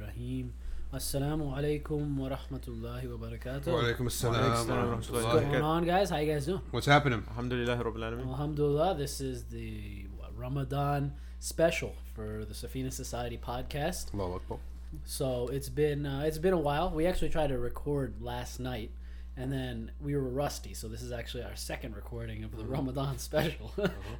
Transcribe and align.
Rahim. 0.00 0.52
Assalamu 0.92 1.52
alaikum 1.56 2.16
wa 2.16 2.28
rahmatullahi 2.28 3.10
wa 3.10 3.26
barakatuh. 3.28 3.64
Walaikum 3.64 4.06
assalam. 4.06 4.34
Walaikum 4.34 4.68
wa 4.68 4.96
assalam. 4.96 5.12
What's 5.34 5.46
going 5.46 5.56
on, 5.56 5.84
guys? 5.84 6.10
How 6.10 6.18
you 6.18 6.32
guys 6.32 6.46
doing? 6.46 6.60
What's 6.70 6.86
happening? 6.86 7.24
Alhamdulillah 7.30 7.76
Rabbil 7.76 7.96
Alameen. 7.98 8.28
Alhamdulillah, 8.28 8.94
this 8.96 9.20
is 9.20 9.44
the 9.44 10.06
Ramadan 10.36 11.12
special 11.40 11.94
for 12.14 12.44
the 12.44 12.54
Safina 12.54 12.92
Society 12.92 13.38
podcast. 13.38 14.14
Allahu 14.14 14.34
Akbar. 14.34 14.58
So 15.04 15.48
it's 15.48 15.68
been 15.68 16.06
uh, 16.06 16.22
it's 16.26 16.38
been 16.38 16.54
a 16.54 16.58
while. 16.58 16.90
We 16.90 17.06
actually 17.06 17.30
tried 17.30 17.48
to 17.48 17.58
record 17.58 18.14
last 18.20 18.60
night, 18.60 18.90
and 19.36 19.52
then 19.52 19.90
we 20.00 20.14
were 20.14 20.22
rusty. 20.28 20.72
So 20.72 20.88
this 20.88 21.02
is 21.02 21.10
actually 21.12 21.42
our 21.42 21.56
second 21.56 21.96
recording 21.96 22.44
of 22.44 22.56
the 22.56 22.64
Ramadan 22.64 23.18
special. 23.28 23.72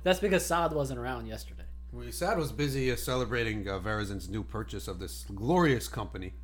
That's 0.02 0.18
because 0.20 0.45
Saad 0.45 0.73
wasn't 0.73 0.98
around 0.98 1.27
yesterday. 1.27 1.62
We 1.96 2.10
Saad 2.12 2.36
was 2.38 2.52
busy 2.52 2.92
uh, 2.92 2.96
celebrating 2.96 3.68
uh, 3.68 3.78
Verizon's 3.78 4.28
new 4.28 4.42
purchase 4.42 4.87
of 4.88 4.98
this 4.98 5.24
glorious 5.34 5.88
company, 5.88 6.34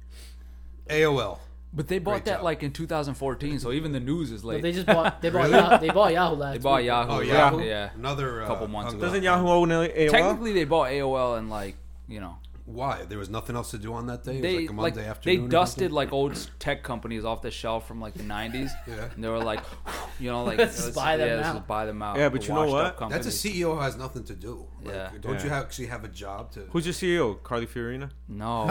AOL. 0.89 1.39
But 1.75 1.89
they 1.89 1.99
bought 1.99 2.13
Great 2.13 2.25
that 2.27 2.37
job. 2.37 2.45
like 2.45 2.63
in 2.63 2.73
2014, 2.73 3.59
so 3.59 3.73
even 3.73 3.93
the 3.93 4.01
news 4.01 4.31
is 4.31 4.43
But 4.43 4.49
late. 4.49 4.63
they 4.63 4.73
just 4.73 4.87
bought 4.87 5.21
they 5.23 5.31
bought 5.31 5.51
Yahoo, 5.51 5.79
they 5.87 5.91
bought 5.93 6.13
Yahoo 6.13 6.37
last 6.37 6.53
They 6.55 6.59
bought 6.59 6.77
week. 6.79 6.87
Yahoo. 6.87 7.11
Oh, 7.13 7.19
right? 7.19 7.27
Yahoo. 7.29 7.63
Yeah. 7.63 7.91
Another 7.95 8.43
uh, 8.43 8.47
Couple 8.47 8.69
months 8.69 8.93
hung- 8.93 8.97
ago. 8.99 9.07
Doesn't 9.07 9.23
Yahoo 9.23 9.49
own 9.49 9.69
AOL? 9.69 10.11
Technically, 10.11 10.53
they 10.53 10.65
bought 10.65 10.91
AOL 10.91 11.39
and 11.39 11.49
like 11.51 11.77
you 12.09 12.21
know 12.21 12.37
Why? 12.65 13.05
There 13.09 13.19
was 13.19 13.29
nothing 13.29 13.57
else 13.57 13.73
to 13.73 13.79
do 13.79 13.93
on 13.93 14.07
that 14.07 14.23
day. 14.23 14.33
It 14.33 14.35
was 14.35 14.43
they 14.43 14.57
like 14.61 14.71
a 14.71 14.73
Monday 14.73 15.03
they 15.03 15.09
afternoon. 15.09 15.45
or 15.47 15.49
dusted 15.49 15.91
like 15.91 16.13
old 16.13 16.49
tech 16.61 16.85
companies 16.85 17.25
off 17.25 17.43
the 17.43 17.51
shelf 17.51 17.89
from 17.89 18.01
like 18.01 18.15
the 18.15 18.23
90s. 18.23 18.71
Yeah. 18.87 19.09
And 19.15 19.23
they 19.25 19.29
were 19.29 19.43
like, 19.43 19.61
you 20.21 20.31
know, 20.31 20.45
like 20.45 20.59
Let's 20.59 20.77
just 20.85 20.95
buy 20.95 21.17
them 21.17 21.29
yeah, 21.29 21.35
let's 21.37 21.49
out. 21.49 21.67
buy 21.67 21.87
them 21.87 22.01
out. 22.03 22.17
Yeah, 22.19 22.29
but 22.29 22.47
you 22.47 22.55
know 22.55 22.67
what? 22.67 22.99
That's 23.11 23.27
a. 23.27 23.31
CEO 23.31 23.75
who 23.75 23.81
has 23.81 23.97
nothing 23.97 24.23
to 24.25 24.35
do. 24.35 24.67
Like, 24.83 24.95
Yeah. 24.95 25.11
Don't 25.21 25.35
you 25.41 25.47
Yeah. 25.49 25.55
have, 25.57 25.65
actually 25.65 25.87
have 25.89 26.05
a 26.05 26.09
job 26.09 26.53
to? 26.53 26.61
Who's 26.71 26.87
your 26.87 26.95
CEO? 26.95 27.43
Carly 27.43 27.67
Fiorina? 27.67 28.11
No. 28.29 28.67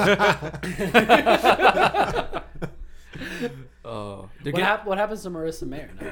Oh, 3.84 4.30
they're 4.44 4.53
What, 4.53 4.59
getting- 4.59 4.59
hap- 4.62 4.86
what 4.86 4.97
happens 4.97 5.23
to 5.23 5.30
Marissa 5.30 5.67
Mayer? 5.67 5.89
now? 6.00 6.12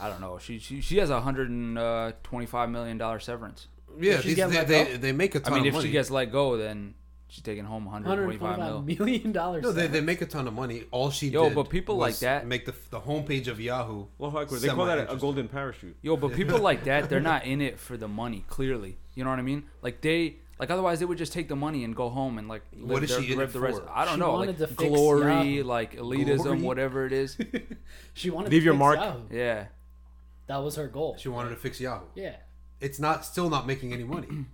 I 0.00 0.08
don't 0.10 0.20
know. 0.20 0.38
She 0.38 0.58
she, 0.58 0.80
she 0.82 0.98
has 0.98 1.08
a 1.10 1.20
hundred 1.22 1.48
and 1.50 1.78
uh, 1.78 2.12
twenty-five 2.22 2.68
million 2.70 2.98
dollar 2.98 3.18
severance. 3.18 3.66
yeah, 3.98 4.18
these, 4.18 4.36
they, 4.36 4.64
they, 4.64 4.96
they 4.98 5.12
make 5.12 5.34
a 5.34 5.38
I 5.38 5.42
ton 5.42 5.54
mean, 5.54 5.66
if 5.66 5.72
money. 5.74 5.86
she 5.86 5.90
gets 5.92 6.10
let 6.10 6.30
go, 6.30 6.56
then 6.58 6.94
she's 7.28 7.42
taking 7.42 7.64
home 7.64 7.84
one 7.84 8.02
hundred 8.02 8.24
twenty-five 8.24 8.58
mil. 8.58 8.82
$125 8.82 8.98
million. 8.98 9.32
no, 9.32 9.72
they, 9.72 9.86
they 9.86 10.00
make 10.00 10.20
a 10.22 10.26
ton 10.26 10.46
of 10.48 10.54
money. 10.54 10.84
All 10.90 11.10
she 11.10 11.28
Yo, 11.28 11.44
did 11.48 11.54
but 11.54 11.68
people 11.70 11.96
like 11.96 12.18
that- 12.18 12.46
make 12.46 12.66
the 12.66 12.74
the 12.90 13.00
homepage 13.00 13.46
of 13.48 13.60
Yahoo. 13.60 14.06
Well, 14.18 14.30
they 14.30 14.36
call 14.36 14.46
that 14.46 14.58
a 14.58 14.58
Semi-interesting. 14.58 15.18
golden 15.18 15.48
parachute. 15.48 15.96
Yo, 16.02 16.16
but 16.16 16.32
people 16.40 16.58
like 16.58 16.84
that, 16.84 17.08
they're 17.08 17.20
not 17.20 17.44
in 17.46 17.60
it 17.60 17.78
for 17.78 17.96
the 17.96 18.08
money. 18.08 18.44
Clearly, 18.48 18.96
you 19.14 19.24
know 19.24 19.30
what 19.30 19.38
I 19.38 19.42
mean? 19.42 19.64
Like 19.82 20.00
they, 20.00 20.36
like 20.58 20.70
otherwise 20.70 20.98
they 20.98 21.04
would 21.04 21.18
just 21.18 21.32
take 21.32 21.48
the 21.48 21.56
money 21.56 21.84
and 21.84 21.94
go 21.94 22.08
home 22.08 22.38
and 22.38 22.48
like 22.48 22.62
live 22.72 22.90
What 22.90 23.02
is 23.04 23.10
their, 23.10 23.22
she 23.22 23.32
in 23.32 23.38
live 23.38 23.50
it 23.50 23.52
the 23.52 23.60
rest. 23.60 23.80
I 23.92 24.04
don't 24.04 24.14
She 24.14 24.20
know, 24.20 24.34
like 24.34 24.56
to 24.58 24.66
glory, 24.66 25.32
Yahoo. 25.58 25.64
like 25.64 25.96
elitism, 25.96 26.42
Glory? 26.44 26.62
whatever 26.62 27.06
it 27.06 27.12
is. 27.12 27.36
she 28.14 28.30
wanted 28.30 28.50
Leave 28.52 28.62
to 28.62 28.64
your 28.64 28.74
fix 28.74 28.78
mark. 28.80 28.96
Yahoo. 28.98 29.20
Yeah, 29.30 29.66
That 30.46 30.58
was 30.58 30.76
her 30.76 30.88
goal. 30.88 31.16
She 31.18 31.28
wanted 31.28 31.50
to 31.50 31.56
fix 31.56 31.80
Yahoo. 31.80 32.06
Yeah. 32.14 32.36
It's 32.80 32.98
not 33.00 33.24
still 33.24 33.50
not 33.50 33.66
making 33.66 33.92
any 33.92 34.04
money. 34.04 34.28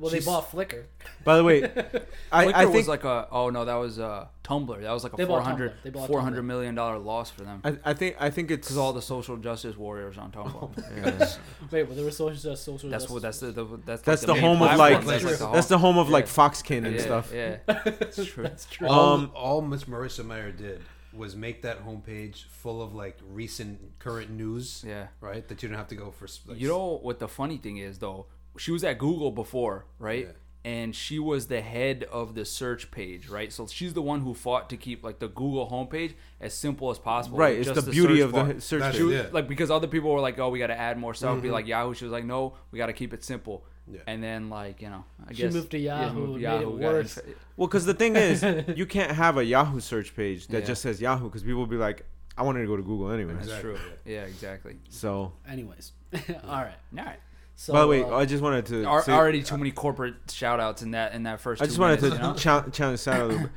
Well, 0.00 0.10
they 0.10 0.20
bought 0.20 0.50
Flickr. 0.50 0.84
By 1.24 1.36
the 1.36 1.44
way, 1.44 1.62
I, 2.32 2.46
Flickr 2.46 2.54
I 2.54 2.62
think 2.64 2.74
was 2.74 2.88
like 2.88 3.04
a. 3.04 3.28
Oh 3.30 3.50
no, 3.50 3.64
that 3.66 3.74
was 3.74 3.98
uh, 3.98 4.26
Tumblr. 4.42 4.80
That 4.80 4.90
was 4.92 5.04
like 5.04 5.14
They 5.14 5.24
a 5.24 5.26
bought 5.26 5.42
400, 5.42 5.70
Tumblr. 5.72 5.74
They 5.84 5.90
bought 5.90 6.08
400 6.08 6.40
Tumblr. 6.40 6.44
million 6.46 6.74
dollar 6.74 6.98
loss 6.98 7.30
for 7.30 7.42
them 7.42 7.60
I, 7.62 7.76
I 7.84 7.92
think 7.94 8.16
I 8.18 8.30
think 8.30 8.50
it's 8.50 8.66
because 8.66 8.78
all 8.78 8.92
the 8.94 9.02
social 9.02 9.36
justice 9.36 9.76
warriors 9.76 10.16
on 10.16 10.32
Tumblr. 10.32 10.52
Oh 10.54 10.70
Yeah. 10.96 11.28
Wait, 11.70 11.82
well, 11.84 11.94
there 11.94 12.04
was 12.04 12.16
social 12.16 12.34
justice. 12.50 12.60
Social 12.64 12.88
That's 12.90 13.08
what. 13.10 13.22
That's 13.22 13.40
the. 13.40 13.52
the 13.52 13.64
that's 13.84 14.02
that's 14.02 14.22
like 14.22 14.26
the 14.28 14.34
main 14.34 14.42
home 14.42 14.62
of 14.62 14.70
platform. 14.70 14.78
like 14.78 15.06
That's, 15.06 15.24
like, 15.24 15.38
the 15.38 15.52
that's 15.52 15.66
the 15.68 15.78
home 15.78 15.98
of 15.98 16.08
like 16.08 16.24
Yeah. 16.26 16.32
Foxkin 16.32 16.86
and 16.86 16.94
yeah, 16.96 17.02
stuff. 17.02 17.32
Yeah, 17.34 17.56
That's 17.66 18.24
true. 18.24 18.42
That's 18.44 18.64
true. 18.66 18.88
all, 18.88 19.14
Um, 19.14 19.30
all 19.34 19.60
Miss 19.60 19.84
Marissa 19.84 20.24
Mayer 20.24 20.50
did 20.50 20.80
was 21.12 21.34
make 21.34 21.62
that 21.62 21.84
homepage 21.84 22.44
full 22.46 22.80
of 22.80 22.94
like 22.94 23.18
recent 23.28 23.98
current 23.98 24.30
news, 24.30 24.84
yeah. 24.86 25.08
right? 25.20 25.46
That 25.48 25.62
you 25.62 25.68
don't 25.68 25.76
have 25.76 25.88
to 25.88 25.96
go 25.96 26.10
for. 26.10 26.26
Like, 26.46 26.58
You 26.60 26.68
know 26.68 26.98
what 27.02 27.18
the 27.18 27.28
funny 27.28 27.56
thing 27.58 27.76
is 27.78 27.98
though? 27.98 28.26
She 28.58 28.70
was 28.72 28.84
at 28.84 28.98
Google 28.98 29.30
before, 29.30 29.86
right? 29.98 30.26
Yeah. 30.26 30.32
And 30.62 30.94
she 30.94 31.18
was 31.18 31.46
the 31.46 31.62
head 31.62 32.04
of 32.12 32.34
the 32.34 32.44
search 32.44 32.90
page, 32.90 33.28
right? 33.30 33.50
So 33.50 33.66
she's 33.66 33.94
the 33.94 34.02
one 34.02 34.20
who 34.20 34.34
fought 34.34 34.68
to 34.70 34.76
keep 34.76 35.02
like 35.02 35.18
the 35.18 35.28
Google 35.28 35.70
homepage 35.70 36.12
as 36.38 36.52
simple 36.52 36.90
as 36.90 36.98
possible. 36.98 37.38
Right, 37.38 37.56
with 37.58 37.68
it's 37.68 37.74
just 37.76 37.86
the 37.86 37.92
beauty 37.92 38.20
of 38.20 38.32
bar. 38.32 38.52
the 38.52 38.60
search 38.60 38.80
That's 38.80 38.98
page. 38.98 39.06
it. 39.06 39.10
Yeah. 39.14 39.26
Like 39.32 39.48
because 39.48 39.70
other 39.70 39.86
people 39.86 40.12
were 40.12 40.20
like, 40.20 40.38
"Oh, 40.38 40.50
we 40.50 40.58
got 40.58 40.66
to 40.66 40.78
add 40.78 40.98
more 40.98 41.14
stuff." 41.14 41.36
Be 41.40 41.46
mm-hmm. 41.46 41.54
like 41.54 41.66
Yahoo. 41.66 41.94
She 41.94 42.04
was 42.04 42.12
like, 42.12 42.26
"No, 42.26 42.54
we 42.72 42.76
got 42.78 42.86
to 42.86 42.92
keep 42.92 43.14
it 43.14 43.24
simple." 43.24 43.64
Yeah. 43.90 44.00
And 44.06 44.22
then 44.22 44.50
like 44.50 44.82
you 44.82 44.90
know, 44.90 45.04
I 45.26 45.32
She 45.32 45.42
guess 45.42 45.54
moved 45.54 45.70
to 45.70 45.78
yeah, 45.78 46.02
Yahoo 46.02 46.26
moved 46.26 46.42
to 46.42 46.46
and 46.46 46.58
made 46.58 46.62
it 46.62 46.92
worse. 46.92 47.16
inf- 47.16 47.36
Well, 47.56 47.66
because 47.66 47.86
the 47.86 47.94
thing 47.94 48.16
is, 48.16 48.42
you 48.76 48.84
can't 48.84 49.12
have 49.12 49.38
a 49.38 49.44
Yahoo 49.44 49.80
search 49.80 50.14
page 50.14 50.46
that 50.48 50.60
Yeah. 50.60 50.66
just 50.66 50.82
says 50.82 51.00
Yahoo 51.00 51.24
because 51.24 51.42
people 51.42 51.60
will 51.60 51.66
be 51.66 51.76
like, 51.76 52.04
I 52.36 52.42
wanted 52.42 52.60
to 52.60 52.66
go 52.66 52.76
to 52.76 52.82
Google 52.82 53.10
anyway. 53.10 53.32
That's 53.32 53.46
Exactly, 53.46 53.70
true. 53.72 53.80
Yeah, 54.04 54.22
exactly. 54.24 54.76
So, 54.90 55.32
Anyways, 55.48 55.92
all 56.12 56.18
right. 56.62 56.74
All 56.98 57.04
right. 57.04 57.18
So, 57.60 57.74
by 57.74 57.82
the 57.82 57.88
way, 57.88 58.02
uh, 58.02 58.16
I 58.16 58.24
just 58.24 58.42
wanted 58.42 58.64
to 58.66 58.84
Ar- 58.84 59.02
say, 59.02 59.12
already 59.12 59.42
too 59.42 59.58
many 59.58 59.70
corporate 59.70 60.14
shout 60.30 60.60
outs 60.60 60.80
in 60.80 60.92
that 60.92 61.12
in 61.12 61.24
that 61.24 61.42
first. 61.42 61.60
I 61.60 61.66
two 61.66 61.68
just 61.72 61.78
wanted 61.78 62.00
minutes, 62.00 62.16
to 62.18 62.22
you 62.26 62.32
know? 62.32 62.38
cha- 62.38 62.70
challenge 62.72 63.00
Sarah 63.00 63.24
a 63.24 63.26
little 63.26 63.42
bit. 63.42 63.50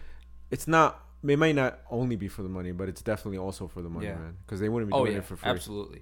It's 0.52 0.68
not. 0.68 1.00
It 1.25 1.40
might 1.40 1.56
not 1.56 1.80
only 1.90 2.18
be 2.18 2.28
for 2.28 2.44
the 2.44 2.50
money, 2.50 2.74
but 2.74 2.90
it's 2.90 3.02
definitely 3.02 3.38
also 3.38 3.66
for 3.69 3.81
the 3.81 3.88
money, 3.90 4.08
Yeah. 4.08 4.16
man. 4.16 4.36
Because 4.46 4.59
they 4.59 4.68
wouldn't 4.68 4.92
be 4.92 4.94
Oh 4.94 5.03
doing 5.06 5.13
yeah, 5.13 5.19
it 5.19 5.25
for 5.25 5.38
free. 5.38 5.50
absolutely. 5.50 6.02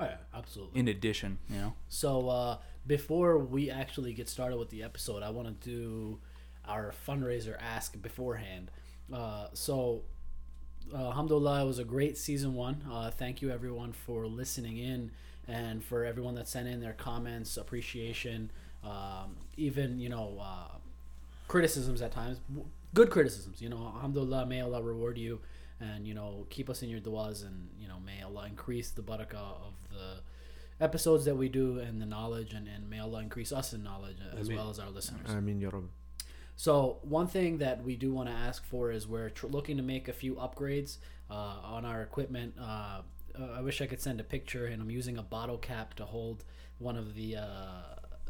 Oh, 0.00 0.04
yeah, 0.06 0.16
absolutely. 0.34 0.80
In 0.80 0.88
addition, 0.88 1.36
you 1.50 1.58
know. 1.58 1.74
So 1.90 2.30
uh, 2.30 2.56
before 2.86 3.36
we 3.38 3.70
actually 3.70 4.14
get 4.14 4.30
started 4.30 4.56
with 4.56 4.70
the 4.70 4.82
episode, 4.82 5.22
I 5.22 5.28
want 5.28 5.60
to 5.60 5.68
do 5.68 6.18
our 6.66 6.94
fundraiser 7.06 7.54
ask 7.60 8.00
beforehand. 8.00 8.70
Uh, 9.12 9.48
so, 9.52 10.04
uh, 10.94 10.96
alhamdulillah, 11.08 11.64
it 11.64 11.66
was 11.66 11.78
a 11.78 11.84
great 11.84 12.16
season 12.16 12.54
one. 12.54 12.82
Uh, 12.90 13.10
thank 13.10 13.42
you 13.42 13.50
everyone 13.50 13.92
for 13.92 14.26
listening 14.26 14.78
in 14.78 15.10
and 15.48 15.82
for 15.82 16.04
everyone 16.04 16.34
that 16.34 16.48
sent 16.48 16.68
in 16.68 16.80
their 16.80 16.92
comments, 16.92 17.56
appreciation, 17.56 18.50
um, 18.84 19.36
even 19.56 19.98
you 19.98 20.08
know 20.08 20.38
uh, 20.40 20.76
criticisms 21.48 22.02
at 22.02 22.12
times, 22.12 22.40
good 22.94 23.10
criticisms. 23.10 23.60
You 23.60 23.68
know, 23.68 23.92
alhamdulillah, 23.94 24.46
may 24.46 24.60
Allah 24.60 24.82
reward 24.82 25.18
you, 25.18 25.40
and 25.80 26.06
you 26.06 26.14
know 26.14 26.46
keep 26.50 26.68
us 26.70 26.82
in 26.82 26.88
your 26.88 27.00
du'as, 27.00 27.46
and 27.46 27.68
you 27.80 27.88
know 27.88 27.98
may 28.04 28.22
Allah 28.22 28.46
increase 28.46 28.90
the 28.90 29.02
barakah 29.02 29.34
of 29.34 29.74
the 29.90 30.84
episodes 30.84 31.24
that 31.24 31.36
we 31.36 31.48
do 31.48 31.78
and 31.78 32.00
the 32.00 32.06
knowledge, 32.06 32.52
and, 32.52 32.68
and 32.68 32.88
may 32.88 32.98
Allah 32.98 33.20
increase 33.22 33.52
us 33.52 33.72
in 33.72 33.82
knowledge 33.82 34.16
as 34.38 34.48
well 34.48 34.70
as 34.70 34.78
our 34.78 34.90
listeners. 34.90 35.28
I 35.28 35.40
mean, 35.40 35.60
Yoruba. 35.60 35.88
So 36.56 36.98
one 37.02 37.26
thing 37.26 37.58
that 37.58 37.84
we 37.84 37.96
do 37.96 38.12
want 38.14 38.30
to 38.30 38.34
ask 38.34 38.64
for 38.64 38.90
is 38.90 39.06
we're 39.06 39.28
tr- 39.28 39.46
looking 39.46 39.76
to 39.76 39.82
make 39.82 40.08
a 40.08 40.12
few 40.12 40.36
upgrades 40.36 40.96
uh, 41.30 41.34
on 41.62 41.84
our 41.84 42.02
equipment. 42.02 42.54
Uh, 42.60 43.02
uh, 43.40 43.58
I 43.58 43.60
wish 43.60 43.80
I 43.80 43.86
could 43.86 44.00
send 44.00 44.20
a 44.20 44.24
picture, 44.24 44.66
and 44.66 44.82
I'm 44.82 44.90
using 44.90 45.18
a 45.18 45.22
bottle 45.22 45.58
cap 45.58 45.94
to 45.94 46.04
hold 46.04 46.44
one 46.78 46.96
of 46.96 47.14
the 47.14 47.36
uh, 47.36 47.82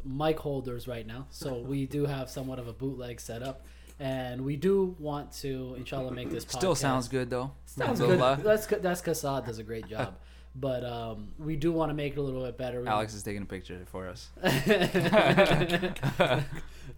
mic 0.05 0.39
holders 0.39 0.89
right 0.89 1.07
now. 1.07 1.27
So 1.31 1.59
we 1.67 1.87
do 1.87 2.07
have 2.07 2.31
somewhat 2.31 2.59
of 2.59 2.69
a 2.69 2.73
bootleg 2.73 3.21
setup, 3.21 3.65
and 3.99 4.45
we 4.45 4.57
do 4.57 4.97
want 4.99 5.33
to, 5.41 5.75
inshallah, 5.77 6.13
make 6.13 6.31
this 6.31 6.45
Still 6.49 6.75
sounds 6.75 7.09
good 7.09 7.31
though. 7.31 7.53
Sounds 7.67 8.01
good. 8.01 8.19
That's 8.19 8.67
that's 8.67 9.03
Kassad 9.03 9.47
does 9.47 9.59
a 9.59 9.63
great 9.63 9.89
job, 9.89 10.15
but 10.57 10.85
um, 10.85 11.29
we 11.39 11.57
do 11.57 11.73
want 11.73 11.91
to 11.91 11.95
make 11.95 12.13
it 12.13 12.19
a 12.19 12.23
little 12.23 12.45
bit 12.45 12.57
better. 12.57 12.81
We 12.81 12.89
Alex 12.89 13.15
is 13.15 13.23
taking 13.23 13.43
a 13.43 13.47
picture 13.47 13.81
for 13.87 14.09
us. 14.09 14.31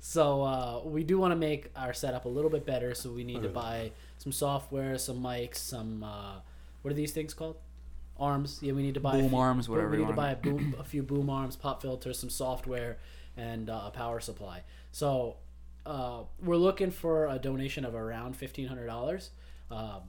so 0.00 0.42
uh, 0.42 0.80
we 0.84 1.04
do 1.04 1.18
want 1.18 1.32
to 1.32 1.36
make 1.36 1.70
our 1.76 1.92
setup 1.92 2.24
a 2.24 2.28
little 2.28 2.50
bit 2.50 2.66
better. 2.66 2.94
So 2.94 3.10
we 3.10 3.24
need 3.24 3.42
to 3.42 3.48
buy 3.48 3.92
some 4.18 4.32
software, 4.32 4.98
some 4.98 5.22
mics, 5.22 5.56
some 5.56 6.02
uh, 6.02 6.40
what 6.82 6.92
are 6.92 6.94
these 6.94 7.12
things 7.12 7.34
called? 7.34 7.56
Arms. 8.18 8.58
Yeah, 8.62 8.72
we 8.72 8.82
need 8.82 8.94
to 8.94 9.00
buy 9.00 9.16
a 9.16 9.20
Boom 9.20 9.30
few- 9.30 9.38
arms, 9.38 9.68
whatever 9.68 9.90
We 9.90 9.98
you 9.98 10.04
need 10.04 10.10
to 10.10 10.16
buy 10.16 10.30
a 10.32 10.36
boom, 10.44 10.74
a 10.78 10.84
few 10.84 11.02
boom 11.02 11.30
arms, 11.30 11.56
pop 11.56 11.82
filters, 11.82 12.18
some 12.18 12.30
software, 12.30 12.98
and 13.36 13.68
uh, 13.70 13.82
a 13.86 13.90
power 13.90 14.20
supply. 14.20 14.62
So 14.92 15.36
uh, 15.86 16.22
we're 16.42 16.56
looking 16.56 16.90
for 16.90 17.26
a 17.26 17.38
donation 17.38 17.84
of 17.84 17.94
around 17.94 18.36
fifteen 18.36 18.66
hundred 18.68 18.86
dollars. 18.86 19.30
Um, 19.70 20.02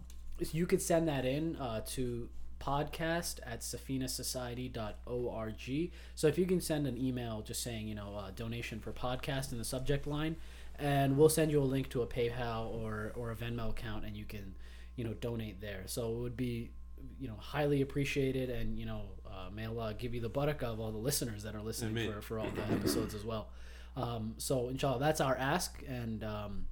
you 0.53 0.65
could 0.65 0.81
send 0.81 1.07
that 1.09 1.25
in 1.25 1.57
uh, 1.57 1.81
to 1.88 2.29
podcast 2.61 3.39
at 3.45 3.59
safinasociety.org. 3.61 5.91
So 6.15 6.27
if 6.27 6.38
you 6.38 6.45
can 6.45 6.61
send 6.61 6.88
an 6.88 6.97
email 6.97 7.41
just 7.41 7.63
saying, 7.63 7.88
you 7.88 7.95
know, 7.95 8.15
uh, 8.17 8.31
donation 8.35 8.79
for 8.79 8.91
podcast 8.91 9.51
in 9.51 9.57
the 9.57 9.63
subject 9.63 10.07
line, 10.07 10.35
and 10.77 11.17
we'll 11.17 11.29
send 11.29 11.51
you 11.51 11.61
a 11.61 11.65
link 11.65 11.89
to 11.89 12.01
a 12.01 12.07
PayPal 12.07 12.67
or, 12.73 13.13
or 13.15 13.31
a 13.31 13.35
Venmo 13.35 13.69
account, 13.69 14.06
and 14.06 14.15
you 14.15 14.25
can, 14.25 14.56
you 14.95 15.03
know, 15.03 15.13
donate 15.13 15.61
there. 15.61 15.83
So 15.85 16.11
it 16.11 16.17
would 16.19 16.38
be, 16.38 16.71
you 17.19 17.27
know, 17.27 17.35
highly 17.37 17.81
appreciated, 17.81 18.49
and 18.49 18.77
you 18.77 18.85
know, 18.85 19.01
uh, 19.25 19.49
may 19.53 19.65
Allah 19.65 19.93
give 19.97 20.13
you 20.13 20.21
the 20.21 20.29
barakah 20.29 20.63
of 20.63 20.79
all 20.79 20.91
the 20.91 20.97
listeners 20.97 21.43
that 21.43 21.55
are 21.55 21.61
listening 21.61 21.91
Ameen. 21.91 22.13
for, 22.13 22.21
for 22.21 22.39
all 22.39 22.47
the 22.49 22.73
episodes 22.73 23.13
as 23.13 23.23
well. 23.23 23.49
Um, 23.95 24.35
so 24.37 24.69
inshallah, 24.69 24.99
that's 24.99 25.21
our 25.21 25.35
ask, 25.35 25.81
and 25.87 26.23
um, 26.23 26.67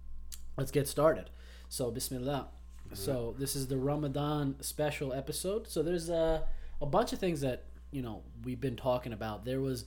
let's 0.57 0.71
get 0.71 0.88
started. 0.88 1.29
So 1.69 1.91
Bismillah. 1.91 2.47
So 2.94 3.35
this 3.38 3.56
is 3.56 3.68
the 3.68 3.77
Ramadan 3.77 4.56
special 4.62 5.12
episode. 5.12 5.68
So 5.68 5.83
there's 5.83 6.09
a 6.09 6.44
a 6.81 6.85
bunch 6.85 7.13
of 7.13 7.19
things 7.19 7.41
that 7.41 7.65
you 7.91 8.01
know 8.01 8.24
we've 8.44 8.62
been 8.62 8.77
talking 8.77 9.13
about. 9.13 9.45
There 9.45 9.62
was 9.62 9.85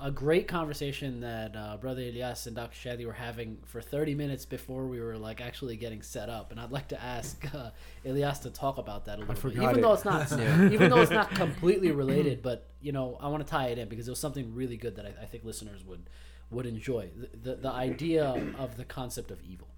a 0.00 0.10
great 0.10 0.48
conversation 0.48 1.20
that 1.20 1.56
uh, 1.56 1.76
brother 1.76 2.02
Elias 2.02 2.46
and 2.46 2.54
Dr. 2.54 2.76
Shadi 2.76 3.06
were 3.06 3.12
having 3.12 3.58
for 3.64 3.80
30 3.80 4.14
minutes 4.14 4.44
before 4.44 4.86
we 4.86 5.00
were 5.00 5.16
like 5.16 5.40
actually 5.40 5.76
getting 5.76 6.02
set 6.02 6.28
up, 6.28 6.50
and 6.50 6.60
I'd 6.60 6.70
like 6.70 6.88
to 6.88 7.02
ask 7.02 7.42
uh, 7.54 7.70
Ilyas 8.04 8.42
to 8.42 8.50
talk 8.50 8.78
about 8.78 9.06
that 9.06 9.18
a 9.18 9.22
little 9.22 9.50
bit, 9.50 9.62
even 9.62 9.78
it. 9.78 9.82
though 9.82 9.92
it's 9.92 10.04
not, 10.04 10.30
even 10.72 10.90
though 10.90 11.00
it's 11.00 11.10
not 11.10 11.30
completely 11.34 11.90
related. 11.90 12.42
But 12.42 12.66
you 12.80 12.92
know, 12.92 13.18
I 13.20 13.28
want 13.28 13.46
to 13.46 13.50
tie 13.50 13.68
it 13.68 13.78
in 13.78 13.88
because 13.88 14.08
it 14.08 14.10
was 14.10 14.20
something 14.20 14.54
really 14.54 14.76
good 14.76 14.96
that 14.96 15.06
I, 15.06 15.22
I 15.22 15.26
think 15.26 15.44
listeners 15.44 15.84
would 15.84 16.08
would 16.50 16.66
enjoy. 16.66 17.10
The, 17.16 17.50
the 17.50 17.56
the 17.56 17.70
idea 17.70 18.24
of 18.58 18.76
the 18.76 18.84
concept 18.84 19.30
of 19.30 19.40
evil. 19.42 19.68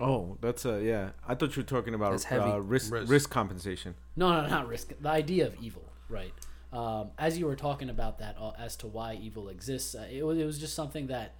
Oh, 0.00 0.38
that's 0.40 0.64
a 0.64 0.82
yeah. 0.82 1.10
I 1.28 1.34
thought 1.34 1.56
you 1.56 1.62
were 1.62 1.68
talking 1.68 1.94
about 1.94 2.24
uh, 2.32 2.60
risk 2.60 2.92
Risk. 2.92 3.10
risk 3.10 3.30
compensation. 3.30 3.94
No, 4.16 4.40
no, 4.40 4.48
not 4.48 4.66
risk. 4.66 4.92
The 5.00 5.10
idea 5.10 5.46
of 5.46 5.56
evil, 5.60 5.84
right? 6.08 6.32
Um, 6.72 7.10
as 7.18 7.36
you 7.38 7.46
were 7.46 7.56
talking 7.56 7.90
about 7.90 8.18
that, 8.20 8.36
uh, 8.38 8.52
as 8.58 8.76
to 8.76 8.86
why 8.86 9.14
evil 9.14 9.48
exists, 9.48 9.94
uh, 9.94 10.06
it 10.10 10.22
was 10.22 10.38
it 10.38 10.44
was 10.44 10.58
just 10.58 10.74
something 10.74 11.08
that 11.08 11.34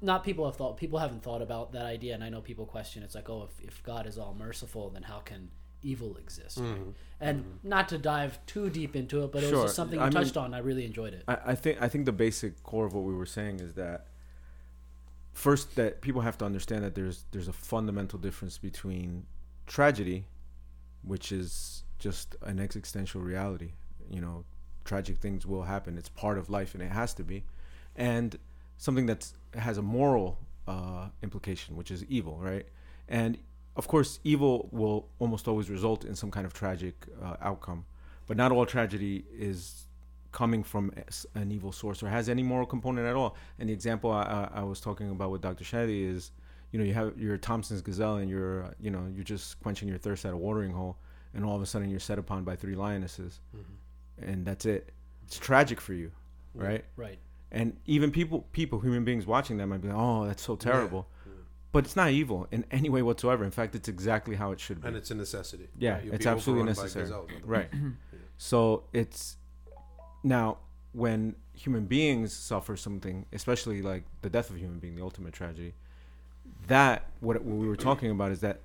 not 0.00 0.22
people 0.22 0.44
have 0.44 0.56
thought. 0.56 0.76
People 0.76 0.98
haven't 0.98 1.22
thought 1.22 1.42
about 1.42 1.72
that 1.72 1.86
idea, 1.86 2.14
and 2.14 2.22
I 2.22 2.28
know 2.28 2.40
people 2.40 2.66
question. 2.66 3.02
It's 3.02 3.14
like, 3.14 3.28
oh, 3.28 3.48
if, 3.50 3.66
if 3.66 3.82
God 3.82 4.06
is 4.06 4.18
all 4.18 4.36
merciful, 4.38 4.90
then 4.90 5.02
how 5.02 5.18
can 5.18 5.50
evil 5.82 6.16
exist? 6.16 6.58
right? 6.58 6.78
And 7.20 7.58
not 7.62 7.88
to 7.88 7.98
dive 7.98 8.38
too 8.46 8.70
deep 8.70 8.94
into 8.94 9.24
it, 9.24 9.32
but 9.32 9.42
it 9.42 9.52
was 9.52 9.64
just 9.64 9.76
something 9.76 9.98
you 9.98 10.04
I 10.04 10.08
mean- 10.08 10.12
touched 10.12 10.36
on. 10.36 10.54
I 10.54 10.58
really 10.58 10.84
enjoyed 10.84 11.14
it. 11.14 11.24
I, 11.26 11.38
I 11.46 11.54
think 11.54 11.82
I 11.82 11.88
think 11.88 12.04
the 12.04 12.12
basic 12.12 12.62
core 12.62 12.86
of 12.86 12.94
what 12.94 13.04
we 13.04 13.14
were 13.14 13.26
saying 13.26 13.60
is 13.60 13.74
that 13.74 14.06
first 15.32 15.76
that 15.76 16.00
people 16.00 16.20
have 16.20 16.38
to 16.38 16.44
understand 16.44 16.84
that 16.84 16.94
there's 16.94 17.24
there's 17.32 17.48
a 17.48 17.52
fundamental 17.52 18.18
difference 18.18 18.58
between 18.58 19.26
tragedy, 19.66 20.26
which 21.02 21.32
is 21.32 21.82
just 21.98 22.36
an 22.42 22.60
existential 22.60 23.20
reality. 23.20 23.72
You 24.10 24.20
know, 24.20 24.44
tragic 24.84 25.18
things 25.18 25.46
will 25.46 25.62
happen. 25.62 25.98
It's 25.98 26.08
part 26.08 26.38
of 26.38 26.50
life, 26.50 26.74
and 26.74 26.82
it 26.82 26.90
has 26.90 27.14
to 27.14 27.24
be, 27.24 27.44
and 27.96 28.38
something 28.78 29.06
that 29.06 29.30
has 29.54 29.78
a 29.78 29.82
moral 29.82 30.38
uh, 30.66 31.08
implication, 31.22 31.76
which 31.76 31.90
is 31.90 32.04
evil, 32.04 32.38
right? 32.40 32.66
And 33.08 33.38
of 33.76 33.86
course, 33.86 34.20
evil 34.24 34.68
will 34.72 35.08
almost 35.18 35.48
always 35.48 35.70
result 35.70 36.04
in 36.04 36.14
some 36.14 36.30
kind 36.30 36.44
of 36.46 36.52
tragic 36.52 37.06
uh, 37.22 37.36
outcome, 37.40 37.84
but 38.26 38.36
not 38.36 38.52
all 38.52 38.66
tragedy 38.66 39.24
is 39.36 39.86
coming 40.32 40.62
from 40.62 40.92
an 41.34 41.50
evil 41.50 41.72
source 41.72 42.02
or 42.02 42.08
has 42.08 42.28
any 42.28 42.42
moral 42.42 42.66
component 42.66 43.06
at 43.06 43.16
all. 43.16 43.36
And 43.58 43.68
the 43.68 43.72
example 43.72 44.10
I, 44.10 44.48
I, 44.52 44.62
was 44.62 44.78
talking 44.78 45.10
about 45.10 45.30
with 45.30 45.40
Dr. 45.40 45.64
Shadi 45.64 46.06
is, 46.06 46.32
you 46.70 46.78
know, 46.78 46.84
you 46.84 46.92
have 46.92 47.18
your 47.18 47.38
Thompson's 47.38 47.80
gazelle 47.80 48.16
and 48.16 48.28
you're, 48.28 48.74
you 48.78 48.90
know, 48.90 49.06
you're 49.14 49.24
just 49.24 49.58
quenching 49.62 49.88
your 49.88 49.96
thirst 49.96 50.26
at 50.26 50.34
a 50.34 50.36
watering 50.36 50.72
hole, 50.72 50.98
and 51.32 51.44
all 51.44 51.56
of 51.56 51.62
a 51.62 51.66
sudden 51.66 51.88
you're 51.88 52.00
set 52.00 52.18
upon 52.18 52.44
by 52.44 52.56
three 52.56 52.74
lionesses, 52.74 53.40
and 54.22 54.44
that's 54.46 54.66
it. 54.66 54.90
It's 55.26 55.38
tragic 55.38 55.80
for 55.80 55.94
you, 55.94 56.10
right? 56.54 56.84
Right. 56.96 57.18
And 57.50 57.76
even 57.86 58.10
people, 58.10 58.46
people, 58.52 58.80
human 58.80 59.04
beings 59.04 59.26
watching 59.26 59.56
that 59.58 59.66
might 59.66 59.80
be 59.80 59.88
like, 59.88 59.96
"Oh, 59.96 60.26
that's 60.26 60.42
so 60.42 60.56
terrible," 60.56 61.06
but 61.72 61.84
it's 61.84 61.96
not 61.96 62.10
evil 62.10 62.46
in 62.50 62.64
any 62.70 62.88
way 62.88 63.02
whatsoever. 63.02 63.44
In 63.44 63.50
fact, 63.50 63.74
it's 63.74 63.88
exactly 63.88 64.36
how 64.36 64.52
it 64.52 64.60
should 64.60 64.80
be. 64.82 64.88
and 64.88 64.96
it's 64.96 65.10
a 65.10 65.14
necessity. 65.14 65.68
Yeah, 65.78 65.94
right? 65.94 66.04
It's 66.12 66.26
absolutely 66.26 66.66
necessary. 66.66 67.04
gazelles, 67.06 67.24
otherwise. 67.30 67.44
Right. 67.44 67.70
Mm-hmm. 67.70 67.90
so 68.36 68.84
it's 68.92 69.36
now 70.22 70.58
when 70.92 71.36
human 71.54 71.86
beings 71.86 72.32
suffer 72.32 72.76
something, 72.76 73.26
especially 73.32 73.82
like 73.82 74.04
the 74.22 74.30
death 74.30 74.50
of 74.50 74.56
a 74.56 74.58
human 74.58 74.78
being, 74.78 74.96
the 74.96 75.02
ultimate 75.02 75.32
tragedy. 75.32 75.74
That 76.66 77.06
what, 77.20 77.42
what 77.42 77.56
we 77.56 77.66
were 77.68 77.76
talking 77.76 78.10
about 78.10 78.32
is 78.32 78.40
that 78.40 78.60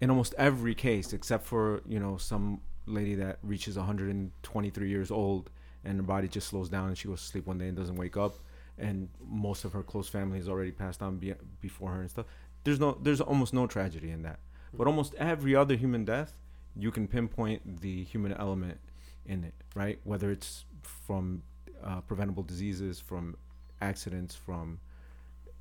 in 0.00 0.10
almost 0.10 0.34
every 0.36 0.74
case, 0.74 1.12
except 1.12 1.46
for 1.46 1.82
you 1.88 1.98
know 1.98 2.16
some 2.16 2.60
lady 2.86 3.14
that 3.16 3.38
reaches 3.42 3.76
123 3.76 4.88
years 4.88 5.10
old 5.10 5.50
and 5.84 5.96
her 5.96 6.02
body 6.02 6.28
just 6.28 6.48
slows 6.48 6.68
down 6.68 6.88
and 6.88 6.98
she 6.98 7.08
goes 7.08 7.20
to 7.20 7.26
sleep 7.26 7.46
one 7.46 7.58
day 7.58 7.68
and 7.68 7.76
doesn't 7.76 7.96
wake 7.96 8.16
up, 8.16 8.38
and 8.78 9.08
most 9.28 9.64
of 9.64 9.72
her 9.72 9.82
close 9.82 10.08
family 10.08 10.38
has 10.38 10.48
already 10.48 10.70
passed 10.70 11.02
on 11.02 11.16
be- 11.16 11.34
before 11.60 11.90
her 11.90 12.00
and 12.00 12.10
stuff. 12.10 12.26
There's 12.64 12.78
no, 12.78 12.96
there's 13.02 13.20
almost 13.20 13.52
no 13.52 13.66
tragedy 13.66 14.10
in 14.10 14.22
that. 14.22 14.38
But 14.72 14.86
almost 14.86 15.14
every 15.16 15.54
other 15.54 15.74
human 15.74 16.04
death, 16.04 16.32
you 16.76 16.90
can 16.90 17.06
pinpoint 17.06 17.80
the 17.80 18.04
human 18.04 18.32
element 18.32 18.78
in 19.26 19.44
it, 19.44 19.54
right? 19.74 19.98
Whether 20.04 20.30
it's 20.30 20.64
from 20.82 21.42
uh, 21.84 22.00
preventable 22.02 22.42
diseases, 22.42 22.98
from 22.98 23.36
accidents, 23.80 24.34
from 24.34 24.78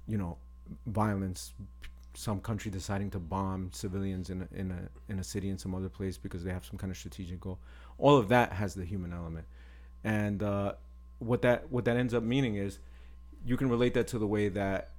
you 0.08 0.18
know 0.18 0.38
violence, 0.86 1.54
some 2.14 2.40
country 2.40 2.70
deciding 2.72 3.10
to 3.12 3.20
bomb 3.20 3.70
civilians 3.72 4.30
in 4.30 4.42
a, 4.42 4.60
in 4.60 4.72
a 4.72 5.12
in 5.12 5.20
a 5.20 5.24
city 5.24 5.50
in 5.50 5.58
some 5.58 5.74
other 5.74 5.90
place 5.90 6.18
because 6.18 6.44
they 6.44 6.52
have 6.52 6.66
some 6.66 6.78
kind 6.78 6.92
of 6.92 6.98
strategic 6.98 7.40
goal. 7.40 7.60
All 7.98 8.18
of 8.18 8.30
that 8.30 8.54
has 8.54 8.74
the 8.74 8.86
human 8.86 9.14
element, 9.14 9.46
and 10.04 10.44
uh, 10.44 10.74
what 11.20 11.42
that 11.44 11.72
what 11.72 11.86
that 11.86 11.98
ends 11.98 12.14
up 12.14 12.24
meaning 12.24 12.56
is 12.56 12.80
you 13.46 13.58
can 13.58 13.70
relate 13.70 13.94
that 13.94 14.08
to 14.08 14.20
the 14.20 14.28
way 14.28 14.50
that 14.50 14.90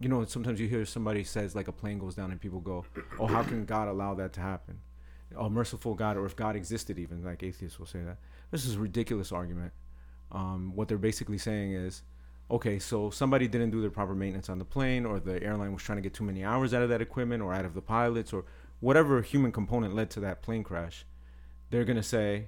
you 0.00 0.08
know 0.08 0.24
sometimes 0.24 0.60
you 0.60 0.68
hear 0.68 0.84
somebody 0.84 1.24
says 1.24 1.54
like 1.54 1.68
a 1.68 1.72
plane 1.72 1.98
goes 1.98 2.14
down 2.14 2.30
and 2.30 2.40
people 2.40 2.60
go 2.60 2.84
oh 3.18 3.26
how 3.26 3.42
can 3.42 3.64
god 3.64 3.88
allow 3.88 4.14
that 4.14 4.32
to 4.32 4.40
happen? 4.40 4.80
Oh 5.36 5.48
merciful 5.48 5.94
god 5.94 6.16
or 6.16 6.24
if 6.24 6.34
god 6.34 6.56
existed 6.56 6.98
even 6.98 7.22
like 7.22 7.42
atheists 7.42 7.78
will 7.78 7.86
say 7.86 8.00
that. 8.00 8.16
This 8.50 8.64
is 8.64 8.76
a 8.76 8.78
ridiculous 8.78 9.30
argument. 9.30 9.72
Um, 10.32 10.72
what 10.74 10.88
they're 10.88 10.98
basically 10.98 11.38
saying 11.38 11.72
is 11.72 12.02
okay 12.50 12.78
so 12.78 13.10
somebody 13.10 13.46
didn't 13.46 13.70
do 13.70 13.80
their 13.80 13.90
proper 13.90 14.14
maintenance 14.14 14.48
on 14.48 14.58
the 14.58 14.64
plane 14.64 15.04
or 15.04 15.20
the 15.20 15.42
airline 15.42 15.72
was 15.72 15.82
trying 15.82 15.96
to 15.96 16.02
get 16.02 16.14
too 16.14 16.24
many 16.24 16.44
hours 16.44 16.72
out 16.72 16.82
of 16.82 16.88
that 16.88 17.02
equipment 17.02 17.42
or 17.42 17.52
out 17.52 17.64
of 17.64 17.74
the 17.74 17.82
pilots 17.82 18.32
or 18.32 18.44
whatever 18.80 19.20
human 19.22 19.52
component 19.52 19.94
led 19.94 20.08
to 20.08 20.20
that 20.20 20.42
plane 20.42 20.62
crash 20.62 21.04
they're 21.70 21.84
going 21.84 21.96
to 21.96 22.02
say 22.02 22.46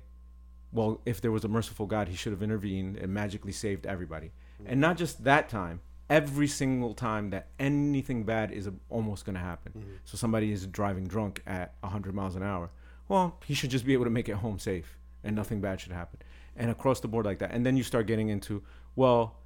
well 0.73 1.01
if 1.05 1.21
there 1.21 1.33
was 1.33 1.45
a 1.45 1.49
merciful 1.49 1.87
god 1.87 2.09
he 2.09 2.17
should 2.17 2.33
have 2.33 2.43
intervened 2.43 2.97
and 2.97 3.13
magically 3.13 3.53
saved 3.53 3.87
everybody. 3.87 4.33
And 4.67 4.81
not 4.81 4.99
just 4.99 5.25
that 5.25 5.49
time 5.49 5.81
every 6.09 6.49
single 6.49 6.93
time 6.93 7.31
that 7.31 7.49
anything 7.59 8.25
bad 8.25 8.51
is 8.51 8.69
almost 8.89 9.25
going 9.25 9.35
to 9.35 9.41
happen 9.41 9.73
mm-hmm. 9.73 9.93
so 10.05 10.17
somebody 10.17 10.53
is 10.53 10.67
driving 10.67 11.07
drunk 11.07 11.43
at 11.47 11.75
100 11.81 12.15
miles 12.15 12.37
an 12.37 12.43
hour. 12.43 12.71
Well 13.09 13.39
he 13.47 13.55
should 13.55 13.71
just 13.71 13.87
be 13.87 13.93
able 13.93 14.05
to 14.05 14.11
make 14.11 14.29
it 14.29 14.37
home 14.37 14.59
safe 14.59 14.99
and 15.25 15.37
nothing 15.37 15.61
bad 15.61 15.81
should 15.81 15.93
happen. 15.93 16.21
And 16.57 16.71
across 16.71 17.01
the 17.01 17.09
board 17.09 17.27
like 17.27 17.39
that. 17.39 17.53
And 17.53 17.65
then 17.65 17.77
you 17.77 17.83
start 17.83 18.07
getting 18.07 18.29
into 18.29 18.63
well 18.97 19.37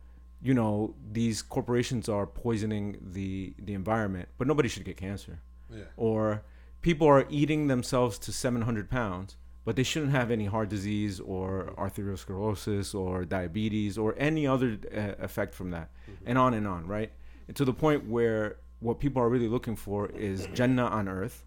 you 0.42 0.54
know 0.54 0.94
these 1.12 1.42
corporations 1.42 2.08
are 2.08 2.26
poisoning 2.26 2.98
the 3.00 3.54
the 3.58 3.74
environment 3.74 4.28
but 4.38 4.46
nobody 4.46 4.68
should 4.68 4.84
get 4.84 4.96
cancer. 4.96 5.40
Yeah. 5.70 5.84
or 5.96 6.42
people 6.82 7.08
are 7.08 7.26
eating 7.30 7.66
themselves 7.66 8.18
to 8.18 8.32
700 8.32 8.88
pounds 8.88 9.36
but 9.64 9.76
they 9.76 9.82
shouldn't 9.82 10.12
have 10.12 10.30
any 10.30 10.44
heart 10.44 10.68
disease 10.68 11.20
or 11.20 11.72
arteriosclerosis 11.78 12.94
or 12.94 13.24
diabetes 13.24 13.96
or 13.96 14.14
any 14.18 14.46
other 14.46 14.78
uh, 14.94 15.24
effect 15.24 15.54
from 15.54 15.70
that. 15.70 15.88
And 16.26 16.36
on 16.36 16.52
and 16.54 16.68
on 16.68 16.86
right? 16.86 17.10
And 17.48 17.56
to 17.56 17.64
the 17.64 17.72
point 17.72 18.06
where 18.06 18.56
what 18.80 19.00
people 19.00 19.22
are 19.22 19.28
really 19.30 19.48
looking 19.48 19.76
for 19.76 20.10
is 20.10 20.46
jannah 20.52 20.86
on 20.86 21.08
earth 21.08 21.44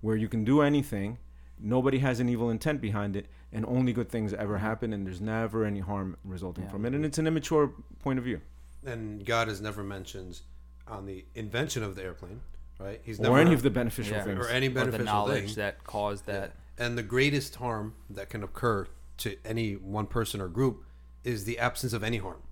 where 0.00 0.16
you 0.16 0.28
can 0.28 0.44
do 0.44 0.60
anything. 0.60 1.18
Nobody 1.60 2.00
has 2.00 2.18
an 2.18 2.28
evil 2.28 2.50
intent 2.50 2.80
behind 2.80 3.14
it 3.14 3.26
and 3.52 3.66
only 3.66 3.92
good 3.92 4.08
things 4.08 4.32
ever 4.32 4.54
mm-hmm. 4.54 4.64
happen 4.64 4.92
and 4.92 5.06
there's 5.06 5.20
never 5.20 5.64
any 5.64 5.80
harm 5.80 6.16
resulting 6.24 6.64
Yeah. 6.64 6.70
from 6.70 6.86
it 6.86 6.94
and 6.94 7.04
it's 7.04 7.18
an 7.18 7.26
immature 7.26 7.72
point 8.00 8.18
of 8.18 8.24
view 8.24 8.40
And 8.84 9.24
God 9.24 9.48
is 9.48 9.60
never 9.60 9.82
mentioned 9.82 10.40
on 10.88 11.06
the 11.06 11.24
invention 11.34 11.82
of 11.84 11.94
the 11.94 12.02
airplane, 12.02 12.40
right? 12.80 13.00
He's 13.04 13.20
never 13.20 13.36
or 13.36 13.38
any 13.38 13.54
of 13.54 13.62
the 13.62 13.70
beneficial 13.70 14.16
Yeah. 14.16 14.24
things 14.24 14.44
or 14.44 14.48
any 14.48 14.66
or 14.66 14.70
the 14.70 14.74
beneficial 14.80 15.04
knowledge 15.04 15.44
thing. 15.46 15.54
that 15.56 15.84
caused 15.84 16.26
that. 16.26 16.56
And 16.78 16.98
the 16.98 17.02
greatest 17.02 17.56
harm 17.56 17.94
that 18.10 18.28
can 18.30 18.42
occur 18.42 18.88
to 19.18 19.36
any 19.44 19.74
one 19.74 20.06
person 20.06 20.40
or 20.40 20.48
group 20.48 20.84
is 21.22 21.44
the 21.44 21.58
absence 21.58 21.92
of 21.92 22.02
any 22.02 22.18
harm. 22.18 22.42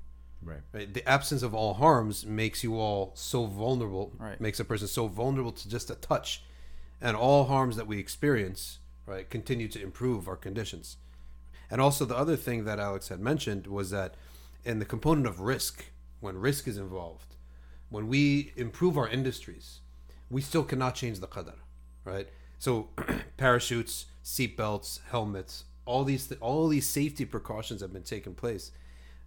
right 0.42 0.61
Right? 0.73 0.95
The 0.95 1.07
absence 1.09 1.42
of 1.42 1.54
all 1.54 1.75
harms 1.75 2.25
makes 2.25 2.62
you 2.62 2.78
all 2.78 3.12
so 3.14 3.47
vulnerable. 3.47 4.12
Right. 4.19 4.40
Makes 4.40 4.61
a 4.61 4.64
person 4.64 4.87
so 4.87 5.07
vulnerable 5.09 5.52
to 5.52 5.69
just 5.69 5.90
a 5.90 5.95
touch, 5.97 6.45
and 7.00 7.16
all 7.16 7.45
harms 7.47 7.76
that 7.76 7.87
we 7.87 7.99
experience, 7.99 8.78
right, 9.11 9.29
continue 9.29 9.69
to 9.69 9.83
improve 9.83 10.29
our 10.29 10.37
conditions. 10.37 10.97
And 11.71 11.81
also, 11.81 12.05
the 12.05 12.17
other 12.17 12.37
thing 12.37 12.64
that 12.64 12.79
Alex 12.79 13.09
had 13.09 13.21
mentioned 13.21 13.67
was 13.67 13.90
that 13.90 14.14
in 14.64 14.79
the 14.79 14.85
component 14.85 15.26
of 15.26 15.40
risk, 15.40 15.87
when 16.21 16.38
risk 16.38 16.69
is 16.69 16.79
involved, 16.79 17.35
when 17.88 18.07
we 18.07 18.52
improve 18.57 18.97
our 18.97 19.09
industries, 19.09 19.81
we 20.31 20.40
still 20.40 20.62
cannot 20.62 20.95
change 20.95 21.19
the 21.19 21.26
qadar, 21.26 21.59
right? 22.05 22.29
So, 22.59 22.90
parachutes, 23.37 24.07
seatbelts, 24.25 25.00
helmets, 25.11 25.64
all 25.87 26.05
these 26.05 26.29
th- 26.29 26.40
all 26.40 26.69
these 26.69 26.87
safety 26.87 27.25
precautions 27.25 27.81
have 27.81 27.93
been 27.93 28.05
taken 28.05 28.35
place 28.35 28.71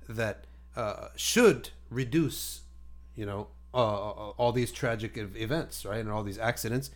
that 0.07 0.45
uh, 0.77 1.09
should 1.15 1.69
reduce, 1.89 2.61
you 3.15 3.25
know, 3.25 3.47
uh, 3.73 4.29
all 4.37 4.51
these 4.53 4.71
tragic 4.71 5.17
events, 5.17 5.83
right, 5.85 5.99
and 5.99 6.09
all 6.09 6.23
these 6.23 6.39
accidents. 6.39 6.91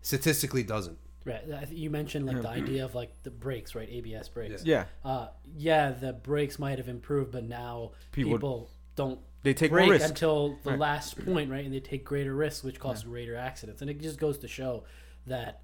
Statistically, 0.00 0.64
doesn't. 0.64 0.98
Right. 1.24 1.42
I 1.52 1.64
think 1.64 1.78
You 1.78 1.90
mentioned 1.90 2.26
like 2.26 2.42
the 2.42 2.48
idea 2.48 2.84
of 2.84 2.94
like 2.94 3.10
the 3.22 3.30
brakes, 3.30 3.74
right? 3.74 3.88
ABS 3.88 4.28
brakes. 4.28 4.64
yeah 4.64 4.84
Uh, 5.04 5.28
yeah, 5.56 5.90
the 5.92 6.12
brakes 6.12 6.58
might 6.58 6.78
have 6.78 6.88
improved, 6.88 7.32
but 7.32 7.44
now 7.44 7.92
People- 8.12 8.32
people, 8.32 8.70
don't 8.96 9.20
they 9.42 9.54
take 9.54 9.70
more 9.72 9.80
brake 9.80 9.90
risk 9.92 10.08
until 10.08 10.56
the 10.62 10.70
Right. 10.70 10.78
last 10.78 11.24
point, 11.24 11.50
right? 11.50 11.64
And 11.64 11.74
they 11.74 11.80
take 11.80 12.04
greater 12.04 12.34
risks, 12.34 12.62
which 12.62 12.78
causes 12.78 13.02
greater 13.04 13.34
accidents. 13.36 13.80
And 13.82 13.90
it 13.90 14.00
just 14.00 14.18
goes 14.20 14.38
to 14.38 14.48
show 14.48 14.84
that 15.26 15.62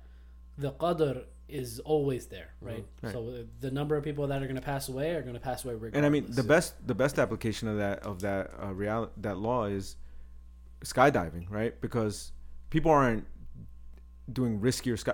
the 0.56 0.72
qadr 0.72 1.24
is 1.48 1.78
always 1.80 2.26
there, 2.26 2.50
right? 2.60 2.84
Right. 3.02 3.12
So 3.12 3.28
uh, 3.28 3.42
the 3.60 3.70
number 3.70 3.96
of 3.96 4.02
people 4.04 4.26
that 4.26 4.42
are 4.42 4.46
going 4.46 4.56
to 4.56 4.60
pass 4.62 4.88
away 4.88 5.14
are 5.14 5.22
going 5.22 5.34
to 5.34 5.40
pass 5.40 5.64
away 5.64 5.74
regardless. 5.74 5.96
And 5.96 6.04
I 6.06 6.08
mean, 6.08 6.26
the 6.28 6.42
best 6.42 6.74
the 6.86 6.94
best 6.94 7.18
application 7.18 7.68
of 7.68 7.76
that 7.78 8.00
of 8.00 8.20
that 8.22 8.50
uh, 8.62 8.72
real 8.74 9.10
that 9.18 9.38
law 9.38 9.64
is 9.66 9.96
skydiving, 10.80 11.48
right? 11.50 11.78
Because 11.80 12.32
people 12.70 12.90
aren't 12.90 13.26
doing 14.31 14.59
riskier 14.59 14.97
sky. 14.97 15.13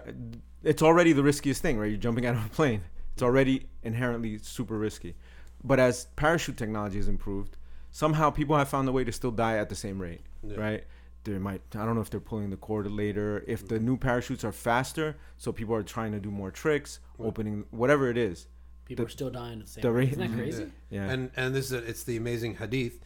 It's 0.64 0.82
already 0.82 1.14
the 1.14 1.24
riskiest 1.24 1.62
thing, 1.62 1.78
right? 1.80 1.90
You're 1.90 1.98
jumping 1.98 2.26
out 2.26 2.36
of 2.36 2.46
a 2.46 2.50
plane. 2.50 2.82
It's 3.14 3.24
already 3.24 3.68
inherently 3.84 4.38
super 4.38 4.78
risky. 4.78 5.16
But 5.64 5.80
as 5.80 6.06
parachute 6.16 6.58
technology 6.58 6.98
has 6.98 7.08
improved, 7.08 7.58
somehow 7.92 8.30
people 8.30 8.56
have 8.58 8.70
found 8.70 8.88
a 8.88 8.92
way 8.92 9.04
to 9.04 9.12
still 9.12 9.32
die 9.32 9.58
at 9.58 9.70
the 9.70 9.76
same 9.76 10.02
rate, 10.02 10.22
Yeah. 10.44 10.58
right? 10.60 10.84
There 11.26 11.40
might 11.40 11.62
I 11.76 11.86
don't 11.86 11.96
know 11.96 12.02
if 12.02 12.10
they're 12.10 12.20
pulling 12.22 12.50
the 12.50 12.56
cord 12.58 12.90
later, 12.90 13.44
if 13.46 13.68
the 13.68 13.80
new 13.80 13.98
parachutes 13.98 14.44
are 14.46 14.54
faster, 14.54 15.18
so 15.38 15.52
people 15.52 15.76
are 15.76 15.84
trying 15.84 16.14
to 16.14 16.20
do 16.20 16.32
more 16.32 16.50
tricks, 16.50 17.00
opening 17.20 17.66
whatever 17.72 18.10
it 18.10 18.18
is. 18.18 18.48
people 18.86 19.04
the- 19.04 19.08
are 19.08 19.12
still 19.12 19.30
dying 19.30 19.60
at 19.60 19.66
the 19.66 19.72
same 19.72 19.82
the 19.82 19.92
rate. 19.92 20.04
rate- 20.06 20.12
Isn't 20.14 20.32
that 20.32 20.38
crazy? 20.38 20.72
Yeah. 20.90 21.10
And 21.12 21.30
and 21.36 21.54
this 21.54 21.66
is 21.66 21.74
a, 21.74 21.78
it's 21.90 22.04
the 22.06 22.16
amazing 22.18 22.56
hadith, 22.56 23.00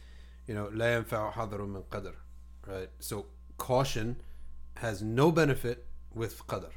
you 0.46 0.54
know, 0.54 0.66
لا 0.70 0.94
ينفع 1.04 1.32
حذر 1.32 1.58
من 1.66 1.82
قدر, 1.90 2.14
right? 2.68 2.88
So 3.00 3.26
caution 3.58 4.16
has 4.76 5.02
no 5.02 5.32
benefit 5.32 5.86
with 6.13 6.45
qadr. 6.47 6.69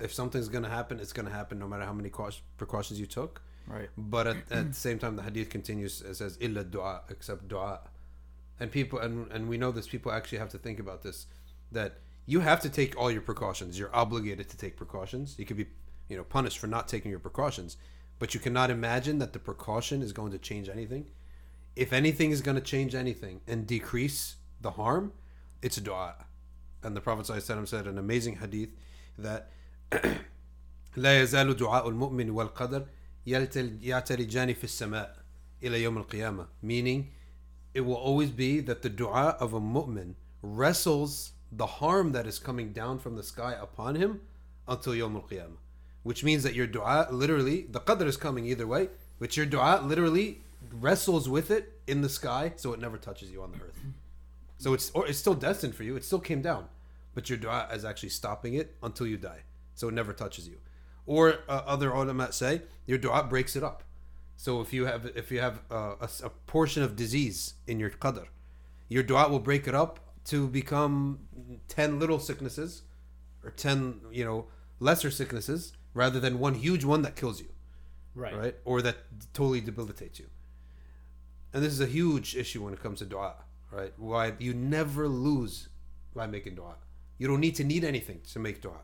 If 0.00 0.12
something's 0.12 0.48
gonna 0.48 0.68
happen, 0.68 1.00
it's 1.00 1.12
gonna 1.12 1.30
happen 1.30 1.58
no 1.58 1.68
matter 1.68 1.84
how 1.84 1.92
many 1.92 2.10
precautions 2.56 2.98
you 2.98 3.06
took. 3.06 3.42
Right. 3.66 3.88
But 3.96 4.26
at, 4.26 4.36
at 4.50 4.68
the 4.68 4.74
same 4.74 4.98
time, 4.98 5.16
the 5.16 5.22
hadith 5.22 5.50
continues. 5.50 6.00
It 6.02 6.16
says 6.16 6.36
illa 6.40 6.64
du'a, 6.64 7.02
except 7.10 7.48
du'a. 7.48 7.78
And 8.58 8.70
people 8.70 8.98
and 8.98 9.30
and 9.30 9.48
we 9.48 9.56
know 9.56 9.70
this. 9.70 9.86
People 9.86 10.12
actually 10.12 10.38
have 10.38 10.50
to 10.50 10.58
think 10.58 10.80
about 10.80 11.02
this. 11.02 11.26
That 11.70 11.98
you 12.26 12.40
have 12.40 12.60
to 12.60 12.68
take 12.68 12.96
all 12.96 13.10
your 13.10 13.22
precautions. 13.22 13.78
You're 13.78 13.94
obligated 13.94 14.48
to 14.50 14.56
take 14.56 14.76
precautions. 14.76 15.36
You 15.38 15.44
could 15.44 15.56
be, 15.56 15.66
you 16.08 16.16
know, 16.16 16.24
punished 16.24 16.58
for 16.58 16.66
not 16.66 16.88
taking 16.88 17.10
your 17.10 17.20
precautions. 17.20 17.76
But 18.18 18.34
you 18.34 18.40
cannot 18.40 18.70
imagine 18.70 19.18
that 19.18 19.32
the 19.32 19.38
precaution 19.38 20.02
is 20.02 20.12
going 20.12 20.32
to 20.32 20.38
change 20.38 20.68
anything. 20.68 21.06
If 21.74 21.92
anything 21.92 22.30
is 22.30 22.40
going 22.40 22.54
to 22.54 22.60
change 22.60 22.94
anything 22.94 23.40
and 23.48 23.66
decrease 23.66 24.36
the 24.60 24.72
harm, 24.72 25.12
it's 25.62 25.76
a 25.78 25.80
du'a 25.80 26.14
And 26.83 26.95
the 26.95 27.01
Prophet 27.01 27.25
ﷺ 27.25 27.67
said 27.67 27.87
an 27.87 27.97
amazing 27.97 28.37
hadith 28.37 28.69
that 29.17 29.49
لا 30.97 31.21
يزال 31.21 31.53
دعاء 31.57 31.89
المؤمن 31.89 32.29
والقدر 32.29 32.85
يلتل- 33.27 33.79
يعتلجان 33.83 34.53
في 34.53 34.63
السماء 34.63 35.17
إلى 35.63 35.83
يوم 35.83 35.97
القيامة 35.97 36.47
meaning 36.63 37.07
it 37.73 37.81
will 37.81 37.95
always 37.95 38.29
be 38.31 38.59
that 38.59 38.81
the 38.81 38.89
dua 38.89 39.35
of 39.39 39.53
a 39.53 39.59
mu'min 39.59 40.15
wrestles 40.41 41.33
the 41.51 41.65
harm 41.65 42.11
that 42.11 42.25
is 42.27 42.39
coming 42.39 42.73
down 42.73 42.99
from 42.99 43.15
the 43.15 43.23
sky 43.23 43.53
upon 43.59 43.95
him 43.95 44.21
until 44.67 44.93
Yawm 44.93 45.15
al-Qiyamah 45.15 45.57
which 46.03 46.23
means 46.23 46.43
that 46.43 46.53
your 46.53 46.67
dua 46.67 47.07
literally 47.11 47.67
the 47.69 47.79
qadr 47.79 48.05
is 48.05 48.17
coming 48.17 48.45
either 48.45 48.65
way 48.67 48.89
but 49.19 49.35
your 49.37 49.45
dua 49.45 49.81
literally 49.83 50.41
wrestles 50.73 51.29
with 51.29 51.51
it 51.51 51.79
in 51.87 52.01
the 52.01 52.09
sky 52.09 52.53
so 52.55 52.73
it 52.73 52.79
never 52.79 52.97
touches 52.97 53.31
you 53.31 53.41
on 53.43 53.51
the 53.51 53.57
earth 53.57 53.79
so 54.62 54.68
it's 54.76 54.86
or 54.96 55.02
it's 55.08 55.18
still 55.24 55.34
destined 55.48 55.74
for 55.78 55.84
you 55.88 55.94
it 55.96 56.04
still 56.04 56.24
came 56.30 56.42
down 56.50 56.64
but 57.14 57.24
your 57.30 57.38
dua 57.44 57.60
is 57.76 57.84
actually 57.90 58.08
stopping 58.20 58.54
it 58.60 58.68
until 58.88 59.06
you 59.12 59.16
die 59.30 59.42
so 59.78 59.88
it 59.88 59.94
never 60.00 60.12
touches 60.22 60.44
you 60.52 60.58
or 61.14 61.22
uh, 61.48 61.62
other 61.74 61.88
ulama 62.00 62.26
say 62.32 62.52
your 62.90 62.98
dua 63.04 63.20
breaks 63.34 63.54
it 63.56 63.64
up 63.70 63.82
so 64.44 64.60
if 64.64 64.72
you 64.76 64.86
have 64.86 65.02
if 65.22 65.30
you 65.32 65.40
have 65.46 65.56
uh, 65.70 65.94
a, 66.06 66.08
a 66.24 66.30
portion 66.54 66.82
of 66.82 66.96
disease 66.96 67.54
in 67.66 67.78
your 67.78 67.90
qadr, 67.90 68.26
your 68.88 69.04
dua 69.10 69.28
will 69.28 69.38
break 69.50 69.68
it 69.68 69.74
up 69.82 70.00
to 70.32 70.48
become 70.48 70.96
ten 71.68 72.00
little 72.00 72.18
sicknesses, 72.18 72.82
or 73.44 73.50
ten 73.50 74.00
you 74.10 74.24
know 74.24 74.46
lesser 74.80 75.10
sicknesses, 75.12 75.74
rather 75.94 76.18
than 76.18 76.40
one 76.40 76.54
huge 76.54 76.84
one 76.84 77.02
that 77.02 77.14
kills 77.14 77.38
you, 77.40 77.50
Right. 78.16 78.36
right? 78.36 78.56
Or 78.64 78.82
that 78.82 78.96
totally 79.32 79.60
debilitates 79.60 80.18
you. 80.18 80.26
And 81.52 81.62
this 81.62 81.72
is 81.72 81.80
a 81.80 81.86
huge 81.86 82.34
issue 82.34 82.64
when 82.64 82.72
it 82.72 82.82
comes 82.82 82.98
to 82.98 83.04
dua, 83.04 83.34
right? 83.72 83.92
Why 83.96 84.34
you 84.38 84.54
never 84.54 85.08
lose 85.08 85.68
by 86.14 86.26
making 86.26 86.54
dua. 86.54 86.74
You 87.18 87.28
don't 87.28 87.40
need 87.40 87.56
to 87.56 87.64
need 87.64 87.84
anything 87.84 88.20
to 88.32 88.38
make 88.38 88.60
dua. 88.60 88.80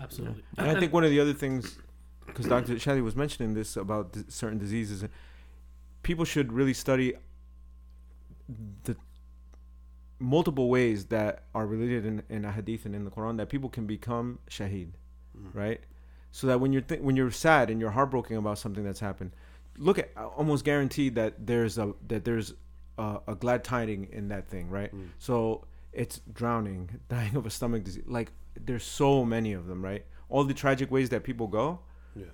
Absolutely. 0.00 0.42
And 0.58 0.70
I 0.70 0.78
think 0.78 0.92
one 0.92 1.04
of 1.04 1.10
the 1.10 1.20
other 1.20 1.32
things, 1.32 1.78
because 2.26 2.46
Dr. 2.46 2.74
Shadi 2.74 3.02
was 3.02 3.16
mentioning 3.16 3.54
this 3.54 3.76
about 3.76 4.12
d- 4.12 4.24
certain 4.28 4.58
diseases, 4.58 5.04
people 6.02 6.24
should 6.24 6.52
really 6.52 6.74
study 6.74 7.14
the 8.84 8.96
multiple 10.18 10.68
ways 10.68 11.06
that 11.06 11.44
are 11.54 11.66
related 11.66 12.04
in, 12.04 12.22
in 12.28 12.44
a 12.44 12.52
hadith 12.52 12.86
and 12.86 12.94
in 12.94 13.04
the 13.04 13.10
Quran 13.10 13.36
that 13.36 13.48
people 13.48 13.68
can 13.68 13.86
become 13.86 14.38
shaheed, 14.50 14.92
mm. 15.36 15.54
right? 15.54 15.80
So 16.32 16.48
that 16.48 16.60
when 16.60 16.72
you're 16.72 16.82
th- 16.82 17.00
when 17.00 17.14
you're 17.14 17.30
sad 17.30 17.70
and 17.70 17.80
you're 17.80 17.92
heartbroken 17.92 18.36
about 18.36 18.58
something 18.58 18.82
that's 18.82 18.98
happened, 18.98 19.30
look 19.78 20.00
at 20.00 20.10
uh, 20.16 20.26
almost 20.26 20.64
guaranteed 20.64 21.14
that 21.14 21.46
there's 21.46 21.78
a 21.78 21.94
that 22.08 22.24
there's 22.24 22.54
a, 22.98 23.18
a 23.28 23.34
glad 23.34 23.64
tiding 23.64 24.08
in 24.12 24.28
that 24.28 24.48
thing, 24.48 24.70
right? 24.70 24.94
Mm. 24.94 25.08
So 25.18 25.66
it's 25.92 26.20
drowning, 26.32 27.00
dying 27.08 27.36
of 27.36 27.46
a 27.46 27.50
stomach 27.50 27.84
disease. 27.84 28.04
Like 28.06 28.32
there's 28.58 28.84
so 28.84 29.24
many 29.24 29.52
of 29.52 29.66
them, 29.66 29.82
right? 29.84 30.04
All 30.28 30.44
the 30.44 30.54
tragic 30.54 30.90
ways 30.90 31.08
that 31.10 31.22
people 31.24 31.46
go, 31.46 31.80
Yeah. 32.14 32.26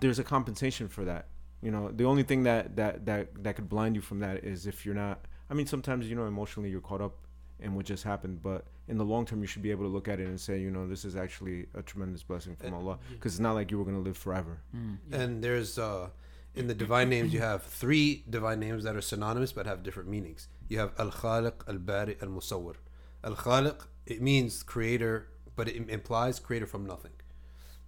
there's 0.00 0.18
a 0.18 0.24
compensation 0.24 0.88
for 0.88 1.04
that. 1.04 1.28
You 1.62 1.70
know, 1.70 1.90
the 1.90 2.04
only 2.04 2.22
thing 2.22 2.44
that 2.44 2.76
that 2.76 3.04
that 3.06 3.44
that 3.44 3.56
could 3.56 3.68
blind 3.68 3.94
you 3.94 4.00
from 4.00 4.20
that 4.20 4.44
is 4.44 4.66
if 4.66 4.84
you're 4.86 4.94
not. 4.94 5.26
I 5.50 5.54
mean, 5.54 5.66
sometimes 5.66 6.08
you 6.08 6.16
know 6.16 6.26
emotionally 6.26 6.70
you're 6.70 6.80
caught 6.80 7.00
up 7.02 7.16
in 7.58 7.74
what 7.74 7.84
just 7.84 8.04
happened, 8.04 8.42
but 8.42 8.64
in 8.88 8.96
the 8.96 9.04
long 9.04 9.26
term, 9.26 9.40
you 9.42 9.46
should 9.46 9.62
be 9.62 9.70
able 9.70 9.84
to 9.84 9.88
look 9.88 10.08
at 10.08 10.18
it 10.18 10.26
and 10.26 10.40
say, 10.40 10.58
you 10.58 10.70
know, 10.70 10.88
this 10.88 11.04
is 11.04 11.16
actually 11.16 11.66
a 11.74 11.82
tremendous 11.82 12.22
blessing 12.22 12.56
from 12.56 12.72
eh, 12.72 12.76
Allah, 12.76 12.98
because 13.12 13.34
it's 13.34 13.40
not 13.40 13.52
like 13.52 13.70
you 13.70 13.78
were 13.78 13.84
gonna 13.84 13.98
live 14.00 14.16
forever. 14.16 14.60
Mm. 14.74 14.96
And 15.12 15.44
there's 15.44 15.78
uh 15.78 16.08
in 16.54 16.66
the 16.66 16.74
divine 16.74 17.08
names 17.08 17.32
you 17.32 17.40
have 17.40 17.62
three 17.62 18.24
divine 18.28 18.60
names 18.60 18.84
that 18.84 18.96
are 18.96 19.00
synonymous 19.00 19.52
but 19.52 19.66
have 19.66 19.82
different 19.82 20.08
meanings. 20.08 20.48
You 20.68 20.78
have 20.78 20.92
Al 20.98 21.10
Khaliq, 21.10 21.68
Al 21.68 21.78
Bari, 21.78 22.16
Al 22.20 22.28
Musawwir. 22.28 22.76
Al 23.24 23.34
Khaliq 23.34 23.86
it 24.06 24.20
means 24.20 24.62
creator, 24.62 25.28
but 25.56 25.68
it 25.68 25.88
implies 25.88 26.40
creator 26.40 26.66
from 26.66 26.86
nothing. 26.86 27.12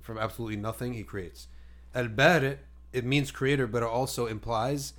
From 0.00 0.19
absolutely 0.19 0.57
nothing 0.57 0.95
he 0.95 1.02
creates. 1.02 1.49
Al 1.95 2.09
Bari 2.09 2.59
it 2.92 3.04
means 3.04 3.31
creator 3.31 3.66
but 3.66 3.83
it 3.83 3.88
also 3.88 4.26
implies 4.26 4.95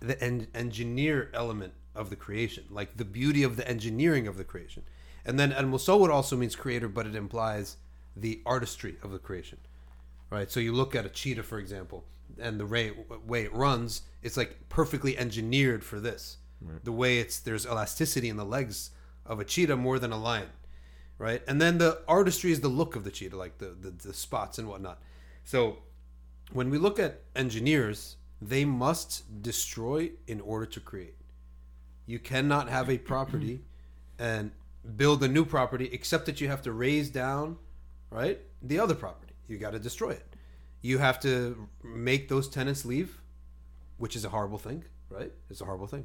the 0.00 0.22
en- 0.22 0.48
engineer 0.54 1.30
element 1.34 1.74
of 1.94 2.10
the 2.10 2.16
creation, 2.16 2.64
like 2.70 2.96
the 2.96 3.04
beauty 3.04 3.42
of 3.42 3.56
the 3.56 3.68
engineering 3.68 4.26
of 4.26 4.36
the 4.36 4.44
creation. 4.44 4.82
And 5.24 5.38
then 5.38 5.52
Al 5.52 5.64
Musawwir 5.64 6.10
also 6.10 6.36
means 6.36 6.56
creator 6.56 6.88
but 6.88 7.06
it 7.06 7.14
implies 7.14 7.76
the 8.16 8.40
artistry 8.46 8.96
of 9.02 9.10
the 9.10 9.18
creation 9.18 9.58
right? 10.34 10.50
So 10.50 10.60
you 10.60 10.72
look 10.72 10.94
at 10.94 11.06
a 11.06 11.08
cheetah, 11.08 11.44
for 11.44 11.58
example, 11.58 12.04
and 12.40 12.58
the 12.58 12.66
way, 12.66 12.92
way 13.26 13.44
it 13.44 13.54
runs, 13.54 14.02
it's 14.22 14.36
like 14.36 14.68
perfectly 14.68 15.16
engineered 15.16 15.84
for 15.84 16.00
this. 16.00 16.38
The 16.82 16.92
way 16.92 17.18
it's 17.18 17.40
there's 17.40 17.66
elasticity 17.66 18.28
in 18.30 18.36
the 18.36 18.44
legs 18.44 18.90
of 19.26 19.38
a 19.38 19.44
cheetah 19.44 19.76
more 19.76 19.98
than 19.98 20.12
a 20.12 20.18
lion, 20.18 20.48
right? 21.18 21.42
And 21.46 21.60
then 21.60 21.78
the 21.78 22.00
artistry 22.08 22.52
is 22.52 22.60
the 22.60 22.68
look 22.68 22.96
of 22.96 23.04
the 23.04 23.10
cheetah, 23.10 23.36
like 23.36 23.58
the 23.58 23.76
the, 23.78 23.90
the 23.90 24.14
spots 24.14 24.58
and 24.58 24.66
whatnot. 24.66 24.98
So 25.44 25.80
when 26.52 26.70
we 26.70 26.78
look 26.78 26.98
at 26.98 27.20
engineers, 27.36 28.16
they 28.40 28.64
must 28.64 29.42
destroy 29.42 30.12
in 30.26 30.40
order 30.40 30.66
to 30.66 30.80
create. 30.80 31.16
You 32.06 32.18
cannot 32.18 32.68
have 32.68 32.90
a 32.90 32.98
property 32.98 33.60
and 34.18 34.50
build 34.96 35.22
a 35.22 35.28
new 35.28 35.44
property 35.44 35.88
except 35.92 36.26
that 36.26 36.40
you 36.40 36.48
have 36.48 36.62
to 36.62 36.72
raise 36.72 37.10
down, 37.10 37.56
right? 38.10 38.40
The 38.62 38.78
other 38.78 38.94
property. 38.94 39.34
You 39.48 39.58
got 39.58 39.72
to 39.72 39.78
destroy 39.78 40.10
it. 40.10 40.33
You 40.84 40.98
have 40.98 41.18
to 41.20 41.66
make 41.82 42.28
those 42.28 42.46
tenants 42.46 42.84
leave, 42.84 43.22
which 43.96 44.14
is 44.14 44.26
a 44.26 44.28
horrible 44.28 44.58
thing, 44.58 44.84
right? 45.08 45.32
It's 45.48 45.62
a 45.62 45.64
horrible 45.64 45.86
thing. 45.86 46.04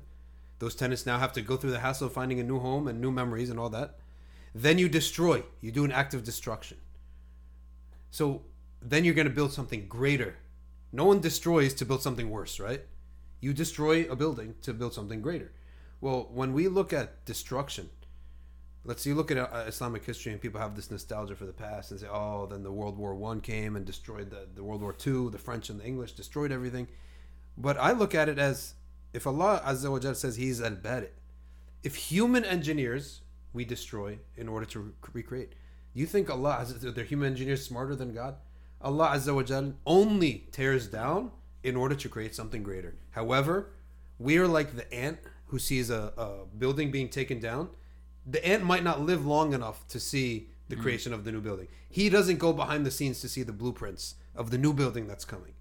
Those 0.59 0.73
tenants 0.73 1.05
now 1.05 1.19
have 1.19 1.33
to 1.33 1.41
go 1.41 1.57
through 1.57 1.71
the 1.71 1.81
hassle 1.81 2.07
of 2.07 2.13
finding 2.13 2.39
a 2.39 2.45
new 2.45 2.59
home 2.59 2.87
and 2.87 3.01
new 3.01 3.11
memories 3.11 3.49
and 3.49 3.59
all 3.59 3.69
that. 3.71 3.99
Then 4.55 4.77
you 4.77 4.87
destroy. 4.87 5.43
You 5.59 5.73
do 5.73 5.83
an 5.83 5.91
act 5.91 6.13
of 6.13 6.23
destruction. 6.23 6.77
So 8.09 8.43
then 8.81 9.03
you're 9.03 9.13
going 9.13 9.27
to 9.27 9.33
build 9.33 9.51
something 9.51 9.85
greater. 9.89 10.37
No 10.93 11.03
one 11.03 11.19
destroys 11.19 11.73
to 11.73 11.85
build 11.85 12.01
something 12.01 12.29
worse, 12.29 12.57
right? 12.57 12.83
You 13.41 13.53
destroy 13.53 14.09
a 14.09 14.15
building 14.15 14.55
to 14.61 14.73
build 14.73 14.93
something 14.93 15.19
greater. 15.21 15.51
Well, 15.99 16.29
when 16.31 16.53
we 16.53 16.69
look 16.69 16.93
at 16.93 17.25
destruction, 17.25 17.89
let's 18.83 19.01
see, 19.01 19.13
look 19.13 19.31
at 19.31 19.37
uh, 19.37 19.65
Islamic 19.67 20.05
history 20.05 20.31
and 20.31 20.41
people 20.41 20.59
have 20.59 20.75
this 20.75 20.89
nostalgia 20.91 21.35
for 21.35 21.45
the 21.45 21.53
past 21.53 21.91
and 21.91 21.99
say, 21.99 22.07
oh, 22.07 22.47
then 22.47 22.63
the 22.63 22.71
World 22.71 22.97
War 22.97 23.15
One 23.15 23.41
came 23.41 23.75
and 23.75 23.85
destroyed 23.85 24.29
the, 24.29 24.47
the 24.55 24.63
World 24.63 24.81
War 24.81 24.93
Two, 24.93 25.29
the 25.29 25.37
French 25.37 25.69
and 25.69 25.79
the 25.79 25.85
English 25.85 26.13
destroyed 26.13 26.51
everything. 26.51 26.87
But 27.57 27.77
I 27.77 27.91
look 27.91 28.15
at 28.15 28.29
it 28.29 28.39
as 28.39 28.73
if 29.13 29.27
Allah 29.27 29.61
Azza 29.65 29.91
wa 29.91 29.99
Jal 29.99 30.15
says 30.15 30.37
He's 30.37 30.61
Al 30.61 30.75
Bari, 30.75 31.09
if 31.83 31.95
human 31.95 32.45
engineers 32.45 33.21
we 33.53 33.65
destroy 33.65 34.19
in 34.37 34.47
order 34.47 34.65
to 34.67 34.79
re- 34.79 34.91
recreate, 35.13 35.53
you 35.93 36.05
think 36.05 36.29
Allah, 36.29 36.65
their 36.65 37.03
human 37.03 37.31
engineers 37.31 37.65
smarter 37.65 37.95
than 37.95 38.13
God? 38.13 38.35
Allah 38.81 39.11
Azza 39.15 39.35
wa 39.35 39.43
Jal 39.43 39.73
only 39.85 40.47
tears 40.51 40.87
down 40.87 41.31
in 41.63 41.75
order 41.75 41.95
to 41.95 42.07
create 42.07 42.33
something 42.33 42.63
greater. 42.63 42.95
However, 43.11 43.71
we 44.17 44.37
are 44.37 44.47
like 44.47 44.75
the 44.75 44.91
ant 44.93 45.19
who 45.47 45.59
sees 45.59 45.89
a, 45.89 46.13
a 46.17 46.45
building 46.57 46.91
being 46.91 47.09
taken 47.09 47.39
down. 47.39 47.69
The 48.29 48.45
ant 48.45 48.63
might 48.63 48.83
not 48.83 49.01
live 49.01 49.25
long 49.25 49.53
enough 49.53 49.87
to 49.87 49.99
see 49.99 50.49
the 50.67 50.75
mm. 50.75 50.81
creation 50.81 51.13
of 51.13 51.23
the 51.23 51.31
new 51.31 51.41
building. 51.41 51.67
He 51.89 52.09
doesn't 52.09 52.37
go 52.37 52.53
behind 52.53 52.85
the 52.85 52.91
scenes 52.91 53.21
to 53.21 53.29
see 53.29 53.43
the 53.43 53.51
blueprints 53.51 54.15
of 54.35 54.51
the 54.51 54.57
new 54.57 54.73
building 54.73 55.07
that's 55.07 55.25
coming. 55.25 55.53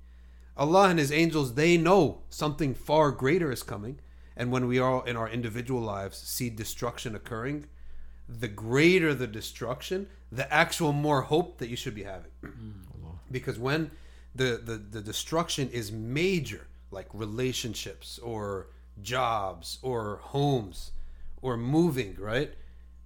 Allah 0.56 0.90
and 0.90 0.98
His 0.98 1.12
angels, 1.12 1.54
they 1.54 1.76
know 1.76 2.22
something 2.28 2.74
far 2.74 3.10
greater 3.10 3.50
is 3.50 3.62
coming. 3.62 4.00
And 4.36 4.52
when 4.52 4.66
we 4.66 4.78
all 4.78 5.02
in 5.02 5.16
our 5.16 5.28
individual 5.28 5.80
lives 5.80 6.18
see 6.18 6.50
destruction 6.50 7.14
occurring, 7.14 7.66
the 8.28 8.48
greater 8.48 9.14
the 9.14 9.26
destruction, 9.26 10.08
the 10.30 10.52
actual 10.52 10.92
more 10.92 11.22
hope 11.22 11.58
that 11.58 11.68
you 11.68 11.76
should 11.76 11.94
be 11.94 12.02
having. 12.02 12.30
Mm. 12.44 13.18
because 13.32 13.58
when 13.58 13.90
the, 14.34 14.60
the, 14.62 14.76
the 14.76 15.00
destruction 15.00 15.70
is 15.70 15.90
major, 15.90 16.66
like 16.90 17.06
relationships 17.12 18.18
or 18.18 18.68
jobs 19.02 19.78
or 19.82 20.20
homes 20.22 20.92
or 21.42 21.56
moving, 21.56 22.16
right? 22.18 22.54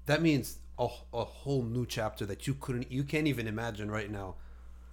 That 0.07 0.23
means 0.23 0.59
a, 0.79 0.89
a 1.13 1.25
whole 1.25 1.63
new 1.63 1.87
chapter 1.87 2.27
that 2.27 2.47
you 2.47 2.55
couldn't, 2.55 2.91
you 2.91 3.05
can't 3.05 3.27
even 3.27 3.47
imagine 3.47 3.91
right 3.91 4.11
now 4.11 4.37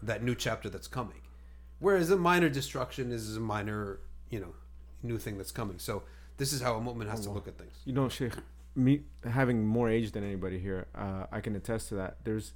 that 0.02 0.24
new 0.24 0.36
chapter 0.36 0.70
that's 0.70 0.88
coming. 0.88 1.22
Whereas 1.80 2.12
a 2.12 2.18
minor 2.18 2.50
destruction 2.50 3.12
is 3.12 3.38
a 3.38 3.40
minor, 3.40 4.00
you 4.30 4.40
know, 4.40 4.54
new 5.02 5.18
thing 5.18 5.38
that's 5.38 5.52
coming. 5.52 5.80
So 5.80 6.04
this 6.38 6.54
is 6.54 6.62
how 6.62 6.76
a 6.76 6.82
mu'min 6.82 7.10
has 7.10 7.22
to 7.22 7.30
look 7.30 7.48
at 7.48 7.58
things. 7.58 7.78
You 7.86 7.94
know, 7.94 8.10
Sheikh, 8.10 8.34
me 8.76 9.04
having 9.30 9.66
more 9.66 9.90
age 9.90 10.12
than 10.12 10.24
anybody 10.24 10.60
here, 10.60 10.88
uh, 10.96 11.26
I 11.32 11.42
can 11.42 11.56
attest 11.56 11.90
to 11.90 11.96
that. 11.96 12.18
There's 12.24 12.54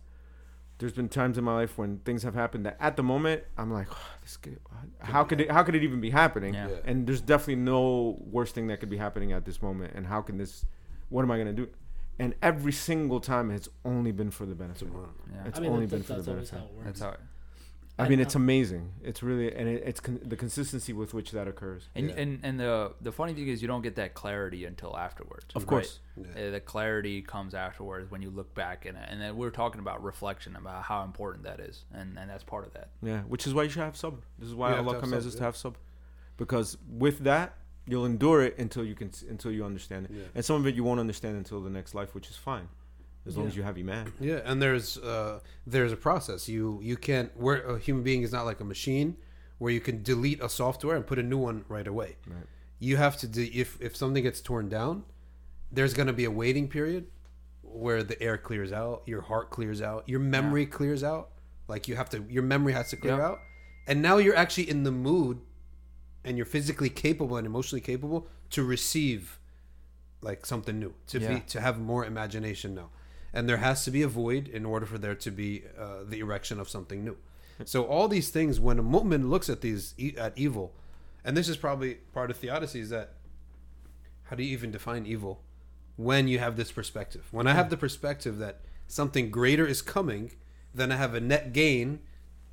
there's 0.84 0.92
been 0.92 1.08
times 1.08 1.38
in 1.38 1.46
my 1.46 1.54
life 1.54 1.78
when 1.78 2.00
things 2.00 2.24
have 2.24 2.34
happened 2.36 2.66
that 2.66 2.75
at 2.82 2.98
the 2.98 3.04
moment 3.04 3.42
I'm 3.58 3.72
like, 3.72 3.88
oh, 3.90 4.08
this 4.22 4.36
could, 4.36 4.60
uh, 4.70 5.06
how 5.06 5.24
could 5.24 5.40
it 5.40 5.50
how 5.50 5.63
could 5.63 5.75
it 5.75 5.84
even 5.84 6.02
be 6.02 6.10
happening? 6.10 6.54
Yeah. 6.54 6.68
Yeah. 6.68 6.75
And 6.84 7.08
there's 7.08 7.22
definitely 7.22 7.56
no 7.63 8.18
worse 8.20 8.52
thing 8.52 8.68
that 8.68 8.82
could 8.82 8.90
be 8.90 8.98
happening 8.98 9.32
at 9.32 9.46
this 9.46 9.62
moment. 9.62 9.94
And 9.96 10.06
how 10.06 10.22
can 10.22 10.38
this? 10.38 10.66
What 11.08 11.22
am 11.22 11.32
I 11.32 11.38
gonna 11.38 11.54
do? 11.54 11.70
And 12.20 12.36
every 12.42 12.74
single 12.74 13.22
time 13.22 13.50
it's 13.50 13.70
only 13.86 14.12
been 14.12 14.30
for 14.30 14.46
the 14.46 14.56
benefit. 14.56 14.90
Yeah. 14.92 15.44
It's 15.46 15.58
I 15.58 15.62
mean, 15.62 15.72
only 15.72 15.86
that- 15.86 15.96
been 15.96 16.04
for 16.04 16.13
the 16.16 16.16
that's 16.18 16.28
always 16.28 16.52
benefit. 16.52 16.60
how 16.60 16.66
it 16.66 16.86
works. 16.86 16.86
That's 16.86 17.00
how. 17.00 17.10
It, 17.12 17.20
I 18.00 18.05
I 18.05 18.09
mean, 18.09 18.17
know. 18.17 18.23
it's 18.23 18.33
amazing. 18.33 18.91
It's 19.03 19.21
really 19.21 19.53
and 19.55 19.69
it, 19.69 19.83
it's 19.85 20.00
con- 20.00 20.19
the 20.23 20.35
consistency 20.35 20.93
with 20.93 21.13
which 21.13 21.29
that 21.31 21.47
occurs. 21.47 21.89
and 21.93 22.09
Yeah. 22.09 22.15
and 22.15 22.39
and 22.41 22.59
the 22.59 22.93
the 23.01 23.12
funny 23.12 23.33
thing 23.35 23.47
is, 23.47 23.62
you 23.62 23.67
don't 23.67 23.83
get 23.83 23.95
that 23.97 24.15
clarity 24.15 24.65
until 24.65 24.97
afterwards. 24.97 25.45
Of 25.53 25.62
right? 25.63 25.67
course. 25.69 26.00
Yeah. 26.17 26.47
Uh, 26.47 26.51
the 26.51 26.59
clarity 26.59 27.21
comes 27.21 27.53
afterwards 27.53 28.09
when 28.09 28.21
you 28.23 28.31
look 28.31 28.55
back 28.55 28.85
and 28.85 28.97
and 28.97 29.21
then 29.21 29.38
we're 29.38 29.51
talking 29.51 29.79
about 29.79 30.03
reflection 30.03 30.55
about 30.55 30.83
how 30.83 31.03
important 31.03 31.43
that 31.43 31.59
is, 31.59 31.85
and 31.93 32.17
and 32.17 32.29
that's 32.31 32.43
part 32.43 32.65
of 32.65 32.73
that. 32.73 32.89
Yeah, 33.03 33.21
which 33.21 33.45
is 33.45 33.53
why 33.53 33.63
you 33.63 33.69
should 33.69 33.83
have 33.83 33.95
sub. 33.95 34.23
This 34.39 34.50
is 34.50 34.55
why 34.55 34.69
You 34.69 34.75
have 34.77 34.83
to 34.85 34.88
Allah 34.89 34.95
have 34.95 35.03
commands 35.03 35.25
sabr, 35.25 35.29
us 35.29 35.35
to 35.35 35.43
have 35.43 35.55
sabr, 35.55 35.75
because 36.38 36.77
with 36.89 37.19
that 37.19 37.53
you'll 37.85 38.05
endure 38.05 38.41
it 38.41 38.57
until 38.57 38.83
you 38.83 38.95
can 38.95 39.12
until 39.29 39.51
you 39.51 39.63
understand 39.65 40.05
it, 40.05 40.12
Yeah. 40.13 40.23
and 40.35 40.43
some 40.43 40.55
of 40.55 40.65
it 40.65 40.73
you 40.73 40.83
won't 40.83 41.00
understand 41.00 41.35
until 41.38 41.62
the 41.62 41.69
next 41.69 41.93
life, 41.93 42.15
which 42.15 42.29
is 42.31 42.38
fine, 42.38 42.69
as 43.25 43.36
long 43.38 43.46
Yeah. 43.46 43.50
as 43.51 43.58
you 43.58 43.63
have 43.63 43.77
your 43.77 43.88
man. 43.88 44.12
Yeah, 44.20 44.42
and 44.46 44.62
there's 44.62 44.98
uh, 44.98 45.39
there's 45.65 45.92
a 45.92 45.98
process. 45.98 46.48
You 46.50 46.80
you 46.82 46.98
can't. 46.98 47.36
Where 47.38 47.62
a 47.63 47.80
human 47.80 48.03
being 48.03 48.22
is 48.24 48.32
not 48.32 48.46
like 48.46 48.60
a 48.60 48.65
machine, 48.65 49.18
where 49.60 49.72
you 49.72 49.80
can 49.82 50.03
delete 50.03 50.42
a 50.42 50.50
software 50.50 50.96
and 50.96 51.06
put 51.06 51.20
a 51.20 51.24
new 51.24 51.38
one 51.38 51.65
right 51.68 51.88
away. 51.88 52.18
Right. 52.27 52.46
You 52.80 52.98
have 52.98 53.18
to 53.18 53.27
do 53.27 53.48
if 53.53 53.80
if 53.82 53.96
something 53.96 54.24
gets 54.24 54.42
torn 54.42 54.68
down, 54.70 55.03
there's 55.72 55.94
going 55.94 56.08
to 56.08 56.13
be 56.13 56.25
a 56.25 56.32
waiting 56.32 56.68
period 56.68 57.08
where 57.62 58.03
the 58.03 58.22
air 58.22 58.38
clears 58.38 58.72
out, 58.72 59.03
your 59.08 59.22
heart 59.22 59.50
clears 59.50 59.82
out, 59.82 60.08
your 60.08 60.20
memory 60.20 60.65
clears 60.65 61.03
out. 61.03 61.30
Like 61.68 61.88
you 61.88 61.96
have 61.96 62.10
to, 62.10 62.24
your 62.30 62.44
memory 62.44 62.74
has 62.74 62.89
to 62.89 62.98
clear 62.98 63.20
out, 63.22 63.39
and 63.88 64.01
now 64.01 64.18
you're 64.18 64.36
actually 64.36 64.70
in 64.70 64.84
the 64.84 64.92
mood, 64.92 65.39
and 66.25 66.36
you're 66.38 66.46
physically 66.46 66.89
capable 66.89 67.38
and 67.38 67.48
emotionally 67.48 67.80
capable 67.82 68.27
to 68.50 68.63
receive, 68.65 69.39
like 70.22 70.46
something 70.46 70.77
new, 70.77 70.94
to 71.08 71.20
Yeah. 71.20 71.36
be 71.36 71.39
to 71.48 71.62
have 71.62 71.80
more 71.80 72.06
imagination 72.06 72.75
now, 72.75 72.89
and 73.34 73.50
there 73.50 73.58
has 73.58 73.84
to 73.86 73.92
be 73.92 74.02
a 74.04 74.08
void 74.08 74.48
in 74.48 74.66
order 74.66 74.86
for 74.86 74.98
there 74.98 75.16
to 75.16 75.32
be 75.32 75.63
uh, 75.78 76.04
the 76.08 76.20
erection 76.20 76.60
of 76.60 76.70
something 76.70 77.04
new. 77.04 77.18
So 77.66 77.84
all 77.84 78.08
these 78.08 78.30
things, 78.30 78.60
when 78.60 78.80
a 78.80 78.84
mu'min 78.84 79.30
looks 79.30 79.50
at 79.50 79.62
these 79.62 79.94
at 80.18 80.38
evil, 80.38 80.74
and 81.24 81.38
this 81.38 81.48
is 81.48 81.58
probably 81.58 81.96
part 82.13 82.32
of 82.32 82.38
theodicy, 82.38 82.80
is 82.80 82.89
that 82.89 83.13
how 84.24 84.36
do 84.36 84.43
you 84.43 84.52
even 84.52 84.72
define 84.72 85.06
evil 85.06 85.41
when 85.96 86.28
you 86.28 86.39
have 86.39 86.56
this 86.56 86.72
perspective? 86.72 87.28
When 87.32 87.48
I 87.48 87.54
have 87.54 87.69
the 87.69 87.78
perspective 87.78 88.38
that 88.39 88.62
something 88.88 89.30
greater 89.30 89.65
is 89.67 89.82
coming, 89.82 90.32
then 90.74 90.91
I 90.91 90.96
have 90.96 91.13
a 91.13 91.22
net 91.22 91.54
gain. 91.54 92.00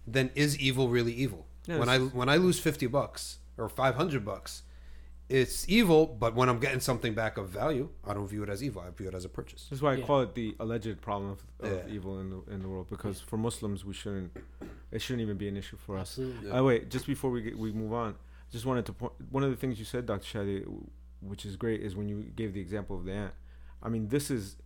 Then 0.06 0.30
is 0.34 0.58
evil 0.58 0.88
really 0.88 1.12
evil? 1.12 1.46
Yeah, 1.66 1.78
when 1.78 1.88
I 1.88 1.98
when 1.98 2.28
I 2.28 2.36
lose 2.36 2.58
fifty 2.58 2.86
bucks 2.86 3.38
or 3.56 3.68
five 3.68 3.94
hundred 3.94 4.24
bucks, 4.24 4.62
it's 5.30 5.66
evil. 5.68 6.06
But 6.06 6.34
when 6.34 6.48
I'm 6.50 6.58
getting 6.58 6.80
something 6.80 7.14
back 7.14 7.38
of 7.38 7.48
value, 7.48 7.88
I 8.04 8.12
don't 8.14 8.26
view 8.28 8.42
it 8.42 8.48
as 8.50 8.62
evil. 8.62 8.82
I 8.86 8.90
view 8.90 9.08
it 9.08 9.14
as 9.14 9.24
a 9.24 9.28
purchase. 9.28 9.66
That's 9.70 9.80
why 9.80 9.92
I 9.92 9.96
Yeah. 9.96 10.06
call 10.06 10.20
it 10.20 10.34
the 10.34 10.54
alleged 10.60 11.00
problem 11.00 11.30
of, 11.30 11.44
of 11.60 11.72
Yeah. 11.88 11.94
evil 11.94 12.20
in 12.20 12.30
the 12.30 12.40
in 12.54 12.60
the 12.62 12.68
world, 12.68 12.88
because 12.90 13.20
for 13.20 13.36
Muslims 13.38 13.84
we 13.84 13.94
shouldn't, 13.94 14.32
it 14.90 15.00
shouldn't 15.00 15.22
even 15.22 15.38
be 15.38 15.48
an 15.48 15.56
issue 15.56 15.76
for 15.76 15.96
us. 15.96 16.18
Absolutely. 16.18 16.48
Yeah. 16.48 16.58
Uh, 16.58 16.64
wait, 16.64 16.90
just 16.90 17.06
before 17.06 17.30
we 17.30 17.40
get, 17.42 17.56
we 17.56 17.72
move 17.72 17.92
on, 17.92 18.16
just 18.50 18.66
wanted 18.66 18.84
to 18.86 18.92
point 18.92 19.12
one 19.30 19.42
of 19.44 19.50
the 19.50 19.56
things 19.56 19.78
you 19.78 19.84
said, 19.84 20.04
Dr. 20.06 20.24
Shadi, 20.32 20.66
which 21.20 21.46
is 21.46 21.56
great, 21.56 21.80
is 21.80 21.94
when 21.96 22.08
you 22.08 22.22
gave 22.40 22.52
the 22.52 22.60
example 22.60 22.96
of 22.96 23.04
the 23.04 23.12
ant. 23.12 23.34
I 23.82 23.88
mean, 23.88 24.08
this 24.08 24.30
is 24.30 24.56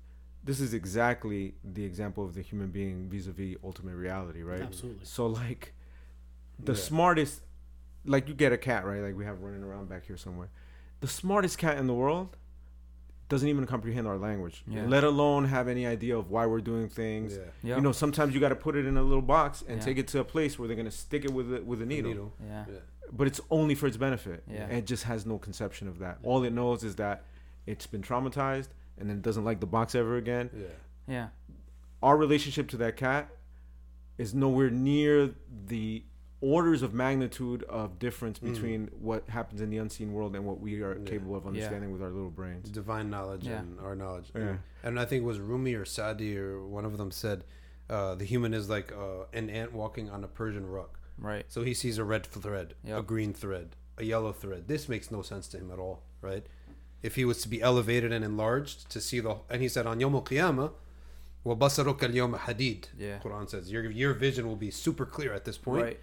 this 0.42 0.61
is 0.61 0.74
exactly 0.74 1.55
the 1.64 1.85
example 1.85 2.22
of 2.24 2.35
the 2.35 2.42
human 2.42 2.70
being 2.70 3.09
vis-a-vis 3.09 3.57
ultimate 3.64 3.96
reality, 3.96 4.42
right? 4.42 4.61
Absolutely. 4.61 5.05
So 5.05 5.27
like, 5.27 5.72
the 6.59 6.72
Yeah. 6.72 6.79
smartest, 6.79 7.40
like 8.04 8.28
you 8.28 8.34
get 8.34 8.52
a 8.52 8.58
cat, 8.58 8.84
right? 8.84 9.00
Like 9.00 9.16
we 9.16 9.24
have 9.24 9.40
running 9.40 9.62
around 9.62 9.88
back 9.88 10.06
here 10.06 10.16
somewhere. 10.16 10.50
The 11.00 11.08
smartest 11.08 11.58
cat 11.58 11.78
in 11.78 11.86
the 11.86 11.94
world 11.94 12.36
doesn't 13.28 13.48
even 13.48 13.66
comprehend 13.66 14.06
our 14.06 14.18
language, 14.18 14.62
Yeah. 14.66 14.84
let 14.86 15.02
alone 15.02 15.46
have 15.46 15.66
any 15.66 15.86
idea 15.86 16.16
of 16.16 16.30
why 16.30 16.44
we're 16.46 16.60
doing 16.60 16.88
things. 16.88 17.34
Yeah. 17.36 17.42
Yeah. 17.62 17.76
You 17.76 17.82
know, 17.82 17.92
sometimes 17.92 18.34
you 18.34 18.40
got 18.40 18.50
to 18.50 18.54
put 18.56 18.76
it 18.76 18.84
in 18.86 18.96
a 18.98 19.02
little 19.02 19.22
box 19.22 19.62
and 19.66 19.78
Yeah. 19.78 19.84
take 19.84 19.98
it 19.98 20.08
to 20.08 20.20
a 20.20 20.24
place 20.24 20.58
where 20.58 20.68
they're 20.68 20.76
gonna 20.76 20.90
stick 20.90 21.24
it 21.24 21.32
with 21.32 21.52
a, 21.52 21.62
with 21.62 21.80
a 21.80 21.86
needle. 21.86 22.34
yeah. 22.44 22.64
Yeah. 22.68 22.74
But 23.12 23.26
it's 23.26 23.40
only 23.50 23.74
for 23.74 23.86
its 23.86 23.96
benefit. 23.96 24.44
Yeah. 24.46 24.64
And 24.64 24.72
it 24.72 24.86
just 24.86 25.04
has 25.04 25.24
no 25.24 25.38
conception 25.38 25.88
of 25.88 25.98
that. 26.00 26.18
All 26.22 26.42
it 26.44 26.52
knows 26.52 26.84
is 26.84 26.96
that 26.96 27.24
it's 27.66 27.86
been 27.86 28.02
traumatized 28.02 28.68
and 28.98 29.08
then 29.08 29.20
doesn't 29.20 29.44
like 29.44 29.60
the 29.60 29.66
box 29.66 29.94
ever 29.94 30.16
again. 30.16 30.50
Yeah. 30.54 30.66
Yeah. 31.06 31.28
Our 32.02 32.16
relationship 32.16 32.68
to 32.68 32.76
that 32.78 32.96
cat 32.96 33.28
is 34.18 34.34
nowhere 34.34 34.70
near 34.70 35.34
the 35.66 36.04
orders 36.43 36.82
of 36.82 36.93
magnitude 36.93 37.63
of 37.63 37.99
difference 37.99 38.39
Mm. 38.39 38.53
between 38.53 38.88
what 38.99 39.27
happens 39.29 39.60
in 39.60 39.69
the 39.69 39.77
unseen 39.77 40.13
world 40.13 40.36
and 40.36 40.45
what 40.45 40.60
we 40.62 40.82
are 40.82 40.97
Yeah. 40.97 41.03
capable 41.05 41.36
of 41.36 41.43
Yeah. 41.43 41.49
understanding 41.49 41.91
with 41.91 42.01
our 42.01 42.10
little 42.12 42.29
brains. 42.29 42.69
divine 42.69 43.10
knowledge 43.10 43.45
Yeah. 43.45 43.60
and 43.60 43.77
our 43.82 43.93
knowledge. 43.95 44.32
Yeah. 44.34 44.58
And 44.84 44.97
I 44.99 45.03
think 45.05 45.23
it 45.23 45.25
was 45.25 45.39
Rumi 45.41 45.73
or 45.75 45.84
Sadi 45.84 46.38
or 46.38 46.65
one 46.65 46.86
of 46.86 46.97
them 46.97 47.12
said, 47.12 47.43
uh, 47.89 48.15
the 48.15 48.23
human 48.25 48.53
is 48.53 48.69
like 48.69 48.91
uh, 48.93 49.25
an 49.34 49.49
ant 49.49 49.73
walking 49.73 50.10
on 50.10 50.23
a 50.23 50.27
Persian 50.29 50.65
rug. 50.67 50.97
Right. 51.17 51.45
So 51.49 51.63
he 51.63 51.73
sees 51.73 51.97
a 51.97 52.05
red 52.05 52.25
thread, 52.25 52.75
a 52.86 52.89
Yep. 52.89 53.05
green 53.08 53.34
thread, 53.34 53.75
a 53.97 54.05
yellow 54.05 54.32
thread. 54.32 54.69
This 54.69 54.88
makes 54.88 55.12
no 55.12 55.21
sense 55.21 55.47
to 55.49 55.58
him 55.58 55.71
at 55.71 55.79
all, 55.79 56.03
right? 56.21 56.47
If 57.01 57.15
he 57.15 57.25
was 57.25 57.41
to 57.41 57.49
be 57.49 57.62
elevated 57.62 58.13
and 58.13 58.23
enlarged 58.23 58.89
to 58.91 59.01
see 59.01 59.19
the, 59.19 59.39
and 59.49 59.62
he 59.62 59.67
said 59.67 59.86
on 59.86 59.99
Yom 59.99 60.15
Al-Qiyamah, 60.15 60.71
وَبَصَرُكَ 61.45 61.99
الْيَوْمَ 61.99 62.38
حَدِيد. 62.38 62.86
Yeah. 62.97 63.19
Quran 63.19 63.49
says 63.49 63.71
your 63.71 63.89
your 63.89 64.13
vision 64.13 64.47
will 64.47 64.55
be 64.58 64.71
super 64.71 65.05
clear 65.05 65.34
at 65.34 65.45
this 65.45 65.58
point. 65.58 65.84
Right. 65.84 65.99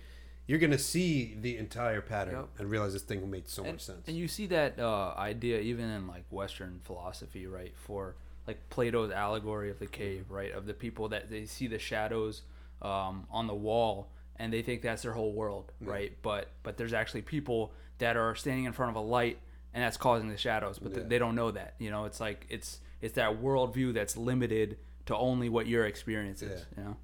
You're 0.48 0.60
gonna 0.60 0.78
see 0.78 1.38
the 1.40 1.58
entire 1.58 2.02
pattern 2.02 2.36
Yep. 2.36 2.50
and 2.60 2.70
realize 2.70 2.94
this 2.94 3.04
thing 3.04 3.30
made 3.30 3.48
so 3.48 3.64
and, 3.64 3.74
much 3.74 3.82
sense. 3.82 4.08
And 4.08 4.18
you 4.18 4.28
see 4.28 4.48
that 4.48 4.80
uh, 4.80 5.14
idea 5.18 5.60
even 5.60 5.90
in 5.90 6.08
like 6.08 6.26
Western 6.30 6.82
philosophy, 6.84 7.48
right? 7.48 7.74
For 7.76 8.16
like 8.48 8.70
Plato's 8.70 9.12
allegory 9.12 9.70
of 9.70 9.80
the 9.80 9.88
cave, 9.88 10.26
right? 10.30 10.52
Of 10.52 10.66
the 10.66 10.74
people 10.74 11.10
that 11.10 11.30
they 11.30 11.46
see 11.46 11.68
the 11.68 11.80
shadows 11.80 12.42
um, 12.82 13.28
on 13.32 13.48
the 13.48 13.54
wall 13.54 14.10
and 14.38 14.52
they 14.52 14.62
think 14.64 14.82
that's 14.82 15.04
their 15.04 15.14
whole 15.14 15.34
world, 15.34 15.72
right? 15.80 16.18
But 16.22 16.50
but 16.64 16.78
there's 16.78 16.94
actually 16.94 17.22
people 17.22 17.72
that 18.00 18.18
are 18.18 18.36
standing 18.36 18.66
in 18.66 18.74
front 18.74 18.90
of 18.90 18.96
a 18.96 19.06
light 19.06 19.38
and 19.74 19.84
that's 19.84 19.98
causing 19.98 20.30
the 20.30 20.38
shadows, 20.38 20.80
but 20.80 20.94
th- 20.94 21.08
they 21.08 21.20
don't 21.20 21.36
know 21.36 21.52
that. 21.52 21.76
You 21.78 21.92
know, 21.92 22.06
it's 22.06 22.20
like 22.20 22.48
it's 22.50 22.80
it's 23.02 23.14
that 23.14 23.42
worldview 23.42 23.94
that's 23.94 24.18
limited 24.18 24.78
to 25.06 25.16
only 25.16 25.48
what 25.50 25.68
your 25.68 25.86
experience 25.86 26.42
is. 26.42 26.66
You 26.76 26.84
know. 26.84 26.98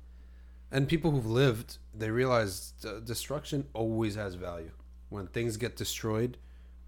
And 0.71 0.87
people 0.87 1.11
who've 1.11 1.25
lived, 1.25 1.77
they 1.93 2.09
realize 2.09 2.73
uh, 2.85 2.99
destruction 2.99 3.67
always 3.73 4.15
has 4.15 4.35
value. 4.35 4.71
When 5.09 5.27
things 5.27 5.55
get 5.55 5.77
destroyed, 5.77 6.37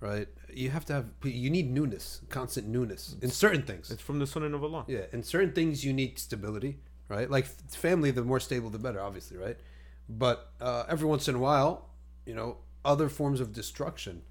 right? 0.01 0.27
You 0.53 0.69
have 0.71 0.85
to 0.85 0.93
have, 0.93 1.05
you 1.23 1.49
need 1.49 1.71
newness, 1.71 2.21
constant 2.29 2.67
newness 2.67 3.15
in 3.21 3.29
certain 3.29 3.61
things. 3.63 3.89
It's 3.91 4.01
from 4.01 4.19
the 4.19 4.27
Sunnah 4.27 4.53
of 4.55 4.63
Allah. 4.63 4.83
Yeah, 4.87 5.05
in 5.13 5.23
certain 5.23 5.53
things 5.53 5.85
you 5.85 5.93
need 5.93 6.19
stability, 6.19 6.79
right? 7.07 7.29
Like 7.31 7.45
family, 7.45 8.11
the 8.11 8.23
more 8.23 8.41
stable, 8.41 8.69
the 8.69 8.79
better, 8.79 8.99
obviously, 8.99 9.37
right? 9.37 9.57
But 10.09 10.51
uh, 10.59 10.83
every 10.89 11.07
once 11.07 11.27
in 11.29 11.35
a 11.35 11.39
while, 11.39 11.89
you 12.25 12.33
know, 12.35 12.57
other 12.83 13.07
forms 13.07 13.39
of 13.39 13.53
destruction 13.53 14.23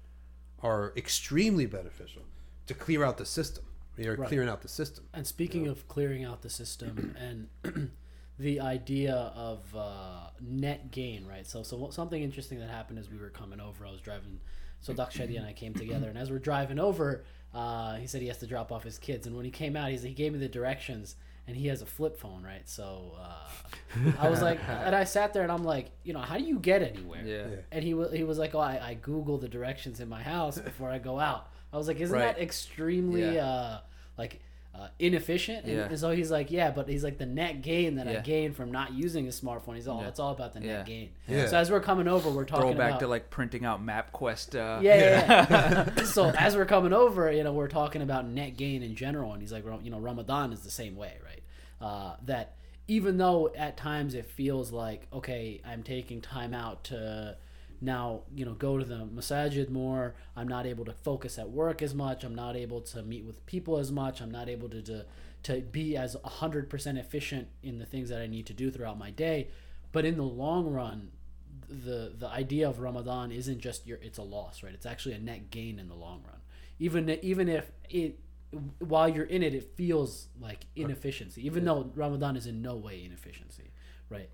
are 0.61 0.93
extremely 0.95 1.65
beneficial 1.65 2.23
to 2.67 2.73
clear 2.75 3.03
out 3.03 3.17
the 3.17 3.25
system. 3.25 3.63
You're 3.97 4.15
Right. 4.15 4.27
clearing 4.29 4.47
out 4.49 4.61
the 4.61 4.67
system. 4.69 5.05
And 5.13 5.25
speaking 5.27 5.67
of 5.67 5.87
clearing 5.87 6.23
out 6.23 6.41
the 6.41 6.49
system 6.49 7.15
and 7.19 7.91
the 8.39 8.61
idea 8.61 9.13
of 9.35 9.59
uh, 9.75 10.29
net 10.41 10.91
gain, 10.91 11.25
right? 11.27 11.45
So, 11.45 11.61
so 11.63 11.89
something 11.91 12.21
interesting 12.23 12.59
that 12.59 12.69
happened 12.69 12.97
as 12.99 13.09
we 13.09 13.17
were 13.17 13.29
coming 13.29 13.59
over, 13.59 13.85
I 13.85 13.91
was 13.91 14.01
driving. 14.01 14.39
So 14.81 14.93
Dr. 14.93 15.19
Shadi 15.19 15.35
and 15.37 15.45
I 15.45 15.51
came 15.51 15.73
together, 15.73 16.07
and 16.07 16.17
as 16.17 16.31
we're 16.31 16.39
driving 16.39 16.79
over, 16.79 17.25
uh, 17.53 17.95
he 17.95 18.07
said 18.07 18.21
he 18.21 18.27
has 18.29 18.37
to 18.37 18.47
drop 18.47 18.71
off 18.71 18.83
his 18.83 18.97
kids. 18.97 19.27
And 19.27 19.35
when 19.35 19.43
he 19.43 19.51
came 19.51 19.75
out, 19.75 19.89
he's, 19.91 20.03
he 20.03 20.11
gave 20.13 20.31
me 20.31 20.39
the 20.39 20.47
directions, 20.47 21.17
and 21.47 21.57
he 21.57 21.67
has 21.67 21.81
a 21.81 21.85
flip 21.85 22.17
phone, 22.17 22.41
right? 22.43 22.61
So 22.69 23.11
uh, 23.19 24.13
I 24.19 24.29
was 24.29 24.41
like, 24.41 24.59
and 24.69 24.95
I 24.95 25.03
sat 25.03 25.33
there 25.33 25.43
and 25.43 25.51
I'm 25.51 25.65
like, 25.65 25.91
you 26.03 26.13
know, 26.13 26.19
how 26.21 26.37
do 26.37 26.43
you 26.45 26.59
get 26.59 26.81
anywhere? 26.81 27.23
Yeah. 27.25 27.35
Yeah. 27.49 27.55
And 27.73 27.83
he 27.83 27.93
was 27.93 28.13
he 28.13 28.23
was 28.23 28.37
like, 28.37 28.55
oh, 28.55 28.59
I, 28.59 28.79
I 28.81 28.93
Google 29.01 29.37
the 29.37 29.49
directions 29.49 29.99
in 29.99 30.07
my 30.07 30.21
house 30.23 30.57
before 30.59 30.89
I 30.89 30.99
go 30.99 31.19
out. 31.19 31.49
I 31.73 31.77
was 31.77 31.87
like, 31.89 31.99
isn't 31.99 32.15
Right. 32.17 32.35
that 32.37 32.41
extremely 32.41 33.33
Yeah. 33.35 33.45
uh, 33.45 33.79
like 34.17 34.39
uh, 34.79 34.87
inefficient? 34.99 35.65
And, 35.65 35.73
Yeah. 35.73 35.85
and 35.89 35.99
so 35.99 36.11
he's 36.11 36.31
like, 36.31 36.51
yeah, 36.51 36.71
but 36.71 36.87
he's 36.87 37.03
like 37.03 37.17
the 37.17 37.25
net 37.25 37.61
gain 37.61 37.95
that 37.95 38.07
I 38.07 38.11
Yeah. 38.13 38.21
gain 38.21 38.53
from 38.53 38.71
not 38.71 38.93
using 38.93 39.25
a 39.27 39.31
smartphone. 39.31 39.75
He's 39.75 39.87
all 39.87 40.01
Yeah. 40.01 40.07
it's 40.07 40.19
all 40.19 40.31
about 40.31 40.53
the 40.53 40.59
net 40.61 40.69
Yeah. 40.69 40.83
gain. 40.83 41.09
Yeah. 41.27 41.47
So 41.47 41.57
as 41.57 41.69
we're 41.71 41.79
coming 41.81 42.07
over, 42.07 42.29
we're 42.29 42.45
talking 42.45 42.69
Throw 42.69 42.77
back 42.77 42.89
about 42.91 42.99
to 43.01 43.07
like 43.07 43.29
printing 43.29 43.65
out 43.65 43.83
MapQuest. 43.85 44.55
Uh, 44.55 44.81
yeah, 44.81 44.95
yeah. 44.95 45.45
yeah. 45.97 46.03
so 46.05 46.29
as 46.29 46.55
we're 46.55 46.65
coming 46.65 46.93
over, 46.93 47.31
you 47.31 47.43
know, 47.43 47.53
we're 47.53 47.67
talking 47.67 48.01
about 48.01 48.25
net 48.27 48.55
gain 48.57 48.83
in 48.83 48.95
general, 48.95 49.33
and 49.33 49.41
he's 49.41 49.51
like, 49.51 49.65
you 49.83 49.89
know, 49.91 49.99
Ramadan 49.99 50.53
is 50.53 50.61
the 50.61 50.71
same 50.71 50.95
way, 50.95 51.17
right? 51.25 51.41
Uh, 51.81 52.15
that 52.25 52.55
even 52.87 53.17
though 53.17 53.51
at 53.55 53.77
times 53.77 54.15
it 54.15 54.25
feels 54.25 54.71
like, 54.71 55.07
okay, 55.13 55.61
I'm 55.65 55.83
taking 55.83 56.21
time 56.21 56.53
out 56.53 56.83
to 56.85 57.37
now, 57.81 58.21
you 58.35 58.45
know, 58.45 58.53
go 58.53 58.77
to 58.77 58.85
the 58.85 59.05
masajid 59.05 59.69
more. 59.69 60.15
I'm 60.35 60.47
not 60.47 60.65
able 60.65 60.85
to 60.85 60.93
focus 60.93 61.37
at 61.37 61.49
work 61.49 61.81
as 61.81 61.93
much. 61.93 62.23
I'm 62.23 62.35
not 62.35 62.55
able 62.55 62.81
to 62.81 63.01
meet 63.01 63.23
with 63.25 63.45
people 63.45 63.77
as 63.77 63.91
much. 63.91 64.21
I'm 64.21 64.31
not 64.31 64.49
able 64.49 64.69
to 64.69 64.81
to, 64.81 65.05
to 65.43 65.61
be 65.61 65.95
as 65.95 66.15
100% 66.17 66.97
efficient 66.97 67.47
in 67.63 67.79
the 67.79 67.85
things 67.85 68.09
that 68.09 68.21
I 68.21 68.27
need 68.27 68.45
to 68.47 68.53
do 68.53 68.69
throughout 68.69 68.97
my 68.97 69.11
day. 69.11 69.49
But 69.91 70.05
in 70.05 70.17
the 70.17 70.23
long 70.23 70.67
run, 70.67 71.11
the 71.67 72.13
the 72.17 72.27
idea 72.27 72.67
of 72.67 72.79
Ramadan 72.79 73.31
isn't 73.31 73.59
just 73.59 73.87
your 73.87 73.99
it's 74.01 74.17
a 74.17 74.23
loss, 74.23 74.63
right? 74.63 74.73
It's 74.73 74.85
actually 74.85 75.15
a 75.15 75.19
net 75.19 75.51
gain 75.51 75.79
in 75.79 75.87
the 75.87 75.95
long 75.95 76.23
run. 76.25 76.39
Even 76.79 77.09
even 77.21 77.47
if 77.47 77.71
it 77.89 78.19
while 78.79 79.07
you're 79.07 79.25
in 79.25 79.43
it, 79.43 79.53
it 79.53 79.75
feels 79.75 80.27
like 80.39 80.65
inefficiency, 80.75 81.45
even 81.45 81.65
though 81.65 81.91
Ramadan 81.95 82.35
is 82.35 82.47
in 82.47 82.61
no 82.61 82.75
way 82.75 83.03
inefficiency, 83.05 83.71
right? 84.09 84.29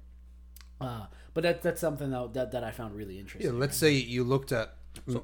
Uh, 0.79 1.05
but 1.35 1.43
that 1.43 1.61
that's 1.61 1.81
something 1.81 2.09
that, 2.09 2.33
that 2.33 2.51
that 2.53 2.63
I 2.63 2.71
found 2.71 2.95
really 2.95 3.19
interesting. 3.19 3.41
Yeah, 3.41 3.53
interesting. 3.53 3.59
let's 3.59 3.77
say 3.77 3.91
you 3.91 4.23
looked 4.23 4.51
at. 4.51 4.73
go 5.05 5.21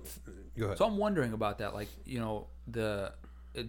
ahead. 0.65 0.78
So 0.78 0.86
I'm 0.86 0.97
wondering 0.97 1.34
about 1.34 1.58
that. 1.60 1.74
Like, 1.74 1.88
you 2.06 2.19
know, 2.19 2.47
the 2.67 3.13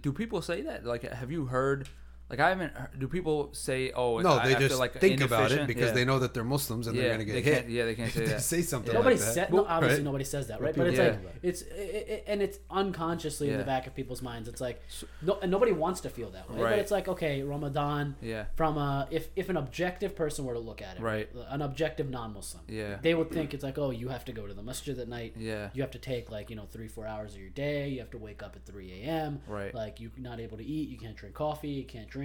do 0.02 0.12
people 0.12 0.42
say 0.42 0.60
that? 0.62 0.84
Like, 0.84 1.04
have 1.04 1.30
you 1.30 1.46
heard? 1.46 1.88
Like, 2.32 2.40
I 2.40 2.48
haven't. 2.48 2.72
heard- 2.74 2.98
Do 2.98 3.06
people 3.08 3.50
say, 3.52 3.92
"Oh, 3.92 4.18
no, 4.18 4.32
I, 4.38 4.48
they 4.48 4.54
I 4.56 4.58
just 4.58 4.70
feel 4.72 4.78
like 4.78 4.94
think 4.94 5.20
about 5.20 5.52
it 5.52 5.66
because 5.66 5.88
Yeah. 5.90 5.92
they 5.92 6.04
know 6.04 6.18
that 6.18 6.32
they're 6.34 6.42
Muslims 6.44 6.86
and 6.88 6.96
yeah, 6.96 7.02
they're 7.02 7.16
going 7.18 7.26
to 7.28 7.32
they 7.34 7.42
get 7.42 7.44
hit. 7.54 7.60
can't. 7.62 7.70
Yeah, 7.70 7.84
they 7.84 7.94
can't 7.94 8.10
say 8.16 8.20
they 8.20 8.26
that. 8.26 8.40
say 8.42 8.62
something 8.62 8.92
Nobody 8.94 9.16
like 9.16 9.24
that. 9.26 9.34
said 9.34 9.52
no. 9.52 9.64
Obviously, 9.66 9.98
right? 9.98 10.04
nobody 10.04 10.24
says 10.24 10.46
that, 10.48 10.60
right? 10.60 10.74
But 10.74 10.86
it's 10.88 10.98
people 10.98 11.12
like 11.26 11.34
it's 11.42 11.62
it, 11.62 12.06
it, 12.14 12.24
and 12.26 12.42
it's 12.42 12.58
unconsciously 12.70 13.50
in 13.50 13.58
the 13.58 13.64
back 13.64 13.86
of 13.86 13.94
people's 13.94 14.22
minds. 14.22 14.48
It's 14.48 14.60
like 14.60 14.82
no, 15.20 15.38
and 15.42 15.50
nobody 15.50 15.72
wants 15.72 16.00
to 16.02 16.08
feel 16.10 16.30
that 16.30 16.50
way. 16.50 16.58
But 16.58 16.78
it's 16.78 16.90
like 16.90 17.06
okay, 17.08 17.42
Ramadan. 17.42 18.16
Yeah. 18.22 18.46
From 18.56 18.78
a 18.78 19.06
if 19.10 19.28
if 19.36 19.48
an 19.48 19.56
objective 19.56 20.16
person 20.16 20.44
were 20.44 20.54
to 20.54 20.60
look 20.60 20.80
at 20.82 20.96
it, 20.96 21.02
Right. 21.02 21.28
An 21.50 21.62
objective 21.62 22.08
non-Muslim. 22.08 22.64
Yeah. 22.68 22.96
They 23.02 23.14
would 23.14 23.30
think 23.30 23.52
it's 23.54 23.62
like 23.64 23.78
oh, 23.78 23.90
you 23.90 24.08
have 24.08 24.24
to 24.24 24.32
go 24.32 24.46
to 24.46 24.54
the 24.54 24.62
masjid 24.62 24.98
at 24.98 25.08
night. 25.08 25.34
Yeah. 25.36 25.68
You 25.74 25.82
have 25.82 25.90
to 25.92 25.98
take 25.98 26.30
like 26.30 26.48
you 26.50 26.56
know 26.56 26.66
three 26.70 26.88
four 26.88 27.06
hours 27.06 27.34
of 27.34 27.40
your 27.40 27.50
day. 27.50 27.88
You 27.88 27.98
have 28.00 28.10
to 28.12 28.18
wake 28.18 28.42
up 28.42 28.56
at 28.56 28.64
three 28.64 29.02
a.m. 29.02 29.40
Right. 29.46 29.74
Like 29.74 30.00
you're 30.00 30.10
not 30.16 30.40
able 30.40 30.56
to 30.58 30.64
eat. 30.64 30.88
You 30.88 30.98
can't 30.98 31.16
drink 31.16 31.34
coffee. 31.34 31.68
You 31.68 31.84
can't 31.84 32.08
drink. 32.08 32.21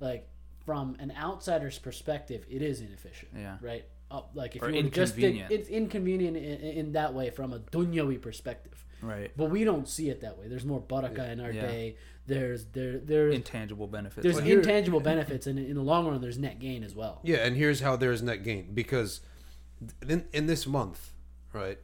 Like 0.00 0.28
from 0.64 0.96
an 1.00 1.12
outsider's 1.18 1.78
perspective, 1.78 2.44
it 2.48 2.62
is 2.62 2.80
inefficient. 2.80 3.30
Yeah. 3.36 3.56
Right. 3.60 3.84
Uh, 4.10 4.22
like 4.34 4.56
if 4.56 4.62
Or 4.62 4.70
you 4.70 4.84
were 4.84 4.90
just 4.90 5.14
think 5.16 5.50
it's 5.50 5.68
inconvenient 5.68 6.36
in, 6.36 6.42
in 6.60 6.92
that 6.92 7.12
way 7.14 7.30
from 7.30 7.52
a 7.52 7.58
dunyawi 7.58 8.20
perspective. 8.20 8.84
Right. 9.02 9.30
But 9.36 9.50
we 9.50 9.64
don't 9.64 9.86
see 9.88 10.08
it 10.08 10.22
that 10.22 10.38
way. 10.38 10.48
There's 10.48 10.64
more 10.64 10.80
baraka 10.80 11.30
in 11.30 11.40
our 11.40 11.50
Yeah. 11.52 11.62
day. 11.62 11.96
There's 12.26 12.64
there 12.66 12.98
there's 12.98 13.34
Intangible 13.34 13.86
benefits. 13.86 14.22
there's 14.22 14.36
like- 14.36 14.44
here- 14.44 14.58
intangible 14.58 15.00
benefits, 15.00 15.46
and 15.46 15.58
in 15.58 15.74
the 15.74 15.82
long 15.82 16.06
run, 16.06 16.20
there's 16.20 16.38
net 16.38 16.58
gain 16.58 16.82
as 16.84 16.94
well. 16.94 17.20
Yeah, 17.22 17.38
and 17.38 17.56
here's 17.56 17.80
how 17.80 17.96
there's 17.96 18.22
net 18.22 18.42
gain 18.44 18.72
because 18.74 19.20
in, 20.06 20.26
in 20.32 20.46
this 20.46 20.66
month, 20.66 21.12
right? 21.52 21.78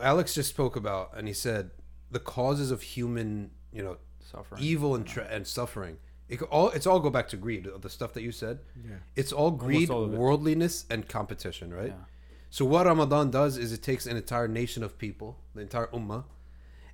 Alex 0.00 0.34
just 0.34 0.48
spoke 0.48 0.76
about, 0.76 1.10
and 1.16 1.28
he 1.28 1.34
said 1.34 1.70
the 2.10 2.20
causes 2.20 2.70
of 2.70 2.82
human, 2.82 3.50
you 3.72 3.82
know, 3.82 3.98
suffering. 4.30 4.62
evil 4.62 4.94
and 4.94 5.06
tra- 5.06 5.28
and 5.30 5.46
suffering. 5.46 5.98
It 6.32 6.40
all 6.54 6.70
it's 6.70 6.86
all 6.86 6.98
go 6.98 7.10
back 7.10 7.28
to 7.28 7.36
greed. 7.36 7.68
The 7.86 7.90
stuff 7.90 8.12
that 8.14 8.22
you 8.22 8.32
said, 8.32 8.60
Yeah. 8.88 8.96
it's 9.20 9.32
all 9.32 9.50
greed, 9.50 9.90
all 9.90 10.06
worldliness, 10.06 10.86
and 10.90 11.06
competition, 11.08 11.72
right? 11.80 11.94
Yeah. 11.96 12.04
So 12.48 12.64
what 12.64 12.86
Ramadan 12.86 13.30
does 13.30 13.56
is 13.58 13.72
it 13.72 13.82
takes 13.82 14.06
an 14.06 14.16
entire 14.16 14.48
nation 14.48 14.82
of 14.82 14.96
people, 14.98 15.38
the 15.54 15.60
entire 15.60 15.88
ummah, 15.88 16.24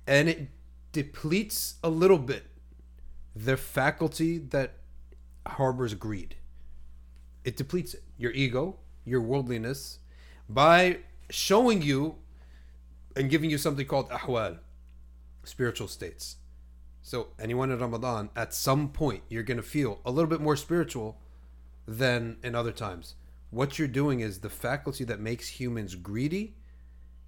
and 0.05 0.27
it 0.29 0.49
depletes 0.91 1.75
a 1.83 1.89
little 1.89 2.17
bit 2.17 2.43
their 3.35 3.57
faculty 3.57 4.37
that 4.55 4.69
harbors 5.47 5.93
greed. 5.93 6.35
It 7.43 7.55
depletes 7.55 7.93
it, 7.93 8.03
your 8.17 8.31
ego, 8.31 8.77
your 9.05 9.21
worldliness, 9.21 9.99
by 10.49 10.99
showing 11.29 11.81
you 11.81 12.15
and 13.15 13.29
giving 13.29 13.49
you 13.49 13.57
something 13.57 13.85
called 13.85 14.09
ahwal, 14.09 14.59
spiritual 15.43 15.87
states. 15.87 16.37
So 17.01 17.29
anyone 17.39 17.71
in 17.71 17.79
Ramadan, 17.79 18.29
at 18.35 18.53
some 18.53 18.89
point, 18.89 19.23
you're 19.29 19.43
going 19.43 19.57
to 19.57 19.63
feel 19.63 19.99
a 20.05 20.11
little 20.11 20.29
bit 20.29 20.41
more 20.41 20.55
spiritual 20.55 21.19
than 21.87 22.37
in 22.43 22.55
other 22.55 22.71
times. 22.71 23.15
What 23.49 23.79
you're 23.79 23.87
doing 23.87 24.19
is 24.19 24.39
the 24.39 24.49
faculty 24.49 25.03
that 25.05 25.19
makes 25.19 25.47
humans 25.47 25.95
greedy 25.95 26.55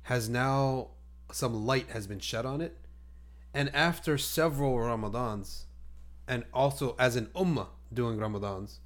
has 0.04 0.30
now 0.30 0.90
some 1.32 1.66
light 1.66 1.90
has 1.90 2.08
been 2.08 2.20
shed 2.20 2.46
on 2.46 2.62
it. 2.62 2.78
And 3.54 3.74
after 3.76 4.18
several 4.18 4.76
Ramadans, 4.76 5.64
and 6.28 6.46
also 6.54 6.96
as 7.00 7.16
an 7.16 7.28
ummah 7.36 7.68
doing 7.94 8.18
Ramadans, 8.18 8.78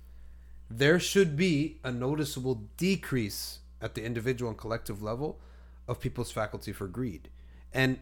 there 0.70 1.00
should 1.00 1.36
be 1.36 1.80
a 1.84 1.92
noticeable 1.92 2.68
decrease 2.78 3.60
at 3.82 3.94
the 3.94 4.04
individual 4.04 4.50
and 4.50 4.58
collective 4.58 5.02
level 5.02 5.40
of 5.88 6.00
people's 6.00 6.32
faculty 6.32 6.72
for 6.72 6.88
greed. 6.88 7.30
And 7.72 8.00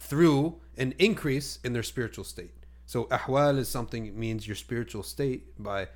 through 0.00 0.60
an 0.76 0.94
increase 0.98 1.58
in 1.64 1.72
their 1.72 1.82
spiritual 1.82 2.24
state. 2.24 2.54
So 2.86 3.04
ahwal 3.06 3.58
is 3.58 3.68
something 3.68 4.06
it 4.06 4.16
means 4.16 4.46
your 4.46 4.56
spiritual 4.56 5.02
state 5.02 5.62
by 5.62 5.88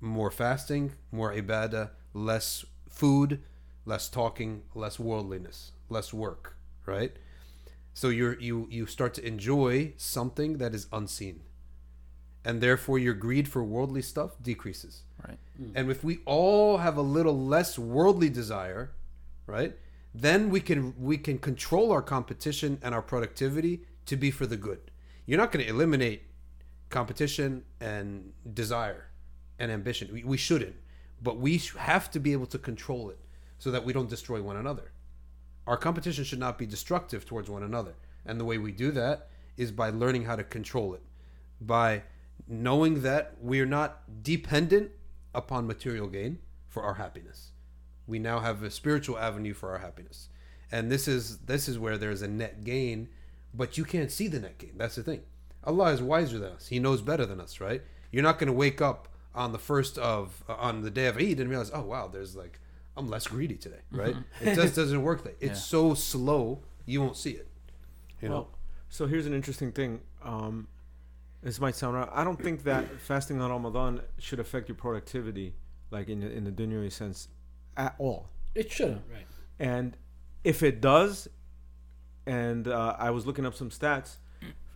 more 0.00 0.30
fasting, 0.30 0.92
more 1.12 1.32
ibadah, 1.32 1.90
less 2.14 2.64
food, 2.88 3.42
less 3.84 4.08
talking, 4.08 4.62
less 4.74 4.98
worldliness, 4.98 5.72
less 5.88 6.14
work, 6.14 6.56
right? 6.86 7.12
So 7.92 8.08
you're 8.08 8.38
you 8.40 8.68
you 8.70 8.86
start 8.86 9.14
to 9.14 9.26
enjoy 9.26 9.92
something 9.96 10.58
that 10.58 10.74
is 10.74 10.86
unseen. 10.92 11.40
And 12.44 12.60
therefore 12.60 12.98
your 12.98 13.14
greed 13.14 13.48
for 13.48 13.64
worldly 13.64 14.02
stuff 14.02 14.30
decreases. 14.40 15.02
Right. 15.26 15.38
Hmm. 15.56 15.72
And 15.74 15.90
if 15.90 16.04
we 16.04 16.20
all 16.24 16.78
have 16.78 16.96
a 16.96 17.02
little 17.02 17.38
less 17.38 17.78
worldly 17.78 18.30
desire, 18.30 18.92
right? 19.46 19.76
Then 20.20 20.50
we 20.50 20.60
can 20.60 20.94
we 20.98 21.16
can 21.16 21.38
control 21.38 21.92
our 21.92 22.02
competition 22.02 22.78
and 22.82 22.92
our 22.92 23.02
productivity 23.02 23.82
to 24.06 24.16
be 24.16 24.32
for 24.32 24.46
the 24.46 24.56
good. 24.56 24.80
You're 25.26 25.38
not 25.38 25.52
going 25.52 25.64
to 25.64 25.70
eliminate 25.70 26.22
competition 26.88 27.62
and 27.80 28.32
desire 28.52 29.10
and 29.60 29.70
ambition. 29.70 30.10
We, 30.12 30.24
we 30.24 30.36
shouldn't, 30.36 30.74
but 31.22 31.38
we 31.38 31.58
have 31.76 32.10
to 32.10 32.18
be 32.18 32.32
able 32.32 32.46
to 32.46 32.58
control 32.58 33.10
it 33.10 33.18
so 33.58 33.70
that 33.70 33.84
we 33.84 33.92
don't 33.92 34.10
destroy 34.10 34.42
one 34.42 34.56
another. 34.56 34.90
Our 35.68 35.76
competition 35.76 36.24
should 36.24 36.40
not 36.40 36.58
be 36.58 36.66
destructive 36.66 37.24
towards 37.24 37.48
one 37.48 37.62
another, 37.62 37.94
and 38.26 38.40
the 38.40 38.44
way 38.44 38.58
we 38.58 38.72
do 38.72 38.90
that 38.92 39.28
is 39.56 39.70
by 39.70 39.90
learning 39.90 40.24
how 40.24 40.34
to 40.34 40.42
control 40.42 40.94
it, 40.94 41.02
by 41.60 42.02
knowing 42.48 43.02
that 43.02 43.34
we're 43.40 43.66
not 43.66 44.22
dependent 44.24 44.90
upon 45.32 45.68
material 45.68 46.08
gain 46.08 46.40
for 46.66 46.82
our 46.82 46.94
happiness. 46.94 47.52
We 48.08 48.18
now 48.18 48.40
have 48.40 48.62
a 48.62 48.70
spiritual 48.70 49.18
avenue 49.18 49.54
for 49.54 49.70
our 49.70 49.78
happiness. 49.78 50.28
And 50.72 50.90
this 50.90 51.06
is 51.06 51.38
this 51.38 51.68
is 51.68 51.78
where 51.78 51.96
there's 51.96 52.22
a 52.22 52.28
net 52.28 52.64
gain, 52.64 53.08
but 53.54 53.78
you 53.78 53.84
can't 53.84 54.10
see 54.10 54.26
the 54.28 54.40
net 54.40 54.58
gain. 54.58 54.72
That's 54.76 54.96
the 54.96 55.02
thing. 55.02 55.20
Allah 55.64 55.92
is 55.92 56.02
wiser 56.02 56.38
than 56.38 56.52
us. 56.52 56.68
He 56.68 56.78
knows 56.78 57.02
better 57.02 57.24
than 57.26 57.40
us, 57.40 57.60
right? 57.60 57.82
You're 58.10 58.22
not 58.22 58.38
going 58.38 58.46
to 58.48 58.52
wake 58.54 58.80
up 58.82 59.08
on 59.34 59.52
the 59.52 59.58
first 59.58 59.98
of 59.98 60.42
uh, 60.48 60.54
on 60.54 60.82
the 60.82 60.90
day 60.90 61.06
of 61.06 61.16
Eid 61.18 61.38
and 61.40 61.48
realize, 61.50 61.70
"Oh 61.72 61.82
wow, 61.82 62.08
there's 62.08 62.34
like 62.34 62.58
I'm 62.96 63.08
less 63.08 63.26
greedy 63.26 63.56
today," 63.56 63.80
right? 63.92 64.16
It 64.40 64.54
just 64.54 64.74
doesn't 64.80 65.02
work 65.02 65.22
that. 65.24 65.36
It's 65.40 65.50
Yeah. 65.50 65.54
so 65.54 65.94
slow, 65.94 66.62
you 66.86 67.00
won't 67.02 67.16
see 67.16 67.32
it. 67.32 67.48
You 68.22 68.28
know. 68.30 68.34
Well, 68.34 68.48
so 68.88 69.06
here's 69.06 69.26
an 69.26 69.34
interesting 69.34 69.70
thing. 69.72 70.00
Um, 70.22 70.68
this 71.42 71.60
might 71.60 71.76
sound 71.76 71.94
wrong. 71.94 72.08
I 72.12 72.24
don't 72.24 72.42
think 72.42 72.64
that 72.64 73.00
fasting 73.00 73.40
on 73.40 73.50
Ramadan 73.50 74.00
should 74.18 74.40
affect 74.40 74.68
your 74.68 74.74
productivity, 74.76 75.54
like 75.90 76.08
in 76.08 76.20
the, 76.20 76.30
in 76.32 76.44
the 76.44 76.50
dunya 76.50 76.90
sense, 76.90 77.28
at 77.78 77.94
all. 77.98 78.28
It 78.54 78.70
shouldn't, 78.70 79.02
right? 79.10 79.26
And 79.58 79.96
if 80.44 80.62
it 80.62 80.80
does, 80.82 81.28
and 82.26 82.68
uh, 82.68 82.96
I 82.98 83.10
was 83.10 83.26
looking 83.26 83.46
up 83.46 83.54
some 83.54 83.70
stats, 83.70 84.16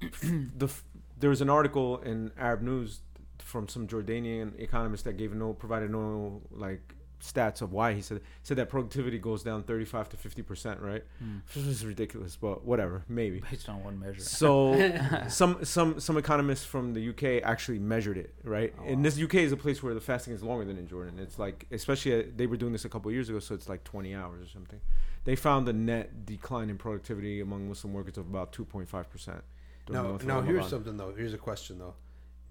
the 0.23 0.71
there 1.19 1.31
was 1.31 1.41
an 1.41 1.51
article 1.51 1.99
in 1.99 2.33
Arab 2.39 2.63
News 2.63 3.01
from 3.39 3.69
some 3.69 3.87
Jordanian 3.87 4.59
economist 4.59 5.05
that 5.05 5.17
gave 5.17 5.35
no 5.35 5.53
provided 5.53 5.91
no 5.91 6.41
like 6.51 6.95
stats 7.23 7.63
of 7.63 7.73
why 7.73 7.95
he 7.95 8.03
said 8.03 8.21
said 8.43 8.57
that 8.57 8.69
productivity 8.69 9.17
goes 9.17 9.45
down 9.45 9.63
35 9.63 10.09
to 10.11 10.17
50 10.17 10.43
percent, 10.43 10.81
right? 10.81 11.05
Hmm. 11.19 11.39
Which 11.55 11.67
is 11.67 11.87
ridiculous, 11.87 12.37
but 12.37 12.65
whatever, 12.65 13.05
maybe. 13.09 13.41
Based 13.49 13.69
on 13.69 13.83
one 13.85 13.99
measure. 13.99 14.21
So 14.21 14.93
some 15.29 15.65
some 15.65 16.01
some 16.01 16.19
economists 16.19 16.65
from 16.65 16.95
the 16.95 17.09
UK 17.11 17.45
actually 17.49 17.79
measured 17.79 18.19
it, 18.19 18.35
right? 18.43 18.75
Oh, 18.79 18.85
And 18.85 19.05
this 19.05 19.21
UK 19.21 19.37
is 19.37 19.53
a 19.53 19.57
place 19.57 19.83
where 19.83 19.95
the 19.95 20.01
fasting 20.01 20.35
is 20.35 20.43
longer 20.43 20.65
than 20.65 20.77
in 20.79 20.89
Jordan. 20.89 21.19
It's 21.19 21.39
like 21.39 21.67
especially 21.71 22.21
uh, 22.21 22.25
they 22.35 22.47
were 22.47 22.57
doing 22.57 22.73
this 22.73 22.85
a 22.85 22.89
couple 22.89 23.09
of 23.09 23.15
years 23.15 23.29
ago, 23.29 23.39
so 23.39 23.55
it's 23.55 23.69
like 23.69 23.85
20 23.85 24.15
hours 24.15 24.45
or 24.45 24.49
something. 24.49 24.81
They 25.25 25.37
found 25.37 25.69
a 25.69 25.73
net 25.73 26.27
decline 26.27 26.69
in 26.69 26.77
productivity 26.77 27.41
among 27.41 27.69
Muslim 27.69 27.93
workers 27.93 28.19
of 28.19 28.27
about 28.27 28.53
2.5 28.53 29.09
percent. 29.09 29.45
Now, 29.89 30.19
now 30.25 30.41
here's 30.41 30.69
something 30.69 30.97
though. 30.97 31.15
Here's 31.17 31.35
a 31.35 31.39
question 31.39 31.79
though. 31.79 31.95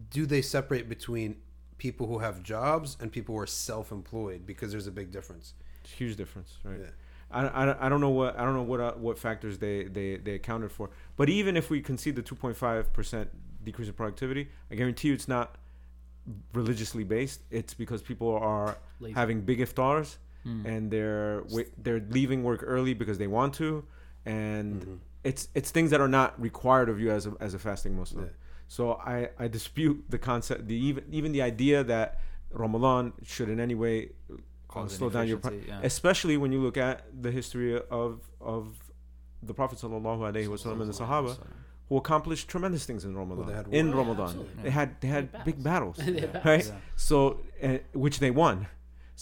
Do 0.10 0.25
they 0.25 0.41
separate 0.41 0.89
between 0.89 1.38
people 1.86 2.06
who 2.06 2.20
have 2.20 2.44
jobs 2.44 2.96
and 3.00 3.12
people 3.12 3.34
who 3.36 3.41
are 3.41 3.48
self-employed? 3.48 4.46
Because 4.46 4.70
there's 4.72 4.86
a 4.88 4.91
big 5.02 5.10
difference. 5.17 5.54
huge 5.98 6.15
difference, 6.15 6.52
right? 6.63 6.80
Yeah. 6.80 6.94
I, 7.32 7.41
I, 7.62 7.86
I 7.86 7.89
don't 7.89 8.02
know 8.06 8.10
what 8.22 8.38
I 8.39 8.44
don't 8.46 8.54
know 8.60 8.67
what 8.74 8.80
uh, 8.88 8.91
what 9.06 9.17
factors 9.17 9.58
they, 9.58 9.78
they, 9.98 10.17
they 10.17 10.34
accounted 10.41 10.72
for. 10.72 10.89
But 11.20 11.28
even 11.30 11.58
if 11.62 11.65
we 11.74 11.82
concede 11.82 12.15
the 12.15 12.22
2.5 12.22 12.94
percent 12.94 13.28
decrease 13.63 13.88
in 13.88 13.96
productivity, 13.96 14.44
I 14.72 14.76
guarantee 14.76 15.08
you 15.10 15.13
it's 15.15 15.28
not 15.28 15.48
religiously 16.54 17.04
based. 17.04 17.39
It's 17.50 17.74
because 17.74 18.02
people 18.02 18.32
are 18.36 18.78
Lazy. 19.00 19.13
having 19.22 19.41
big 19.41 19.60
iftars 19.60 20.17
Hmm. 20.44 20.65
and 20.65 20.89
they're 20.94 21.44
they're 21.86 22.04
leaving 22.10 22.44
work 22.44 22.62
early 22.65 22.94
because 22.96 23.17
they 23.20 23.28
want 23.28 23.54
to, 23.62 23.70
and 24.26 24.82
Mhm. 24.82 24.98
it's 25.24 25.44
it's 25.54 25.70
things 25.78 25.89
that 25.91 26.02
are 26.02 26.08
not 26.20 26.30
required 26.41 26.89
of 26.89 27.00
you 27.00 27.12
as 27.12 27.28
a, 27.28 27.34
as 27.39 27.54
a 27.54 27.60
fasting 27.60 27.94
Muslim. 27.96 28.26
Yeah. 28.26 28.32
So 28.75 28.84
I, 29.15 29.29
I 29.43 29.47
dispute 29.49 29.97
the 30.15 30.17
concept, 30.17 30.60
the 30.71 30.77
even 30.89 31.03
even 31.17 31.29
the 31.38 31.41
idea 31.53 31.77
that 31.93 32.07
Ramadan 32.63 33.12
should 33.31 33.49
in 33.55 33.60
any 33.67 33.75
way 33.84 33.95
uh, 34.31 34.38
Cause 34.73 34.95
slow 34.95 35.10
down 35.15 35.27
your 35.27 35.39
pro- 35.45 35.60
yeah. 35.67 35.81
especially 35.91 36.38
when 36.41 36.51
you 36.55 36.62
look 36.67 36.77
at 36.89 36.97
the 37.25 37.31
history 37.39 37.71
of 38.01 38.12
of 38.39 38.63
the 39.49 39.53
Prophet 39.60 39.77
sallallahu 39.84 40.21
alaihi 40.29 40.47
wasallam 40.53 40.79
and 40.84 40.89
the 40.93 40.97
Sahaba 41.03 41.34
who 41.89 41.97
accomplished 42.03 42.47
tremendous 42.53 42.84
things 42.86 43.03
in 43.03 43.12
Ramadan. 43.21 43.45
they 43.49 43.57
had 43.62 43.67
in 43.81 43.88
war. 43.89 43.97
Ramadan, 44.01 44.25
absolutely. 44.27 44.63
they 44.65 44.73
had 44.79 44.89
they 45.01 45.10
had 45.17 45.25
had 45.34 45.43
big 45.49 45.57
battles, 45.69 45.97
They 45.97 46.21
had 46.25 46.45
right? 46.51 46.65
Yeah. 46.65 46.79
So 47.10 47.17
uh, 47.62 47.79
which 48.05 48.17
they 48.23 48.31
won. 48.43 48.67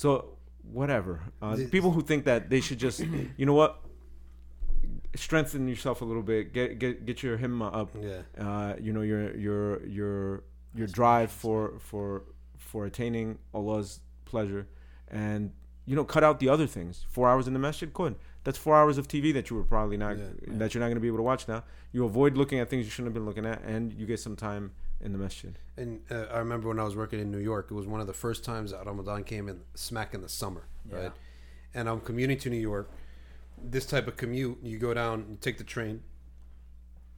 So 0.02 0.10
whatever. 0.80 1.14
Uh, 1.42 1.56
The- 1.56 1.68
people 1.76 1.92
who 1.96 2.02
think 2.12 2.22
that 2.32 2.42
they 2.54 2.62
should 2.62 2.78
just, 2.88 3.00
you 3.40 3.46
know 3.50 3.58
what, 3.62 3.72
strengthen 5.16 5.68
yourself 5.68 6.02
a 6.02 6.06
little 6.06 6.24
bit, 6.24 6.54
get 6.54 6.80
get 6.80 7.06
get 7.06 7.24
your 7.24 7.38
himma 7.38 7.74
up. 7.74 7.90
Yeah. 8.00 8.22
Uh, 8.38 8.76
you 8.80 8.94
know 8.94 9.02
your 9.02 9.36
your 9.36 9.86
your 9.86 10.44
your 10.76 10.88
drive 10.88 11.32
for 11.32 11.74
for 11.80 12.24
for 12.58 12.86
attaining 12.86 13.38
Allah's 13.54 14.00
pleasure, 14.26 14.68
and 15.10 15.52
you 15.86 15.96
know 15.96 16.04
cut 16.04 16.24
out 16.24 16.40
the 16.40 16.50
other 16.50 16.68
things. 16.68 17.06
Four 17.10 17.30
hours 17.30 17.48
in 17.48 17.54
the 17.54 17.60
masjid, 17.60 17.92
good. 17.94 18.16
That's 18.46 18.58
four 18.58 18.76
hours 18.76 18.98
of 18.98 19.08
TV 19.08 19.34
that 19.34 19.50
you 19.50 19.58
were 19.58 19.64
probably 19.64 19.98
not 19.98 20.18
Yeah, 20.18 20.24
yeah. 20.48 20.58
that 20.60 20.74
you're 20.74 20.80
not 20.80 20.88
going 20.88 20.96
to 20.96 21.02
be 21.02 21.08
able 21.08 21.18
to 21.18 21.24
watch 21.24 21.48
now. 21.48 21.64
You 21.92 22.06
avoid 22.06 22.38
looking 22.38 22.60
at 22.60 22.70
things 22.70 22.86
you 22.86 22.92
shouldn't 22.92 23.08
have 23.08 23.14
been 23.14 23.26
looking 23.26 23.46
at, 23.46 23.62
and 23.64 23.92
you 23.94 24.06
get 24.06 24.20
some 24.20 24.36
time 24.38 24.72
in 25.02 25.12
the 25.12 25.18
masjid. 25.18 25.58
And 25.76 26.00
uh, 26.10 26.26
I 26.32 26.40
remember 26.40 26.70
when 26.70 26.80
I 26.80 26.84
was 26.84 26.96
working 26.96 27.20
in 27.20 27.32
New 27.32 27.40
York, 27.40 27.68
it 27.70 27.74
was 27.74 27.86
one 27.86 28.00
of 28.00 28.08
the 28.08 28.14
first 28.14 28.44
times 28.46 28.72
that 28.72 28.86
Ramadan 28.86 29.24
came 29.26 29.50
in 29.50 29.62
smack 29.76 30.14
in 30.14 30.22
the 30.22 30.30
summer, 30.30 30.64
right? 30.90 31.12
And 31.74 31.88
I'm 31.90 32.00
commuting 32.00 32.38
to 32.40 32.50
New 32.50 32.58
York. 32.58 32.90
This 33.64 33.86
type 33.86 34.08
of 34.08 34.18
commute, 34.18 34.60
you 34.64 34.78
go 34.78 34.94
down, 34.94 35.26
you 35.30 35.38
take 35.40 35.58
the 35.58 35.64
train. 35.64 36.02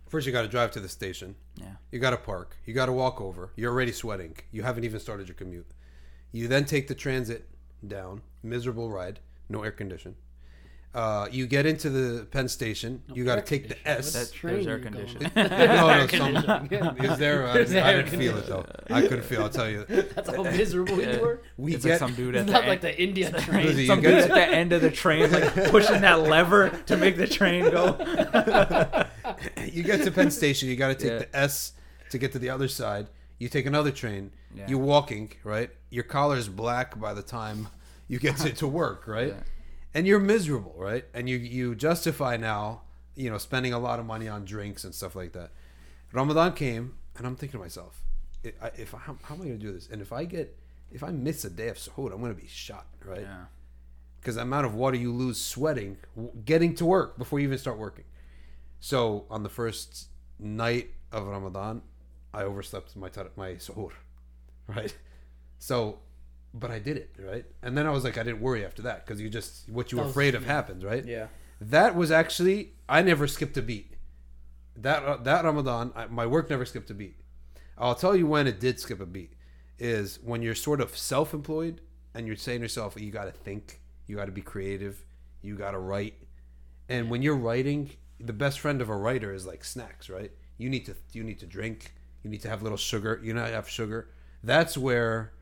First, 0.10 0.28
you 0.28 0.34
got 0.34 0.42
to 0.42 0.48
drive 0.48 0.72
to 0.72 0.80
the 0.80 0.90
station. 0.90 1.36
Yeah. 1.56 1.76
You 1.92 2.00
got 2.00 2.12
to 2.12 2.18
park. 2.18 2.58
You 2.66 2.74
got 2.74 2.88
to 2.88 2.92
walk 2.92 3.22
over. 3.22 3.54
You're 3.56 3.72
already 3.72 3.94
sweating. 3.94 4.36
You 4.52 4.64
haven't 4.64 4.84
even 4.84 5.00
started 5.00 5.28
your 5.28 5.36
commute. 5.36 5.72
You 6.34 6.48
then 6.48 6.66
take 6.66 6.88
the 6.88 6.96
transit 6.96 7.48
down. 7.88 8.22
Miserable 8.44 8.90
ride. 8.90 9.20
No 9.48 9.64
air 9.64 9.72
condition. 9.72 10.16
Uh, 10.94 11.26
you 11.32 11.48
get 11.48 11.66
into 11.66 11.90
the 11.90 12.26
Penn 12.26 12.50
Station. 12.50 13.02
you 13.14 13.24
got 13.24 13.36
to 13.36 13.42
take 13.42 13.70
the. 13.70 13.88
S. 13.88 14.12
That- 14.12 14.34
train 14.34 14.56
there's 14.56 14.68
air 14.68 14.80
conditioning. 14.80 15.32
no, 15.36 15.48
no, 15.48 16.08
some, 16.08 16.68
is 17.00 17.18
there? 17.18 17.48
I, 17.48 17.52
I 17.54 17.64
didn't 17.64 18.08
feel 18.10 18.38
it 18.38 18.46
though. 18.48 18.66
I 18.90 19.02
couldn't 19.02 19.24
feel. 19.24 19.44
I'll 19.44 19.50
tell 19.50 19.70
you. 19.70 19.86
That's 19.88 20.30
how 20.30 20.44
miserable 20.44 21.00
Yeah. 21.00 21.16
you 21.16 21.22
were. 21.22 21.42
We 21.58 21.76
it's 21.76 21.86
get 21.86 21.92
like 21.92 22.00
some 22.00 22.14
dude 22.16 22.36
It's 22.36 22.42
at 22.42 22.46
the 22.48 22.52
not 22.52 22.62
end, 22.64 22.70
like 22.70 22.82
the 22.82 23.02
India 23.02 23.32
train. 23.42 23.68
Lizzie, 23.68 23.88
some 23.88 24.02
dude 24.02 24.16
at 24.16 24.30
the 24.30 24.46
end 24.46 24.74
of 24.74 24.82
the 24.82 24.92
train, 24.92 25.32
like 25.32 25.54
pushing 25.72 26.02
that 26.02 26.24
lever 26.24 26.70
to 26.88 26.98
make 26.98 27.16
the 27.16 27.28
train 27.28 27.64
go. 27.72 27.96
you 29.72 29.84
get 29.84 30.04
to 30.04 30.12
Penn 30.12 30.32
Station. 30.32 30.70
You 30.70 30.76
got 30.76 30.90
to 30.90 30.96
take 30.96 31.12
Yeah. 31.12 31.20
the 31.20 31.36
S 31.38 31.74
to 32.10 32.18
get 32.18 32.32
to 32.34 32.40
the 32.40 32.50
other 32.50 32.68
side. 32.68 33.08
You 33.40 33.50
take 33.50 33.66
another 33.66 33.92
train. 33.92 34.32
Yeah. 34.54 34.66
You're 34.68 34.80
walking, 34.80 35.32
right? 35.44 35.70
Your 35.90 36.04
collar 36.04 36.36
is 36.38 36.50
black 36.50 37.00
by 37.00 37.14
the 37.14 37.24
time 37.24 37.70
you 38.08 38.20
get 38.20 38.38
to, 38.38 38.52
to 38.52 38.68
work, 38.68 39.08
right? 39.08 39.30
Yeah. 39.30 39.44
And 39.94 40.08
you're 40.08 40.20
miserable, 40.20 40.74
right? 40.78 41.06
And 41.14 41.28
you 41.30 41.38
you 41.38 41.76
justify 41.76 42.38
now, 42.38 42.82
you 43.16 43.30
know, 43.30 43.38
spending 43.38 43.74
a 43.74 43.80
lot 43.80 44.00
of 44.00 44.06
money 44.06 44.28
on 44.28 44.46
drinks 44.46 44.84
and 44.84 44.96
stuff 44.96 45.16
like 45.16 45.34
that. 45.34 45.52
Ramadan 46.14 46.54
came, 46.54 46.96
and 47.18 47.26
I'm 47.28 47.36
thinking 47.36 47.60
to 47.60 47.64
myself, 47.64 48.02
if, 48.44 48.54
I, 48.62 48.68
if 48.78 48.94
I, 48.96 48.98
how, 49.00 49.18
how 49.24 49.36
am 49.36 49.42
I 49.42 49.46
going 49.46 49.60
to 49.60 49.66
do 49.66 49.74
this? 49.74 49.88
And 49.92 50.02
if 50.02 50.12
I 50.14 50.26
get, 50.26 50.58
if 50.92 51.04
I 51.04 51.10
miss 51.12 51.46
a 51.46 51.50
day 51.50 51.70
of 51.70 51.78
suhoor, 51.78 52.12
I'm 52.14 52.20
going 52.22 52.36
to 52.36 52.42
be 52.42 52.48
shot, 52.48 52.88
right? 53.06 53.22
Yeah. 53.22 53.46
because 54.20 54.36
the 54.36 54.42
amount 54.42 54.66
of 54.66 54.76
water 54.76 54.98
you 54.98 55.14
lose 55.14 55.40
sweating 55.42 55.98
getting 56.46 56.76
to 56.76 56.86
work 56.86 57.18
before 57.18 57.40
you 57.40 57.48
even 57.48 57.58
start 57.58 57.78
working. 57.78 58.06
So 58.80 59.26
on 59.30 59.44
the 59.44 59.50
first 59.50 60.08
night 60.40 60.92
of 61.12 61.28
Ramadan, 61.28 61.82
I 62.34 62.44
overslept 62.44 62.96
my 62.96 63.10
my 63.36 63.52
suhoor, 63.56 63.92
right? 64.68 64.96
So, 65.60 66.00
but 66.54 66.72
I 66.72 66.80
did 66.80 66.98
it 66.98 67.16
right, 67.20 67.46
and 67.62 67.78
then 67.78 67.86
I 67.86 67.92
was 67.92 68.04
like, 68.04 68.18
I 68.18 68.24
didn't 68.24 68.42
worry 68.42 68.66
after 68.66 68.82
that 68.84 69.06
because 69.06 69.22
you 69.22 69.30
just 69.30 69.70
what 69.70 69.92
you 69.92 69.98
were 69.98 70.06
afraid 70.06 70.36
of 70.36 70.46
happens, 70.46 70.84
right? 70.84 71.06
Yeah. 71.06 71.28
That 71.60 71.96
was 71.96 72.12
actually 72.12 72.74
I 72.90 73.02
never 73.02 73.28
skipped 73.28 73.58
a 73.58 73.62
beat. 73.62 73.96
That 74.76 75.04
uh, 75.04 75.18
that 75.18 75.46
Ramadan, 75.46 75.92
I, 75.96 76.08
my 76.08 76.26
work 76.26 76.50
never 76.50 76.66
skipped 76.66 76.90
a 76.90 76.94
beat. 76.94 77.22
I'll 77.78 77.96
tell 77.96 78.16
you 78.16 78.28
when 78.28 78.48
it 78.48 78.60
did 78.60 78.80
skip 78.80 79.00
a 79.00 79.06
beat 79.06 79.34
is 79.80 80.20
when 80.22 80.42
you're 80.42 80.54
sort 80.56 80.80
of 80.80 80.96
self-employed 80.96 81.82
and 82.14 82.28
you're 82.28 82.36
saying 82.36 82.60
to 82.60 82.66
yourself, 82.66 83.00
you 83.00 83.12
got 83.12 83.26
to 83.26 83.32
think, 83.32 83.82
you 84.06 84.16
got 84.16 84.26
to 84.26 84.32
be 84.32 84.42
creative, 84.42 85.04
you 85.42 85.56
got 85.56 85.72
to 85.72 85.80
write, 85.80 86.14
and 86.88 87.10
when 87.10 87.22
you're 87.24 87.36
writing, 87.36 87.90
the 88.20 88.34
best 88.34 88.60
friend 88.60 88.82
of 88.82 88.90
a 88.90 88.96
writer 88.96 89.34
is 89.34 89.48
like 89.48 89.64
snacks, 89.64 90.10
right? 90.10 90.32
You 90.58 90.70
need 90.70 90.86
to 90.86 90.96
you 91.14 91.24
need 91.24 91.40
to 91.40 91.46
drink, 91.46 91.94
you 92.24 92.30
need 92.30 92.42
to 92.42 92.50
have 92.50 92.62
little 92.62 92.78
sugar, 92.78 93.20
you 93.24 93.34
not 93.34 93.50
have 93.50 93.70
sugar. 93.70 94.10
That's 94.44 94.78
where 94.78 95.34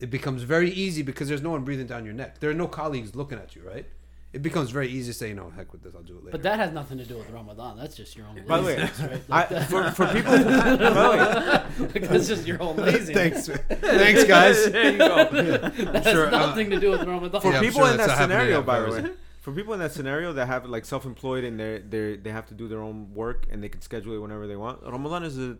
it 0.00 0.10
becomes 0.10 0.42
very 0.42 0.70
easy 0.70 1.02
because 1.02 1.28
there's 1.28 1.42
no 1.42 1.50
one 1.50 1.64
breathing 1.64 1.86
down 1.86 2.04
your 2.04 2.14
neck. 2.14 2.38
There 2.40 2.50
are 2.50 2.54
no 2.54 2.68
colleagues 2.68 3.14
looking 3.14 3.38
at 3.38 3.56
you, 3.56 3.62
right? 3.66 3.86
It 4.32 4.42
becomes 4.42 4.70
very 4.70 4.88
easy 4.88 5.12
to 5.12 5.18
say, 5.18 5.32
"No, 5.32 5.48
heck 5.48 5.72
with 5.72 5.82
this. 5.82 5.94
I'll 5.94 6.02
do 6.02 6.14
it 6.18 6.24
later." 6.24 6.32
But 6.32 6.42
that 6.42 6.58
has 6.58 6.70
nothing 6.72 6.98
to 6.98 7.04
do 7.06 7.16
with 7.16 7.30
Ramadan. 7.30 7.78
That's 7.78 7.96
just 7.96 8.16
your 8.16 8.26
own 8.26 8.42
By 8.46 8.58
the 8.58 8.64
way, 8.66 8.76
laziness, 8.76 9.00
right? 9.10 9.28
Like 9.30 9.48
that- 9.48 9.70
for, 9.70 9.90
for 9.92 10.06
people, 10.08 10.32
by 10.32 10.76
the 10.76 11.88
way, 11.94 12.00
That's 12.00 12.28
just 12.28 12.46
your 12.46 12.60
own 12.62 12.76
laziness. 12.76 13.46
thanks, 13.46 13.48
thanks, 13.80 14.24
guys. 14.24 14.70
there 14.70 14.92
you 14.92 14.98
go. 14.98 15.24
That 15.30 16.04
sure, 16.04 16.26
has 16.26 16.34
uh, 16.34 16.46
nothing 16.46 16.68
to 16.70 16.78
do 16.78 16.90
with 16.90 17.04
Ramadan. 17.04 17.40
for 17.40 17.52
Yeah, 17.52 17.60
people 17.60 17.80
sure 17.82 17.90
in 17.92 17.96
that 17.96 18.18
scenario, 18.18 18.60
by 18.62 18.80
the 18.80 18.90
way, 18.90 19.10
for 19.40 19.52
people 19.52 19.72
in 19.72 19.80
that 19.80 19.92
scenario 19.92 20.34
that 20.34 20.46
have 20.46 20.66
like 20.66 20.84
self-employed 20.84 21.44
and 21.44 21.58
they 21.58 21.78
they 21.88 22.16
they 22.16 22.30
have 22.30 22.46
to 22.48 22.54
do 22.54 22.68
their 22.68 22.82
own 22.82 23.14
work 23.14 23.46
and 23.50 23.62
they 23.62 23.70
can 23.70 23.80
schedule 23.80 24.12
it 24.16 24.18
whenever 24.18 24.46
they 24.46 24.56
want. 24.56 24.82
Ramadan 24.82 25.22
is 25.22 25.38
a 25.38 25.56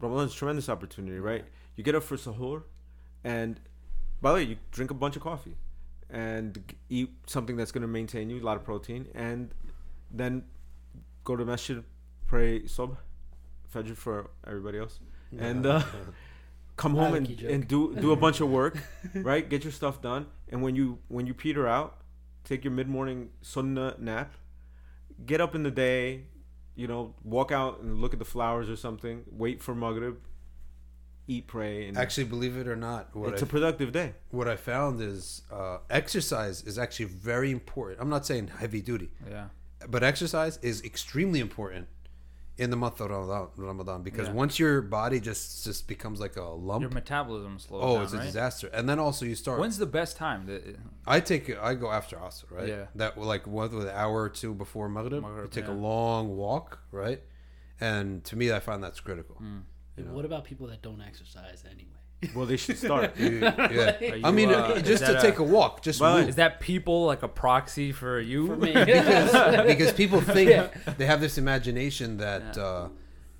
Ramadan 0.00 0.26
is 0.26 0.32
a 0.34 0.36
tremendous 0.36 0.68
opportunity, 0.68 1.18
right? 1.18 1.44
You 1.76 1.84
get 1.84 1.94
up 1.94 2.02
for 2.02 2.16
sahur, 2.16 2.64
and 3.24 3.60
by 4.20 4.30
the 4.30 4.34
way, 4.36 4.42
you 4.44 4.56
drink 4.70 4.90
a 4.90 4.94
bunch 4.94 5.16
of 5.16 5.22
coffee 5.22 5.56
and 6.08 6.62
eat 6.88 7.10
something 7.26 7.56
that's 7.56 7.72
going 7.72 7.82
to 7.82 7.88
maintain 7.88 8.30
you 8.30 8.40
a 8.40 8.44
lot 8.44 8.56
of 8.56 8.64
protein, 8.64 9.08
and 9.14 9.54
then 10.10 10.44
go 11.24 11.36
to 11.36 11.44
masjid, 11.44 11.82
pray 12.26 12.60
subh, 12.60 12.96
fajr 13.74 13.96
for 13.96 14.30
everybody 14.46 14.78
else, 14.78 15.00
and 15.38 15.66
uh, 15.66 15.82
come 16.76 16.94
home 16.94 17.14
and, 17.14 17.40
and 17.42 17.66
do 17.66 17.94
do 17.96 18.12
a 18.12 18.16
bunch 18.16 18.40
of 18.40 18.48
work, 18.50 18.78
right? 19.14 19.48
Get 19.48 19.64
your 19.64 19.72
stuff 19.72 20.02
done, 20.02 20.26
and 20.48 20.62
when 20.62 20.76
you 20.76 20.98
when 21.08 21.26
you 21.26 21.34
peter 21.34 21.66
out, 21.66 21.98
take 22.44 22.64
your 22.64 22.72
mid 22.72 22.88
morning 22.88 23.30
sunnah 23.40 23.96
nap, 23.98 24.34
get 25.26 25.40
up 25.40 25.54
in 25.54 25.62
the 25.62 25.70
day, 25.70 26.24
you 26.74 26.86
know, 26.86 27.14
walk 27.24 27.52
out 27.52 27.80
and 27.80 28.00
look 28.00 28.12
at 28.12 28.18
the 28.18 28.24
flowers 28.24 28.68
or 28.68 28.76
something, 28.76 29.24
wait 29.30 29.62
for 29.62 29.74
maghrib, 29.74 30.18
eat, 31.28 31.46
pray, 31.46 31.86
and 31.88 31.96
Actually, 31.96 32.24
believe 32.24 32.56
it 32.56 32.66
or 32.68 32.76
not, 32.76 33.14
what 33.14 33.32
it's 33.32 33.42
I, 33.42 33.46
a 33.46 33.48
productive 33.48 33.92
day. 33.92 34.14
what 34.30 34.48
I 34.48 34.56
found 34.56 35.00
is 35.00 35.42
uh, 35.52 35.78
exercise 35.90 36.62
is 36.62 36.78
actually 36.78 37.06
very 37.06 37.50
important. 37.50 38.00
I'm 38.00 38.08
not 38.10 38.26
saying 38.26 38.48
heavy 38.58 38.80
duty, 38.80 39.10
Yeah. 39.30 39.46
but 39.88 40.02
exercise 40.02 40.58
is 40.62 40.82
extremely 40.82 41.40
important 41.40 41.88
in 42.58 42.68
the 42.70 42.76
month 42.76 43.00
of 43.00 43.08
Ramadan, 43.10 43.48
Ramadan 43.56 44.02
because 44.02 44.28
Yeah. 44.28 44.34
once 44.34 44.58
your 44.58 44.82
body 44.82 45.20
just 45.20 45.64
just 45.64 45.88
becomes 45.88 46.20
like 46.20 46.36
a 46.36 46.42
lump, 46.42 46.82
Your 46.82 46.90
metabolism 46.90 47.58
slows 47.58 47.82
oh, 47.82 47.94
down, 47.94 48.02
it's 48.04 48.12
a 48.12 48.16
right? 48.18 48.24
disaster. 48.26 48.68
And 48.74 48.86
then 48.88 48.98
also 48.98 49.24
you 49.24 49.34
start. 49.34 49.58
When's 49.58 49.78
the 49.78 49.86
best 49.86 50.16
time? 50.18 50.44
The- 50.46 50.76
I 51.06 51.20
take 51.20 51.48
it- 51.48 51.58
I 51.58 51.74
go 51.74 51.90
after 51.90 52.16
Asr, 52.16 52.50
right? 52.50 52.68
Yeah. 52.68 52.86
That 52.94 53.16
like 53.18 53.46
one 53.46 53.72
an 53.74 53.88
hour 53.88 54.22
or 54.22 54.28
two 54.28 54.52
before 54.54 54.88
Maghrib, 54.90 55.22
Maghrib, 55.22 55.44
you 55.44 55.48
take 55.50 55.68
a 55.68 55.72
long 55.72 56.36
walk, 56.36 56.80
right? 56.90 57.22
And 57.80 58.22
to 58.24 58.36
me, 58.36 58.52
I 58.52 58.60
find 58.60 58.82
that's 58.84 59.00
critical. 59.00 59.36
Mm. 59.42 59.62
You 59.96 60.04
know? 60.04 60.12
What 60.12 60.24
about 60.24 60.44
people 60.44 60.66
that 60.68 60.82
don't 60.82 61.00
exercise 61.00 61.64
anyway? 61.70 61.88
Well, 62.36 62.46
they 62.46 62.56
should 62.56 62.78
start. 62.78 63.14
Yeah. 63.18 63.96
Are 64.00 64.20
I 64.24 64.30
mean, 64.30 64.50
uh, 64.50 64.80
just 64.80 65.04
to 65.04 65.12
that 65.14 65.22
take 65.22 65.38
a- 65.38 65.42
a 65.42 65.46
walk, 65.46 65.82
just 65.82 66.00
Well, 66.00 66.18
move. 66.20 66.28
Is 66.28 66.36
that 66.36 66.60
people 66.60 67.04
like 67.04 67.22
a 67.24 67.28
proxy 67.28 67.90
for 67.92 68.20
you? 68.20 68.46
For 68.46 68.56
me. 68.56 68.72
because, 68.84 69.66
because 69.66 69.92
people 69.92 70.20
think 70.20 70.50
Yeah. 70.50 70.68
they 70.98 71.06
have 71.06 71.20
this 71.20 71.36
imagination 71.36 72.18
that 72.18 72.56
Yeah. 72.56 72.62
uh, 72.62 72.88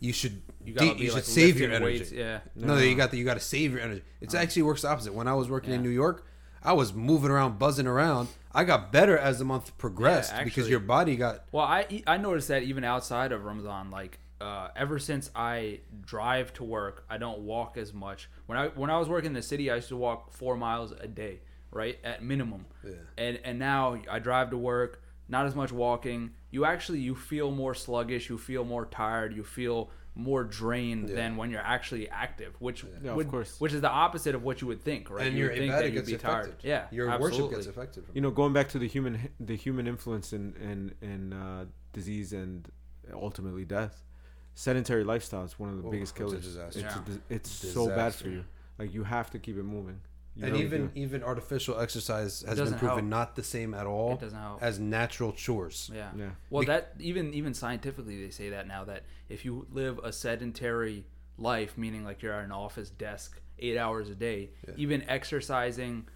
you 0.00 0.12
should 0.12 0.42
You 0.64 0.74
de- 0.74 0.96
you 0.98 1.06
should 1.06 1.14
like 1.14 1.24
save 1.24 1.60
your 1.60 1.70
energy. 1.70 1.98
weights, 2.00 2.12
Yeah. 2.12 2.40
No, 2.56 2.76
you 2.76 2.96
got 2.96 3.12
the, 3.12 3.18
you 3.18 3.24
got 3.24 3.34
to 3.34 3.40
save 3.40 3.70
your 3.72 3.80
energy. 3.80 4.02
It 4.20 4.34
actually 4.34 4.62
works 4.62 4.82
the 4.82 4.88
opposite. 4.88 5.14
When 5.14 5.28
I 5.28 5.34
was 5.34 5.48
working 5.48 5.72
in 5.72 5.80
New 5.82 5.88
York, 6.04 6.26
I 6.62 6.72
was 6.72 6.92
moving 6.92 7.30
around, 7.30 7.58
buzzing 7.60 7.86
around. 7.86 8.28
I 8.52 8.64
got 8.64 8.90
better 8.92 9.16
as 9.16 9.38
the 9.38 9.44
month 9.44 9.76
progressed 9.78 10.32
because 10.32 10.46
actually. 10.46 10.70
your 10.70 10.80
body 10.80 11.14
got 11.16 11.44
Well, 11.52 11.64
I 11.64 12.02
I 12.06 12.16
noticed 12.16 12.48
that 12.48 12.62
even 12.64 12.82
outside 12.84 13.30
of 13.32 13.44
Ramadan, 13.44 13.90
like 13.92 14.18
uh, 14.42 14.68
ever 14.76 14.98
since 14.98 15.30
I 15.34 15.80
drive 16.14 16.52
to 16.54 16.64
work, 16.64 17.04
I 17.08 17.16
don't 17.18 17.40
walk 17.40 17.76
as 17.76 17.92
much. 17.94 18.28
When 18.46 18.58
I 18.58 18.68
when 18.68 18.90
I 18.90 18.98
was 18.98 19.08
working 19.08 19.28
in 19.28 19.34
the 19.34 19.42
city, 19.52 19.70
I 19.70 19.76
used 19.76 19.88
to 19.88 19.96
walk 19.96 20.32
four 20.32 20.56
miles 20.56 20.92
a 20.92 21.06
day, 21.08 21.40
right 21.70 21.98
at 22.04 22.22
minimum. 22.22 22.66
Yeah. 22.84 22.92
And 23.16 23.38
and 23.44 23.58
now 23.58 23.82
I 24.10 24.18
drive 24.18 24.50
to 24.50 24.58
work, 24.58 25.02
not 25.28 25.46
as 25.46 25.54
much 25.54 25.72
walking. 25.72 26.30
You 26.50 26.64
actually 26.64 27.00
you 27.00 27.14
feel 27.14 27.50
more 27.50 27.74
sluggish, 27.74 28.28
you 28.28 28.38
feel 28.38 28.64
more 28.64 28.86
tired, 28.86 29.34
you 29.34 29.44
feel 29.44 29.90
more 30.14 30.44
drained 30.44 31.08
Yeah. 31.08 31.14
than 31.20 31.36
when 31.38 31.50
you're 31.50 31.68
actually 31.76 32.06
active, 32.10 32.52
which 32.58 32.84
Yeah, 32.84 33.10
of 33.12 33.16
would- 33.16 33.30
course. 33.30 33.58
which 33.60 33.72
is 33.72 33.80
the 33.80 33.88
opposite 34.04 34.34
of 34.34 34.42
what 34.42 34.60
you 34.60 34.66
would 34.66 34.82
think, 34.82 35.08
right? 35.08 35.26
and 35.26 35.32
you 35.34 35.44
your 35.44 35.50
would 35.52 35.58
think 35.58 35.72
that 35.72 35.84
you'd 35.86 35.94
gets 35.94 36.10
be 36.10 36.18
tired. 36.18 36.44
affected. 36.48 36.68
Yeah, 36.68 36.86
your 36.90 37.08
absolutely. 37.08 37.40
worship 37.44 37.56
gets 37.56 37.66
affected. 37.68 38.04
From 38.04 38.14
you 38.16 38.20
know, 38.20 38.30
going 38.30 38.52
back 38.52 38.68
to 38.74 38.78
the 38.78 38.88
human 38.88 39.14
the 39.40 39.56
human 39.56 39.86
influence 39.86 40.32
in 40.34 40.44
in 40.70 40.78
in 41.10 41.32
uh, 41.32 41.64
disease 41.94 42.32
and 42.34 42.68
ultimately 43.12 43.64
death, 43.64 44.04
sedentary 44.54 45.04
lifestyle 45.04 45.44
is 45.44 45.58
one 45.58 45.70
of 45.70 45.82
the 45.82 45.88
Oh, 45.88 45.90
biggest 45.90 46.12
it's 46.12 46.20
a 46.20 46.24
killers. 46.24 46.44
disaster. 46.44 46.80
It's, 46.80 46.96
Yeah. 46.96 47.02
dis- 47.06 47.18
it's 47.30 47.50
so 47.50 47.88
bad 47.88 48.14
for 48.14 48.28
you. 48.28 48.44
Like 48.78 48.92
you 48.94 49.04
have 49.04 49.30
to 49.30 49.38
keep 49.38 49.56
it 49.56 49.62
moving. 49.62 50.00
You 50.34 50.46
and 50.46 50.56
even 50.56 50.86
do. 50.86 50.92
even 50.94 51.22
artificial 51.22 51.78
exercise 51.78 52.42
has 52.48 52.58
been 52.58 52.68
proven 52.74 52.88
help. 52.88 53.04
not 53.04 53.36
the 53.36 53.42
same 53.42 53.74
at 53.74 53.86
all 53.86 54.14
It 54.14 54.20
doesn't 54.20 54.38
help. 54.38 54.62
as 54.62 54.78
natural 54.78 55.32
chores. 55.32 55.90
Yeah. 55.92 56.10
Yeah. 56.16 56.30
Well, 56.48 56.64
Bec- 56.64 56.96
that 56.96 57.02
even 57.04 57.34
even 57.34 57.52
scientifically 57.52 58.22
they 58.24 58.30
say 58.30 58.48
that 58.50 58.66
now 58.66 58.84
that 58.84 59.02
if 59.28 59.44
you 59.44 59.66
live 59.70 59.98
a 60.02 60.10
sedentary 60.12 61.04
life, 61.36 61.76
meaning 61.76 62.02
like 62.04 62.22
you're 62.22 62.32
at 62.32 62.44
an 62.44 62.52
office 62.52 62.88
desk 62.88 63.40
eight 63.58 63.76
hours 63.76 64.08
a 64.08 64.14
day, 64.14 64.50
even 64.76 65.02
exercising, 65.08 66.06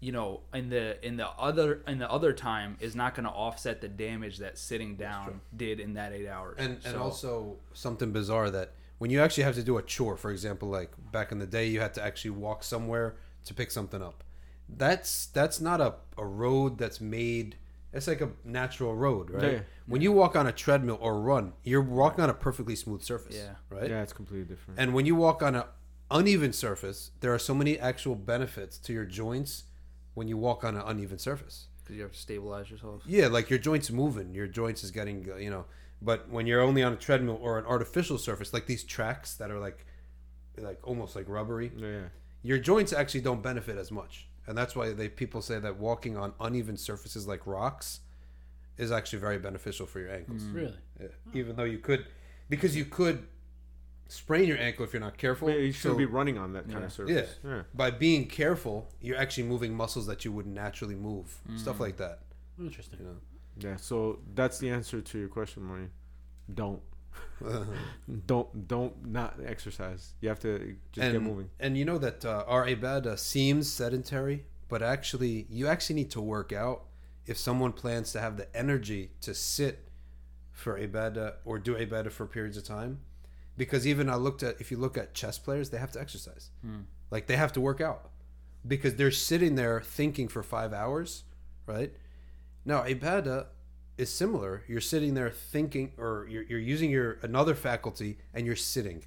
you 0.00 0.12
know, 0.12 0.40
in 0.52 0.68
the 0.68 1.04
in 1.06 1.16
the 1.16 1.28
other 1.28 1.82
in 1.86 1.98
the 1.98 2.10
other 2.10 2.32
time 2.32 2.76
is 2.80 2.94
not 2.94 3.14
going 3.14 3.24
to 3.24 3.30
offset 3.32 3.80
the 3.80 3.88
damage 3.88 4.38
that 4.38 4.58
sitting 4.58 4.96
down 4.96 5.40
did 5.56 5.80
in 5.80 5.94
that 5.94 6.12
eight 6.12 6.28
hours. 6.28 6.56
And 6.58 6.78
and 6.84 6.96
also 6.96 7.56
something 7.72 8.12
bizarre 8.12 8.50
that 8.50 8.72
when 8.98 9.10
you 9.10 9.20
actually 9.20 9.44
have 9.44 9.54
to 9.54 9.62
do 9.62 9.78
a 9.78 9.82
chore, 9.82 10.16
for 10.16 10.30
example, 10.30 10.68
like 10.68 10.90
back 11.10 11.32
in 11.32 11.38
the 11.38 11.46
day, 11.46 11.66
you 11.66 11.80
had 11.80 11.94
to 11.94 12.02
actually 12.04 12.30
walk 12.32 12.62
somewhere 12.62 13.16
to 13.46 13.54
pick 13.54 13.70
something 13.70 14.02
up. 14.02 14.22
That's 14.68 15.26
that's 15.26 15.60
not 15.60 15.80
a, 15.80 15.94
a 16.18 16.24
road 16.26 16.78
that's 16.78 17.00
made. 17.00 17.56
It's 17.92 18.08
like 18.08 18.20
a 18.20 18.30
natural 18.44 18.94
road, 18.96 19.30
right? 19.30 19.42
Yeah, 19.42 19.50
yeah. 19.50 19.60
When 19.86 20.00
you 20.02 20.10
walk 20.10 20.34
on 20.34 20.46
a 20.46 20.52
treadmill 20.52 20.98
or 21.00 21.20
run, 21.20 21.52
you're 21.62 21.80
walking 21.80 22.24
on 22.24 22.30
a 22.30 22.34
perfectly 22.34 22.74
smooth 22.74 23.02
surface, 23.02 23.36
Yeah. 23.36 23.54
right? 23.70 23.88
yeah, 23.88 24.02
it's 24.02 24.12
completely 24.12 24.46
different. 24.46 24.80
And 24.80 24.94
when 24.94 25.06
you 25.06 25.14
walk 25.14 25.42
on 25.42 25.54
an 25.54 25.62
uneven 26.10 26.52
surface, 26.52 27.12
there 27.20 27.32
are 27.32 27.38
so 27.38 27.54
many 27.54 27.78
actual 27.78 28.16
benefits 28.16 28.78
to 28.78 28.92
your 28.92 29.04
joints 29.04 29.64
when 30.14 30.28
you 30.28 30.36
walk 30.36 30.64
on 30.64 30.76
an 30.76 30.82
uneven 30.86 31.18
surface. 31.18 31.68
'cause 31.84 31.96
you 31.96 32.00
have 32.02 32.12
to 32.12 32.18
stabilize 32.18 32.70
yourself. 32.70 33.02
Yeah, 33.04 33.26
like 33.26 33.50
your 33.50 33.58
joints 33.58 33.90
moving, 33.90 34.32
your 34.32 34.46
joints 34.46 34.82
is 34.82 34.90
getting, 34.90 35.30
uh, 35.30 35.36
you 35.36 35.50
know. 35.50 35.66
But 36.00 36.30
when 36.30 36.46
you're 36.46 36.62
only 36.62 36.82
on 36.82 36.94
a 36.94 36.96
treadmill 36.96 37.38
or 37.42 37.58
an 37.58 37.66
artificial 37.66 38.16
surface, 38.16 38.54
like 38.54 38.64
these 38.64 38.84
tracks 38.84 39.34
that 39.34 39.50
are 39.50 39.58
like, 39.58 39.84
like 40.56 40.78
almost 40.86 41.14
like 41.14 41.28
rubbery, 41.28 41.72
yeah, 41.76 41.86
yeah. 41.88 42.08
your 42.42 42.58
joints 42.58 42.92
actually 42.94 43.20
don't 43.20 43.42
benefit 43.42 43.76
as 43.76 43.90
much, 43.90 44.28
and 44.46 44.56
that's 44.56 44.74
why 44.74 44.94
they 44.94 45.10
people 45.10 45.42
say 45.42 45.58
that 45.58 45.76
walking 45.76 46.16
on 46.16 46.32
uneven 46.40 46.78
surfaces 46.78 47.26
like 47.26 47.46
rocks 47.46 48.00
is 48.78 48.90
actually 48.90 49.18
very 49.18 49.38
beneficial 49.38 49.84
for 49.86 50.00
your 50.00 50.10
ankles. 50.10 50.42
Really? 50.44 50.78
Yeah. 50.98 51.08
Even 51.34 51.54
though 51.56 51.64
you 51.64 51.78
could, 51.78 52.06
because 52.48 52.74
you 52.74 52.86
could 52.86 53.26
sprain 54.08 54.46
your 54.48 54.58
ankle 54.58 54.84
if 54.84 54.92
you're 54.92 55.00
not 55.00 55.16
careful. 55.18 55.48
Well, 55.48 55.56
you 55.56 55.72
shouldn't 55.72 55.94
So- 55.94 55.98
be 55.98 56.04
running 56.06 56.38
on 56.38 56.52
that 56.52 56.64
kind 56.68 56.80
Yeah. 56.80 56.86
of 56.86 56.92
surface. 56.92 57.38
Yeah. 57.44 57.62
by 57.74 57.90
being 57.90 58.26
careful, 58.28 58.88
you're 59.00 59.16
actually 59.16 59.44
moving 59.44 59.74
muscles 59.74 60.06
that 60.06 60.24
you 60.24 60.32
would 60.32 60.46
naturally 60.46 60.94
move, 60.94 61.40
stuff 61.56 61.76
mm. 61.76 61.80
like 61.80 61.96
that. 61.98 62.20
Interesting. 62.58 63.00
You 63.00 63.20
Yeah, 63.58 63.76
so 63.76 64.20
that's 64.34 64.58
the 64.58 64.70
answer 64.70 65.00
to 65.00 65.18
your 65.18 65.28
question, 65.28 65.62
Maureen. 65.64 65.90
Don't, 66.52 66.82
don't, 68.26 68.68
don't 68.68 69.06
not 69.06 69.38
exercise. 69.44 70.14
You 70.20 70.28
have 70.28 70.40
to 70.40 70.76
just 70.92 71.04
and 71.04 71.12
get 71.12 71.22
moving. 71.22 71.50
and 71.60 71.76
you 71.76 71.84
know 71.84 71.98
that 71.98 72.24
uh, 72.24 72.44
our 72.46 72.66
ibadah 72.66 73.06
uh, 73.06 73.16
seems 73.16 73.70
sedentary, 73.72 74.44
but 74.68 74.82
actually, 74.82 75.46
you 75.48 75.66
actually 75.66 75.96
need 75.96 76.10
to 76.10 76.20
work 76.20 76.52
out 76.52 76.84
if 77.26 77.38
someone 77.38 77.72
plans 77.72 78.12
to 78.12 78.20
have 78.20 78.36
the 78.36 78.54
energy 78.56 79.12
to 79.22 79.34
sit 79.34 79.88
for 80.52 80.78
ibadah 80.78 81.16
uh, 81.28 81.32
or 81.44 81.58
do 81.58 81.74
ibadah 81.74 82.10
for 82.12 82.26
periods 82.26 82.56
of 82.56 82.64
time. 82.64 83.00
Because 83.56 83.86
even 83.86 84.10
I 84.10 84.16
looked 84.16 84.42
at 84.42 84.60
if 84.60 84.70
you 84.70 84.76
look 84.76 84.98
at 84.98 85.14
chess 85.14 85.38
players, 85.38 85.70
they 85.70 85.78
have 85.78 85.92
to 85.92 86.00
exercise, 86.00 86.50
hmm. 86.60 86.80
like 87.10 87.26
they 87.26 87.36
have 87.36 87.52
to 87.52 87.60
work 87.60 87.80
out 87.80 88.10
because 88.66 88.94
they're 88.96 89.10
sitting 89.10 89.54
there 89.54 89.80
thinking 89.80 90.28
for 90.28 90.42
five 90.42 90.72
hours, 90.72 91.24
right? 91.66 91.92
Now 92.64 92.82
ibadah 92.82 93.46
is 93.98 94.12
similar. 94.12 94.62
You're 94.66 94.80
sitting 94.80 95.14
there 95.14 95.30
thinking, 95.30 95.92
or 95.98 96.26
you're, 96.28 96.42
you're 96.42 96.58
using 96.58 96.90
your 96.90 97.18
another 97.22 97.54
faculty, 97.54 98.18
and 98.32 98.46
you're 98.46 98.56
sitting. 98.56 99.04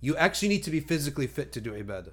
You 0.00 0.16
actually 0.16 0.48
need 0.48 0.64
to 0.64 0.70
be 0.70 0.80
physically 0.80 1.26
fit 1.26 1.52
to 1.52 1.60
do 1.60 1.72
ibadah. 1.72 2.12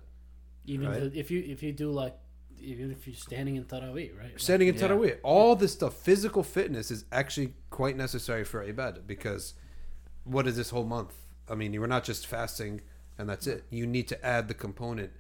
Even 0.66 0.90
Right. 0.90 1.04
if, 1.04 1.16
if 1.16 1.32
you 1.32 1.44
if 1.48 1.64
you 1.64 1.72
do 1.72 1.92
like 1.92 2.18
even 2.60 2.92
if 2.92 3.06
you're 3.08 3.16
standing 3.16 3.56
in 3.56 3.66
tarawih, 3.66 4.18
right? 4.18 4.32
Like, 4.32 4.40
Standing 4.40 4.68
in 4.68 4.76
Yeah. 4.76 5.14
all 5.24 5.56
this 5.56 5.74
stuff, 5.74 5.94
physical 5.96 6.42
fitness 6.42 6.90
is 6.90 7.06
actually 7.12 7.54
quite 7.70 7.96
necessary 7.96 8.44
for 8.44 8.66
ibadah 8.66 9.06
because 9.06 9.54
what 10.24 10.48
is 10.48 10.58
this 10.58 10.72
whole 10.72 10.84
month? 10.84 11.14
I 11.50 11.56
mean, 11.56 11.74
you 11.74 11.82
were 11.82 11.88
not 11.88 12.04
just 12.04 12.28
fasting 12.28 12.82
and 13.18 13.28
that's 13.30 13.48
it. 13.48 13.64
You 13.70 13.88
need 13.88 14.08
to 14.10 14.26
add 14.26 14.48
the 14.48 14.54
component 14.54 15.12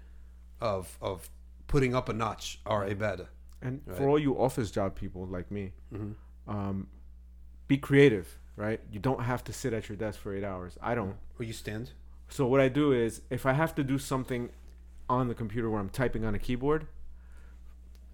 of 0.62 0.98
of 1.02 1.30
putting 1.68 1.94
up 1.96 2.10
a 2.10 2.13
notch 2.13 2.60
our 2.66 2.86
ibadah. 2.88 3.28
And 3.62 3.82
Right. 3.86 3.98
for 3.98 4.08
all 4.08 4.20
you 4.20 4.38
office 4.40 4.70
job 4.72 4.96
people 4.96 5.26
like 5.26 5.50
me, 5.52 5.74
Mhm. 5.94 6.16
um, 6.48 6.88
be 7.68 7.78
creative, 7.78 8.38
right? 8.56 8.80
You 8.92 9.00
don't 9.00 9.22
have 9.24 9.44
to 9.46 9.54
sit 9.54 9.74
at 9.74 9.90
your 9.90 9.98
desk 9.98 10.20
for 10.20 10.34
eight 10.34 10.44
hours. 10.44 10.78
I 10.82 10.96
don't. 10.96 11.18
Or 11.40 11.44
you 11.44 11.54
stand. 11.54 11.92
So 12.30 12.46
what 12.48 12.62
I 12.62 12.70
do 12.70 12.92
is, 12.92 13.22
if 13.30 13.46
I 13.46 13.54
have 13.54 13.74
to 13.76 13.84
do 13.84 13.98
something 13.98 14.50
on 15.10 15.28
the 15.28 15.36
computer 15.36 15.70
where 15.70 15.80
I'm 15.80 15.90
typing 15.90 16.24
on 16.26 16.36
a 16.36 16.40
keyboard, 16.40 16.88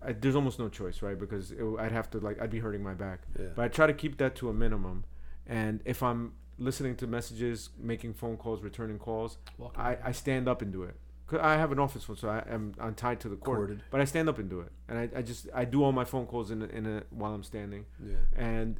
I, 0.01 0.11
there's 0.13 0.35
almost 0.35 0.59
no 0.59 0.69
choice, 0.69 1.01
right? 1.01 1.17
Because 1.17 1.51
it, 1.51 1.63
I'd 1.79 1.91
have 1.91 2.09
to 2.11 2.19
like 2.19 2.41
I'd 2.41 2.49
be 2.51 2.59
hurting 2.59 2.83
my 2.83 2.93
back. 2.93 3.21
Yeah. 3.39 3.47
But 3.55 3.65
I 3.65 3.67
try 3.67 3.87
to 3.87 3.93
keep 3.93 4.17
that 4.17 4.35
to 4.37 4.49
a 4.49 4.53
minimum. 4.53 5.03
And 5.47 5.81
if 5.85 6.01
I'm 6.03 6.33
listening 6.57 6.95
to 6.97 7.07
messages, 7.07 7.69
making 7.79 8.13
phone 8.13 8.37
calls, 8.37 8.61
returning 8.61 8.99
calls, 8.99 9.37
walk 9.57 9.75
I, 9.77 9.97
I 10.03 10.11
stand 10.11 10.47
up 10.47 10.61
and 10.61 10.71
do 10.71 10.83
it. 10.83 10.95
Cause 11.25 11.39
I 11.41 11.55
have 11.55 11.71
an 11.71 11.79
office 11.79 12.03
phone, 12.03 12.17
so 12.17 12.29
I 12.29 12.43
am 12.49 12.73
I'm 12.79 12.93
tied 12.95 13.19
to 13.21 13.29
the 13.29 13.37
cord. 13.37 13.57
Corded. 13.57 13.83
But 13.89 14.01
I 14.01 14.05
stand 14.05 14.27
up 14.27 14.39
and 14.39 14.49
do 14.49 14.59
it, 14.59 14.71
and 14.87 14.99
I, 14.99 15.09
I 15.15 15.21
just 15.21 15.47
I 15.53 15.65
do 15.65 15.83
all 15.83 15.91
my 15.91 16.03
phone 16.03 16.25
calls 16.25 16.51
in 16.51 16.61
a, 16.61 16.65
in 16.65 16.85
a 16.85 17.03
while 17.11 17.33
I'm 17.33 17.43
standing. 17.43 17.85
Yeah. 18.05 18.15
And 18.35 18.79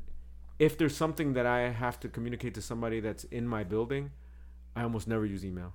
if 0.59 0.77
there's 0.77 0.95
something 0.95 1.33
that 1.33 1.45
I 1.45 1.69
have 1.69 1.99
to 2.01 2.09
communicate 2.09 2.53
to 2.55 2.61
somebody 2.61 2.99
that's 2.99 3.23
in 3.25 3.47
my 3.47 3.63
building, 3.63 4.11
I 4.75 4.83
almost 4.83 5.07
never 5.07 5.25
use 5.25 5.45
email. 5.45 5.73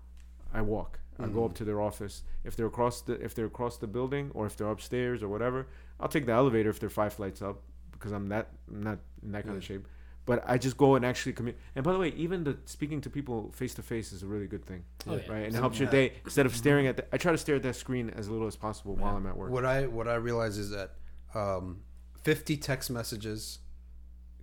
I 0.53 0.63
walk. 0.63 1.01
I 1.21 1.27
go 1.27 1.45
up 1.45 1.53
mm. 1.53 1.57
to 1.57 1.65
their 1.65 1.81
office. 1.81 2.23
If 2.45 2.55
they're 2.55 2.67
across 2.67 3.01
the 3.01 3.15
if 3.15 3.35
they're 3.35 3.47
across 3.47 3.79
the 3.79 3.89
building 3.89 4.31
or 4.35 4.47
if 4.47 4.57
they're 4.57 4.71
upstairs 4.71 5.23
or 5.23 5.29
whatever, 5.29 5.67
I'll 5.99 6.09
take 6.09 6.27
the 6.27 6.33
elevator 6.33 6.71
if 6.71 6.79
they're 6.79 6.91
five 6.91 7.13
flights 7.13 7.43
up 7.43 7.63
because 7.93 8.13
I'm 8.13 8.29
that 8.29 8.51
I'm 8.73 8.83
not 8.83 8.99
in 9.23 9.33
that 9.33 9.45
kind 9.45 9.57
of 9.57 9.65
shape. 9.65 9.89
But 10.29 10.45
I 10.47 10.59
just 10.59 10.77
go 10.77 10.95
and 10.97 11.05
actually 11.07 11.33
communicate. 11.33 11.63
And 11.75 11.83
by 11.87 11.93
the 11.95 11.99
way, 11.99 12.11
even 12.25 12.45
the 12.45 12.55
speaking 12.67 13.01
to 13.01 13.11
people 13.11 13.51
face 13.61 13.73
to 13.79 13.83
face 13.83 14.13
is 14.13 14.23
a 14.23 14.27
really 14.27 14.47
good 14.55 14.65
thing, 14.71 14.85
Oh, 15.07 15.13
yeah. 15.17 15.33
right? 15.33 15.45
And 15.47 15.47
it 15.47 15.53
So- 15.55 15.61
helps 15.61 15.79
your 15.81 15.91
day 15.91 16.07
instead 16.25 16.45
of 16.47 16.55
staring 16.55 16.87
at. 16.87 16.97
The, 16.99 17.05
I 17.15 17.17
try 17.17 17.33
to 17.33 17.39
stare 17.39 17.57
at 17.57 17.63
that 17.63 17.77
screen 17.77 18.11
as 18.11 18.29
little 18.29 18.47
as 18.47 18.55
possible 18.55 18.95
while 18.95 19.17
I'm 19.17 19.27
at 19.27 19.37
work. 19.37 19.51
What 19.51 19.65
I 19.65 19.87
what 19.87 20.07
I 20.07 20.17
realize 20.17 20.59
is 20.59 20.69
that 20.71 20.89
um, 21.35 21.83
50 22.23 22.57
text 22.59 22.91
messages 22.91 23.61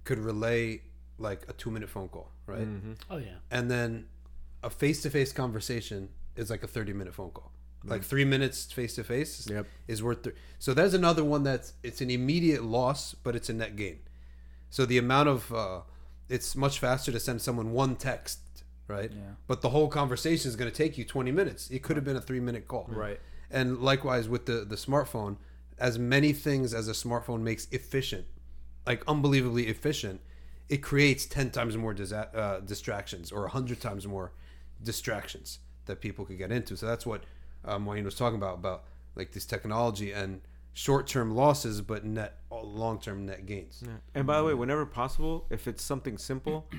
could 0.05 0.17
relay 0.19 0.81
like 1.17 1.45
a 1.47 1.53
two 1.53 1.69
minute 1.71 1.89
phone 1.89 2.09
call, 2.09 2.31
right? 2.47 2.65
hmm 2.65 2.93
Oh 3.09 3.17
yeah. 3.17 3.35
And 3.51 3.69
then 3.69 4.07
a 4.63 4.69
face 4.71 5.03
to 5.03 5.09
face 5.11 5.31
conversation 5.33 6.09
is 6.35 6.49
like 6.49 6.63
a 6.63 6.67
30 6.67 6.93
minute 6.93 7.13
phone 7.13 7.29
call. 7.31 7.51
Like 7.87 8.03
three 8.03 8.25
minutes 8.25 8.71
face 8.71 8.95
to 8.95 9.03
face 9.03 9.47
is 9.87 10.01
worth. 10.01 10.23
Th- 10.23 10.35
so 10.57 10.73
there's 10.73 10.95
another 10.95 11.23
one 11.23 11.43
that's 11.43 11.73
it's 11.83 12.01
an 12.01 12.09
immediate 12.09 12.63
loss, 12.63 13.13
but 13.13 13.35
it's 13.35 13.49
a 13.49 13.53
net 13.53 13.75
gain. 13.75 13.99
So 14.75 14.85
the 14.85 14.97
amount 14.97 15.29
of 15.29 15.53
uh, 15.53 15.79
it's 16.27 16.53
much 16.53 16.79
faster 16.79 17.09
to 17.09 17.17
send 17.17 17.41
someone 17.41 17.71
one 17.71 17.95
text, 17.95 18.41
right? 18.89 19.09
Yeah. 19.09 19.35
But 19.47 19.61
the 19.61 19.69
whole 19.69 19.87
conversation 19.87 20.49
is 20.49 20.57
going 20.57 20.69
to 20.69 20.75
take 20.75 20.97
you 20.97 21.05
20 21.05 21.31
minutes. 21.31 21.69
It 21.69 21.81
could 21.81 21.95
have 21.95 22.03
been 22.03 22.17
a 22.17 22.21
three 22.21 22.41
minute 22.41 22.67
call. 22.67 22.85
Right. 22.89 23.21
And 23.49 23.79
likewise 23.79 24.27
with 24.27 24.47
the 24.47 24.65
the 24.65 24.75
smartphone, 24.75 25.37
as 25.79 25.97
many 25.97 26.33
things 26.33 26.73
as 26.73 26.89
a 26.89 26.91
smartphone 26.91 27.39
makes 27.39 27.69
efficient, 27.71 28.25
like 28.85 29.01
unbelievably 29.07 29.67
efficient, 29.67 30.19
it 30.67 30.83
creates 30.83 31.25
ten 31.25 31.51
times 31.51 31.77
more 31.77 31.93
disa- 31.93 32.35
uh, 32.35 32.59
distractions 32.59 33.31
or 33.31 33.47
hundred 33.47 33.79
times 33.79 34.05
more 34.05 34.33
distractions 34.83 35.59
that 35.85 36.01
people 36.01 36.25
could 36.25 36.37
get 36.37 36.51
into. 36.51 36.75
So 36.75 36.85
that's 36.85 37.05
what 37.05 37.23
um, 37.63 37.85
Wayne 37.85 38.03
was 38.03 38.15
talking 38.15 38.35
about 38.35 38.55
about 38.55 38.83
like 39.15 39.31
this 39.31 39.45
technology 39.45 40.11
and 40.11 40.41
short-term 40.75 41.33
losses, 41.33 41.81
but 41.81 42.03
net 42.03 42.37
long-term 42.51 43.25
net 43.25 43.45
gains. 43.45 43.81
Yeah. 43.83 43.93
And 44.13 44.27
by 44.27 44.37
the 44.37 44.43
way, 44.43 44.53
whenever 44.53 44.85
possible, 44.85 45.47
if 45.49 45.67
it's 45.67 45.81
something 45.81 46.17
simple, 46.17 46.69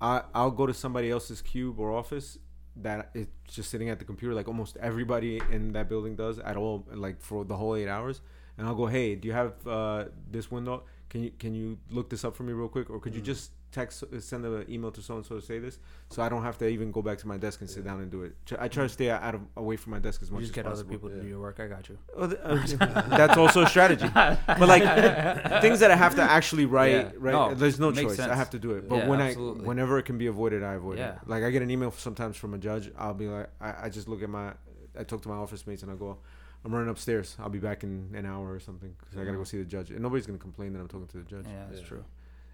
I 0.00 0.22
I'll 0.34 0.50
go 0.50 0.66
to 0.66 0.74
somebody 0.74 1.10
else's 1.10 1.42
cube 1.42 1.78
or 1.78 1.92
office 1.92 2.38
that 2.76 3.10
is 3.14 3.26
just 3.46 3.70
sitting 3.70 3.90
at 3.90 3.98
the 3.98 4.04
computer, 4.04 4.34
like 4.34 4.48
almost 4.48 4.78
everybody 4.78 5.40
in 5.52 5.72
that 5.72 5.88
building 5.88 6.16
does 6.16 6.38
at 6.38 6.56
all, 6.56 6.86
like 6.90 7.20
for 7.20 7.44
the 7.44 7.56
whole 7.56 7.76
eight 7.76 7.88
hours. 7.88 8.22
And 8.56 8.66
I'll 8.66 8.74
go, 8.74 8.86
hey, 8.86 9.14
do 9.14 9.28
you 9.28 9.34
have 9.34 9.66
uh, 9.66 10.06
this 10.30 10.50
window? 10.50 10.84
Can 11.10 11.22
you 11.22 11.30
can 11.38 11.54
you 11.54 11.78
look 11.90 12.08
this 12.08 12.24
up 12.24 12.34
for 12.34 12.44
me 12.44 12.54
real 12.54 12.68
quick, 12.68 12.88
or 12.88 12.98
could 12.98 13.14
you 13.14 13.20
just 13.20 13.52
text 13.76 14.02
uh, 14.04 14.20
send 14.20 14.44
an 14.44 14.64
email 14.68 14.90
to 14.90 15.02
so 15.02 15.16
and 15.16 15.26
so 15.26 15.36
to 15.36 15.42
say 15.42 15.58
this, 15.58 15.78
so 16.10 16.22
I 16.22 16.28
don't 16.28 16.42
have 16.42 16.56
to 16.58 16.66
even 16.66 16.90
go 16.90 17.02
back 17.02 17.18
to 17.18 17.28
my 17.28 17.36
desk 17.36 17.60
and 17.60 17.68
sit 17.68 17.84
down 17.84 18.00
and 18.00 18.10
do 18.10 18.22
it. 18.22 18.32
I 18.58 18.68
try 18.68 18.84
to 18.84 18.88
mm. 18.88 18.90
stay 18.90 19.10
out 19.10 19.34
of 19.34 19.42
away 19.56 19.76
from 19.76 19.90
my 19.92 19.98
desk 19.98 20.22
as 20.22 20.28
You 20.28 20.34
much 20.34 20.44
just 20.44 20.52
as 20.52 20.54
get 20.54 20.66
other 20.66 20.76
possible. 20.76 20.90
people 20.90 21.08
to 21.10 21.20
do 21.20 21.28
your 21.28 21.40
work. 21.40 21.60
I 21.60 21.66
got 21.66 21.88
you. 21.88 21.98
Oh, 22.16 22.26
th- 22.26 22.40
uh, 22.42 23.02
that's 23.20 23.36
also 23.36 23.62
a 23.62 23.68
strategy. 23.68 24.08
But 24.14 24.68
like 24.74 24.82
things 25.64 25.80
that 25.80 25.90
I 25.90 25.96
have 25.96 26.14
to 26.16 26.22
actually 26.22 26.66
write, 26.66 26.92
Yeah. 26.92 27.10
right? 27.18 27.32
No, 27.32 27.42
uh, 27.50 27.54
there's 27.54 27.78
no 27.78 27.90
makes 27.90 28.16
choice. 28.16 28.20
I 28.20 28.34
have 28.34 28.50
to 28.50 28.58
do 28.58 28.70
it. 28.72 28.88
But 28.88 28.96
Yeah, 28.96 29.08
when 29.08 29.20
absolutely. 29.20 29.64
I, 29.64 29.68
whenever 29.68 29.98
it 29.98 30.04
can 30.04 30.18
be 30.18 30.26
avoided, 30.26 30.62
I 30.62 30.74
avoid 30.74 30.98
Yeah. 30.98 31.16
it. 31.16 31.18
Like 31.26 31.42
I 31.44 31.50
get 31.50 31.62
an 31.62 31.70
email 31.70 31.90
sometimes 31.92 32.36
from 32.36 32.54
a 32.54 32.58
judge. 32.58 32.90
I'll 32.98 33.14
be 33.14 33.28
like, 33.28 33.48
I, 33.60 33.70
I 33.84 33.88
just 33.90 34.08
look 34.08 34.22
at 34.22 34.30
my, 34.30 34.52
I 34.98 35.04
talk 35.04 35.22
to 35.22 35.28
my 35.28 35.36
office 35.36 35.66
mates 35.66 35.82
and 35.82 35.92
I 35.92 35.96
go, 35.96 36.18
I'm 36.64 36.74
running 36.74 36.90
upstairs. 36.90 37.36
I'll 37.38 37.48
be 37.48 37.60
back 37.60 37.84
in 37.84 38.10
an 38.14 38.26
hour 38.26 38.52
or 38.52 38.58
something 38.58 38.92
because 38.98 39.16
I 39.16 39.20
gotta 39.20 39.36
mm. 39.36 39.40
go 39.40 39.44
see 39.44 39.58
the 39.58 39.64
judge. 39.64 39.90
And 39.90 40.00
nobody's 40.00 40.26
gonna 40.26 40.38
complain 40.38 40.72
that 40.72 40.80
I'm 40.80 40.88
talking 40.88 41.06
to 41.08 41.18
the 41.18 41.22
judge. 41.24 41.46
Yeah, 41.46 41.66
that's 41.68 41.82
Yeah. 41.82 41.86
true. 41.86 42.04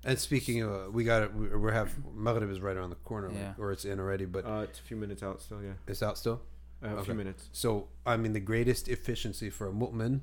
And 0.05 0.19
speaking 0.19 0.63
of, 0.63 0.71
uh, 0.73 0.91
we 0.91 1.05
got 1.05 1.23
it. 1.23 1.35
We 1.35 1.49
we 1.57 1.73
have 1.73 1.93
Maghrib 2.15 2.51
is 2.51 2.61
right 2.61 2.77
around 2.77 2.91
the 2.91 2.97
corner, 2.97 3.29
like, 3.29 3.39
Yeah. 3.39 3.55
or 3.59 3.71
it's 3.73 3.85
in 3.85 4.01
already, 4.01 4.25
but 4.25 4.45
Uh, 4.45 4.65
it's 4.69 4.79
a 4.81 4.83
few 4.83 4.97
minutes 4.97 5.23
out 5.23 5.41
still. 5.41 5.63
Yeah, 5.63 5.75
it's 5.87 6.03
out 6.03 6.19
still. 6.19 6.43
uh, 6.83 6.89
a 6.89 6.93
Okay. 6.95 7.05
few 7.05 7.15
minutes. 7.15 7.49
So 7.53 7.89
I 8.05 8.17
mean, 8.17 8.33
the 8.33 8.41
greatest 8.41 8.89
efficiency 8.89 9.49
for 9.51 9.69
a 9.69 9.73
mu'min 9.73 10.23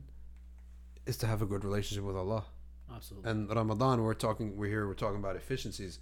is 1.06 1.16
to 1.18 1.28
have 1.28 1.42
a 1.42 1.46
good 1.46 1.64
relationship 1.64 2.04
with 2.04 2.18
Allah. 2.18 2.46
Absolutely. 2.94 3.32
And 3.32 3.50
Ramadan, 3.50 4.04
we're 4.04 4.14
talking, 4.16 4.58
we're 4.58 4.68
here, 4.70 4.86
we're 4.88 4.94
talking 4.96 5.20
about 5.20 5.36
efficiencies. 5.38 6.00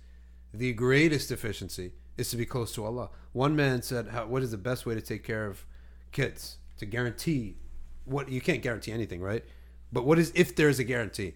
The 0.53 0.73
greatest 0.73 1.31
efficiency 1.31 1.93
is 2.17 2.29
to 2.31 2.37
be 2.37 2.45
close 2.45 2.71
to 2.73 2.85
Allah. 2.85 3.11
One 3.33 3.55
man 3.55 3.83
said, 3.83 4.07
how, 4.07 4.25
"What 4.25 4.41
is 4.41 4.49
the 4.51 4.57
best 4.57 4.85
way 4.87 4.95
to 4.95 5.01
take 5.01 5.23
care 5.23 5.45
of 5.45 5.65
kids? 6.11 6.57
To 6.77 6.85
guarantee 6.87 7.57
what 8.05 8.29
you 8.29 8.41
can't 8.41 8.63
guarantee 8.63 8.91
anything, 8.93 9.21
right? 9.21 9.43
But 9.91 10.05
what 10.05 10.17
is 10.17 10.31
if 10.33 10.55
there's 10.55 10.79
a 10.79 10.83
guarantee 10.83 11.35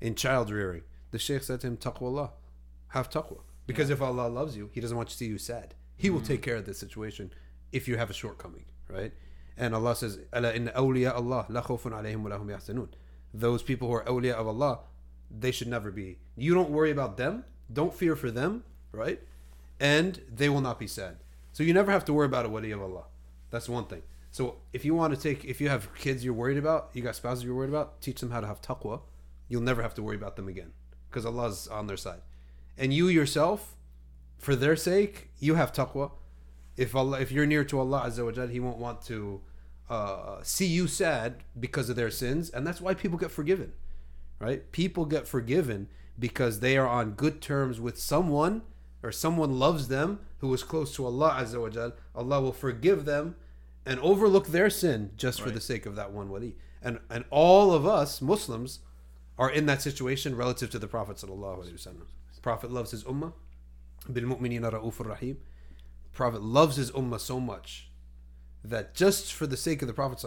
in 0.00 0.14
child 0.14 0.50
rearing? 0.50 0.82
The 1.10 1.18
Sheikh 1.18 1.42
said 1.42 1.60
to 1.60 1.66
him, 1.66 1.76
"Taqwa 1.76 2.02
Allah, 2.02 2.30
have 2.88 3.10
taqwa, 3.10 3.40
because 3.66 3.90
if 3.90 4.00
Allah 4.00 4.28
loves 4.28 4.56
you, 4.56 4.70
He 4.72 4.80
doesn't 4.80 4.96
want 4.96 5.08
to 5.08 5.16
see 5.16 5.26
you 5.26 5.38
sad. 5.38 5.74
He 5.96 6.10
will 6.10 6.20
take 6.20 6.42
care 6.42 6.56
of 6.56 6.64
this 6.64 6.78
situation 6.78 7.32
if 7.72 7.88
you 7.88 7.96
have 7.96 8.10
a 8.10 8.14
shortcoming, 8.14 8.64
right? 8.88 9.12
And 9.56 9.74
Allah 9.74 9.96
says, 9.96 10.20
"Ala 10.34 10.52
inna 10.52 10.72
awliya 10.72 11.14
Allah 11.14 11.46
la 11.48 11.62
khawfun 11.62 11.92
alayhim 11.92 12.22
wa 12.22 12.30
lahum 12.30 12.46
yahzanun." 12.46 12.88
Those 13.34 13.62
people 13.62 13.88
who 13.88 13.94
are 13.94 14.04
awliya 14.04 14.34
of 14.34 14.46
Allah, 14.46 14.80
they 15.30 15.50
should 15.50 15.68
never 15.68 15.90
be. 15.90 16.18
You 16.36 16.54
don't 16.54 16.70
worry 16.70 16.90
about 16.90 17.16
them. 17.16 17.44
Don't 17.72 17.92
fear 17.92 18.16
for 18.16 18.30
them, 18.30 18.64
right? 18.92 19.20
And 19.80 20.20
they 20.32 20.48
will 20.48 20.60
not 20.60 20.78
be 20.78 20.86
sad. 20.86 21.18
So 21.52 21.62
you 21.62 21.74
never 21.74 21.90
have 21.90 22.04
to 22.06 22.12
worry 22.12 22.26
about 22.26 22.46
a 22.46 22.48
wali 22.48 22.70
of 22.70 22.80
Allah. 22.80 23.04
That's 23.50 23.68
one 23.68 23.86
thing. 23.86 24.02
So 24.30 24.58
if 24.72 24.84
you 24.84 24.94
want 24.94 25.14
to 25.14 25.20
take, 25.20 25.44
if 25.44 25.60
you 25.60 25.68
have 25.68 25.94
kids 25.94 26.24
you're 26.24 26.34
worried 26.34 26.58
about, 26.58 26.90
you 26.94 27.02
got 27.02 27.16
spouses 27.16 27.44
you're 27.44 27.54
worried 27.54 27.70
about, 27.70 28.00
teach 28.00 28.20
them 28.20 28.30
how 28.30 28.40
to 28.40 28.46
have 28.46 28.62
taqwa. 28.62 29.00
You'll 29.48 29.62
never 29.62 29.82
have 29.82 29.94
to 29.94 30.02
worry 30.02 30.16
about 30.16 30.36
them 30.36 30.48
again 30.48 30.72
because 31.08 31.24
Allah's 31.24 31.68
on 31.68 31.86
their 31.86 31.96
side. 31.96 32.20
And 32.76 32.92
you 32.92 33.08
yourself, 33.08 33.76
for 34.38 34.54
their 34.54 34.76
sake, 34.76 35.30
you 35.38 35.56
have 35.56 35.72
taqwa. 35.72 36.12
If 36.76 36.94
Allah, 36.94 37.20
if 37.20 37.32
you're 37.32 37.46
near 37.46 37.64
to 37.64 37.80
Allah 37.80 38.04
Azza 38.06 38.24
wa 38.24 38.30
Jal, 38.30 38.46
He 38.46 38.60
won't 38.60 38.78
want 38.78 39.02
to 39.06 39.40
uh, 39.90 40.36
see 40.42 40.66
you 40.66 40.86
sad 40.86 41.42
because 41.58 41.90
of 41.90 41.96
their 41.96 42.10
sins, 42.10 42.50
and 42.50 42.66
that's 42.66 42.80
why 42.80 42.94
people 42.94 43.18
get 43.18 43.30
forgiven, 43.30 43.72
right? 44.38 44.70
People 44.70 45.04
get 45.06 45.26
forgiven 45.26 45.88
because 46.18 46.60
they 46.60 46.76
are 46.76 46.86
on 46.86 47.12
good 47.12 47.40
terms 47.40 47.80
with 47.80 47.98
someone, 47.98 48.62
or 49.02 49.10
someone 49.10 49.58
loves 49.58 49.88
them 49.88 50.20
who 50.38 50.52
is 50.54 50.62
close 50.62 50.94
to 50.94 51.06
Allah 51.06 51.38
Azza 51.40 51.60
wa 51.60 51.68
Jal. 51.68 51.92
Allah 52.14 52.40
will 52.40 52.52
forgive 52.52 53.04
them 53.04 53.34
and 53.84 53.98
overlook 54.00 54.48
their 54.48 54.70
sin 54.70 55.10
just 55.16 55.40
for 55.40 55.50
the 55.50 55.60
sake 55.60 55.86
of 55.86 55.96
that 55.96 56.12
one 56.12 56.28
wali. 56.28 56.56
And 56.82 57.00
and 57.10 57.24
all 57.30 57.72
of 57.72 57.86
us 57.86 58.20
Muslims 58.20 58.80
are 59.38 59.50
in 59.50 59.66
that 59.66 59.80
situation 59.80 60.36
relative 60.36 60.70
to 60.70 60.78
the 60.78 60.88
Prophet 60.88 61.22
Prophet 62.42 62.70
loves 62.70 62.90
his 62.90 63.04
ummah. 63.04 63.32
Bil 64.12 64.26
rahim. 65.00 65.38
Prophet 66.12 66.42
loves 66.42 66.76
his 66.76 66.90
ummah 66.92 67.20
so 67.20 67.38
much 67.38 67.90
that 68.64 68.94
just 68.94 69.32
for 69.32 69.46
the 69.46 69.56
sake 69.56 69.82
of 69.82 69.88
the 69.88 69.94
Prophet 69.94 70.24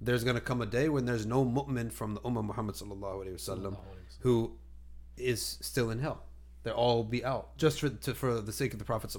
there's 0.00 0.24
going 0.24 0.34
to 0.34 0.40
come 0.40 0.60
a 0.60 0.66
day 0.66 0.88
when 0.88 1.06
there's 1.06 1.24
no 1.24 1.44
mu'min 1.44 1.90
from 1.90 2.14
the 2.14 2.20
ummah 2.20 2.44
Muhammad 2.44 2.76
who 4.20 4.52
is 5.16 5.58
still 5.62 5.90
in 5.90 6.00
hell. 6.00 6.24
They'll 6.62 6.74
all 6.74 7.04
be 7.04 7.24
out 7.24 7.56
just 7.56 7.80
for 7.80 7.88
to, 7.88 8.14
for 8.14 8.40
the 8.40 8.52
sake 8.52 8.72
of 8.72 8.78
the 8.78 8.84
Prophet 8.84 9.14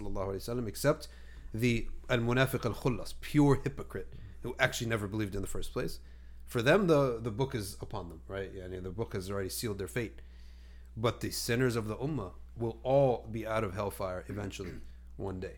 except 0.67 1.07
the 1.53 1.87
al 2.09 2.19
munafiq 2.19 2.65
al 2.65 2.73
khullas, 2.73 3.13
pure 3.21 3.61
hypocrite 3.63 4.13
who 4.43 4.55
actually 4.59 4.87
never 4.87 5.07
believed 5.07 5.33
in 5.33 5.41
the 5.41 5.47
first 5.47 5.73
place 5.73 5.99
for 6.55 6.61
them, 6.61 6.87
the 6.87 7.19
the 7.21 7.31
book 7.31 7.53
is 7.53 7.75
upon 7.81 8.07
them, 8.07 8.21
right? 8.29 8.49
Yeah, 8.55 8.79
the 8.79 8.89
book 8.89 9.11
has 9.13 9.29
already 9.29 9.49
sealed 9.49 9.77
their 9.77 9.89
fate. 9.89 10.21
But 10.95 11.19
the 11.19 11.29
sinners 11.29 11.75
of 11.75 11.89
the 11.89 11.97
ummah 11.97 12.31
will 12.55 12.77
all 12.81 13.27
be 13.29 13.45
out 13.45 13.65
of 13.65 13.73
hellfire 13.73 14.23
eventually, 14.29 14.71
one 15.17 15.41
day. 15.41 15.57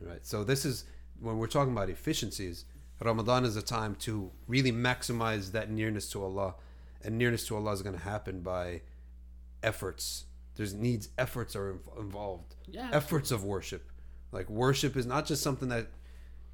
Right. 0.00 0.24
So 0.24 0.44
this 0.44 0.64
is 0.64 0.84
when 1.18 1.38
we're 1.38 1.48
talking 1.48 1.72
about 1.72 1.90
efficiencies. 1.90 2.66
Ramadan 3.00 3.44
is 3.44 3.56
a 3.56 3.62
time 3.62 3.96
to 4.06 4.30
really 4.46 4.70
maximize 4.70 5.50
that 5.50 5.72
nearness 5.72 6.08
to 6.10 6.22
Allah, 6.22 6.54
and 7.02 7.18
nearness 7.18 7.44
to 7.48 7.56
Allah 7.56 7.72
is 7.72 7.82
going 7.82 7.98
to 7.98 8.04
happen 8.04 8.42
by 8.42 8.82
efforts. 9.60 10.26
There's 10.54 10.72
needs 10.72 11.08
efforts 11.18 11.56
are 11.56 11.80
involved. 11.98 12.54
Yeah, 12.70 12.90
Efforts 12.92 13.32
of 13.32 13.42
worship. 13.42 13.90
Like 14.30 14.48
worship 14.48 14.96
is 14.96 15.04
not 15.04 15.26
just 15.26 15.42
something 15.42 15.68
that 15.70 15.88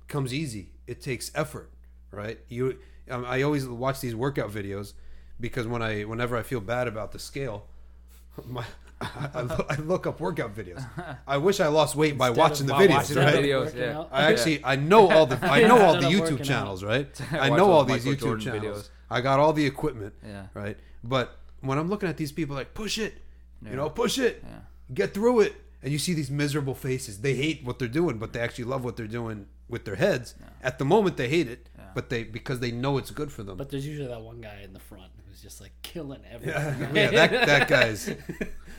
comes 0.07 0.33
easy. 0.33 0.73
It 0.87 1.03
takes 1.03 1.31
effort, 1.35 1.71
right? 2.11 2.41
You 2.49 2.79
um, 3.11 3.25
I 3.27 3.43
always 3.43 3.67
watch 3.67 4.01
these 4.01 4.15
workout 4.15 4.51
videos 4.51 4.93
because 5.41 5.67
when 5.67 5.83
I 5.83 6.03
whenever 6.03 6.37
I 6.37 6.43
feel 6.43 6.61
bad 6.61 6.89
about 6.89 7.13
the 7.13 7.19
scale, 7.19 7.67
my 8.47 8.65
I, 9.01 9.65
I, 9.71 9.77
look, 9.77 10.09
up 10.09 10.19
workout 10.21 10.57
videos. 10.57 10.85
I 11.25 11.37
wish 11.37 11.61
I 11.61 11.69
lost 11.69 11.95
weight 11.95 12.19
by 12.19 12.29
Instead 12.31 12.41
watching 12.43 12.67
the 12.67 12.73
videos, 12.75 12.89
watching 12.97 13.15
the 13.15 13.21
right? 13.23 13.35
videos, 13.37 13.75
yeah. 13.77 14.05
I 14.11 14.25
actually 14.33 14.65
I 14.65 14.75
know 14.75 15.09
all 15.11 15.25
the 15.27 15.39
I 15.47 15.63
know 15.69 15.81
all 15.87 15.95
the 15.95 16.07
YouTube 16.09 16.43
channels, 16.45 16.83
out. 16.83 16.89
right? 16.89 17.21
I 17.33 17.49
know 17.51 17.71
all 17.71 17.85
these 17.85 18.05
Michael 18.05 18.13
YouTube 18.33 18.41
Jordan 18.41 18.45
channels. 18.61 18.83
videos. 18.85 18.89
I 19.11 19.21
got 19.21 19.39
all 19.39 19.53
the 19.53 19.65
equipment, 19.65 20.15
Yeah. 20.27 20.47
right? 20.53 20.77
But 21.05 21.37
when 21.61 21.79
I'm 21.79 21.89
looking 21.89 22.09
at 22.09 22.17
these 22.17 22.33
people, 22.33 22.57
like 22.57 22.75
push 22.75 22.99
it, 22.99 23.15
Yeah. 23.63 23.71
you 23.71 23.77
know, 23.77 23.89
push 23.89 24.19
it, 24.19 24.43
Yeah. 24.45 24.59
get 24.93 25.15
through 25.15 25.41
it, 25.41 25.55
and 25.83 25.93
you 25.93 25.99
see 26.01 26.13
these 26.13 26.31
miserable 26.31 26.75
faces. 26.75 27.21
They 27.21 27.35
hate 27.37 27.65
what 27.65 27.79
they're 27.79 27.87
doing, 27.89 28.19
but 28.19 28.33
they 28.33 28.41
actually 28.41 28.65
love 28.65 28.83
what 28.85 28.97
they're 28.97 29.07
doing 29.07 29.47
with 29.69 29.85
their 29.85 29.95
heads. 29.97 30.35
At 30.61 30.79
the 30.81 30.85
moment, 30.85 31.17
they 31.17 31.29
hate 31.29 31.47
it, 31.49 31.69
Yeah. 31.78 31.78
But 31.99 32.11
they 32.11 32.23
because 32.23 32.61
they 32.61 32.71
know 32.71 32.97
it's 32.97 33.11
good 33.11 33.33
for 33.33 33.43
them. 33.43 33.57
But 33.57 33.71
there's 33.71 33.85
usually 33.85 34.07
that 34.07 34.21
one 34.21 34.41
guy 34.41 34.61
in 34.63 34.73
the 34.73 34.79
front 34.79 35.11
who's 35.29 35.43
just 35.43 35.61
like 35.61 35.73
killing 35.83 36.21
yeah, 36.45 36.55
everything. 36.77 36.95
yeah, 36.97 37.11
that 37.11 37.47
that 37.49 37.69
guy's, 37.69 38.07
That's 38.07 38.21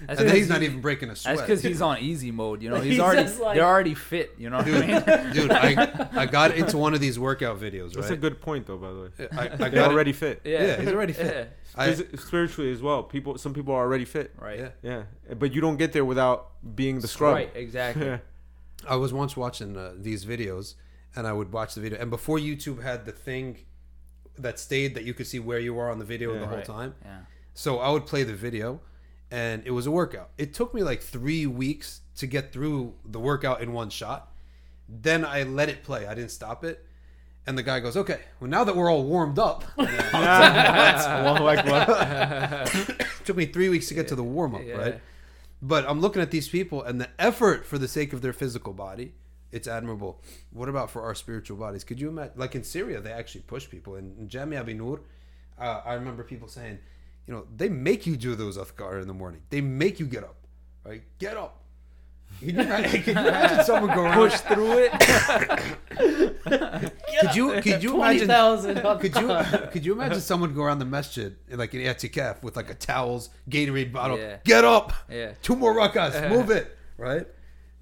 and 0.07 0.17
then 0.20 0.30
he's 0.30 0.45
'cause 0.45 0.49
not 0.49 0.63
even 0.63 0.80
breaking 0.80 1.09
a 1.09 1.17
sweat. 1.17 1.36
That's 1.36 1.45
because 1.45 1.61
he's 1.61 1.82
on 1.82 1.97
easy 1.99 2.32
mode. 2.32 2.61
You 2.63 2.70
know, 2.70 2.76
he's, 2.80 2.91
He's 2.93 2.99
already 3.01 3.28
like- 3.43 3.55
they're 3.57 3.65
already 3.65 3.93
fit. 3.93 4.36
You 4.38 4.49
know 4.49 4.59
what 4.59 4.67
I 4.67 4.72
dude, 4.72 4.88
mean? 4.88 5.34
dude, 5.34 5.51
I, 5.51 6.07
I 6.13 6.26
got 6.28 6.55
into 6.55 6.78
one 6.78 6.93
of 6.93 7.01
these 7.01 7.20
workout 7.20 7.59
videos, 7.59 7.91
That's 7.91 8.09
a 8.09 8.15
good 8.15 8.39
point, 8.39 8.65
though. 8.67 8.78
By 8.78 8.91
the 8.93 9.01
way, 9.01 9.09
I, 9.38 9.43
I 9.43 9.47
they're 9.57 9.70
got 9.70 9.91
already 9.91 10.13
fit. 10.13 10.39
Yeah, 10.45 10.80
he's 10.80 10.88
already 10.88 11.11
fit. 11.11 11.51
I, 11.76 11.93
spiritually 11.93 12.72
as 12.72 12.82
well. 12.82 13.03
People, 13.03 13.38
some 13.38 13.53
people 13.53 13.74
are 13.74 13.82
already 13.82 14.05
fit. 14.05 14.32
Right. 14.39 14.59
yeah. 14.59 14.70
Yeah, 15.28 15.34
but 15.38 15.53
you 15.53 15.59
don't 15.59 15.76
get 15.76 15.91
there 15.91 16.05
without 16.05 16.51
being 16.76 17.01
the 17.01 17.07
scrub. 17.09 17.34
Right. 17.34 17.51
Exactly. 17.53 18.17
I 18.88 18.95
was 18.95 19.11
once 19.11 19.36
watching 19.36 19.76
uh, 19.76 19.91
these 19.97 20.24
videos, 20.24 20.76
and 21.16 21.26
I 21.28 21.34
would 21.34 21.51
watch 21.51 21.76
the 21.76 21.82
video. 21.82 21.99
And 21.99 22.10
before 22.10 22.38
YouTube 22.38 22.82
had 22.84 23.05
the 23.05 23.12
thing 23.12 23.57
that 24.38 24.60
stayed 24.60 24.95
that 24.95 25.03
you 25.03 25.14
could 25.14 25.28
see 25.28 25.39
where 25.39 25.60
you 25.60 25.78
are 25.80 25.91
on 25.91 25.99
the 25.99 26.05
video 26.05 26.34
Yeah. 26.34 26.39
the 26.39 26.45
whole 26.47 26.57
Right. 26.57 26.66
time, 26.66 26.95
Yeah. 27.03 27.20
so 27.53 27.80
I 27.80 27.89
would 27.89 28.05
play 28.05 28.24
the 28.24 28.36
video, 28.36 28.80
and 29.32 29.62
it 29.66 29.72
was 29.72 29.86
a 29.86 29.91
workout. 29.91 30.30
It 30.38 30.53
took 30.53 30.74
me 30.74 30.82
like 30.84 31.01
three 31.01 31.45
weeks 31.45 32.01
to 32.18 32.28
get 32.28 32.51
through 32.53 32.93
the 33.05 33.20
workout 33.20 33.62
in 33.62 33.74
one 33.74 33.89
shot. 33.89 34.32
Then 34.88 35.26
I 35.26 35.43
let 35.43 35.70
it 35.70 35.84
play. 35.84 36.07
I 36.07 36.14
didn't 36.16 36.32
stop 36.32 36.64
it. 36.64 36.86
And 37.45 37.57
the 37.57 37.64
guy 37.64 37.80
goes, 37.80 37.97
"Okay, 37.97 38.20
well 38.39 38.49
now 38.49 38.64
that 38.64 38.76
we're 38.76 38.91
all 38.91 39.03
warmed 39.05 39.39
up, 39.39 39.64
Allahu 39.78 41.47
Akbar. 41.47 41.86
it 42.99 43.07
took 43.26 43.36
me 43.38 43.45
three 43.45 43.70
weeks 43.70 43.88
to 43.88 43.93
get 43.93 44.07
to 44.10 44.16
the 44.16 44.24
warm 44.24 44.55
up, 44.55 44.62
Yeah. 44.66 44.76
right? 44.76 45.01
But 45.62 45.86
I'm 45.89 45.99
looking 45.99 46.22
at 46.22 46.32
these 46.32 46.47
people 46.47 46.84
and 46.84 47.01
the 47.01 47.10
effort 47.20 47.66
for 47.66 47.78
the 47.78 47.88
sake 47.88 48.14
of 48.14 48.22
their 48.22 48.34
physical 48.34 48.74
body, 48.74 49.14
it's 49.51 49.67
admirable. 49.67 50.21
What 50.51 50.69
about 50.69 50.89
for 50.91 51.01
our 51.01 51.15
spiritual 51.15 51.57
bodies? 51.57 51.83
Could 51.83 51.99
you 51.99 52.09
imagine? 52.09 52.33
Like 52.35 52.55
in 52.55 52.63
Syria, 52.63 53.01
they 53.01 53.11
actually 53.11 53.41
push 53.41 53.69
people. 53.69 53.95
In, 53.95 54.15
in 54.19 54.27
Jamia 54.27 54.65
bin 54.65 54.77
Nur, 54.77 55.01
uh, 55.59 55.81
I 55.85 55.93
remember 55.93 56.23
people 56.23 56.47
saying, 56.47 56.79
you 57.27 57.33
know, 57.33 57.45
they 57.55 57.69
make 57.69 58.05
you 58.07 58.15
do 58.17 58.35
those 58.35 58.57
athkar 58.57 59.01
in 59.01 59.07
the 59.07 59.13
morning. 59.13 59.41
They 59.49 59.61
make 59.61 59.99
you 59.99 60.05
get 60.07 60.23
up, 60.23 60.35
right? 60.85 61.03
Get 61.19 61.37
up. 61.37 61.55
Can 62.39 62.49
you, 62.49 62.61
ima- 62.61 62.83
can 62.83 63.03
you 63.05 63.11
imagine 63.27 63.65
someone 63.65 63.93
go 63.95 64.03
around? 64.03 64.13
Push 64.29 64.39
through 64.41 64.77
it. 64.77 64.91
Could 67.21 67.35
you 67.35 67.61
could 67.61 67.83
you 67.83 67.91
Twenty 67.95 68.21
imagine? 68.21 68.75
Could 68.99 69.15
you 69.15 69.67
could 69.71 69.85
you 69.85 69.93
imagine 69.93 70.21
someone 70.21 70.53
go 70.53 70.63
around 70.63 70.79
the 70.79 70.85
masjid 70.85 71.35
like 71.49 71.73
an 71.73 71.81
etikaf 71.81 72.41
with 72.43 72.55
like 72.55 72.69
a 72.69 72.75
towels, 72.75 73.29
Gatorade 73.49 73.91
bottle? 73.91 74.17
Yeah. 74.17 74.37
Get 74.45 74.63
up, 74.63 74.93
Yeah. 75.09 75.33
two 75.41 75.55
more 75.55 75.73
rakas, 75.75 76.29
move 76.35 76.49
it, 76.49 76.77
right? 76.97 77.25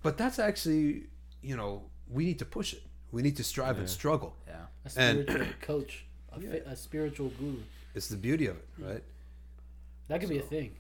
But 0.02 0.18
that's 0.18 0.40
actually, 0.40 1.04
you 1.48 1.56
know, 1.56 1.84
we 2.10 2.26
need 2.26 2.40
to 2.40 2.46
push 2.46 2.74
it. 2.74 2.84
We 3.12 3.22
need 3.22 3.38
to 3.38 3.44
strive 3.44 3.78
and 3.80 3.90
struggle. 3.90 4.36
Yeah. 4.48 4.56
A 4.86 5.00
And- 5.00 5.22
spiritual 5.24 5.54
coach, 5.62 6.06
a, 6.34 6.40
fi- 6.40 6.72
a 6.72 6.76
spiritual 6.76 7.30
guru. 7.40 7.58
It's 7.96 8.08
the 8.10 8.18
beauty 8.18 8.48
of 8.48 8.58
it, 8.58 8.68
right? 8.78 9.04
That 10.10 10.20
could 10.20 10.30
be 10.30 10.40
a 10.40 10.42
thing. 10.42 10.72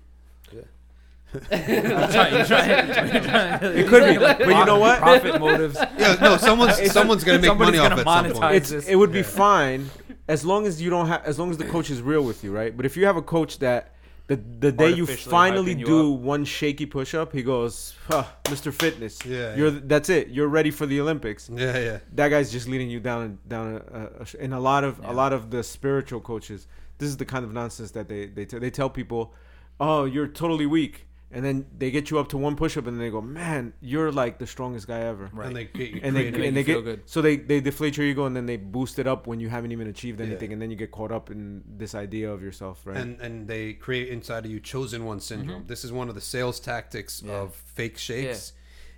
I'm 1.51 2.09
trying, 2.11 2.33
you're 2.33 2.45
trying, 2.45 2.87
you're 3.13 3.21
trying, 3.21 3.63
It 3.77 3.87
could 3.87 4.03
be, 4.13 4.17
but 4.17 4.39
you 4.39 4.65
know 4.65 4.79
what? 4.79 4.99
Profit 4.99 5.39
motives. 5.39 5.77
Yeah, 5.97 6.15
no, 6.21 6.37
someone's 6.37 6.91
someone's 6.91 7.23
gonna 7.25 7.39
make 7.39 7.57
money 7.57 7.77
off 7.79 7.89
gonna 7.89 8.01
it 8.01 8.05
some 8.05 8.25
monetize 8.25 8.39
point. 8.39 8.55
it's 8.55 8.87
it 8.87 8.95
would 8.95 9.11
be 9.11 9.23
fine 9.23 9.89
as 10.29 10.45
long 10.45 10.65
as 10.65 10.81
you 10.81 10.89
don't 10.89 11.07
have 11.07 11.23
as 11.25 11.37
long 11.37 11.49
as 11.51 11.57
the 11.57 11.65
coach 11.65 11.89
is 11.89 12.01
real 12.01 12.23
with 12.23 12.43
you, 12.45 12.55
right? 12.55 12.75
But 12.77 12.85
if 12.85 12.95
you 12.95 13.05
have 13.05 13.17
a 13.17 13.21
coach 13.21 13.59
that 13.59 13.91
the 14.27 14.35
the 14.35 14.71
day 14.71 14.91
you 14.91 15.05
finally 15.05 15.73
you 15.73 15.85
do 15.85 16.11
one 16.11 16.43
shaky 16.45 16.85
push 16.85 17.13
up, 17.13 17.31
he 17.31 17.43
goes, 17.43 17.95
huh, 18.07 18.25
"Mr. 18.45 18.73
Fitness, 18.73 19.25
Yeah, 19.25 19.55
you're 19.55 19.69
yeah. 19.71 19.79
that's 19.83 20.09
it. 20.09 20.27
You're 20.29 20.49
ready 20.49 20.69
for 20.71 20.85
the 20.85 20.99
Olympics." 20.99 21.49
Yeah, 21.49 21.77
yeah. 21.79 21.99
That 22.13 22.29
guy's 22.29 22.51
just 22.51 22.67
leading 22.67 22.89
you 22.89 22.99
down 22.99 23.39
down 23.47 23.81
a, 23.91 24.01
a, 24.23 24.25
and 24.43 24.53
a 24.53 24.59
lot 24.59 24.83
of 24.83 24.99
Yeah. 25.01 25.11
a 25.11 25.13
lot 25.13 25.31
of 25.33 25.49
the 25.49 25.63
spiritual 25.63 26.19
coaches. 26.19 26.67
This 26.97 27.09
is 27.09 27.17
the 27.17 27.25
kind 27.25 27.45
of 27.45 27.53
nonsense 27.53 27.91
that 27.91 28.07
they 28.09 28.27
they 28.27 28.45
t- 28.45 28.59
they 28.59 28.69
tell 28.69 28.89
people, 28.89 29.33
"Oh, 29.79 30.03
you're 30.05 30.27
totally 30.27 30.65
weak." 30.65 31.06
And 31.29 31.43
then 31.43 31.65
they 31.77 31.91
get 31.91 32.09
you 32.09 32.19
up 32.19 32.29
to 32.29 32.37
one 32.37 32.55
push 32.55 32.77
up, 32.77 32.87
and 32.87 33.01
they 33.01 33.09
go, 33.09 33.19
"Man, 33.19 33.73
you're 33.81 34.13
like 34.13 34.39
the 34.39 34.47
strongest 34.47 34.87
guy 34.87 35.01
ever." 35.01 35.29
Right. 35.33 35.47
And 35.47 35.55
they 35.57 35.65
get 35.65 35.89
you 35.91 35.99
and 36.01 36.15
they 36.15 36.27
and 36.27 36.35
they 36.35 36.47
you 36.61 36.63
feel 36.63 36.81
get 36.81 36.85
good. 36.85 37.01
so 37.05 37.21
they 37.21 37.35
they 37.35 37.59
deflate 37.59 37.97
your 37.97 38.05
ego 38.05 38.25
and 38.25 38.33
then 38.35 38.45
they 38.45 38.55
boost 38.55 38.97
it 38.97 39.07
up 39.07 39.27
when 39.27 39.41
you 39.41 39.49
haven't 39.49 39.73
even 39.73 39.87
achieved 39.87 40.21
Yeah. 40.21 40.27
anything 40.27 40.53
and 40.53 40.61
then 40.61 40.71
you 40.71 40.77
get 40.77 40.91
caught 40.91 41.11
up 41.11 41.29
in 41.29 41.63
this 41.77 41.93
idea 41.95 42.31
of 42.31 42.41
yourself 42.41 42.79
right 42.85 42.95
and 42.95 43.19
and 43.19 43.45
they 43.45 43.73
create 43.73 44.07
inside 44.07 44.45
of 44.45 44.51
you 44.51 44.61
chosen 44.61 45.03
one 45.03 45.19
syndrome. 45.19 45.65
This 45.67 45.83
is 45.83 45.91
one 45.91 46.07
of 46.07 46.15
the 46.15 46.21
sales 46.21 46.61
tactics 46.61 47.19
Mm-hmm. 47.19 47.29
Yeah. 47.29 47.41
of 47.41 47.55
fake 47.55 47.97
shakes. 47.97 48.53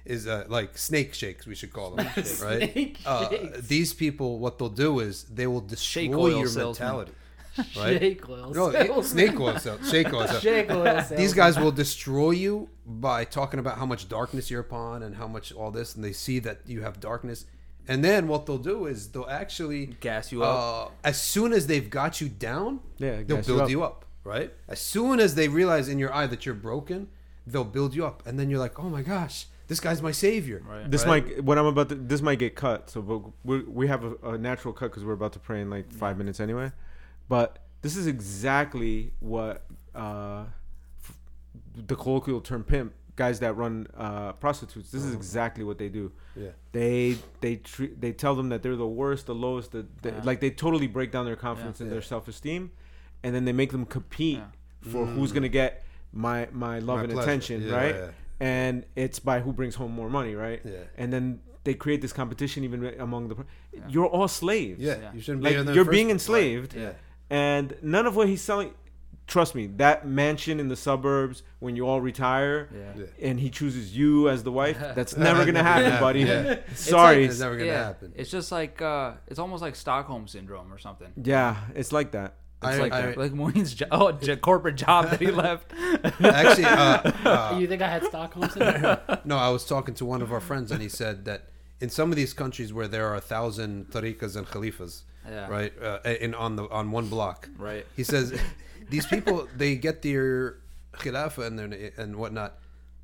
Is 0.05 0.27
uh, 0.27 0.45
like 0.47 0.77
snake 0.77 1.13
shakes, 1.13 1.45
we 1.45 1.55
should 1.55 1.73
call 1.73 1.91
them, 1.95 2.05
right? 2.15 2.25
Snake 2.25 2.99
Uh, 3.05 3.29
shakes. 3.29 3.67
these 3.67 3.93
people, 3.93 4.39
what 4.39 4.57
they'll 4.57 4.69
do 4.69 4.99
is 5.01 5.23
they 5.25 5.45
will 5.45 5.61
destroy 5.61 6.29
your 6.29 6.47
salesman. 6.47 6.65
mentality, 6.67 7.11
right? 7.77 7.99
Shake 7.99 8.29
oil. 8.29 8.51
No, 8.53 8.71
salesman. 8.71 9.03
snake 9.03 9.39
oil, 9.39 9.57
sal- 9.59 9.83
shake 9.83 10.13
oil. 10.13 10.27
sal- 10.27 10.39
Shake 10.49 10.71
oil. 10.71 11.03
These 11.15 11.33
guys 11.33 11.57
will 11.59 11.71
destroy 11.71 12.31
you 12.31 12.69
by 12.85 13.25
talking 13.25 13.59
about 13.59 13.77
how 13.77 13.85
much 13.85 14.09
darkness 14.09 14.49
you're 14.51 14.61
upon 14.61 15.03
and 15.03 15.15
how 15.15 15.27
much 15.27 15.51
all 15.53 15.71
this, 15.71 15.95
and 15.95 16.03
they 16.03 16.11
see 16.13 16.39
that 16.39 16.59
you 16.65 16.81
have 16.81 16.99
darkness. 16.99 17.45
And 17.87 18.03
then 18.03 18.27
what 18.27 18.45
they'll 18.45 18.57
do 18.59 18.85
is 18.85 19.07
they'll 19.09 19.25
actually 19.29 19.87
Gas 19.99 20.31
you 20.31 20.43
up. 20.43 20.87
Uh, 20.87 20.91
as 21.03 21.19
soon 21.21 21.53
as 21.53 21.65
they've 21.67 21.89
got 21.89 22.21
you 22.21 22.29
down, 22.29 22.81
Yeah, 22.99 23.23
they'll 23.23 23.37
gas 23.37 23.47
you 23.47 23.53
build 23.55 23.61
up. 23.61 23.69
you 23.69 23.83
up. 23.83 24.05
right? 24.23 24.53
As 24.67 24.79
soon 24.79 25.19
as 25.19 25.33
they 25.35 25.47
realize 25.47 25.89
in 25.89 25.97
your 25.97 26.13
eye 26.13 26.27
that 26.27 26.45
you're 26.45 26.53
broken, 26.55 27.07
they'll 27.47 27.63
build 27.63 27.95
you 27.95 28.05
up, 28.05 28.21
and 28.27 28.37
then 28.39 28.49
you're 28.49 28.59
like, 28.59 28.77
oh 28.79 28.89
my 28.89 29.01
gosh, 29.01 29.47
this 29.67 29.79
guy's 29.79 30.01
my 30.03 30.11
savior. 30.11 30.61
Right. 30.67 30.89
This 30.89 31.05
Right. 31.05 31.25
might 31.27 31.43
what 31.43 31.57
I'm 31.57 31.65
about 31.65 31.89
to. 31.89 31.95
This 31.95 32.21
might 32.21 32.37
get 32.39 32.55
cut. 32.55 32.89
So 32.91 33.01
but 33.01 33.21
we 33.43 33.61
we 33.63 33.87
have 33.87 34.03
a, 34.03 34.15
a 34.33 34.37
natural 34.37 34.73
cut 34.73 34.87
because 34.91 35.03
we're 35.05 35.13
about 35.13 35.33
to 35.33 35.39
pray 35.39 35.61
in 35.61 35.69
like 35.71 35.91
five 35.91 36.17
minutes 36.17 36.39
anyway. 36.39 36.71
But 37.29 37.59
this 37.81 37.95
is 37.95 38.07
exactly 38.07 39.13
what 39.19 39.65
uh, 39.95 40.43
f- 41.03 41.17
the 41.87 41.95
colloquial 41.95 42.41
term 42.41 42.63
pimp 42.63 42.93
guys 43.15 43.39
that 43.41 43.55
run 43.55 43.85
uh, 43.97 44.31
prostitutes. 44.33 44.91
This 44.91 45.03
is 45.03 45.13
exactly 45.13 45.63
what 45.63 45.77
they 45.77 45.89
do. 45.89 46.11
Yeah. 46.35 46.49
They 46.71 47.17
they 47.41 47.57
treat 47.57 48.01
they 48.01 48.11
tell 48.13 48.35
them 48.35 48.49
that 48.49 48.63
they're 48.63 48.75
the 48.75 48.87
worst, 48.87 49.25
the 49.27 49.35
lowest, 49.35 49.71
the, 49.71 49.85
the 50.01 50.09
Yeah. 50.09 50.21
like 50.23 50.39
they 50.39 50.49
totally 50.51 50.87
break 50.87 51.11
down 51.11 51.25
their 51.25 51.35
confidence 51.35 51.79
Yeah. 51.79 51.85
and 51.85 51.91
their 51.93 52.01
self 52.01 52.27
esteem, 52.27 52.71
and 53.23 53.33
then 53.35 53.45
they 53.45 53.53
make 53.53 53.71
them 53.71 53.85
compete 53.85 54.41
for 54.81 55.05
who's 55.05 55.31
gonna 55.31 55.49
get 55.49 55.83
my 56.13 56.47
my 56.51 56.79
love 56.79 56.97
My 56.99 57.03
and 57.03 57.13
pleasure. 57.13 57.29
attention, 57.29 57.69
right? 57.71 57.95
And 58.41 58.85
it's 58.95 59.19
by 59.19 59.41
who 59.41 59.51
brings 59.51 59.75
home 59.75 59.91
more 59.91 60.09
money, 60.09 60.33
right? 60.33 60.61
Yeah. 60.63 60.77
And 60.97 61.11
then 61.11 61.41
they 61.65 61.73
create 61.73 62.01
this 62.01 62.13
competition 62.13 62.63
even 62.63 62.85
among 62.99 63.27
the. 63.27 63.35
You're 63.89 64.05
all 64.07 64.29
slaves. 64.29 64.79
Yeah, 64.81 65.11
you 65.13 65.19
shouldn't 65.19 65.43
Like, 65.43 65.53
be 65.55 65.59
in 65.59 65.65
the 65.65 65.73
you're 65.73 65.83
being 65.85 66.09
enslaved. 66.09 66.73
Yeah. 66.73 66.93
And 67.29 67.75
none 67.81 68.05
of 68.05 68.15
what 68.15 68.27
he's 68.27 68.41
selling. 68.41 68.73
Trust 69.27 69.53
me, 69.53 69.67
that 69.77 70.07
mansion 70.07 70.59
in 70.59 70.69
the 70.69 70.75
suburbs 70.75 71.43
when 71.59 71.75
you 71.75 71.87
all 71.87 72.01
retire, 72.01 72.67
Yeah. 72.73 73.03
Yeah. 73.03 73.29
and 73.29 73.39
he 73.39 73.51
chooses 73.51 73.95
you 73.95 74.27
as 74.27 74.41
the 74.41 74.51
wife, 74.51 74.79
that's 74.95 75.15
never 75.15 75.45
gonna 75.45 75.61
happen, 75.61 75.99
buddy. 75.99 76.21
Yeah. 76.21 76.59
Sorry. 76.73 77.25
It's 77.25 77.39
never 77.39 77.55
gonna 77.55 77.67
yeah. 77.67 77.83
happen. 77.85 78.11
It's 78.15 78.31
just 78.31 78.51
like 78.51 78.81
uh, 78.81 79.13
it's 79.27 79.37
almost 79.37 79.61
like 79.61 79.75
Stockholm 79.75 80.27
syndrome 80.27 80.73
or 80.73 80.79
something. 80.79 81.09
yeah, 81.23 81.57
it's 81.75 81.91
like 81.91 82.11
that. 82.13 82.33
It's 82.63 82.75
I- 82.75 82.79
like 82.79 82.91
I- 82.91 83.01
that. 83.03 83.17
like 83.17 83.31
Moeen's 83.31 83.75
jo- 83.75 83.85
oh, 83.91 84.11
j- 84.13 84.35
corporate 84.35 84.77
job 84.77 85.11
that 85.11 85.19
he 85.21 85.29
left. 85.29 85.73
Actually, 86.23 86.65
uh, 86.65 87.11
uh, 87.53 87.57
you 87.59 87.67
think 87.67 87.83
I 87.83 87.87
had 87.87 88.03
Stockholm 88.05 88.49
syndrome? 88.49 88.97
no, 89.25 89.37
I 89.37 89.49
was 89.49 89.63
talking 89.63 89.93
to 89.95 90.05
one 90.05 90.23
of 90.23 90.33
our 90.33 90.41
friends, 90.41 90.71
and 90.71 90.81
he 90.81 90.89
said 90.89 91.25
that 91.25 91.49
in 91.79 91.89
some 91.89 92.09
of 92.09 92.15
these 92.15 92.33
countries 92.33 92.73
where 92.73 92.87
there 92.87 93.05
are 93.07 93.15
a 93.15 93.21
thousand 93.21 93.91
tariqas 93.91 94.35
and 94.35 94.47
khalifas, 94.47 95.03
Yeah. 95.29 95.47
right, 95.47 95.73
uh, 95.81 95.99
in 96.05 96.33
on 96.33 96.55
the 96.55 96.63
on 96.69 96.91
one 96.91 97.07
block, 97.09 97.49
Right. 97.57 97.85
He 97.95 98.03
says 98.03 98.33
these 98.89 99.05
people 99.05 99.47
they 99.55 99.75
get 99.75 100.01
their 100.01 100.57
khilafah 100.93 101.45
and 101.47 101.59
their, 101.59 101.91
and 101.97 102.15
whatnot, 102.15 102.57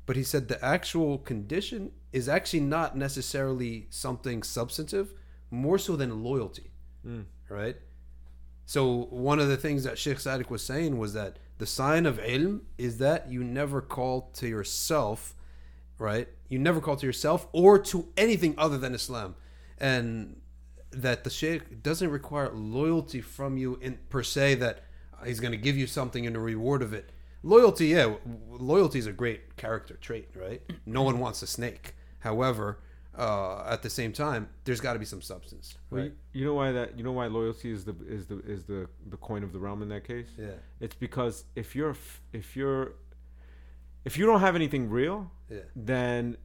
but 0.06 0.16
he 0.16 0.22
said 0.22 0.48
the 0.48 0.62
actual 0.64 1.18
condition 1.18 1.92
is 2.12 2.28
actually 2.28 2.60
not 2.60 2.96
necessarily 2.96 3.86
something 3.90 4.42
substantive, 4.42 5.14
more 5.50 5.78
so 5.78 5.96
than 5.96 6.22
loyalty, 6.24 6.70
right? 7.48 7.76
So 8.64 9.06
one 9.10 9.38
of 9.38 9.48
the 9.48 9.56
things 9.56 9.84
that 9.84 9.96
Sheikh 9.98 10.18
Sadiq 10.18 10.50
was 10.50 10.64
saying 10.64 10.98
was 10.98 11.12
that 11.12 11.38
the 11.58 11.66
sign 11.66 12.04
of 12.04 12.18
ilm 12.18 12.62
is 12.78 12.98
that 12.98 13.30
you 13.30 13.44
never 13.44 13.80
call 13.80 14.30
to 14.34 14.48
yourself, 14.48 15.34
right? 15.98 16.28
You 16.48 16.58
never 16.58 16.80
call 16.80 16.96
to 16.96 17.06
yourself 17.06 17.46
or 17.52 17.78
to 17.78 18.08
anything 18.16 18.54
other 18.58 18.76
than 18.78 18.94
Islam, 18.94 19.36
and 19.78 20.40
that 21.02 21.24
the 21.24 21.30
Sheikh 21.30 21.82
doesn't 21.82 22.10
require 22.10 22.50
loyalty 22.52 23.20
from 23.20 23.56
you 23.58 23.78
in 23.80 23.98
per 24.08 24.22
se 24.22 24.56
that 24.56 24.82
he's 25.24 25.40
going 25.40 25.52
to 25.52 25.58
give 25.58 25.76
you 25.76 25.86
something 25.86 26.24
in 26.24 26.32
the 26.32 26.38
reward 26.40 26.82
of 26.82 26.92
it. 26.92 27.10
Loyalty, 27.42 27.88
yeah, 27.88 28.14
loyalty 28.50 28.98
is 28.98 29.06
a 29.06 29.12
great 29.12 29.56
character 29.56 29.94
trait, 30.00 30.28
right? 30.34 30.62
No 30.84 31.02
one 31.02 31.18
wants 31.20 31.42
a 31.42 31.46
snake. 31.46 31.94
However, 32.20 32.80
uh, 33.16 33.64
at 33.68 33.82
the 33.82 33.90
same 33.90 34.12
time, 34.12 34.48
there's 34.64 34.80
got 34.80 34.94
to 34.94 34.98
be 34.98 35.04
some 35.04 35.22
substance, 35.22 35.76
Well, 35.90 36.02
right? 36.02 36.12
you, 36.32 36.40
you 36.40 36.44
know 36.46 36.54
why 36.54 36.72
that? 36.72 36.98
You 36.98 37.04
know 37.04 37.12
why 37.12 37.26
loyalty 37.28 37.70
is 37.70 37.84
the 37.84 37.94
is 38.06 38.26
the 38.26 38.40
is 38.40 38.64
the 38.64 38.88
the 39.08 39.16
coin 39.16 39.42
of 39.44 39.52
the 39.52 39.58
realm 39.58 39.80
in 39.82 39.88
that 39.90 40.04
case? 40.04 40.26
Yeah, 40.36 40.48
It's 40.80 40.94
because 40.96 41.44
if 41.54 41.74
you're 41.76 41.96
if 42.32 42.56
you're 42.56 42.94
if 44.04 44.18
you 44.18 44.26
don't 44.26 44.40
have 44.40 44.54
anything 44.56 44.90
real, 44.90 45.30
yeah, 45.50 45.60
then 45.74 46.36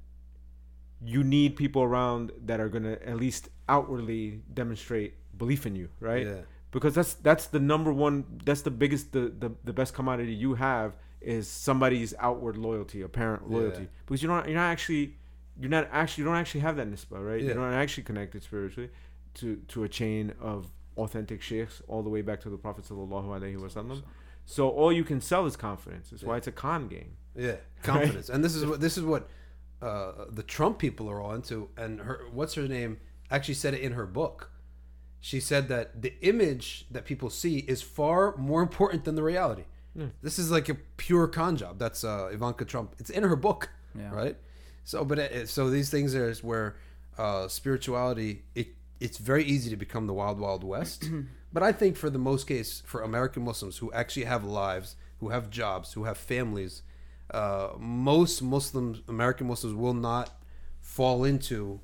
you 1.04 1.24
need 1.24 1.56
people 1.56 1.82
around 1.82 2.32
that 2.46 2.60
are 2.60 2.70
gonna 2.70 2.98
at 3.06 3.18
least 3.18 3.50
outwardly 3.68 4.42
demonstrate 4.54 5.16
belief 5.38 5.66
in 5.66 5.76
you, 5.76 5.90
right? 6.00 6.26
yeah. 6.28 6.42
Because 6.72 6.96
that's 6.96 7.16
that's 7.16 7.48
the 7.48 7.60
number 7.60 7.92
one. 7.92 8.24
That's 8.46 8.62
the 8.62 8.72
biggest, 8.72 9.12
the 9.12 9.34
the, 9.38 9.52
the 9.64 9.74
best 9.74 9.94
commodity 9.94 10.34
you 10.34 10.54
have 10.54 10.94
is 11.20 11.48
somebody's 11.48 12.14
outward 12.20 12.58
loyalty, 12.58 13.02
apparent 13.02 13.50
loyalty. 13.50 13.82
Yeah. 13.82 13.88
Because 14.06 14.24
you 14.24 14.30
don't 14.30 14.46
you're 14.48 14.56
not 14.56 14.72
actually 14.72 15.18
you're 15.60 15.70
not 15.70 15.90
actually 15.92 16.24
you 16.24 16.30
don't 16.30 16.38
actually 16.38 16.62
have 16.62 16.78
that 16.78 16.90
nisba, 16.90 17.24
right? 17.26 17.42
Yeah. 17.42 17.48
You're 17.48 17.70
not 17.70 17.74
actually 17.74 18.04
connected 18.04 18.44
spiritually 18.44 18.90
to 19.36 19.58
to 19.68 19.84
a 19.84 19.90
chain 19.90 20.34
of 20.40 20.68
authentic 20.98 21.42
sheikhs 21.42 21.82
all 21.88 22.04
the 22.04 22.10
way 22.10 22.22
back 22.22 22.40
to 22.42 22.50
the 22.50 22.58
Prophet 22.58 22.86
sallallahu 22.86 23.28
alaihi 23.28 23.58
wasallam. 23.58 24.04
So 24.46 24.70
all 24.70 24.92
you 24.92 25.04
can 25.04 25.22
sell 25.22 25.46
is 25.46 25.56
confidence. 25.56 26.10
That's 26.10 26.24
why 26.24 26.38
it's 26.38 26.48
a 26.48 26.52
con 26.52 26.88
game. 26.88 27.18
Yeah, 27.36 27.56
confidence, 27.84 28.30
and 28.30 28.44
this 28.44 28.56
is 28.56 28.66
what 28.66 28.82
this 28.82 28.98
is 28.98 29.04
what 29.04 29.30
uh, 29.82 30.26
the 30.30 30.44
Trump 30.44 30.80
people 30.80 31.10
are 31.10 31.20
all 31.22 31.34
into. 31.34 31.70
And 31.78 32.00
her, 32.02 32.26
what's 32.32 32.54
her 32.56 32.68
name, 32.68 33.00
actually 33.30 33.56
said 33.56 33.74
it 33.74 33.82
in 33.82 33.94
her 33.94 34.06
book. 34.06 34.52
She 35.20 35.40
said 35.40 35.68
that 35.70 36.02
the 36.02 36.14
image 36.22 36.86
that 36.92 37.06
people 37.06 37.30
see 37.30 37.60
is 37.60 37.82
far 37.82 38.36
more 38.38 38.62
important 38.62 39.06
than 39.06 39.16
the 39.16 39.24
reality. 39.24 39.64
This 40.22 40.40
is 40.40 40.50
like 40.50 40.70
a 40.70 40.76
pure 40.96 41.28
con 41.28 41.58
job. 41.58 41.78
That's 41.78 42.04
uh, 42.06 42.30
Ivanka 42.32 42.64
Trump. 42.64 42.96
It's 42.98 43.10
in 43.10 43.24
her 43.24 43.36
book, 43.36 43.70
Yeah. 43.94 44.10
right? 44.12 44.38
So, 44.86 45.04
but 45.04 45.20
it, 45.20 45.50
so 45.50 45.70
these 45.70 45.90
things 45.90 46.16
are 46.16 46.34
where 46.36 46.78
uh, 47.18 47.50
spirituality 47.50 48.44
it 48.56 48.70
it's 49.02 49.18
very 49.18 49.44
easy 49.44 49.70
to 49.70 49.76
become 49.76 50.08
the 50.08 50.14
wild 50.14 50.40
wild 50.40 50.64
west. 50.64 51.10
but 51.54 51.62
I 51.62 51.72
think 51.74 51.98
for 51.98 52.10
the 52.10 52.18
most 52.20 52.48
case 52.48 52.82
for 52.86 53.02
American 53.02 53.44
Muslims 53.44 53.78
who 53.80 53.92
actually 53.92 54.26
have 54.26 54.44
lives, 54.46 54.96
who 55.20 55.30
have 55.30 55.50
jobs, 55.50 55.94
who 55.94 56.06
have 56.06 56.18
families, 56.18 56.84
uh, 57.34 57.70
most 57.78 58.42
Muslims, 58.42 59.02
American 59.08 59.48
Muslims, 59.48 59.76
will 59.76 59.94
not 59.94 60.32
fall 60.80 61.24
into 61.24 61.80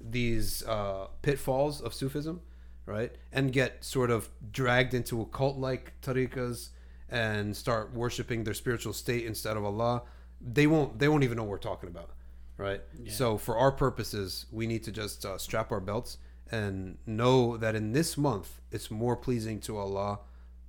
these 0.00 0.64
uh, 0.66 1.06
pitfalls 1.22 1.80
of 1.80 1.94
Sufism, 1.94 2.40
right? 2.86 3.12
And 3.32 3.52
get 3.52 3.84
sort 3.84 4.10
of 4.10 4.28
dragged 4.50 4.94
into 4.94 5.20
a 5.20 5.26
cult 5.26 5.56
like 5.58 5.92
tariqas 6.02 6.70
and 7.08 7.56
start 7.56 7.92
worshiping 7.92 8.44
their 8.44 8.54
spiritual 8.54 8.92
state 8.92 9.24
instead 9.26 9.56
of 9.56 9.64
Allah. 9.64 10.02
They 10.40 10.66
won't. 10.66 10.98
They 10.98 11.08
won't 11.08 11.24
even 11.24 11.36
know 11.36 11.44
what 11.44 11.50
we're 11.50 11.58
talking 11.58 11.88
about, 11.88 12.10
right? 12.56 12.80
Yeah. 13.00 13.12
So 13.12 13.38
for 13.38 13.56
our 13.56 13.70
purposes, 13.70 14.46
we 14.50 14.66
need 14.66 14.82
to 14.84 14.92
just 14.92 15.24
uh, 15.24 15.38
strap 15.38 15.70
our 15.70 15.80
belts 15.80 16.18
and 16.50 16.98
know 17.06 17.56
that 17.56 17.74
in 17.74 17.92
this 17.92 18.16
month, 18.16 18.60
it's 18.70 18.90
more 18.90 19.16
pleasing 19.16 19.60
to 19.60 19.78
Allah 19.78 20.20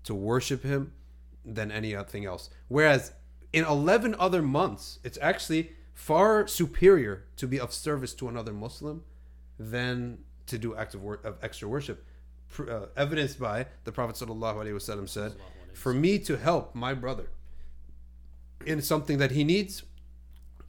to 0.04 0.14
worship 0.14 0.64
Him 0.64 0.94
than 1.46 1.72
anything 1.72 2.26
else. 2.26 2.50
Whereas 2.68 3.14
in 3.54 3.64
11 3.64 4.16
other 4.20 4.42
months, 4.42 5.00
it's 5.04 5.18
actually 5.22 5.72
far 5.94 6.48
superior 6.48 7.24
to 7.38 7.48
be 7.48 7.60
of 7.60 7.72
service 7.72 8.14
to 8.16 8.28
another 8.28 8.52
Muslim 8.52 9.04
than 9.60 10.18
to 10.48 10.58
do 10.58 10.76
acts 10.76 10.96
of, 10.96 11.02
wor- 11.04 11.22
of 11.24 11.38
extra 11.42 11.68
worship. 11.68 12.04
Pr- 12.50 12.70
Uh, 12.70 12.86
evidenced 12.98 13.40
by 13.40 13.68
the 13.84 13.92
Prophet 13.92 14.16
sallallahu 14.16 14.56
alaihi 14.62 14.76
wasallam 14.76 15.08
said, 15.08 15.34
"For 15.74 15.94
me 15.94 16.20
to 16.20 16.38
help 16.38 16.76
my 16.76 16.94
brother 16.94 17.28
in 18.66 18.82
something 18.82 19.18
that 19.18 19.32
he 19.32 19.44
needs 19.44 19.84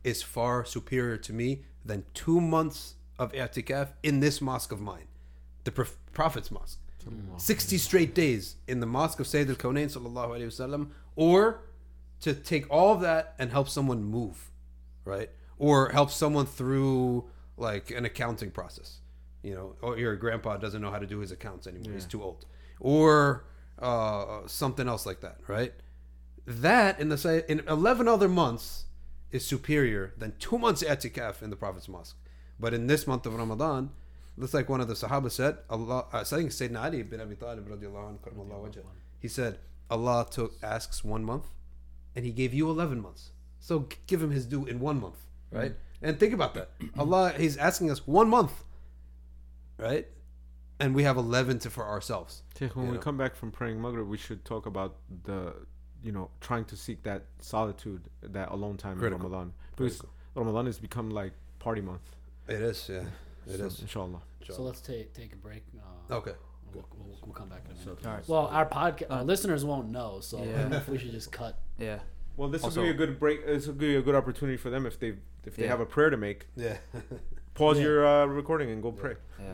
is 0.02 0.22
far 0.22 0.64
superior 0.64 1.16
to 1.16 1.32
me 1.32 1.64
than 1.84 2.04
two 2.14 2.40
months 2.40 2.94
of 3.18 3.32
i'tikaf 3.32 3.88
in 4.02 4.20
this 4.20 4.40
mosque 4.40 4.72
of 4.72 4.80
mine, 4.80 5.06
the 5.64 5.70
Prof- 5.72 5.98
Prophet's 6.12 6.50
mosque. 6.50 6.78
60 7.38 7.76
straight 7.78 8.14
days 8.14 8.56
in 8.66 8.80
the 8.80 8.86
mosque 8.86 9.20
of 9.20 9.26
Sayyid 9.26 9.48
alayhi 9.48 10.46
wasallam, 10.46 10.90
or 11.16 11.60
to 12.20 12.34
take 12.34 12.70
all 12.70 12.92
of 12.94 13.00
that 13.00 13.34
and 13.38 13.50
help 13.50 13.68
someone 13.68 14.02
move, 14.02 14.50
right? 15.04 15.30
Or 15.58 15.90
help 15.90 16.10
someone 16.10 16.46
through 16.46 17.28
like 17.56 17.90
an 17.90 18.04
accounting 18.04 18.50
process. 18.50 19.00
You 19.42 19.54
know, 19.54 19.76
or 19.82 19.98
your 19.98 20.16
grandpa 20.16 20.56
doesn't 20.56 20.80
know 20.80 20.90
how 20.90 20.98
to 20.98 21.06
do 21.06 21.18
his 21.18 21.30
accounts 21.30 21.66
anymore. 21.66 21.92
He's 21.92 22.06
too 22.06 22.22
old. 22.22 22.46
Or 22.80 23.44
uh, 23.78 24.46
something 24.46 24.88
else 24.88 25.04
like 25.04 25.20
that, 25.20 25.36
right? 25.46 25.74
That 26.46 26.98
in 26.98 27.08
the 27.10 27.18
say 27.18 27.42
in 27.48 27.62
11 27.68 28.08
other 28.08 28.28
months 28.28 28.84
is 29.30 29.46
superior 29.46 30.14
than 30.16 30.34
two 30.38 30.58
months 30.58 30.82
i'tikaf 30.82 31.42
in 31.42 31.50
the 31.50 31.56
Prophet's 31.56 31.88
mosque. 31.88 32.16
But 32.58 32.72
in 32.72 32.86
this 32.86 33.06
month 33.06 33.26
of 33.26 33.34
Ramadan, 33.34 33.90
looks 34.36 34.54
like 34.54 34.68
one 34.68 34.80
of 34.80 34.88
the 34.88 34.94
Sahaba 34.94 35.30
said, 35.30 35.58
Allah, 35.68 36.06
uh, 36.12 36.20
I 36.20 36.24
think 36.24 36.50
Sayyidina 36.50 36.82
Ali 36.84 37.02
bin 37.02 37.20
Abi 37.20 37.34
Talib 37.34 37.68
radiallahu 37.68 38.18
anhu, 38.18 38.82
he 39.18 39.28
said, 39.28 39.58
Allah 39.90 40.26
took 40.30 40.54
asks 40.62 41.04
one 41.04 41.24
month 41.24 41.46
and 42.16 42.24
he 42.24 42.30
gave 42.30 42.54
you 42.54 42.68
11 42.70 43.00
months. 43.00 43.30
So 43.60 43.88
give 44.06 44.22
him 44.22 44.30
his 44.30 44.46
due 44.46 44.66
in 44.66 44.78
one 44.80 45.00
month, 45.00 45.16
right? 45.50 45.74
And 46.02 46.18
think 46.20 46.34
about 46.34 46.54
that. 46.54 46.70
Allah, 46.98 47.32
he's 47.36 47.56
asking 47.56 47.90
us 47.90 48.06
one 48.06 48.28
month, 48.28 48.52
right? 49.78 50.06
And 50.80 50.94
we 50.94 51.04
have 51.04 51.16
11 51.16 51.60
to 51.60 51.70
for 51.70 51.86
ourselves. 51.86 52.42
Sheikh, 52.58 52.76
when 52.76 52.88
we 52.88 52.94
know. 52.94 53.00
come 53.00 53.16
back 53.16 53.34
from 53.36 53.50
praying 53.50 53.80
Maghrib, 53.80 54.06
we 54.08 54.18
should 54.18 54.44
talk 54.44 54.66
about 54.66 54.96
the, 55.24 55.54
you 56.02 56.12
know, 56.12 56.30
trying 56.40 56.64
to 56.66 56.76
seek 56.76 57.02
that 57.04 57.22
solitude, 57.40 58.02
that 58.22 58.50
alone 58.50 58.76
time 58.76 58.98
Critical. 58.98 59.24
in 59.26 59.32
Ramadan. 59.32 59.52
Because 59.76 60.02
Ramadan 60.34 60.66
has 60.66 60.78
become 60.78 61.10
like 61.10 61.32
party 61.58 61.80
month. 61.80 62.02
It 62.48 62.60
is, 62.60 62.88
yeah. 62.92 63.04
It 63.46 63.58
so, 63.58 63.64
is. 63.66 63.80
Inshallah. 63.80 64.20
So 64.50 64.62
let's 64.62 64.82
take 64.82 65.14
take 65.14 65.32
a 65.32 65.36
break. 65.36 65.62
Uh, 65.78 66.14
Okay. 66.16 66.32
We'll, 66.74 66.84
we'll, 66.98 67.16
we'll 67.24 67.32
come 67.34 67.48
back 67.48 67.62
in 67.66 67.72
a 67.76 67.78
minute. 67.78 67.98
All 68.06 68.12
right. 68.12 68.28
Well, 68.28 68.46
our 68.48 68.66
podcast, 68.66 69.10
our 69.10 69.20
Uh, 69.20 69.24
listeners 69.24 69.64
won't 69.64 69.88
know, 69.90 70.18
so 70.20 70.38
I 70.38 70.44
Yeah. 70.44 70.58
don't 70.62 70.70
know 70.70 70.76
if 70.78 70.88
we 70.88 70.98
should 70.98 71.12
just 71.12 71.30
cut. 71.32 71.58
Yeah. 71.78 72.00
Well, 72.36 72.48
this 72.48 72.62
Also- 72.64 72.80
will 72.80 72.88
be 72.88 72.90
a 72.90 72.94
good 72.94 73.18
break. 73.20 73.46
This 73.46 73.66
will 73.66 73.74
be 73.74 73.96
a 73.96 74.02
good 74.02 74.14
opportunity 74.14 74.56
for 74.56 74.70
them 74.70 74.86
if 74.86 74.98
they 74.98 75.14
if 75.44 75.56
they 75.56 75.64
Yeah. 75.64 75.68
have 75.70 75.80
a 75.80 75.86
prayer 75.86 76.10
to 76.10 76.16
make. 76.16 76.46
Yeah. 76.56 76.78
Pause 77.54 77.78
Yeah. 77.78 77.82
your 77.84 78.06
uh, 78.06 78.26
recording 78.26 78.70
and 78.70 78.82
go 78.82 78.90
pray. 78.92 79.14
Yeah. 79.38 79.52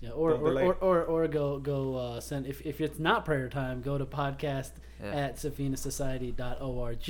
Yeah, 0.00 0.10
or 0.10 0.30
Don't 0.30 0.42
or, 0.42 0.48
delay. 0.50 0.62
or, 0.64 0.74
or, 0.74 1.02
or 1.04 1.28
go 1.28 1.58
go 1.58 1.96
uh, 1.96 2.20
send 2.20 2.46
if, 2.46 2.60
if 2.62 2.80
it's 2.80 2.98
not 2.98 3.24
prayer 3.24 3.48
time, 3.48 3.80
go 3.82 3.96
to 3.98 4.04
podcast 4.06 4.72
Yeah. 5.02 5.10
at 5.12 5.36
safinasociety.org 5.36 7.08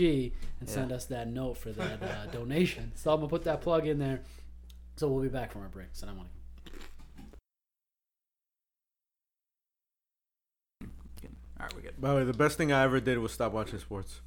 and 0.61 0.69
send 0.69 0.91
Yeah. 0.91 0.97
us 0.97 1.05
that 1.07 1.29
note 1.29 1.57
for 1.59 1.73
that 1.73 2.03
uh, 2.03 2.27
donation. 2.27 2.93
So 2.95 3.13
I'm 3.13 3.19
gonna 3.21 3.29
put 3.29 3.45
that 3.45 3.61
plug 3.61 3.87
in 3.87 3.99
there. 3.99 4.21
So 4.97 5.09
we'll 5.09 5.23
be 5.23 5.29
back 5.29 5.53
from 5.53 5.63
our 5.63 5.69
break. 5.69 5.89
So 5.93 6.07
I'm 6.07 6.19
All 6.21 6.27
right, 11.61 11.75
we 11.77 11.83
good. 11.83 11.84
By 11.99 12.11
the 12.11 12.17
way, 12.17 12.25
the 12.25 12.33
best 12.35 12.57
thing 12.59 12.73
I 12.73 12.83
ever 12.85 13.01
did 13.01 13.19
was 13.19 13.33
stop 13.33 13.53
watching 13.53 13.79
sports. 13.79 14.21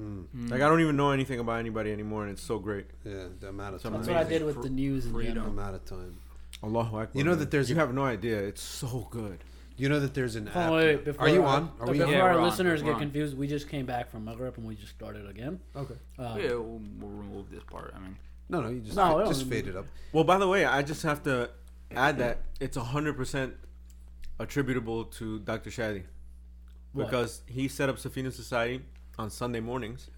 Mm. 0.00 0.50
Like 0.50 0.60
I 0.60 0.68
don't 0.68 0.80
even 0.80 0.96
know 0.96 1.10
anything 1.10 1.40
about 1.40 1.58
anybody 1.58 1.90
anymore, 1.90 2.22
and 2.24 2.32
it's 2.32 2.42
so 2.42 2.58
great. 2.58 2.86
Yeah, 3.04 3.28
the 3.40 3.48
amount 3.48 3.76
of 3.76 3.82
time. 3.82 3.92
That's 3.94 4.08
what 4.08 4.16
I 4.18 4.24
did 4.24 4.44
with 4.44 4.62
the 4.62 4.68
news 4.68 5.06
in 5.06 5.12
Freedom. 5.12 5.44
The 5.44 5.50
amount 5.50 5.74
of 5.74 5.84
time. 5.86 6.16
Allahu 6.62 6.96
Akbar. 6.98 7.08
You 7.14 7.24
know 7.24 7.30
man. 7.30 7.38
that 7.40 7.50
there's 7.50 7.70
you 7.70 7.76
a- 7.76 7.78
have 7.78 7.94
no 7.94 8.04
idea. 8.04 8.38
It's 8.40 8.62
so 8.62 9.08
good. 9.10 9.38
You 9.78 9.88
know 9.90 10.00
that 10.00 10.14
there's 10.14 10.36
an 10.36 10.48
app. 10.48 10.70
Oh, 10.70 10.76
wait, 10.76 11.04
before 11.04 11.26
Are 11.26 11.28
you 11.28 11.42
our- 11.42 11.56
on? 11.56 11.70
Are 11.80 11.86
we 11.86 11.92
before 11.98 12.06
on? 12.06 12.12
Yeah, 12.12 12.20
our 12.20 12.32
we're 12.34 12.38
on. 12.40 12.44
listeners 12.48 12.82
We're 12.82 12.88
get 12.90 12.94
on. 12.96 13.00
confused, 13.02 13.36
we 13.36 13.46
just 13.46 13.68
came 13.68 13.84
back 13.84 14.10
from 14.10 14.24
Maghrib 14.24 14.54
and 14.56 14.66
we 14.66 14.74
just 14.74 14.92
started 14.94 15.28
again. 15.28 15.60
Okay. 15.74 15.94
Uh, 16.18 16.36
yeah, 16.40 16.48
we'll, 16.52 16.80
we'll 16.98 17.10
remove 17.10 17.50
this 17.50 17.62
part. 17.64 17.92
I 17.94 17.98
mean, 18.00 18.16
No, 18.48 18.62
no, 18.62 18.68
you 18.70 18.80
just 18.80 18.96
No, 18.96 19.26
just 19.26 19.44
no. 19.44 19.50
fade 19.50 19.66
it 19.66 19.76
up. 19.76 19.84
Well, 20.12 20.24
by 20.24 20.38
the 20.38 20.48
way, 20.48 20.64
I 20.64 20.80
just 20.82 21.02
have 21.02 21.22
to 21.24 21.50
add 21.90 22.16
that 22.18 22.38
it's 22.58 22.76
hundred 22.78 23.16
percent 23.18 23.54
attributable 24.38 25.04
to 25.04 25.38
Dr. 25.40 25.68
Shadi 25.70 26.04
What? 26.96 27.10
because 27.10 27.42
he 27.46 27.68
set 27.68 27.88
up 27.88 27.96
Safina 27.96 28.32
Society 28.32 28.82
on 29.18 29.30
Sunday 29.30 29.60
mornings, 29.60 30.10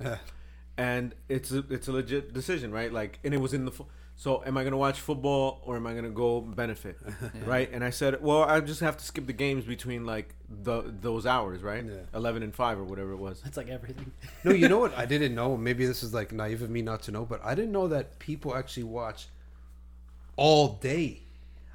and 0.76 1.14
it's 1.28 1.50
a, 1.52 1.64
it's 1.70 1.88
a 1.88 1.92
legit 1.92 2.32
decision, 2.32 2.72
right? 2.72 2.92
Like, 2.92 3.18
and 3.24 3.34
it 3.34 3.40
was 3.40 3.52
in 3.54 3.64
the. 3.64 3.72
Fo- 3.72 3.86
so, 4.16 4.42
am 4.44 4.56
I 4.58 4.64
gonna 4.64 4.76
watch 4.76 4.98
football 4.98 5.62
or 5.64 5.76
am 5.76 5.86
I 5.86 5.94
gonna 5.94 6.10
go 6.10 6.40
benefit, 6.40 6.98
right? 7.46 7.70
And 7.72 7.84
I 7.84 7.90
said, 7.90 8.20
well, 8.20 8.42
I 8.42 8.58
just 8.58 8.80
have 8.80 8.96
to 8.96 9.04
skip 9.04 9.26
the 9.28 9.32
games 9.32 9.64
between 9.64 10.04
like 10.06 10.34
the 10.48 10.82
those 11.00 11.24
hours, 11.24 11.62
right? 11.62 11.84
Yeah. 11.84 11.94
Eleven 12.12 12.42
and 12.42 12.52
five 12.52 12.78
or 12.80 12.84
whatever 12.84 13.12
it 13.12 13.18
was. 13.18 13.40
It's 13.46 13.56
like 13.56 13.68
everything. 13.68 14.10
no, 14.44 14.52
you 14.52 14.68
know 14.68 14.78
what? 14.78 14.96
I 14.98 15.06
didn't 15.14 15.36
know. 15.36 15.56
Maybe 15.56 15.86
this 15.86 16.02
is 16.02 16.12
like 16.12 16.32
naive 16.32 16.62
of 16.62 16.70
me 16.70 16.82
not 16.82 17.02
to 17.02 17.12
know, 17.12 17.24
but 17.24 17.40
I 17.44 17.54
didn't 17.54 17.70
know 17.70 17.86
that 17.88 18.18
people 18.18 18.56
actually 18.56 18.82
watch 18.84 19.28
all 20.36 20.78
day. 20.80 21.20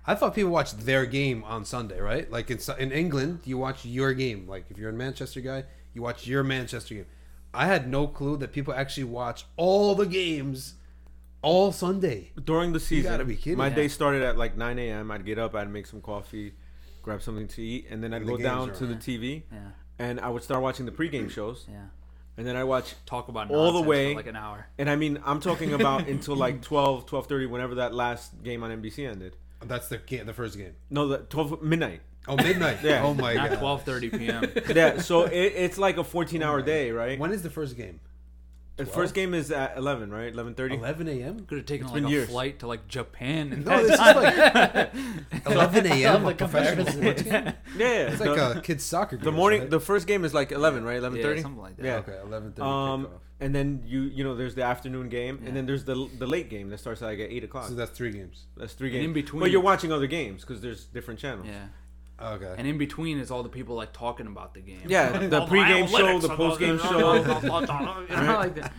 I 0.06 0.16
thought 0.16 0.36
people 0.36 0.52
watched 0.52 0.86
their 0.86 1.06
game 1.06 1.44
on 1.46 1.64
Sunday, 1.66 2.00
right? 2.00 2.30
Like 2.30 2.52
in 2.52 2.60
in 2.80 2.92
England, 2.92 3.40
you 3.46 3.58
watch 3.58 3.86
your 3.86 4.14
game. 4.14 4.48
Like 4.48 4.66
if 4.70 4.78
you're 4.78 4.90
a 4.90 4.94
Manchester 4.94 5.40
guy, 5.42 5.64
you 5.94 6.02
watch 6.02 6.28
your 6.28 6.44
Manchester 6.44 6.96
game. 6.96 7.06
I 7.54 7.68
had 7.68 7.88
no 7.88 8.08
clue 8.08 8.36
that 8.38 8.52
people 8.52 8.74
actually 8.74 9.06
watch 9.06 9.46
all 9.58 9.96
the 9.96 10.06
games 10.08 10.76
all 11.42 11.72
Sunday. 11.72 12.32
during 12.44 12.74
the 12.74 12.80
season. 12.80 13.12
gotta 13.12 13.26
be 13.26 13.36
kidding 13.36 13.58
My 13.58 13.70
me. 13.70 13.76
day 13.76 13.88
started 13.88 14.24
at 14.24 14.38
like 14.38 14.58
9 14.58 14.80
a.m. 14.80 15.12
I'd 15.12 15.26
get 15.26 15.38
up, 15.40 15.54
I'd 15.56 15.70
make 15.70 15.86
some 15.86 16.02
coffee, 16.02 16.54
grab 17.02 17.22
something 17.22 17.48
to 17.50 17.62
eat, 17.62 17.88
and 17.90 18.04
then 18.04 18.14
I'd 18.14 18.18
And 18.22 18.28
the 18.28 18.32
go 18.32 18.38
games 18.38 18.46
down 18.50 18.70
are 18.72 18.76
to 18.76 18.86
the. 18.88 18.96
TV, 18.96 19.44
yeah, 19.52 19.60
and 20.00 20.20
I 20.20 20.30
would 20.30 20.44
start 20.44 20.62
watching 20.64 20.86
the 20.86 20.92
pregame 20.92 21.30
shows, 21.30 21.66
yeah. 21.70 21.86
and 22.38 22.46
then 22.48 22.56
I 22.56 22.64
watch. 22.64 22.96
Talk 23.06 23.28
about 23.28 23.52
All 23.52 23.72
the 23.72 23.82
way- 23.82 24.14
for 24.14 24.18
like 24.20 24.28
an 24.28 24.36
hour. 24.36 24.68
And 24.78 24.90
I 24.90 24.96
mean, 24.96 25.20
I'm 25.26 25.40
talking 25.40 25.74
about 25.74 26.08
until 26.14 26.36
like 26.36 26.62
12, 26.62 27.06
12:30, 27.06 27.50
whenever 27.50 27.76
that 27.76 27.94
last 27.94 28.42
game 28.44 28.64
on 28.64 28.72
NBC 28.82 29.08
ended. 29.08 29.36
That's 29.68 29.88
the 29.88 29.98
game, 29.98 30.26
the 30.26 30.34
first 30.34 30.58
game. 30.58 30.76
No, 30.90 31.08
the 31.08 31.18
12 31.20 31.62
midnight. 31.62 32.02
Oh, 32.28 32.36
midnight. 32.38 32.78
Yeah. 32.84 33.04
Oh 33.04 33.14
my 33.14 33.34
Not 33.34 33.50
god. 33.50 33.60
twelve 33.60 33.84
thirty 33.84 34.10
p.m. 34.10 34.50
Yeah, 34.76 35.00
so 35.00 35.24
it, 35.24 35.54
it's 35.56 35.78
like 35.78 35.98
a 35.98 36.04
14-hour 36.04 36.62
day, 36.62 36.92
right? 36.92 37.20
When 37.20 37.32
is 37.32 37.42
the 37.44 37.50
first 37.50 37.76
game? 37.76 38.00
The 38.76 38.86
first 38.88 39.14
game 39.14 39.36
is 39.36 39.52
at 39.52 39.78
11, 39.78 40.10
right? 40.12 40.34
11:30. 40.34 40.78
11 40.80 41.08
a.m. 41.08 41.46
Could 41.46 41.60
have 41.60 41.68
taken 41.68 41.86
It's 41.86 41.94
like 41.94 42.02
been 42.04 42.10
a 42.10 42.16
years. 42.16 42.30
flight 42.30 42.60
to 42.60 42.68
like 42.68 42.88
Japan 42.88 43.54
and 43.54 43.66
No, 43.68 43.84
this 43.84 43.92
is 43.94 44.00
like 44.00 44.94
11 45.46 45.86
a.m. 45.88 46.24
The 46.24 46.30
a 46.30 46.36
professional 46.36 46.86
sports 46.88 47.22
game. 47.22 47.54
Yeah, 47.78 47.88
It's 48.08 48.20
the, 48.20 48.34
like 48.34 48.58
a 48.58 48.62
kid's 48.62 48.84
soccer 48.84 49.16
game. 49.18 49.26
the 49.26 49.32
morning. 49.32 49.62
right? 49.62 49.70
The 49.70 49.80
first 49.80 50.08
game 50.08 50.26
is 50.26 50.34
like 50.34 50.52
11, 50.52 50.84
right? 50.84 51.00
11:30. 51.02 51.36
yeah, 51.36 51.42
something 51.44 51.62
like 51.62 51.78
that. 51.78 51.86
Yeah. 51.86 51.96
Okay, 51.98 52.20
11:30 52.26 52.60
Um, 52.62 53.06
kickoff. 53.06 53.10
and 53.42 53.54
then 53.56 53.84
you 53.86 54.02
you 54.02 54.24
know 54.24 54.36
there's 54.36 54.56
the 54.56 54.64
afternoon 54.64 55.08
game, 55.10 55.40
Yeah. 55.42 55.48
and 55.50 55.58
then 55.58 55.66
there's 55.68 55.84
the 55.86 56.10
the 56.18 56.26
late 56.28 56.50
game 56.50 56.70
that 56.70 56.80
starts 56.80 57.02
like 57.02 57.20
at 57.20 57.30
eight 57.30 57.44
o'clock. 57.44 57.68
So 57.68 57.76
that's 57.76 57.92
three 57.92 58.12
games. 58.12 58.48
That's 58.58 58.74
three 58.74 58.90
And 58.90 58.96
games. 58.96 59.06
in 59.06 59.14
between- 59.14 59.40
but 59.42 59.52
you're 59.52 59.62
watching 59.62 59.92
other 59.92 60.08
games 60.08 60.42
because 60.42 60.62
there's 60.62 60.86
different 60.86 61.20
channels. 61.20 61.48
Yeah. 61.48 61.66
Okay. 62.22 62.54
And 62.58 62.68
in 62.68 62.78
between 62.78 63.18
is 63.20 63.32
all 63.32 63.44
the 63.44 63.50
people 63.50 63.76
like 63.76 63.92
talking 63.94 64.28
about 64.28 64.54
the 64.54 64.62
game. 64.62 64.82
Yeah, 64.88 65.18
the 65.28 65.44
Oh, 65.44 65.48
pregame 65.48 65.88
show, 65.90 66.20
the 66.20 66.28
analytics 66.30 66.38
postgame 66.38 66.80
show. 66.80 67.14
it. 67.16 68.28
Like 68.28 68.56
that. 68.56 68.74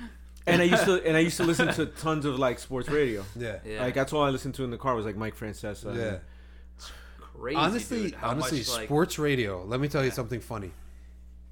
And 0.46 0.60
I 0.62 0.64
used 0.64 0.84
to 0.84 1.04
and 1.06 1.16
I 1.16 1.20
used 1.20 1.36
to 1.38 1.44
listen 1.44 1.68
to 1.74 1.86
tons 1.86 2.24
of 2.26 2.38
like 2.38 2.58
sports 2.58 2.88
radio. 2.88 3.24
yeah. 3.36 3.58
Yeah. 3.64 3.80
Like 3.82 3.94
that's 3.94 4.12
all 4.12 4.22
I 4.22 4.30
listened 4.30 4.54
to 4.56 4.64
in 4.64 4.70
the 4.70 4.78
car 4.78 4.94
was 4.94 5.04
like 5.04 5.16
Mike 5.16 5.36
Francesa. 5.36 5.94
Yeah. 5.96 6.18
crazy. 7.18 7.56
honestly, 7.56 8.02
dude, 8.10 8.16
honestly, 8.22 8.58
much, 8.58 8.68
like, 8.70 8.86
sports 8.86 9.18
radio. 9.18 9.64
Let 9.64 9.80
me 9.80 9.88
tell 9.88 10.02
you 10.02 10.08
Yeah. 10.08 10.14
something 10.14 10.40
funny. 10.40 10.72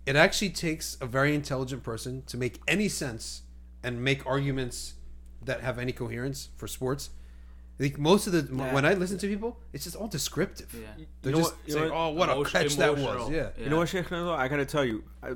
It 0.06 0.16
actually 0.16 0.50
takes 0.50 0.96
a 1.00 1.06
very 1.06 1.34
intelligent 1.34 1.82
person 1.82 2.22
to 2.26 2.36
make 2.36 2.60
any 2.68 2.88
sense 2.88 3.42
and 3.82 4.02
make 4.02 4.24
arguments 4.26 4.94
that 5.44 5.60
have 5.60 5.78
any 5.78 5.92
coherence 5.92 6.48
for 6.56 6.66
sports. 6.68 7.10
Like 7.82 7.98
most 7.98 8.26
of 8.28 8.32
the 8.32 8.42
Yeah. 8.56 8.72
when 8.72 8.84
I 8.86 8.94
listen 8.94 9.18
to 9.18 9.26
people, 9.26 9.58
it's 9.72 9.84
just 9.84 9.96
all 9.96 10.06
descriptive. 10.08 10.72
Yeah. 10.72 11.04
They're 11.22 11.32
You 11.32 11.36
know 11.38 11.42
just 11.42 11.52
what- 11.56 11.66
you 11.68 11.72
saying, 11.74 11.90
"Oh, 11.92 12.10
what 12.10 12.28
a 12.28 12.32
Emotion- 12.32 12.60
catch 12.62 12.76
that 12.76 12.92
was!" 12.92 13.02
emotional. 13.02 13.32
Yeah. 13.32 13.48
You 13.58 13.68
know 13.70 13.78
what, 13.78 13.88
Sheikh 13.88 14.06
Nazo? 14.08 14.34
I 14.36 14.46
gotta 14.48 14.64
tell 14.66 14.84
you, 14.84 15.02
I, 15.22 15.32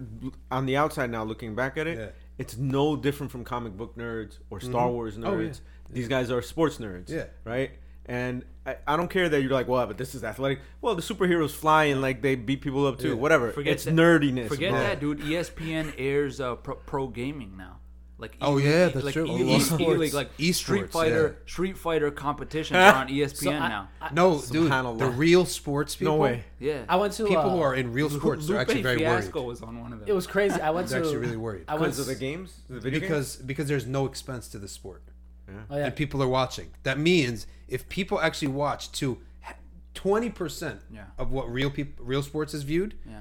on 0.51 0.67
the 0.67 0.77
outside 0.77 1.11
now, 1.11 1.25
looking 1.25 1.55
back 1.55 1.77
at 1.77 1.87
it, 1.87 1.99
Yeah. 1.99 2.07
it's 2.39 2.57
no 2.57 2.97
different 2.97 3.33
from 3.33 3.43
comic 3.45 3.77
book 3.77 3.97
nerds 3.97 4.39
or 4.51 4.61
Star 4.61 4.89
Wars 4.89 5.17
nerds. 5.19 5.27
Oh, 5.27 5.39
yeah. 5.41 5.53
These 5.91 6.09
guys 6.09 6.31
are 6.31 6.41
sports 6.43 6.79
nerds. 6.79 7.11
Yeah. 7.11 7.25
Right. 7.45 7.73
And 8.09 8.45
I, 8.65 8.77
I 8.87 8.97
don't 8.97 9.09
care 9.11 9.29
that 9.29 9.43
you're 9.43 9.51
like, 9.51 9.67
well, 9.67 9.85
but 9.87 9.99
this 9.99 10.15
is 10.15 10.23
athletic. 10.23 10.61
Well, 10.81 10.95
the 10.95 11.03
superheroes 11.03 11.51
fly 11.51 11.85
and 11.87 12.01
like 12.01 12.23
they 12.23 12.37
beat 12.37 12.61
people 12.61 12.87
up 12.87 12.99
too. 13.01 13.09
Yeah. 13.09 13.15
Whatever. 13.15 13.51
Forget 13.51 13.73
it's 13.75 13.85
that- 13.85 13.95
nerdiness. 13.95 14.47
Forget 14.49 14.71
bro. 14.71 14.81
that, 14.81 15.01
dude. 15.01 15.19
ESPN 15.21 15.93
airs 15.99 16.41
uh, 16.41 16.55
pro, 16.55 16.77
pro 16.77 17.09
gaming 17.09 17.57
now. 17.57 17.81
Like 18.19 18.37
Oh, 18.41 18.59
E- 18.59 18.65
yeah, 18.65 18.89
that's 18.89 19.05
like 19.05 19.13
true. 19.13 19.27
E- 19.27 19.31
Oh, 19.31 19.37
E- 19.39 19.59
esports. 19.59 19.81
E-League, 19.81 20.15
like 20.15 20.37
Esports, 20.39 20.55
Street 20.55 20.91
Fighter, 20.91 21.37
yeah. 21.39 21.51
Street 21.51 21.77
Fighter 21.79 22.11
competitions 22.11 22.77
are 22.77 22.95
on 22.95 23.09
ESPN 23.09 23.37
So 23.37 23.51
I- 23.51 23.69
now. 23.69 23.89
I- 24.01 24.13
No, 24.15 24.41
dude, 24.41 24.71
the 24.73 25.11
real 25.15 25.45
sports 25.45 25.95
people. 25.97 26.15
No 26.17 26.21
way. 26.23 26.45
Yeah, 26.59 26.85
I 26.89 26.97
went 26.97 27.13
to 27.15 27.25
People 27.27 27.43
uh, 27.43 27.51
who 27.51 27.61
are 27.61 27.75
in 27.75 27.93
real 27.93 28.09
sports 28.09 28.49
are 28.49 28.57
actually 28.59 28.83
very 28.83 28.99
Fiasco 28.99 29.41
worried. 29.41 29.49
was 29.49 29.63
on 29.63 29.81
one 29.81 29.93
of 29.93 30.01
them. 30.01 30.09
It 30.09 30.13
was 30.15 30.27
crazy. 30.27 30.61
I 30.61 30.71
went 30.71 30.89
to 30.89 30.97
actually 30.97 31.19
really 31.19 31.37
worried 31.37 31.65
I 31.69 31.75
went 31.75 31.85
Because 31.93 31.99
of 32.01 32.07
the 32.07 32.15
games, 32.15 32.61
the 32.69 32.81
video 32.81 33.01
games. 33.01 33.09
because 33.11 33.37
because 33.37 33.69
there's 33.69 33.87
no 33.87 34.07
expense 34.07 34.49
to 34.49 34.59
the 34.59 34.69
sport, 34.69 35.03
Oh, 35.71 35.77
yeah. 35.77 35.87
and 35.87 35.95
people 35.97 36.23
are 36.23 36.29
watching. 36.29 36.71
That 36.85 36.99
means 36.99 37.47
if 37.69 37.89
people 37.89 38.19
actually 38.21 38.49
watch 38.49 38.91
to 38.93 39.19
twenty 39.95 40.31
percent 40.31 40.81
of 41.19 41.31
what 41.33 41.51
real 41.53 41.71
people 41.71 42.05
real 42.05 42.23
sports 42.23 42.55
is 42.55 42.63
viewed, 42.63 42.95
yeah. 43.07 43.21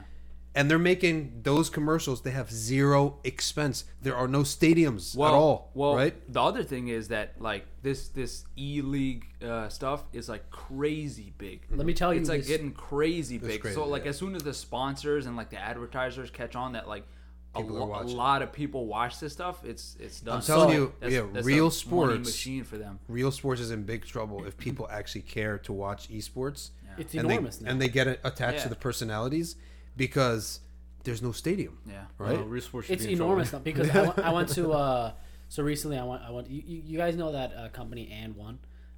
And 0.58 0.72
they're 0.72 0.80
making 0.80 1.42
those 1.44 1.70
commercials, 1.70 2.22
they 2.22 2.32
have 2.32 2.50
zero 2.50 3.20
expense. 3.26 3.84
There 4.02 4.16
are 4.16 4.28
no 4.28 4.40
stadiums 4.42 5.16
well, 5.16 5.30
at 5.30 5.36
all, 5.36 5.72
Well, 5.74 5.96
right? 5.96 6.16
the 6.32 6.42
other 6.42 6.64
thing 6.64 6.88
is 6.88 7.10
that 7.10 7.40
like 7.42 7.66
this 7.82 8.08
this 8.08 8.46
E 8.58 8.82
League 8.82 9.26
uh, 9.44 9.68
stuff 9.70 10.04
is 10.14 10.30
like 10.30 10.50
crazy 10.50 11.34
big. 11.38 11.62
Let 11.70 11.86
me 11.86 11.94
tell 11.94 12.14
you, 12.14 12.22
it's 12.22 12.30
like 12.30 12.40
this- 12.40 12.48
getting 12.48 12.72
crazy 12.72 13.38
big. 13.38 13.62
crazy, 13.62 13.76
so 13.76 13.86
like 13.86 14.04
yeah. 14.06 14.10
as 14.12 14.18
soon 14.18 14.34
as 14.36 14.44
the 14.44 14.54
sponsors 14.54 15.26
and 15.26 15.36
like 15.36 15.50
the 15.50 15.60
advertisers 15.60 16.32
catch 16.32 16.56
on 16.56 16.72
that 16.74 16.88
like 16.88 17.06
a, 17.54 17.60
lo- 17.62 18.02
a 18.02 18.04
lot 18.04 18.42
of 18.42 18.52
people 18.52 18.86
watch 18.86 19.20
this 19.20 19.32
stuff, 19.34 19.64
it's 19.64 19.96
it's 20.00 20.20
done. 20.22 20.38
I'm 20.38 20.42
telling 20.42 20.70
So- 20.70 20.74
you, 20.76 20.94
That's- 21.00 21.14
yeah, 21.14 21.28
that's 21.34 21.46
a 21.46 21.48
real 21.48 21.66
money 21.66 21.76
sports, 21.76 22.28
machine 22.30 22.64
for 22.64 22.78
them. 22.78 23.00
real 23.08 23.32
sports 23.32 23.62
is 23.62 23.72
in 23.72 23.84
big 23.84 24.06
trouble 24.06 24.46
if 24.46 24.58
people 24.58 24.88
actually 24.92 25.22
care 25.22 25.58
to 25.60 25.74
watch 25.74 26.10
esports. 26.10 26.72
it's 26.98 27.14
and 27.14 27.30
enormous 27.30 27.58
they, 27.58 27.66
now. 27.66 27.72
and 27.72 27.82
they 27.82 27.90
get 27.90 28.08
attached 28.24 28.58
Yeah. 28.58 28.64
to 28.64 28.70
the 28.70 28.76
personalities 28.76 29.56
because 29.98 30.60
there's 31.04 31.22
no 31.22 31.32
stadium, 31.32 31.78
Yeah. 31.88 32.06
right? 32.18 32.40
real 32.48 32.62
sports 32.62 32.88
should 32.88 32.94
it's 32.96 33.06
be 33.06 33.12
in 33.14 33.18
trouble. 33.18 33.34
enormous 33.34 33.54
now 33.54 33.60
because 33.60 33.90
I 33.90 34.02
went, 34.08 34.20
I 34.20 34.32
went 34.32 34.50
to 34.50 34.72
uh, 34.74 35.12
so 35.50 35.64
recently 35.64 35.98
I 35.98 36.04
went 36.04 36.22
I 36.24 36.32
went 36.32 36.50
you, 36.50 36.64
you 36.66 36.82
you 36.86 36.98
guys 36.98 37.16
know 37.16 37.32
that 37.32 37.54
uh, 37.56 37.70
company 37.70 38.10
AND1 38.12 38.58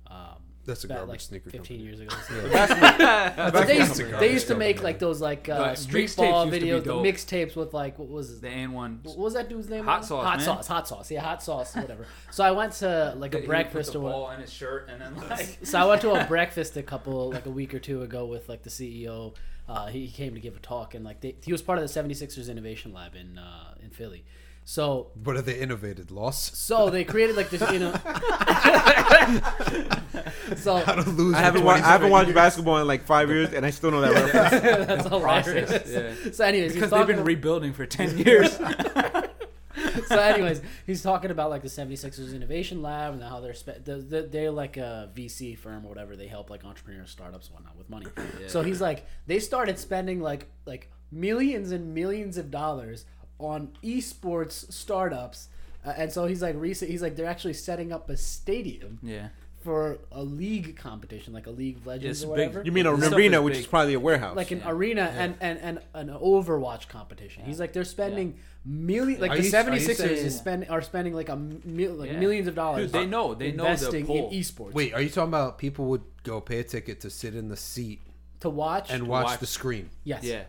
um, 0.10 0.42
That's 0.66 0.86
a 0.86 0.88
back, 0.88 0.98
garbage 1.00 1.12
like 1.12 1.20
sneaker 1.20 1.50
15 1.50 1.60
company. 1.60 1.80
years 1.80 2.00
ago 2.00 2.16
Basketball- 2.50 3.52
But 3.52 3.68
they 3.68 3.78
used, 3.78 3.96
they 4.20 4.32
used 4.32 4.48
to 4.48 4.56
make 4.56 4.78
company. 4.78 4.94
like 4.94 5.00
those 5.00 5.20
like 5.20 5.50
uh, 5.50 5.76
street 5.76 6.10
mixtapes 6.10 6.16
ball 6.16 6.46
used 6.46 6.54
to 6.60 6.66
be 6.66 6.72
videos 6.72 6.84
the 6.86 6.94
mixtapes 6.94 7.56
with 7.58 7.74
like 7.74 8.00
what 8.00 8.08
was 8.08 8.30
his 8.30 8.40
The 8.40 8.48
AND1. 8.48 9.04
what 9.04 9.18
was 9.18 9.34
that 9.34 9.50
dude's 9.50 9.68
name 9.70 9.84
Hot 9.84 10.06
sauce, 10.06 10.24
hot 10.24 10.38
man. 10.38 10.46
sauce 10.46 10.68
hot 10.68 10.88
sauce 10.88 11.12
yeah 11.12 11.22
hot 11.22 11.44
sauce 11.44 11.76
whatever 11.76 12.06
so 12.32 12.44
I 12.46 12.52
went 12.52 12.72
to 12.76 13.14
like 13.18 13.36
a 13.36 13.42
breakfast 13.42 13.92
the 13.92 14.00
or 14.00 14.10
ball 14.12 14.30
in 14.32 14.40
his 14.40 14.52
shirt 14.54 14.88
and 14.90 15.02
then 15.02 15.14
like 15.30 15.60
so 15.64 15.78
I 15.78 15.84
went 15.86 16.02
to 16.04 16.12
a 16.12 16.24
breakfast 16.24 16.78
a 16.78 16.84
couple 16.84 17.32
like 17.32 17.46
a 17.46 17.52
week 17.52 17.74
or 17.74 17.80
two 17.80 18.02
ago 18.04 18.26
with 18.26 18.48
like 18.48 18.64
the 18.64 18.70
CEO. 18.70 19.36
Uh, 19.68 19.88
he, 19.88 20.06
he 20.06 20.12
came 20.12 20.34
to 20.34 20.40
give 20.40 20.56
a 20.56 20.60
talk 20.60 20.96
and 20.96 21.04
like 21.04 21.20
they, 21.22 21.36
he 21.44 21.52
was 21.52 21.62
part 21.62 21.78
of 21.78 21.84
the 21.94 22.00
76ers 22.02 22.50
Innovation 22.50 22.94
Lab 22.94 23.16
in 23.16 23.38
uh, 23.38 23.74
in 23.84 23.90
Philly. 23.90 24.24
So 24.64 25.12
What 25.24 25.36
have 25.38 25.46
they 25.46 25.60
innovated? 25.60 26.12
Loss? 26.12 26.58
so 26.58 26.90
they 26.90 27.04
created 27.06 27.36
like 27.38 27.50
this 27.50 27.62
you 27.72 27.80
know. 27.80 27.92
so 30.58 30.78
How 30.80 30.94
to 30.96 31.10
lose? 31.10 31.36
I 31.36 31.40
in 31.40 31.44
haven't, 31.44 31.64
wa- 31.64 31.74
I 31.74 31.78
haven't 31.80 32.10
watched 32.12 32.28
years? 32.28 32.36
basketball 32.36 32.78
in 32.80 32.88
like 32.88 33.04
five 33.04 33.30
years, 33.30 33.54
and 33.54 33.66
I 33.66 33.70
still 33.70 33.92
know 33.92 34.02
that 34.02 34.14
reference. 34.34 34.88
that's 34.88 35.08
hilarious. 35.08 35.70
process, 35.70 35.90
yeah. 36.26 36.32
So 36.32 36.44
anyways, 36.46 36.74
because 36.74 36.90
they've 36.92 37.00
talking 37.00 37.16
been 37.18 37.26
rebuilding 37.26 37.74
for 37.74 37.86
ten 37.86 38.18
years. 38.18 38.58
so 40.08 40.20
anyways, 40.20 40.62
he's 40.86 41.02
talking 41.02 41.32
about 41.32 41.50
like 41.50 41.62
the 41.62 41.68
76ers 41.68 42.34
Innovation 42.36 42.82
Lab 42.82 43.14
and 43.14 43.24
how 43.24 43.40
they're 43.40 43.54
spe- 43.54 43.84
the, 43.84 43.98
the, 43.98 44.22
they're 44.24 44.52
like 44.52 44.78
a 44.78 45.10
VC 45.16 45.58
firm 45.58 45.86
or 45.86 45.90
whatever. 45.90 46.16
They 46.16 46.28
help 46.28 46.50
like 46.50 46.64
entrepreneurs, 46.66 47.10
startups, 47.12 47.48
and 47.48 47.56
whatnot 47.56 47.78
with 47.78 47.90
money. 47.90 48.08
So 48.48 48.62
he's 48.62 48.82
like, 48.82 49.06
they 49.26 49.40
started 49.40 49.80
spending 49.80 50.22
like 50.22 50.48
like 50.66 50.92
millions 51.12 51.72
and 51.72 51.94
millions 51.94 52.38
of 52.38 52.52
dollars 52.52 53.06
on 53.40 53.70
esports 53.84 54.72
startups. 54.72 55.50
Uh, 55.86 55.94
and 55.96 56.12
so 56.12 56.26
he's 56.26 56.42
like, 56.42 56.56
recent. 56.58 56.92
He's 56.92 57.02
like, 57.02 57.16
they're 57.16 57.26
actually 57.28 57.54
setting 57.54 57.92
up 57.94 58.10
a 58.10 58.18
stadium 58.18 59.00
yeah. 59.02 59.30
for 59.64 60.00
a 60.12 60.22
league 60.24 60.76
competition, 60.76 61.34
like 61.34 61.48
a 61.48 61.52
League 61.52 61.78
of 61.78 61.88
Legends 61.88 62.22
It's 62.24 62.30
or 62.30 62.36
big. 62.36 62.48
whatever. 62.50 62.66
You 62.66 62.72
mean 62.72 62.88
a 62.88 62.96
This 62.96 63.06
stuff 63.06 63.18
arena, 63.18 63.38
is 63.38 63.44
which 63.44 63.58
is 63.60 63.68
probably 63.68 63.94
a 63.94 64.00
warehouse? 64.00 64.36
like 64.36 64.52
an 64.52 64.60
Yeah. 64.60 64.72
arena 64.72 65.14
and, 65.16 65.36
and, 65.40 65.60
and 65.60 65.80
an 65.94 66.10
Overwatch 66.10 66.90
competition. 66.90 67.46
He's 67.46 67.60
like 67.60 67.74
they're 67.74 67.86
spending 67.86 68.38
million 68.68 69.22
like 69.22 69.32
Are 69.32 69.38
the 69.38 69.44
you- 69.44 69.50
are 69.50 69.64
76ers 69.64 69.96
saying- 69.96 70.26
is 70.26 70.38
spend 70.38 70.68
are 70.70 70.82
spending 70.82 71.14
like 71.14 71.30
a 71.30 71.36
mil, 71.38 71.94
like 71.94 72.12
Yeah. 72.12 72.20
millions 72.20 72.48
of 72.48 72.56
dollars. 72.56 72.92
Dude, 72.92 73.02
they 73.02 73.06
know. 73.06 73.34
They 73.34 73.52
know 73.54 73.64
the 73.64 73.70
investing 73.72 74.10
in 74.10 74.26
esports. 74.32 74.74
Wait, 74.74 74.94
are 74.94 75.02
you 75.02 75.10
talking 75.10 75.30
about 75.30 75.58
people 75.58 75.86
would 75.86 76.04
go 76.24 76.42
pay 76.42 76.60
a 76.60 76.64
ticket 76.64 77.00
to 77.02 77.10
sit 77.10 77.34
in 77.36 77.48
the 77.50 77.56
seat 77.58 78.02
to 78.42 78.50
watch 78.50 78.90
and 78.92 79.08
watch, 79.08 79.26
watch. 79.26 79.40
the 79.40 79.48
screen? 79.48 79.90
yes. 80.04 80.24
Yeah. 80.24 80.44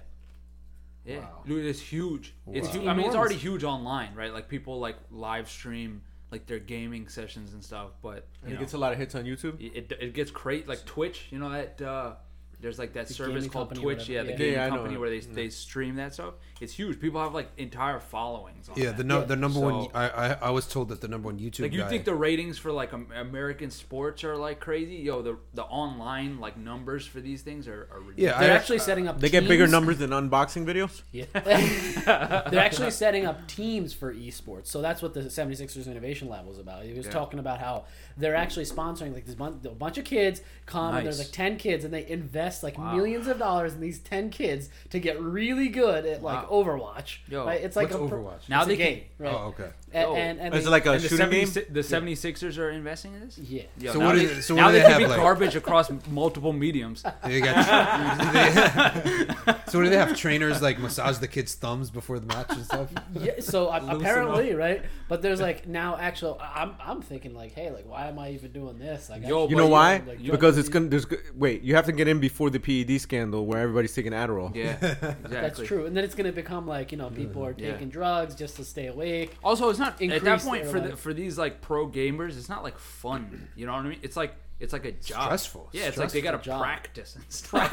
Yeah, 1.04 1.20
Wow. 1.20 1.42
dude, 1.46 1.64
it's 1.64 1.80
huge. 1.80 2.34
It's 2.52 2.68
huge. 2.68 2.86
I 2.86 2.92
mean, 2.92 3.06
it's 3.06 3.14
already 3.14 3.36
huge 3.36 3.64
online, 3.64 4.14
right? 4.14 4.30
Like 4.32 4.48
people 4.48 4.78
like 4.78 4.96
live 5.10 5.48
stream 5.48 6.02
like 6.30 6.44
their 6.46 6.58
gaming 6.58 7.08
sessions 7.08 7.54
and 7.54 7.64
stuff. 7.64 7.92
But 8.02 8.26
you 8.42 8.50
it 8.50 8.54
know, 8.54 8.60
gets 8.60 8.74
a 8.74 8.78
lot 8.78 8.92
of 8.92 8.98
hits 8.98 9.14
on 9.14 9.24
YouTube. 9.24 9.58
it, 9.58 9.90
it, 9.90 9.98
it 10.02 10.12
gets 10.12 10.30
great 10.30 10.68
like 10.68 10.84
Twitch. 10.84 11.28
You 11.30 11.38
know 11.38 11.48
that 11.50 11.80
uh, 11.80 12.16
there's 12.60 12.78
like 12.78 12.92
that 12.94 13.08
service 13.08 13.46
called 13.46 13.74
Twitch. 13.74 14.08
Yeah, 14.08 14.22
the 14.24 14.30
yeah. 14.30 14.36
gaming 14.36 14.52
Yeah, 14.54 14.68
company 14.68 14.96
where 14.96 15.10
they 15.10 15.20
they 15.20 15.48
stream 15.50 15.96
that 15.96 16.14
stuff. 16.14 16.34
It's 16.60 16.72
huge. 16.74 17.00
People 17.00 17.20
have 17.20 17.32
like 17.34 17.50
entire 17.56 18.00
followings. 18.00 18.68
On 18.68 18.74
Yeah, 18.76 18.86
that. 18.86 18.96
the 18.96 19.04
no, 19.04 19.20
Yeah. 19.20 19.24
the 19.26 19.36
number 19.36 19.60
one. 19.60 19.86
I, 19.94 20.08
I 20.08 20.32
I 20.32 20.50
was 20.50 20.66
told 20.66 20.88
that 20.88 21.00
the 21.00 21.06
number 21.08 21.26
one 21.26 21.38
YouTube 21.38 21.60
Like 21.62 21.72
you 21.72 21.82
guy. 21.82 21.88
think 21.88 22.04
the 22.04 22.14
ratings 22.16 22.58
for 22.58 22.72
like 22.72 22.92
American 22.92 23.70
sports 23.70 24.24
are 24.24 24.36
like 24.36 24.58
crazy? 24.58 24.96
Yo, 24.96 25.22
the 25.22 25.38
the 25.54 25.62
online 25.64 26.40
like 26.40 26.56
numbers 26.56 27.06
for 27.06 27.20
these 27.20 27.42
things 27.42 27.68
are, 27.68 27.88
are 27.92 28.00
ridiculous. 28.00 28.16
yeah, 28.34 28.40
They're 28.40 28.52
I, 28.52 28.56
actually 28.56 28.80
setting 28.80 29.06
up. 29.06 29.20
They 29.20 29.28
get 29.28 29.46
bigger 29.46 29.68
numbers 29.68 29.98
than 29.98 30.10
unboxing 30.10 30.64
videos. 30.66 31.02
Yeah. 31.12 31.26
They're 32.50 32.60
actually 32.60 32.90
setting 32.90 33.24
up 33.26 33.46
teams 33.46 33.92
for 33.92 34.12
esports. 34.12 34.66
So 34.66 34.82
that's 34.82 35.00
what 35.02 35.14
the 35.14 35.20
76ers 35.22 35.86
Innovation 35.86 36.28
Lab 36.28 36.46
was 36.46 36.58
about. 36.58 36.84
He 36.84 36.92
was 36.92 37.06
Yeah. 37.06 37.12
talking 37.12 37.38
about 37.38 37.60
how 37.60 37.84
they're 38.16 38.34
actually 38.36 38.64
sponsoring 38.64 39.12
like 39.14 39.26
this 39.26 39.34
bun- 39.36 39.60
a 39.64 39.68
bunch 39.68 39.96
of 39.98 40.04
kids 40.04 40.40
come 40.66 40.96
and 40.96 41.06
there's 41.06 41.18
Nice. 41.18 41.28
like 41.28 41.34
10 41.34 41.56
kids 41.56 41.84
and 41.84 41.94
they 41.94 42.04
invest 42.08 42.47
like 42.62 42.78
Wow. 42.78 42.96
millions 42.96 43.26
of 43.26 43.38
dollars 43.38 43.74
in 43.74 43.80
these 43.80 43.98
10 43.98 44.30
kids 44.30 44.68
to 44.90 44.98
get 44.98 45.20
really 45.20 45.68
good 45.68 46.06
at 46.06 46.22
like 46.22 46.50
Wow. 46.50 46.64
Overwatch. 46.64 47.18
Yo, 47.28 47.44
right? 47.46 47.60
It's 47.60 47.76
like 47.76 47.90
what's 47.90 48.02
a 48.02 48.08
pro- 48.08 48.18
Overwatch? 48.22 48.48
Now 48.48 48.60
it's 48.62 48.66
a 48.66 48.68
they 48.70 48.76
can- 48.76 48.94
game, 48.94 49.02
right? 49.18 49.34
Oh, 49.34 49.38
okay. 49.48 49.68
A- 49.94 50.00
Yo. 50.02 50.14
and, 50.14 50.40
and 50.40 50.54
Is 50.54 50.64
they- 50.64 50.68
it 50.68 50.70
like 50.70 50.86
a 50.86 50.92
And 50.92 51.02
the, 51.02 51.08
shooting 51.08 51.30
game? 51.30 51.46
76 51.46 51.90
the 51.90 51.96
76ers 51.96 52.58
are 52.58 52.70
investing 52.70 53.14
in 53.14 53.20
this? 53.20 53.38
yeah. 53.38 53.62
Yo, 53.78 53.92
So 53.92 53.98
now 54.00 54.06
what 54.06 54.16
they, 54.16 54.24
is- 54.24 54.46
so 54.46 54.54
now 54.54 54.66
what 54.66 54.72
do 54.72 54.74
they 54.74 54.78
they 54.80 54.84
can 54.84 54.92
have, 54.92 55.00
be 55.00 55.06
like- 55.06 55.20
garbage 55.20 55.56
across 55.56 55.90
multiple 56.10 56.52
mediums. 56.52 57.04
They 57.24 57.40
got, 57.40 57.56
so 59.68 59.78
what 59.78 59.84
do 59.84 59.90
they 59.90 59.96
have 59.96 60.16
trainers 60.16 60.62
like 60.62 60.78
massage 60.78 61.18
the 61.18 61.28
kids' 61.28 61.54
thumbs 61.54 61.90
before 61.90 62.18
the 62.18 62.26
match 62.26 62.46
and 62.50 62.64
stuff? 62.64 62.90
Yeah, 63.14 63.32
so 63.40 63.68
uh, 63.68 63.80
Loosen 63.80 63.96
apparently, 64.00 64.54
right? 64.54 64.82
But 65.08 65.22
there's 65.22 65.40
like 65.40 65.66
now 65.66 65.96
actual. 65.96 66.40
I'm 66.40 66.74
I'm 66.80 67.02
thinking 67.02 67.34
like, 67.34 67.52
hey, 67.52 67.70
like, 67.70 67.88
why 67.88 68.06
am 68.08 68.18
I 68.18 68.30
even 68.30 68.52
doing 68.52 68.78
this? 68.78 69.10
Like, 69.10 69.26
Yo, 69.26 69.48
You 69.48 69.56
know 69.56 69.66
why? 69.68 70.02
like, 70.06 70.22
because 70.24 70.58
it's 70.58 70.68
gonna. 70.68 70.88
There's 70.88 71.06
wait. 71.34 71.62
You 71.62 71.74
have 71.74 71.86
to 71.86 71.92
get 71.92 72.08
in 72.08 72.20
before 72.20 72.37
the 72.50 72.60
PED 72.60 73.00
scandal 73.00 73.46
where 73.46 73.60
everybody's 73.60 73.94
taking 73.94 74.12
Adderall. 74.12 74.54
Yeah, 74.54 74.74
exactly. 74.82 75.16
That's 75.28 75.60
true, 75.64 75.86
and 75.86 75.96
then 75.96 76.04
it's 76.04 76.14
gonna 76.14 76.32
become 76.32 76.66
like 76.66 76.92
you 76.92 76.98
know 76.98 77.06
mm-hmm. 77.06 77.16
people 77.16 77.44
are 77.44 77.54
Yeah. 77.56 77.72
taking 77.72 77.88
drugs 77.88 78.34
just 78.36 78.56
to 78.56 78.64
stay 78.64 78.86
awake. 78.86 79.36
Also, 79.42 79.68
it's 79.68 79.78
not 79.78 80.00
at 80.00 80.22
that 80.22 80.40
point 80.42 80.66
for 80.66 80.78
the, 80.80 80.96
for 80.96 81.12
these 81.12 81.36
like 81.36 81.60
pro 81.60 81.88
gamers. 81.88 82.38
It's 82.38 82.48
not 82.48 82.62
like 82.62 82.78
fun. 82.78 83.48
You 83.56 83.66
know 83.66 83.72
what 83.72 83.84
I 83.84 83.88
mean? 83.88 83.98
It's 84.02 84.16
like 84.16 84.34
it's 84.60 84.72
like 84.72 84.84
a 84.84 84.92
job. 84.92 85.24
Stressful. 85.24 85.70
Yeah, 85.72 85.88
it's 85.88 85.96
like 85.98 86.12
they 86.12 86.20
gotta 86.20 86.38
Stressful 86.38 86.58
job. 86.58 86.62
practice 86.62 87.16
and 87.16 87.24
stuff. 87.32 87.72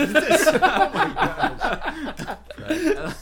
Oh 2.67 3.13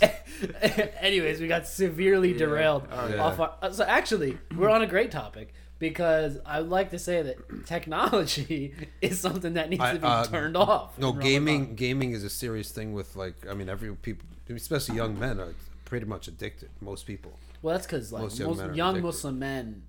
Anyways, 1.00 1.40
we 1.42 1.48
got 1.48 1.68
severely 1.68 2.32
Yeah. 2.32 2.38
derailed 2.40 2.88
Oh, 2.92 3.08
yeah. 3.08 3.24
off. 3.24 3.40
Our, 3.40 3.72
so 3.72 3.84
actually, 3.84 4.38
we're 4.56 4.70
on 4.70 4.82
a 4.82 4.88
great 4.88 5.12
topic 5.12 5.54
because 5.84 6.38
I 6.46 6.62
would 6.62 6.70
like 6.70 6.92
to 6.92 6.98
say 7.00 7.22
that 7.24 7.66
technology 7.66 8.74
is 9.02 9.20
something 9.20 9.56
that 9.56 9.70
needs 9.70 9.82
I- 9.82 9.94
to 9.96 10.00
be 10.00 10.08
uh, 10.08 10.26
turned 10.26 10.56
off. 10.56 10.98
No, 10.98 11.12
gaming 11.12 11.76
gaming 11.76 12.14
is 12.14 12.24
a 12.24 12.30
serious 12.30 12.72
thing 12.72 12.94
with 12.94 13.18
like 13.18 13.36
I 13.50 13.54
mean 13.54 13.68
every 13.68 13.94
people, 13.96 14.26
especially 14.50 14.96
young 14.96 15.20
men, 15.20 15.42
are 15.42 15.54
pretty 15.84 16.06
much 16.06 16.30
addicted. 16.30 16.70
Most 16.80 17.06
people, 17.06 17.34
Well, 17.62 17.76
that's 17.76 17.86
because 17.86 18.14
like 18.14 18.24
Most 18.24 18.40
most 18.40 18.60
young 18.60 18.76
young, 18.76 18.94
men 18.94 19.04
are. 19.04 19.06
Muslim 19.08 19.40
men. 19.40 19.82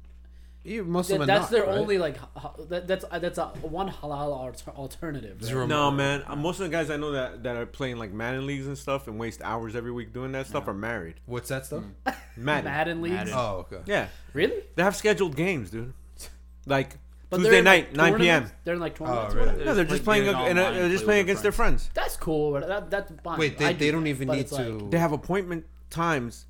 Even 0.66 0.90
most 0.90 1.08
that- 1.08 1.14
of 1.14 1.18
them 1.20 1.26
that's 1.26 1.42
not, 1.42 1.50
their 1.50 1.66
right? 1.66 1.78
only 1.78 1.98
like. 1.98 2.16
ha- 2.16 2.54
That, 2.70 2.86
that's 2.86 3.04
uh, 3.10 3.18
that's 3.18 3.36
a 3.38 3.48
one 3.60 3.90
halal 3.90 4.32
alter- 4.34 4.70
alternative. 4.70 5.36
right? 5.40 5.44
Zero- 5.46 5.66
No, 5.66 5.90
man. 5.90 6.22
Uh, 6.26 6.36
Most 6.36 6.58
of 6.60 6.64
the 6.64 6.70
guys 6.70 6.88
I 6.90 6.96
know 6.96 7.12
that, 7.12 7.42
that 7.42 7.56
are 7.56 7.66
playing 7.66 7.98
like 7.98 8.12
Madden 8.12 8.46
leagues 8.46 8.66
and 8.66 8.76
stuff 8.78 9.06
and 9.06 9.18
waste 9.18 9.42
hours 9.42 9.76
every 9.76 9.92
week 9.92 10.12
doing 10.14 10.32
that 10.32 10.46
stuff 10.46 10.66
are 10.66 10.72
married. 10.74 11.16
What's 11.26 11.50
that 11.50 11.66
stuff? 11.66 11.84
Madden. 12.36 12.64
Madden 12.64 13.02
leagues. 13.02 13.14
Madden. 13.16 13.34
Oh, 13.36 13.66
okay. 13.70 13.80
Yeah, 13.86 14.08
Really? 14.32 14.62
they 14.74 14.82
have 14.82 14.96
scheduled 14.96 15.36
games, 15.36 15.70
dude. 15.70 15.92
Like 16.66 16.96
But 17.28 17.38
Tuesday 17.38 17.58
in, 17.58 17.64
night, 17.64 17.88
like, 17.88 18.12
9 18.12 18.20
p.m. 18.20 18.20
tournaments? 18.42 18.52
They're 18.64 18.74
in 18.74 18.80
like 18.80 18.94
tournaments. 18.96 19.34
or 19.34 19.36
really? 19.36 19.48
whatever? 19.50 19.64
No, 19.66 19.74
they're 19.74 19.84
Like, 19.84 19.90
just 19.92 20.04
playing. 20.04 20.24
get 20.24 20.34
A, 20.34 20.38
it 20.46 20.50
in 20.50 20.56
a, 20.56 20.60
online, 20.62 20.74
they're 20.80 20.88
just 20.88 21.04
play 21.04 21.04
playing 21.04 21.08
with 21.08 21.16
your 21.16 21.22
against 21.24 21.42
their 21.42 21.52
friends. 21.52 21.90
That's 21.92 22.16
cool. 22.16 22.52
But 22.52 22.66
that, 22.68 22.90
that's 22.90 23.12
fine. 23.22 23.38
Wait, 23.38 23.58
they, 23.58 23.66
I 23.66 23.72
they 23.74 23.86
do 23.86 23.92
don't 23.92 24.04
that, 24.04 24.08
even 24.10 24.28
but 24.28 24.34
need 24.34 24.40
it's 24.40 24.52
like- 24.52 24.64
to. 24.66 24.88
They 24.90 24.98
have 24.98 25.12
appointment 25.12 25.66
times 25.90 26.46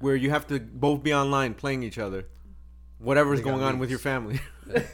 where 0.00 0.16
you 0.16 0.28
have 0.30 0.46
to 0.48 0.60
both 0.60 1.02
be 1.02 1.14
online 1.14 1.54
playing 1.54 1.82
each 1.82 1.96
other. 1.98 2.26
Whatever's 2.98 3.40
They 3.40 3.44
got 3.44 3.50
going 3.52 3.62
on 3.62 3.78
with 3.78 3.90
your 3.90 3.98
family. 3.98 4.40
but 4.66 4.84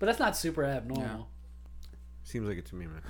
that's 0.00 0.18
not 0.18 0.36
super 0.36 0.64
abnormal. 0.64 1.28
Seems 2.22 2.46
like 2.48 2.58
it 2.58 2.66
to 2.66 2.76
me, 2.76 2.86
man. 2.86 3.02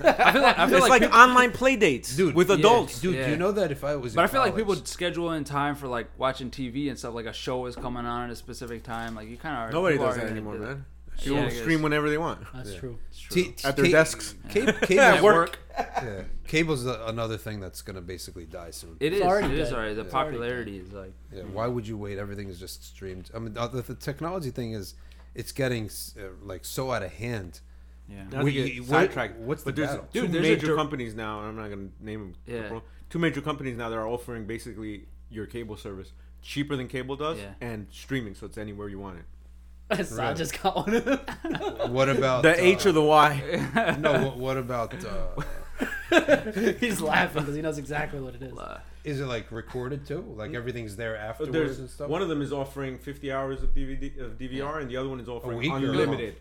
I 0.00 0.32
feel 0.32 0.42
like 0.42 0.58
I 0.58 0.66
feel 0.66 0.78
It's 0.78 0.88
like, 0.88 1.02
like, 1.02 1.14
online 1.14 1.52
play 1.52 1.76
dates, 1.76 2.16
Dude, 2.16 2.34
with 2.34 2.48
yeah. 2.48 2.54
adults. 2.54 3.00
Dude, 3.00 3.14
Yeah. 3.14 3.26
do 3.26 3.30
you 3.32 3.36
know 3.36 3.52
that 3.52 3.70
if 3.70 3.84
I 3.84 3.96
was, 3.96 4.12
in 4.12 4.16
but 4.16 4.24
I 4.24 4.26
feel 4.28 4.40
like 4.40 4.56
people 4.56 4.74
would 4.74 4.88
schedule 4.88 5.32
in 5.32 5.44
time 5.44 5.74
for 5.74 5.86
like 5.86 6.08
watching 6.16 6.50
TV 6.50 6.88
and 6.88 6.98
stuff. 6.98 7.12
Like 7.14 7.26
a 7.26 7.32
show 7.32 7.66
is 7.66 7.76
coming 7.76 8.06
on 8.06 8.24
at 8.24 8.30
a 8.30 8.36
specific 8.36 8.82
time. 8.82 9.14
Like 9.14 9.28
you 9.28 9.36
kind 9.36 9.66
of 9.68 9.72
Nobody 9.74 9.98
does 9.98 10.16
that 10.16 10.26
anymore, 10.26 10.54
man. 10.54 10.86
People 11.18 11.38
Yeah, 11.38 11.44
I 11.44 11.48
guess. 11.50 11.58
stream 11.60 11.82
whenever 11.82 12.10
they 12.10 12.18
want. 12.18 12.40
That's 12.54 12.72
Yeah. 12.72 12.78
true. 12.80 12.98
T- 13.30 13.54
At 13.64 13.76
their 13.76 13.86
ca- 13.86 13.90
desks. 13.92 14.34
ca- 14.50 14.66
At 14.66 14.80
cable, 14.82 15.22
work. 15.24 15.58
yeah. 15.78 16.22
cable's 16.46 16.84
a- 16.86 17.04
another 17.06 17.36
thing 17.36 17.60
that's 17.60 17.82
gonna 17.82 18.00
basically 18.02 18.44
die 18.46 18.70
soon. 18.70 18.96
It 19.00 19.12
is. 19.12 19.20
It's 19.20 19.26
already 19.28 19.54
It 19.54 19.58
is 19.60 19.68
dead. 19.70 19.76
already. 19.78 19.94
The 19.94 20.00
It's 20.02 20.14
already 20.14 20.30
popularity 20.36 20.78
is 20.78 20.92
like. 20.92 21.12
Yeah, 21.32 21.42
why 21.44 21.66
would 21.66 21.86
you 21.86 21.96
wait? 21.96 22.18
Everything 22.18 22.48
is 22.48 22.58
just 22.60 22.84
streamed. 22.84 23.30
I 23.34 23.38
mean, 23.38 23.54
the, 23.54 23.66
the 23.68 23.94
technology 23.94 24.50
thing 24.50 24.72
is, 24.72 24.94
it's 25.34 25.52
getting 25.52 25.88
uh, 26.18 26.22
like 26.42 26.64
so 26.64 26.90
out 26.92 27.02
of 27.02 27.12
hand. 27.12 27.60
Yeah. 28.08 28.24
Not 28.24 28.30
to 28.40 28.44
We- 28.44 28.52
get 28.52 28.72
you- 28.74 28.82
what- 28.82 28.88
sidetracked. 28.90 29.38
what's 29.38 29.62
the 29.62 29.68
but 29.68 29.76
there's 29.76 29.88
battle? 29.90 30.08
two 30.12 30.20
Dude, 30.22 30.32
there's 30.32 30.46
a 30.46 30.48
major 30.50 30.66
dir- 30.68 30.76
companies 30.76 31.14
now, 31.14 31.40
and 31.40 31.48
I'm 31.48 31.56
not 31.56 31.70
gonna 31.70 31.88
name 32.00 32.20
them. 32.20 32.34
Yeah. 32.72 32.80
Two 33.08 33.18
major 33.18 33.40
companies 33.40 33.76
now 33.76 33.88
that 33.88 33.96
are 33.96 34.06
offering 34.06 34.44
basically 34.46 35.06
your 35.30 35.46
cable 35.46 35.76
service 35.76 36.12
cheaper 36.42 36.76
than 36.76 36.88
cable 36.88 37.16
does, 37.16 37.38
Yeah. 37.38 37.54
and 37.62 37.86
streaming, 37.90 38.34
so 38.34 38.44
it's 38.46 38.58
anywhere 38.58 38.88
you 38.88 38.98
want 38.98 39.18
it. 39.18 39.24
I 40.18 40.32
just 40.32 40.62
got 40.62 40.76
one 40.76 40.94
of 40.94 41.04
them. 41.04 41.20
What 41.92 42.08
about 42.08 42.42
The 42.42 42.62
H 42.62 42.86
or 42.86 42.92
the 42.92 43.02
Y. 43.02 43.96
no? 44.00 44.26
What, 44.26 44.36
what 44.38 44.56
about? 44.56 44.94
Uh, 45.04 45.42
He's 46.80 47.00
laughing 47.00 47.42
because 47.42 47.54
he 47.54 47.62
knows 47.62 47.78
exactly 47.78 48.20
what 48.20 48.34
it 48.34 48.42
is. 48.42 48.56
Uh, 48.56 48.80
is 49.02 49.20
it 49.20 49.26
like 49.26 49.50
recorded 49.52 50.06
too? 50.06 50.24
Like 50.36 50.54
everything's 50.54 50.96
there 50.96 51.16
afterwards 51.16 51.52
There's 51.52 51.78
and 51.78 51.90
stuff. 51.90 52.08
one 52.08 52.22
of 52.22 52.28
them 52.28 52.40
is 52.40 52.52
offering 52.52 52.98
50 52.98 53.30
hours 53.32 53.62
of 53.62 53.74
DVD 53.74 54.18
of 54.20 54.38
DVR, 54.38 54.80
and 54.80 54.90
the 54.90 54.96
other 54.96 55.08
one 55.08 55.20
is 55.20 55.28
offering 55.28 55.58
week 55.58 55.70
or 55.70 55.76
a 55.76 55.80
month? 55.80 55.90
unlimited. 55.92 56.36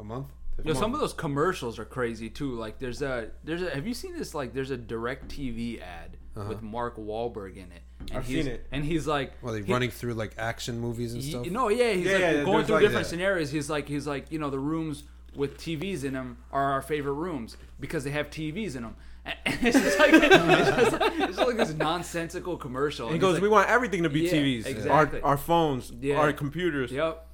a 0.00 0.04
month. 0.04 0.26
Yo, 0.64 0.72
some 0.74 0.92
of 0.92 0.98
those 0.98 1.12
commercials 1.12 1.78
are 1.78 1.84
crazy 1.84 2.28
too. 2.28 2.54
Like 2.54 2.78
there's 2.80 3.00
a 3.02 3.30
there's 3.44 3.62
a 3.62 3.70
have 3.70 3.86
you 3.86 3.94
seen 3.94 4.16
this? 4.18 4.34
Like 4.34 4.52
there's 4.52 4.72
a 4.72 4.78
DirecTV 4.78 5.80
ad 5.80 6.16
with 6.48 6.62
Mark 6.62 6.96
Wahlberg 6.96 7.56
in 7.56 7.70
it. 7.72 7.82
And 8.00 8.12
I've 8.18 8.26
he's, 8.26 8.44
seen 8.44 8.52
it. 8.54 8.66
And 8.72 8.84
he's 8.84 9.06
like 9.06 9.32
Well, 9.42 9.52
they 9.54 9.62
he- 9.62 9.72
running 9.72 9.90
through 9.90 10.14
like 10.14 10.32
action 10.38 10.78
movies 10.80 11.14
and 11.14 11.22
he- 11.22 11.30
stuff. 11.30 11.46
no, 11.46 11.68
yeah, 11.68 11.92
he's 11.92 12.06
Yeah, 12.06 12.12
like 12.12 12.20
yeah, 12.20 12.44
going 12.44 12.64
through 12.64 12.74
like- 12.76 12.82
different 12.84 13.06
yeah. 13.06 13.10
scenarios. 13.10 13.50
He's 13.50 13.68
like 13.68 13.88
he's 13.88 14.06
like 14.06 14.30
you 14.32 14.38
know 14.38 14.50
the 14.50 14.58
rooms 14.58 15.04
with 15.34 15.58
TVs 15.58 16.04
in 16.04 16.14
them 16.14 16.38
are 16.52 16.72
our 16.72 16.82
favorite 16.82 17.12
rooms 17.12 17.56
because 17.78 18.04
they 18.04 18.10
have 18.10 18.30
TVs 18.30 18.76
in 18.76 18.82
them. 18.82 18.96
And 19.44 19.58
it's 19.66 19.78
just 19.78 19.98
like 19.98 20.12
it's 20.14 20.24
just 20.70 20.92
like, 20.92 21.12
it's 21.18 21.36
just 21.36 21.38
like 21.48 21.56
this 21.58 21.74
nonsensical 21.74 22.56
commercial. 22.56 23.08
And 23.08 23.14
he 23.14 23.20
goes, 23.20 23.34
he's 23.36 23.42
"We 23.42 23.48
want 23.48 23.68
everything 23.68 24.04
to 24.04 24.08
be 24.08 24.20
Yeah, 24.20 24.32
TVs, 24.32 24.66
exactly. 24.66 25.20
our, 25.20 25.30
our 25.32 25.36
phones, 25.36 25.92
Yeah. 26.00 26.16
our 26.18 26.32
computers, 26.32 26.90
Yep. 26.90 27.26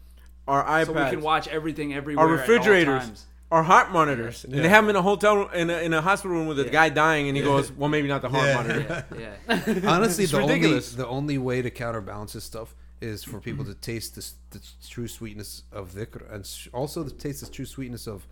our 0.48 0.64
iPads, 0.64 0.86
So 0.86 0.92
we 1.04 1.10
can 1.10 1.20
watch 1.20 1.46
everything 1.48 1.94
everywhere. 1.94 2.26
our 2.26 2.34
at 2.34 2.40
all 2.48 2.56
refrigerators, 2.56 3.26
times. 3.54 3.70
our 3.70 3.76
heart 3.76 3.92
monitors." 3.92 4.44
And 4.44 4.52
they 4.54 4.68
have 4.68 4.84
them 4.84 4.90
in 4.90 4.96
a 4.96 5.02
hotel 5.02 5.48
in 5.48 5.70
a, 5.70 5.78
in 5.78 5.92
a 5.94 6.00
hospital 6.02 6.36
room 6.36 6.46
with 6.46 6.58
a 6.60 6.64
Yeah. 6.64 6.70
guy 6.70 6.88
dying, 6.90 7.28
and 7.28 7.36
he 7.36 7.42
goes, 7.42 7.70
"Well, 7.72 7.88
maybe 7.88 8.08
not 8.08 8.22
the 8.22 8.28
heart 8.28 8.46
Yeah. 8.48 8.54
monitor." 8.54 9.06
Yeah, 9.18 9.60
yeah. 9.66 9.90
Honestly, 9.94 10.24
It's 10.24 10.32
the 10.32 10.40
only 10.40 10.78
the 10.80 11.06
only 11.06 11.38
way 11.38 11.62
to 11.62 11.70
counterbalance 11.70 12.32
this 12.34 12.44
stuff 12.44 12.74
is 13.00 13.24
for 13.24 13.38
people 13.40 13.64
to 13.64 13.74
taste 13.74 14.14
this, 14.14 14.34
the 14.50 14.60
true 14.88 15.08
sweetness 15.08 15.62
of 15.72 15.92
dhikr 15.92 16.22
and 16.32 16.40
s- 16.44 16.68
also 16.72 17.04
to 17.04 17.10
taste 17.10 17.40
the 17.44 17.50
true 17.50 17.66
sweetness 17.66 18.06
of 18.06 18.26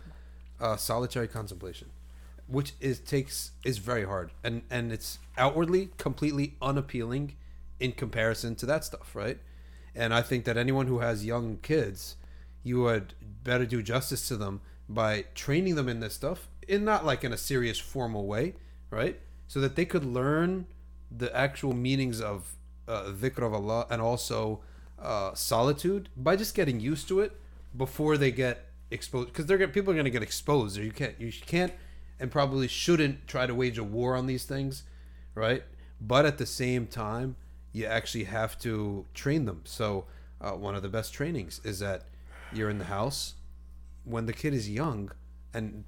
uh, 0.59 0.75
solitary 0.77 1.27
contemplation, 1.27 1.89
which 2.47 2.73
is 2.79 2.99
takes 2.99 3.51
is 3.63 3.77
very 3.77 4.05
hard 4.05 4.31
and 4.43 4.61
and 4.71 4.91
it's 4.91 5.19
outwardly 5.37 5.89
completely 5.97 6.55
unappealing 6.61 7.35
in 7.79 7.91
comparison 7.91 8.55
to 8.55 8.65
that 8.65 8.83
stuff, 8.85 9.15
right? 9.15 9.39
And 9.95 10.13
I 10.13 10.21
think 10.23 10.45
that 10.45 10.57
anyone 10.57 10.87
who 10.87 10.99
has 10.99 11.23
young 11.25 11.57
kids, 11.61 12.15
you 12.63 12.81
would 12.81 13.13
better 13.43 13.65
do 13.65 13.81
justice 13.83 14.27
to 14.29 14.37
them 14.37 14.61
by 14.93 15.25
training 15.35 15.75
them 15.75 15.89
in 15.89 15.99
this 15.99 16.13
stuff 16.13 16.47
in 16.67 16.83
not 16.85 17.05
like 17.05 17.23
in 17.23 17.33
a 17.33 17.37
serious 17.37 17.79
formal 17.79 18.25
way, 18.25 18.55
right? 18.89 19.19
So 19.47 19.59
that 19.61 19.75
they 19.75 19.85
could 19.85 20.05
learn 20.05 20.67
the 21.15 21.35
actual 21.35 21.73
meanings 21.73 22.21
of 22.21 22.55
uh, 22.87 23.13
of 23.21 23.53
Allah 23.53 23.87
and 23.89 24.01
also 24.01 24.61
uh, 24.99 25.33
solitude 25.33 26.09
by 26.17 26.35
just 26.35 26.55
getting 26.55 26.79
used 26.79 27.07
to 27.07 27.19
it 27.19 27.39
before 27.75 28.17
they 28.17 28.31
get 28.31 28.65
exposed. 28.91 29.27
Because 29.27 29.45
they're 29.45 29.67
people 29.67 29.91
are 29.91 29.95
going 29.95 30.05
to 30.05 30.11
get 30.11 30.23
exposed. 30.23 30.77
Or 30.77 30.83
you 30.83 30.91
can't 30.91 31.19
you 31.19 31.31
can't 31.31 31.73
and 32.19 32.31
probably 32.31 32.67
shouldn't 32.67 33.27
try 33.27 33.45
to 33.45 33.55
wage 33.55 33.77
a 33.77 33.83
war 33.83 34.15
on 34.15 34.27
these 34.27 34.45
things, 34.45 34.83
right? 35.35 35.63
But 35.99 36.25
at 36.25 36.37
the 36.37 36.45
same 36.45 36.87
time, 36.87 37.35
you 37.71 37.85
actually 37.85 38.25
have 38.25 38.57
to 38.59 39.05
train 39.13 39.45
them. 39.45 39.61
So 39.65 40.05
uh, 40.39 40.51
one 40.51 40.75
of 40.75 40.83
the 40.83 40.89
best 40.89 41.13
trainings 41.13 41.59
is 41.63 41.79
that 41.79 42.03
you're 42.53 42.69
in 42.69 42.77
the 42.77 42.85
house 42.85 43.35
when 44.03 44.25
the 44.25 44.33
kid 44.33 44.53
is 44.53 44.69
young, 44.69 45.11
and 45.53 45.83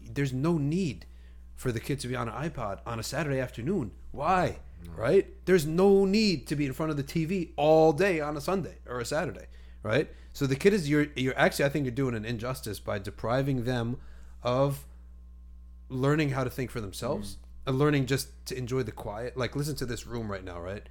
there's 0.00 0.32
no 0.32 0.58
need 0.58 1.06
for 1.54 1.72
the 1.72 1.80
kid 1.80 2.00
to 2.00 2.08
be 2.08 2.16
on 2.16 2.28
an 2.28 2.50
iPod 2.50 2.80
on 2.86 2.98
a 2.98 3.02
Saturday 3.02 3.40
afternoon. 3.40 3.90
Why? 4.12 4.58
Right? 4.96 5.26
There's 5.44 5.66
no 5.66 6.04
need 6.04 6.46
to 6.46 6.56
be 6.56 6.66
in 6.66 6.72
front 6.72 6.90
of 6.90 6.96
the 6.96 7.02
TV 7.02 7.50
all 7.56 7.92
day 7.92 8.20
on 8.20 8.36
a 8.36 8.40
Sunday 8.40 8.78
or 8.86 9.00
a 9.00 9.04
Saturday. 9.04 9.46
Right? 9.82 10.08
So 10.32 10.46
the 10.46 10.56
kid 10.56 10.72
is 10.72 10.88
you're 10.88 11.08
you're 11.16 11.36
actually 11.36 11.64
I 11.64 11.68
think 11.68 11.84
you're 11.84 11.92
doing 11.92 12.14
an 12.14 12.24
injustice 12.24 12.78
by 12.78 13.00
depriving 13.00 13.64
them 13.64 13.96
of 14.42 14.86
learning 15.88 16.30
how 16.30 16.44
to 16.44 16.50
think 16.50 16.70
for 16.70 16.80
themselves 16.80 17.32
mm-hmm. 17.32 17.70
and 17.70 17.78
learning 17.78 18.06
just 18.06 18.28
to 18.46 18.56
enjoy 18.56 18.84
the 18.84 18.92
quiet. 18.92 19.36
Like 19.36 19.56
listen 19.56 19.74
to 19.76 19.86
this 19.86 20.06
room 20.06 20.30
right 20.30 20.44
now, 20.44 20.60
right? 20.60 20.88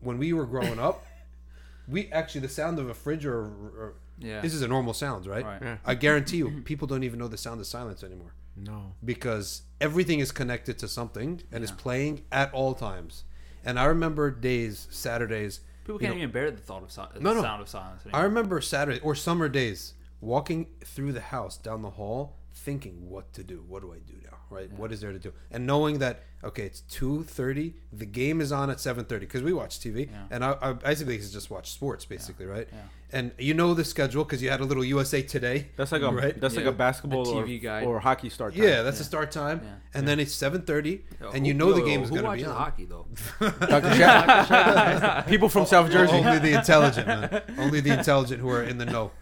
When 0.00 0.18
we 0.18 0.32
were 0.32 0.46
growing 0.46 0.80
up, 0.80 1.06
we 1.88 2.10
actually 2.10 2.40
the 2.40 2.48
sound 2.48 2.80
of 2.80 2.88
a 2.88 2.94
fridge 2.94 3.24
or, 3.24 3.38
or 3.38 3.94
Yeah. 4.18 4.40
this 4.40 4.54
is 4.54 4.62
a 4.62 4.68
normal 4.68 4.94
sound, 4.94 5.26
right? 5.26 5.44
Right. 5.44 5.62
Yeah. 5.62 5.76
I 5.84 5.94
guarantee 5.94 6.38
you, 6.38 6.62
people 6.64 6.86
don't 6.86 7.02
even 7.04 7.18
know 7.18 7.28
the 7.28 7.36
sound 7.36 7.60
of 7.60 7.66
silence 7.66 8.02
anymore 8.02 8.34
No. 8.56 8.94
because 9.04 9.62
everything 9.80 10.20
is 10.20 10.32
connected 10.32 10.78
to 10.78 10.88
something 10.88 11.42
and 11.52 11.62
is 11.62 11.70
playing 11.70 12.24
at 12.32 12.52
all 12.54 12.74
times. 12.74 13.24
And 13.64 13.78
I 13.78 13.84
remember 13.84 14.30
days, 14.30 14.86
Saturdays. 14.90 15.60
People 15.84 15.98
can't 15.98 16.14
know, 16.14 16.18
even 16.18 16.30
bear 16.32 16.50
the 16.50 16.56
thought 16.56 16.82
of 16.82 16.90
si- 16.92 17.00
No, 17.20 17.30
the 17.30 17.34
no. 17.36 17.42
sound 17.42 17.62
of 17.62 17.68
silence. 17.68 18.02
I 18.12 18.22
remember 18.22 18.60
Saturday 18.60 19.00
or 19.00 19.14
summer 19.14 19.48
days 19.48 19.94
walking 20.20 20.66
through 20.84 21.12
the 21.12 21.20
house 21.20 21.56
down 21.58 21.82
the 21.82 21.90
hall, 21.90 22.38
thinking 22.54 23.08
what 23.10 23.32
to 23.34 23.44
do. 23.44 23.64
What 23.68 23.82
do 23.82 23.92
I 23.92 23.98
do 23.98 24.14
now? 24.24 24.38
Right? 24.48 24.72
What 24.72 24.92
is 24.92 25.00
there 25.00 25.12
to 25.12 25.18
do? 25.18 25.32
And 25.50 25.66
knowing 25.66 25.98
that 25.98 26.22
okay, 26.44 26.64
it's 26.64 26.80
two 26.82 27.24
thirty. 27.24 27.74
The 27.92 28.06
game 28.06 28.40
is 28.40 28.52
on 28.52 28.70
at 28.70 28.78
seven 28.80 29.04
thirty 29.04 29.26
because 29.26 29.42
we 29.42 29.52
watch 29.52 29.80
TV, 29.80 30.08
Yeah. 30.08 30.22
and 30.30 30.44
I, 30.44 30.56
I 30.62 30.72
basically 30.74 31.18
just 31.18 31.50
watch 31.50 31.72
sports, 31.72 32.04
basically, 32.04 32.46
right? 32.46 32.68
Yeah. 33.12 33.18
And 33.18 33.30
you 33.38 33.54
know 33.54 33.72
the 33.74 33.84
schedule 33.84 34.24
because 34.24 34.42
you 34.42 34.50
had 34.50 34.60
a 34.60 34.64
little 34.64 34.84
USA 34.84 35.22
Today. 35.22 35.68
That's 35.76 35.92
like 35.92 36.02
a 36.02 36.10
Right? 36.10 36.40
that's 36.40 36.56
like 36.56 36.64
a 36.66 36.72
basketball 36.72 37.26
A 37.28 37.34
or, 37.36 37.44
TV 37.44 37.62
guide. 37.62 37.84
or 37.86 38.00
hockey 38.00 38.30
start. 38.30 38.54
Time. 38.54 38.62
Yeah, 38.64 38.82
that's 38.82 38.98
the 38.98 39.04
Yeah. 39.04 39.08
start 39.08 39.30
time, 39.30 39.60
Yeah. 39.62 39.70
and 39.98 40.08
then 40.08 40.18
it's 40.20 40.34
seven 40.34 40.62
thirty, 40.62 41.04
Yo, 41.20 41.30
and 41.30 41.46
you 41.46 41.52
who- 41.52 41.58
know 41.58 41.72
the 41.72 41.80
yo, 41.80 41.86
game 41.86 42.02
is 42.02 42.10
going 42.10 42.24
to 42.24 42.32
be 42.32 42.44
on. 42.44 42.56
hockey 42.56 42.84
though? 42.84 43.06
Dr. 43.40 43.90
Shaq. 43.90 45.26
People 45.28 45.48
from 45.48 45.66
South 45.66 45.90
Jersey. 45.90 46.14
Only 46.16 46.38
the 46.38 46.52
intelligent, 46.58 47.06
man. 47.06 47.42
Only 47.58 47.80
the 47.80 47.96
intelligent 47.96 48.40
who 48.40 48.48
are 48.50 48.62
in 48.62 48.78
the 48.78 48.86
know. 48.86 49.12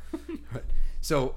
Right. 0.52 0.64
So 1.00 1.36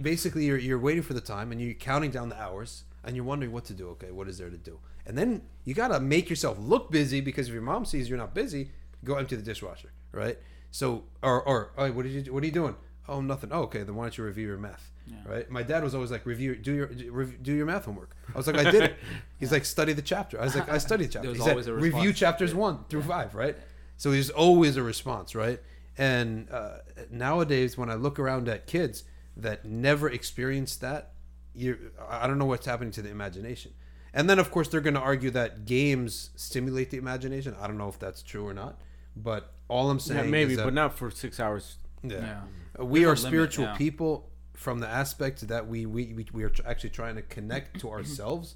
basically, 0.00 0.44
you're, 0.46 0.58
you're 0.58 0.78
waiting 0.78 1.02
for 1.02 1.14
the 1.14 1.20
time 1.20 1.52
and 1.52 1.60
you're 1.60 1.74
counting 1.74 2.10
down 2.10 2.28
the 2.30 2.40
hours 2.40 2.84
and 3.04 3.14
you're 3.16 3.24
wondering 3.24 3.52
what 3.52 3.64
to 3.66 3.74
do. 3.74 3.88
Okay, 3.90 4.10
what 4.10 4.28
is 4.28 4.38
there 4.38 4.50
to 4.50 4.56
do? 4.56 4.78
And 5.06 5.18
then 5.18 5.42
you 5.64 5.74
got 5.74 5.88
to 5.88 6.00
make 6.00 6.30
yourself 6.30 6.56
look 6.60 6.90
busy 6.90 7.20
because 7.20 7.48
if 7.48 7.52
your 7.52 7.62
mom 7.62 7.84
sees 7.84 8.08
you're 8.08 8.18
not 8.18 8.34
busy, 8.34 8.70
go 9.04 9.16
empty 9.16 9.34
the 9.36 9.42
dishwasher, 9.42 9.90
right? 10.12 10.38
So, 10.72 11.04
or, 11.22 11.40
or, 11.42 11.70
oh, 11.78 11.92
what 11.92 12.02
did 12.02 12.26
you, 12.26 12.32
what 12.32 12.42
are 12.42 12.46
you 12.46 12.52
doing? 12.52 12.74
Oh, 13.08 13.20
nothing. 13.20 13.50
Oh, 13.52 13.62
okay. 13.62 13.84
Then 13.84 13.94
why 13.94 14.04
don't 14.04 14.18
you 14.18 14.24
review 14.24 14.48
your 14.48 14.58
math? 14.58 14.90
Right. 15.26 15.48
My 15.50 15.62
dad 15.62 15.84
was 15.84 15.94
always 15.94 16.10
like, 16.10 16.24
review, 16.24 16.56
do 16.56 16.72
your, 16.72 16.90
rev- 17.12 17.42
do 17.42 17.52
your 17.52 17.66
math 17.66 17.84
homework. 17.84 18.16
I 18.34 18.38
was 18.38 18.46
like, 18.46 18.56
I 18.56 18.70
did 18.70 18.82
it. 18.82 18.96
He's 19.38 19.52
like, 19.52 19.64
study 19.64 19.92
the 19.92 20.02
chapter. 20.02 20.40
I 20.40 20.44
was 20.44 20.54
like, 20.54 20.68
I 20.70 20.78
studied 20.88 21.06
the 21.06 21.12
chapter. 21.12 21.28
was 21.28 21.38
He 21.38 21.44
said, 21.44 21.50
always 21.50 21.66
a 21.66 21.74
review 21.74 21.90
response. 21.98 22.18
chapters 22.18 22.54
one 22.54 22.84
through 22.88 23.02
five, 23.02 23.34
right? 23.34 23.56
So 23.96 24.10
there's 24.10 24.30
always 24.30 24.76
a 24.76 24.82
response, 24.82 25.34
right? 25.34 25.60
And 25.98 26.50
uh, 26.50 26.78
nowadays, 27.10 27.76
when 27.76 27.90
I 27.90 27.94
look 27.94 28.18
around 28.18 28.48
at 28.48 28.66
kids 28.66 29.04
that 29.36 29.64
never 29.64 30.08
experienced 30.08 30.80
that, 30.80 31.12
you 31.54 31.90
I 32.08 32.26
don't 32.26 32.38
know 32.38 32.46
what's 32.46 32.66
happening 32.66 32.92
to 32.92 33.02
the 33.02 33.10
imagination. 33.10 33.72
And 34.14 34.28
then, 34.30 34.38
of 34.38 34.50
course, 34.50 34.68
they're 34.68 34.80
going 34.80 34.94
to 34.94 35.00
argue 35.00 35.30
that 35.30 35.64
games 35.64 36.30
stimulate 36.36 36.90
the 36.90 36.96
imagination. 36.98 37.54
I 37.60 37.66
don't 37.66 37.78
know 37.78 37.88
if 37.88 37.98
that's 37.98 38.22
true 38.22 38.46
or 38.46 38.54
not, 38.54 38.80
but 39.16 39.52
all 39.68 39.90
I'm 39.90 40.00
saying 40.00 40.24
Yeah, 40.24 40.30
maybe, 40.30 40.52
is 40.52 40.56
that, 40.58 40.64
but 40.64 40.74
not 40.74 40.96
for 40.98 41.10
six 41.10 41.38
hours. 41.40 41.76
yeah. 42.02 42.40
Yeah. 42.78 42.84
we 42.84 43.00
There's 43.04 43.06
are 43.06 43.28
a 43.28 43.30
limit, 43.30 43.30
spiritual 43.32 43.64
yeah. 43.66 43.76
people 43.76 44.28
from 44.54 44.80
the 44.80 44.88
aspect 44.88 45.46
that 45.48 45.66
we 45.68 45.86
we, 45.86 46.12
we, 46.14 46.26
we 46.32 46.42
are 46.44 46.50
tr- 46.50 46.62
actually 46.66 46.90
trying 46.90 47.16
to 47.16 47.22
connect 47.22 47.80
to 47.80 47.90
ourselves 47.96 48.54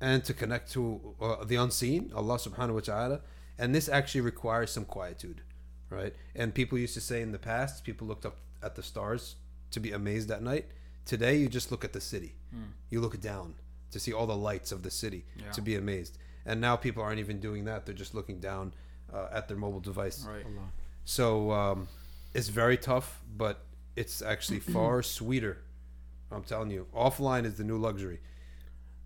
and 0.00 0.24
to 0.24 0.34
connect 0.34 0.70
to 0.72 1.14
uh, 1.20 1.44
the 1.44 1.56
unseen 1.56 2.12
allah 2.14 2.36
subhanahu 2.36 2.74
wa 2.74 2.80
ta'ala 2.80 3.20
and 3.58 3.74
this 3.74 3.88
actually 3.88 4.20
requires 4.20 4.70
some 4.70 4.84
quietude 4.84 5.40
right 5.88 6.14
and 6.34 6.52
people 6.54 6.76
used 6.78 6.92
to 6.94 7.00
say 7.00 7.22
in 7.22 7.32
the 7.32 7.38
past 7.38 7.82
people 7.84 8.06
looked 8.06 8.26
up 8.26 8.36
at 8.62 8.74
the 8.74 8.82
stars 8.82 9.36
to 9.70 9.80
be 9.80 9.92
amazed 9.92 10.30
at 10.30 10.42
night 10.42 10.66
today 11.06 11.36
you 11.36 11.48
just 11.48 11.70
look 11.70 11.82
at 11.84 11.92
the 11.94 12.00
city 12.00 12.34
you 12.90 13.00
look 13.00 13.18
down 13.20 13.54
to 13.90 13.98
see 14.00 14.12
all 14.12 14.26
the 14.26 14.36
lights 14.36 14.70
of 14.72 14.82
the 14.82 14.90
city 14.90 15.24
Yeah. 15.36 15.50
to 15.52 15.60
be 15.62 15.74
amazed 15.76 16.18
and 16.44 16.60
now 16.60 16.76
people 16.76 17.02
aren't 17.02 17.20
even 17.20 17.40
doing 17.40 17.64
that 17.64 17.86
they're 17.86 17.94
just 17.94 18.14
looking 18.14 18.38
down 18.40 18.74
uh, 19.12 19.28
at 19.32 19.48
their 19.48 19.56
mobile 19.56 19.80
device 19.80 20.24
Right. 20.26 20.44
so 21.04 21.50
um, 21.52 21.88
it's 22.34 22.48
very 22.48 22.76
tough, 22.76 23.22
but 23.36 23.60
it's 23.96 24.22
actually 24.22 24.60
far 24.74 25.02
sweeter 25.02 25.58
I'm 26.30 26.42
telling 26.42 26.70
you, 26.70 26.86
offline 26.94 27.44
is 27.44 27.54
the 27.56 27.64
new 27.64 27.78
luxury. 27.78 28.18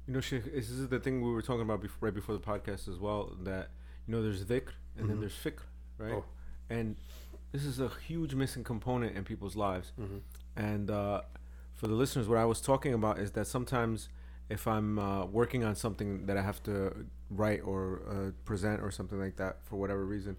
You 0.07 0.15
know, 0.15 0.21
Sheikh, 0.21 0.45
this 0.55 0.71
is 0.71 0.89
the 0.89 0.99
thing 0.99 1.21
we 1.23 1.31
were 1.31 1.43
talking 1.43 1.63
about 1.63 1.81
before, 1.83 2.07
right 2.09 2.15
before 2.15 2.35
the 2.35 2.41
podcast 2.41 2.89
as 2.89 2.99
well. 2.99 3.37
That 3.43 3.69
you 4.07 4.15
know, 4.15 4.23
there's 4.23 4.43
dhikr 4.45 4.71
and 4.99 5.09
then 5.09 5.21
there's 5.21 5.35
fikr, 5.35 5.61
right? 5.99 6.15
Oh. 6.15 6.25
And 6.71 6.97
this 7.53 7.65
is 7.65 7.79
a 7.79 7.91
huge 8.09 8.35
missing 8.35 8.65
component 8.65 9.17
in 9.17 9.25
people's 9.25 9.55
lives. 9.55 9.93
And 10.57 10.91
uh, 10.91 11.21
for 11.75 11.87
the 11.89 11.95
listeners, 11.95 12.27
what 12.27 12.39
I 12.39 12.45
was 12.47 12.61
talking 12.61 12.95
about 12.95 13.19
is 13.19 13.33
that 13.33 13.47
sometimes 13.47 14.09
if 14.49 14.67
I'm 14.67 14.99
uh, 14.99 15.27
working 15.27 15.63
on 15.63 15.77
something 15.77 16.27
that 16.27 16.37
I 16.37 16.43
have 16.43 16.63
to 16.65 17.07
write 17.31 17.61
or 17.65 18.03
uh, 18.09 18.31
present 18.45 18.83
or 18.83 18.91
something 18.91 19.19
like 19.19 19.37
that 19.37 19.65
for 19.65 19.77
whatever 19.77 20.05
reason, 20.05 20.37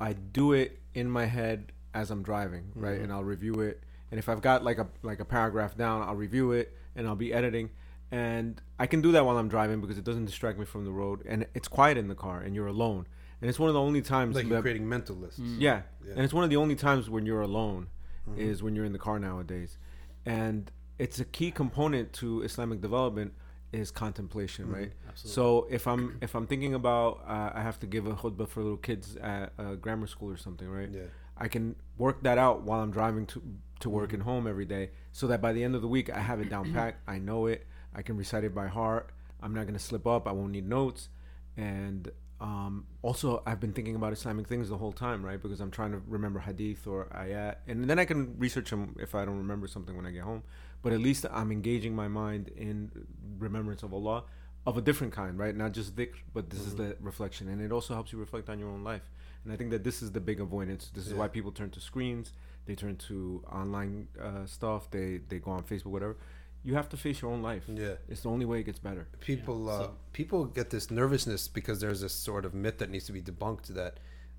I 0.00 0.12
do 0.12 0.52
it 0.52 0.78
in 0.94 1.10
my 1.10 1.26
head 1.26 1.72
as 1.94 2.10
I'm 2.10 2.22
driving, 2.22 2.72
right? 2.74 2.94
Mm-hmm. 2.94 3.04
And 3.04 3.12
I'll 3.12 3.24
review 3.24 3.54
it. 3.60 3.82
And 4.10 4.18
if 4.18 4.28
I've 4.28 4.42
got 4.42 4.62
like 4.62 4.78
a 4.78 4.86
like 5.02 5.20
a 5.20 5.24
paragraph 5.24 5.76
down, 5.76 6.02
I'll 6.02 6.14
review 6.14 6.52
it 6.52 6.76
and 6.94 7.06
I'll 7.06 7.16
be 7.16 7.32
editing. 7.32 7.70
And 8.10 8.60
I 8.78 8.86
can 8.86 9.00
do 9.00 9.12
that 9.12 9.24
while 9.24 9.36
I'm 9.36 9.48
driving 9.48 9.80
because 9.80 9.98
it 9.98 10.04
doesn't 10.04 10.26
distract 10.26 10.58
me 10.58 10.64
from 10.64 10.84
the 10.84 10.92
road, 10.92 11.24
and 11.26 11.44
it's 11.54 11.66
quiet 11.66 11.98
in 11.98 12.06
the 12.06 12.14
car, 12.14 12.40
and 12.40 12.54
you're 12.54 12.68
alone. 12.68 13.06
And 13.40 13.50
it's 13.50 13.58
one 13.58 13.68
of 13.68 13.74
the 13.74 13.80
only 13.80 14.00
times 14.00 14.36
Like 14.36 14.46
you're 14.46 14.56
that- 14.56 14.62
creating 14.62 14.88
mental 14.88 15.16
lists. 15.16 15.40
Mm-hmm. 15.40 15.60
yeah. 15.60 15.82
Yeah. 16.06 16.12
And 16.12 16.20
it's 16.20 16.32
one 16.32 16.44
of 16.44 16.50
the 16.50 16.56
only 16.56 16.76
times 16.76 17.10
when 17.10 17.26
you're 17.26 17.42
alone 17.42 17.88
mm-hmm. 18.28 18.40
is 18.40 18.62
when 18.62 18.76
you're 18.76 18.84
in 18.84 18.92
the 18.92 18.98
car 18.98 19.18
nowadays. 19.18 19.76
And 20.24 20.70
it's 20.98 21.20
a 21.20 21.24
key 21.24 21.50
component 21.50 22.12
to 22.14 22.42
Islamic 22.42 22.80
development 22.80 23.34
is 23.76 23.90
contemplation, 23.90 24.70
right? 24.70 24.92
So 25.14 25.66
if 25.70 25.86
I'm 25.86 26.18
if 26.20 26.34
I'm 26.34 26.46
thinking 26.46 26.74
about 26.74 27.20
uh, 27.26 27.50
I 27.54 27.62
have 27.62 27.78
to 27.80 27.86
give 27.86 28.06
a 28.06 28.14
khutbah 28.14 28.48
for 28.48 28.62
little 28.62 28.76
kids 28.76 29.16
at 29.16 29.52
uh, 29.58 29.74
grammar 29.74 30.06
school 30.06 30.30
or 30.30 30.36
something, 30.36 30.68
right? 30.68 30.90
Yeah. 30.90 31.02
I 31.38 31.48
can 31.48 31.76
work 31.98 32.22
that 32.22 32.38
out 32.38 32.62
while 32.62 32.80
I'm 32.80 32.90
driving 32.90 33.26
to 33.26 33.42
to 33.80 33.90
work 33.90 34.12
and 34.12 34.22
home 34.22 34.46
every 34.46 34.64
day, 34.64 34.90
so 35.12 35.26
that 35.26 35.40
by 35.40 35.52
the 35.52 35.62
end 35.62 35.74
of 35.74 35.82
the 35.82 35.88
week 35.88 36.10
I 36.10 36.20
have 36.20 36.40
it 36.40 36.48
down 36.48 36.72
packed. 36.78 37.00
I 37.06 37.18
know 37.18 37.46
it. 37.46 37.66
I 37.94 38.02
can 38.02 38.16
recite 38.16 38.44
it 38.44 38.54
by 38.54 38.68
heart. 38.68 39.10
I'm 39.42 39.54
not 39.54 39.66
gonna 39.66 39.78
slip 39.78 40.06
up. 40.06 40.26
I 40.26 40.32
won't 40.32 40.52
need 40.52 40.68
notes, 40.68 41.08
and 41.56 42.10
um, 42.40 42.86
also 43.02 43.42
I've 43.46 43.60
been 43.60 43.72
thinking 43.72 43.96
about 43.96 44.12
Islamic 44.12 44.46
things 44.46 44.68
the 44.68 44.76
whole 44.76 44.92
time, 44.92 45.24
right? 45.24 45.40
Because 45.40 45.60
I'm 45.60 45.70
trying 45.70 45.92
to 45.92 46.00
remember 46.06 46.40
hadith 46.40 46.86
or 46.86 47.06
ayat, 47.14 47.56
and 47.66 47.88
then 47.88 47.98
I 47.98 48.04
can 48.04 48.38
research 48.38 48.70
them 48.70 48.96
if 48.98 49.14
I 49.14 49.24
don't 49.24 49.38
remember 49.38 49.66
something 49.66 49.96
when 49.96 50.06
I 50.06 50.10
get 50.10 50.22
home. 50.22 50.42
But 50.86 50.92
at 50.92 51.00
least 51.00 51.26
I'm 51.38 51.50
engaging 51.50 51.96
my 51.96 52.06
mind 52.06 52.44
in 52.56 52.92
remembrance 53.40 53.82
of 53.82 53.92
Allah 53.92 54.22
of 54.68 54.78
a 54.78 54.80
different 54.88 55.12
kind, 55.12 55.36
right? 55.36 55.54
Not 55.64 55.72
just 55.72 55.96
dhikr, 55.96 56.14
but 56.32 56.48
this 56.50 56.60
is 56.60 56.74
the 56.76 56.96
reflection, 57.00 57.48
and 57.48 57.60
it 57.60 57.72
also 57.72 57.92
helps 57.94 58.12
you 58.12 58.18
reflect 58.20 58.48
on 58.48 58.56
your 58.60 58.68
own 58.68 58.84
life. 58.84 59.02
And 59.42 59.52
I 59.52 59.56
think 59.56 59.70
that 59.70 59.82
this 59.82 60.00
is 60.00 60.12
the 60.12 60.20
big 60.20 60.38
avoidance. 60.40 60.90
This 60.94 61.06
is 61.08 61.14
why 61.14 61.26
people 61.26 61.50
turn 61.50 61.70
to 61.70 61.80
screens, 61.80 62.26
they 62.66 62.76
turn 62.76 62.96
to 63.08 63.42
online 63.60 64.06
uh, 64.26 64.46
stuff, 64.46 64.88
they 64.92 65.08
they 65.30 65.38
go 65.46 65.50
on 65.58 65.64
Facebook, 65.64 65.92
whatever. 65.96 66.16
You 66.62 66.74
have 66.74 66.88
to 66.94 66.96
face 66.96 67.16
your 67.22 67.32
own 67.32 67.42
life. 67.42 67.64
Yeah. 67.68 67.94
It's 68.08 68.22
the 68.22 68.30
only 68.36 68.46
way 68.50 68.58
it 68.60 68.66
gets 68.70 68.80
better. 68.80 69.04
People 69.20 69.68
uh, 69.68 69.78
so- 69.78 69.94
people 70.12 70.40
get 70.44 70.70
this 70.70 70.86
nervousness 70.90 71.42
because 71.58 71.80
there's 71.80 72.00
this 72.00 72.14
sort 72.28 72.44
of 72.44 72.54
myth 72.54 72.78
that 72.78 72.90
needs 72.90 73.06
to 73.06 73.12
be 73.18 73.22
debunked 73.22 73.68
that 73.80 73.94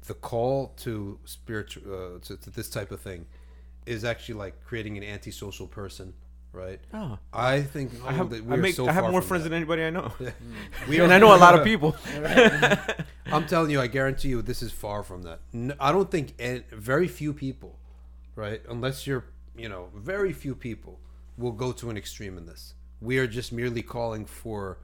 the 0.10 0.14
call 0.14 0.74
to 0.86 1.20
spiritual 1.26 1.84
uh, 1.94 2.20
to, 2.26 2.38
to 2.38 2.50
this 2.50 2.70
type 2.70 2.92
of 2.92 3.02
thing 3.10 3.26
is 3.86 4.04
actually 4.04 4.36
like 4.36 4.56
creating 4.66 4.98
an 4.98 5.04
antisocial 5.04 5.68
person, 5.68 6.14
right? 6.54 6.80
Oh. 6.94 7.18
I 7.32 7.62
think 7.62 7.92
I 8.06 8.14
have, 8.14 8.30
that 8.32 8.44
we're 8.44 8.58
make, 8.58 8.76
so 8.76 8.88
I 8.88 8.92
have 8.92 9.04
far 9.04 9.12
more 9.12 9.22
friends 9.22 9.44
that. 9.44 9.50
than 9.50 9.58
anybody 9.58 9.84
I 9.84 9.90
know. 9.90 10.12
We 10.88 11.00
and 11.00 11.14
I 11.14 11.20
know 11.20 11.36
a 11.36 11.38
lot 11.38 11.58
of 11.58 11.64
people. 11.64 11.96
I'm 13.26 13.46
telling 13.46 13.72
you, 13.72 13.82
I 13.82 13.88
guarantee 13.88 14.30
you, 14.30 14.42
this 14.42 14.62
is 14.62 14.72
far 14.72 15.04
from 15.04 15.24
that. 15.24 15.40
I 15.80 15.92
don't 15.92 16.10
think 16.10 16.34
an- 16.40 16.64
very 16.72 17.08
few 17.08 17.34
people, 17.34 17.78
right? 18.36 18.62
Unless 18.70 19.06
you're, 19.06 19.26
you 19.56 19.70
know, 19.70 19.90
very 19.96 20.34
few 20.34 20.56
people 20.56 21.00
will 21.38 21.52
go 21.52 21.72
to 21.74 21.90
an 21.90 21.98
extreme 21.98 22.38
in 22.38 22.46
this. 22.46 22.74
We 23.00 23.20
are 23.20 23.28
just 23.28 23.52
merely 23.52 23.84
calling 23.84 24.26
for 24.26 24.80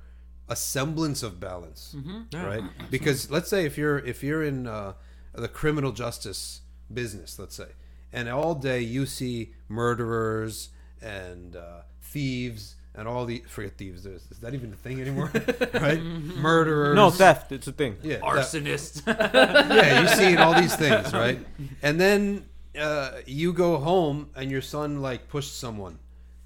a 0.50 0.56
semblance 0.56 1.24
of 1.24 1.40
balance, 1.40 1.96
right? 2.34 2.64
Because 2.92 3.32
let's 3.32 3.50
say 3.50 3.66
if 3.66 3.78
you're 3.78 4.00
if 4.00 4.24
you're 4.24 4.44
in 4.44 4.68
uh, 4.68 4.94
the 5.34 5.48
criminal 5.48 5.92
justice 5.92 6.62
business, 6.94 7.40
let's 7.40 7.56
say, 7.56 7.70
and 8.12 8.30
all 8.30 8.54
day 8.54 8.82
you 8.82 9.06
see 9.06 9.54
murderers 9.68 10.70
and 11.04 11.56
uh, 11.56 11.82
thieves 12.02 12.76
and 12.96 13.08
all 13.08 13.26
the 13.26 13.44
forget 13.48 13.78
thieves. 13.78 14.06
Is, 14.06 14.26
is 14.32 14.40
that 14.40 14.54
even 14.54 14.72
a 14.72 14.76
thing 14.76 15.02
anymore? 15.02 15.32
right? 15.74 16.02
Murderers. 16.02 16.96
no, 16.96 17.10
theft. 17.10 17.52
It's 17.52 17.68
a 17.68 17.72
thing. 17.72 17.98
Yeah, 18.02 18.18
that- 18.18 18.24
Arsonist. 18.24 19.04
yeah, 19.34 20.00
you're 20.00 20.10
seeing 20.10 20.38
all 20.38 20.60
these 20.60 20.76
things, 20.76 21.14
right? 21.14 21.40
And 21.82 22.00
then 22.00 22.46
uh, 22.80 23.12
you 23.26 23.54
go 23.54 23.78
home 23.78 24.30
and 24.36 24.50
your 24.52 24.62
son 24.62 25.02
like 25.02 25.28
pushed 25.28 25.58
someone. 25.60 26.00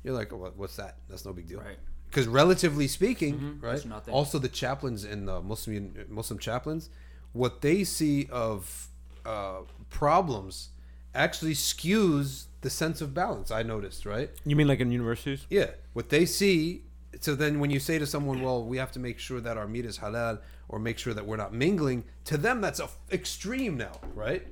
You're 0.04 0.14
like, 0.14 0.32
oh, 0.32 0.38
what, 0.38 0.58
what's 0.58 0.78
that? 0.78 0.98
That's 1.10 1.26
no 1.26 1.34
big 1.34 1.48
deal, 1.48 1.60
Right. 1.60 1.78
Because 2.10 2.26
relatively 2.28 2.88
speaking, 2.88 3.60
right? 3.62 3.76
It's 3.76 3.84
nothing. 3.86 4.14
Also, 4.14 4.40
the 4.40 4.48
chaplains 4.48 5.04
in 5.04 5.26
the 5.26 5.42
Muslim 5.42 5.94
Muslim 6.08 6.40
chaplains, 6.40 6.90
what 7.34 7.60
they 7.60 7.84
see 7.84 8.30
of 8.32 8.88
uh, 9.26 9.58
problems 9.90 10.70
actually 11.14 11.54
skews 11.54 12.46
the 12.62 12.70
sense 12.70 13.02
of 13.02 13.14
balance. 13.14 13.52
I 13.52 13.64
noticed, 13.64 14.06
right? 14.06 14.30
You 14.46 14.56
mean 14.56 14.68
like 14.68 14.80
in 14.80 14.92
universities? 14.92 15.46
Yeah, 15.50 15.72
what 15.94 16.10
they 16.10 16.26
see. 16.26 16.84
So 17.20 17.36
then, 17.36 17.60
when 17.60 17.72
you 17.72 17.80
say 17.80 17.98
to 18.00 18.06
someone, 18.06 18.42
"Well, 18.42 18.64
we 18.64 18.78
have 18.78 18.92
to 18.94 19.00
make 19.00 19.20
sure 19.20 19.40
that 19.42 19.58
our 19.58 19.68
meat 19.68 19.86
is 19.86 20.00
halal, 20.00 20.40
or 20.68 20.80
make 20.80 20.98
sure 20.98 21.14
that 21.14 21.26
we're 21.26 21.38
not 21.38 21.54
mingling," 21.54 22.04
to 22.26 22.38
them 22.38 22.62
that's 22.62 22.80
a 22.80 22.86
f- 22.86 22.98
extreme 23.12 23.78
now, 23.78 24.00
right? 24.14 24.46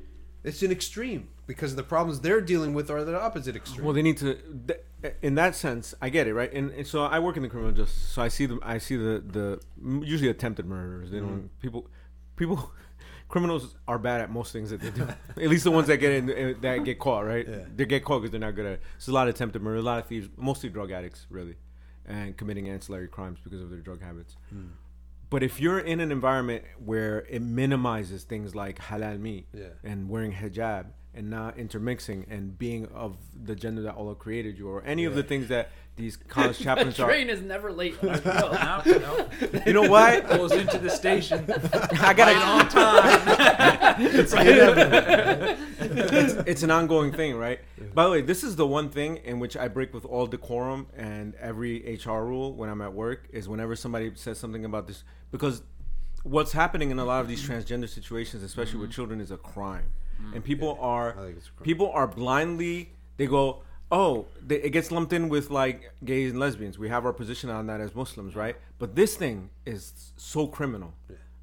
It's 0.43 0.61
an 0.61 0.71
extreme 0.71 1.29
because 1.47 1.75
the 1.75 1.83
problems 1.83 2.21
they're 2.21 2.41
dealing 2.41 2.73
with 2.73 2.89
are 2.89 3.03
the 3.03 3.19
opposite 3.19 3.55
extreme. 3.55 3.83
Well, 3.83 3.93
they 3.93 4.01
need 4.01 4.17
to. 4.17 4.37
In 5.21 5.35
that 5.35 5.55
sense, 5.55 5.93
I 6.01 6.09
get 6.09 6.27
it, 6.27 6.33
right? 6.33 6.51
And, 6.51 6.71
and 6.71 6.87
so 6.87 7.03
I 7.03 7.19
work 7.19 7.37
in 7.37 7.43
the 7.43 7.49
criminal 7.49 7.71
justice, 7.71 8.01
so 8.01 8.21
I 8.21 8.27
see 8.27 8.45
them. 8.45 8.59
I 8.63 8.77
see 8.77 8.95
the 8.95 9.23
the 9.25 9.59
usually 10.03 10.29
attempted 10.29 10.65
murders. 10.65 11.11
They 11.11 11.19
don't 11.19 11.29
mm-hmm. 11.29 11.61
people 11.61 11.87
people. 12.35 12.71
Criminals 13.28 13.76
are 13.88 13.97
bad 13.97 14.21
at 14.21 14.30
most 14.32 14.53
things 14.53 14.69
that 14.69 14.82
they 14.82 14.91
do. 14.91 15.03
at 15.30 15.49
least 15.49 15.63
the 15.63 15.71
ones 15.71 15.88
that 15.88 15.97
get 15.97 16.11
in 16.11 16.30
uh, 16.30 16.53
that 16.61 16.84
get 16.84 16.99
caught, 16.99 17.26
right? 17.26 17.47
Yeah. 17.47 17.57
They 17.76 17.86
get 17.86 18.03
caught 18.05 18.19
because 18.21 18.32
they're 18.32 18.39
not 18.39 18.55
good 18.55 18.65
at 18.65 18.71
it. 18.73 18.82
So 18.99 19.11
a 19.11 19.13
lot 19.13 19.28
of 19.28 19.34
attempted 19.36 19.61
murder, 19.61 19.78
a 19.78 19.82
lot 19.82 19.99
of 19.99 20.05
thieves, 20.07 20.30
mostly 20.38 20.69
drug 20.69 20.91
addicts, 20.91 21.26
really, 21.30 21.55
and 22.05 22.38
committing 22.38 22.69
ancillary 22.69 23.07
crimes 23.07 23.39
because 23.43 23.61
of 23.61 23.69
their 23.71 23.80
drug 23.80 24.01
habits. 24.01 24.36
But 25.32 25.41
if 25.41 25.59
you're 25.59 25.80
in 25.80 25.99
an 25.99 26.11
environment 26.11 26.63
where 26.84 27.26
it 27.30 27.41
minimizes 27.41 28.23
things 28.23 28.53
like 28.53 28.78
halal 28.80 29.19
meat 29.19 29.47
Yeah. 29.53 29.69
and 29.84 30.07
wearing 30.07 30.32
hijab 30.32 30.86
and 31.15 31.30
not 31.30 31.57
intermixing 31.57 32.26
and 32.30 32.57
being 32.57 32.86
of 32.88 33.17
the 33.34 33.55
gender 33.55 33.82
that 33.84 33.95
Allah 33.95 34.15
created 34.15 34.57
you, 34.57 34.69
or 34.69 34.84
any 34.84 35.03
of 35.05 35.15
the 35.15 35.23
things 35.23 35.47
that 35.47 35.71
these 35.95 36.17
college 36.17 36.57
The 36.57 36.63
chaplains 36.63 36.99
are. 36.99 37.07
train 37.07 37.29
is 37.29 37.41
never 37.41 37.71
late. 37.71 37.95
on 38.03 38.09
our 38.09 38.83
show. 38.83 38.97
no, 38.97 38.97
no. 38.97 39.61
You 39.65 39.73
know 39.73 39.89
why? 39.89 40.19
Goes 40.21 40.51
into 40.51 40.77
the 40.77 40.89
station. 40.89 41.45
I 42.01 42.13
got 42.13 42.29
it 42.29 42.37
on 42.37 42.67
time. 42.69 43.21
it's, 45.79 46.33
it's 46.47 46.63
an 46.63 46.71
ongoing 46.71 47.11
thing, 47.11 47.35
right? 47.35 47.59
By 47.93 48.03
the 48.05 48.11
way, 48.11 48.21
this 48.21 48.43
is 48.43 48.55
the 48.55 48.67
one 48.67 48.89
thing 48.89 49.17
in 49.17 49.39
which 49.39 49.55
I 49.55 49.67
break 49.67 49.93
with 49.93 50.05
all 50.05 50.27
decorum 50.27 50.87
and 50.95 51.35
every 51.35 51.99
HR 52.03 52.23
rule 52.23 52.53
when 52.53 52.69
I'm 52.69 52.81
at 52.81 52.93
work 52.93 53.27
is 53.31 53.47
whenever 53.47 53.75
somebody 53.75 54.11
says 54.15 54.37
something 54.37 54.65
about 54.65 54.87
this 54.87 55.03
because 55.31 55.63
what's 56.23 56.51
happening 56.51 56.91
in 56.91 56.99
a 56.99 57.05
lot 57.05 57.21
of 57.21 57.27
these 57.27 57.47
transgender 57.47 57.87
situations, 57.87 58.43
especially 58.43 58.79
with 58.79 58.89
mm-hmm. 58.89 58.95
children, 58.95 59.21
is 59.21 59.31
a 59.31 59.37
crime, 59.37 59.93
mm-hmm. 60.21 60.33
and 60.33 60.43
people 60.43 60.77
are 60.81 61.11
I 61.17 61.25
think 61.25 61.37
it's 61.37 61.47
a 61.47 61.51
crime. 61.51 61.65
people 61.65 61.91
are 61.91 62.07
blindly 62.07 62.95
they 63.17 63.27
go. 63.27 63.63
Oh, 63.95 64.25
they, 64.45 64.57
it 64.57 64.71
gets 64.71 64.91
lumped 64.91 65.13
in 65.13 65.29
with 65.29 65.49
like 65.49 65.93
gays 66.03 66.31
and 66.31 66.39
lesbians. 66.39 66.77
We 66.77 66.89
have 66.89 67.05
our 67.05 67.13
position 67.13 67.49
on 67.49 67.67
that 67.67 67.79
as 67.79 67.95
Muslims, 67.95 68.35
right? 68.35 68.57
But 68.77 68.93
this 68.93 69.15
thing 69.15 69.51
is 69.65 70.11
so 70.17 70.47
criminal, 70.47 70.93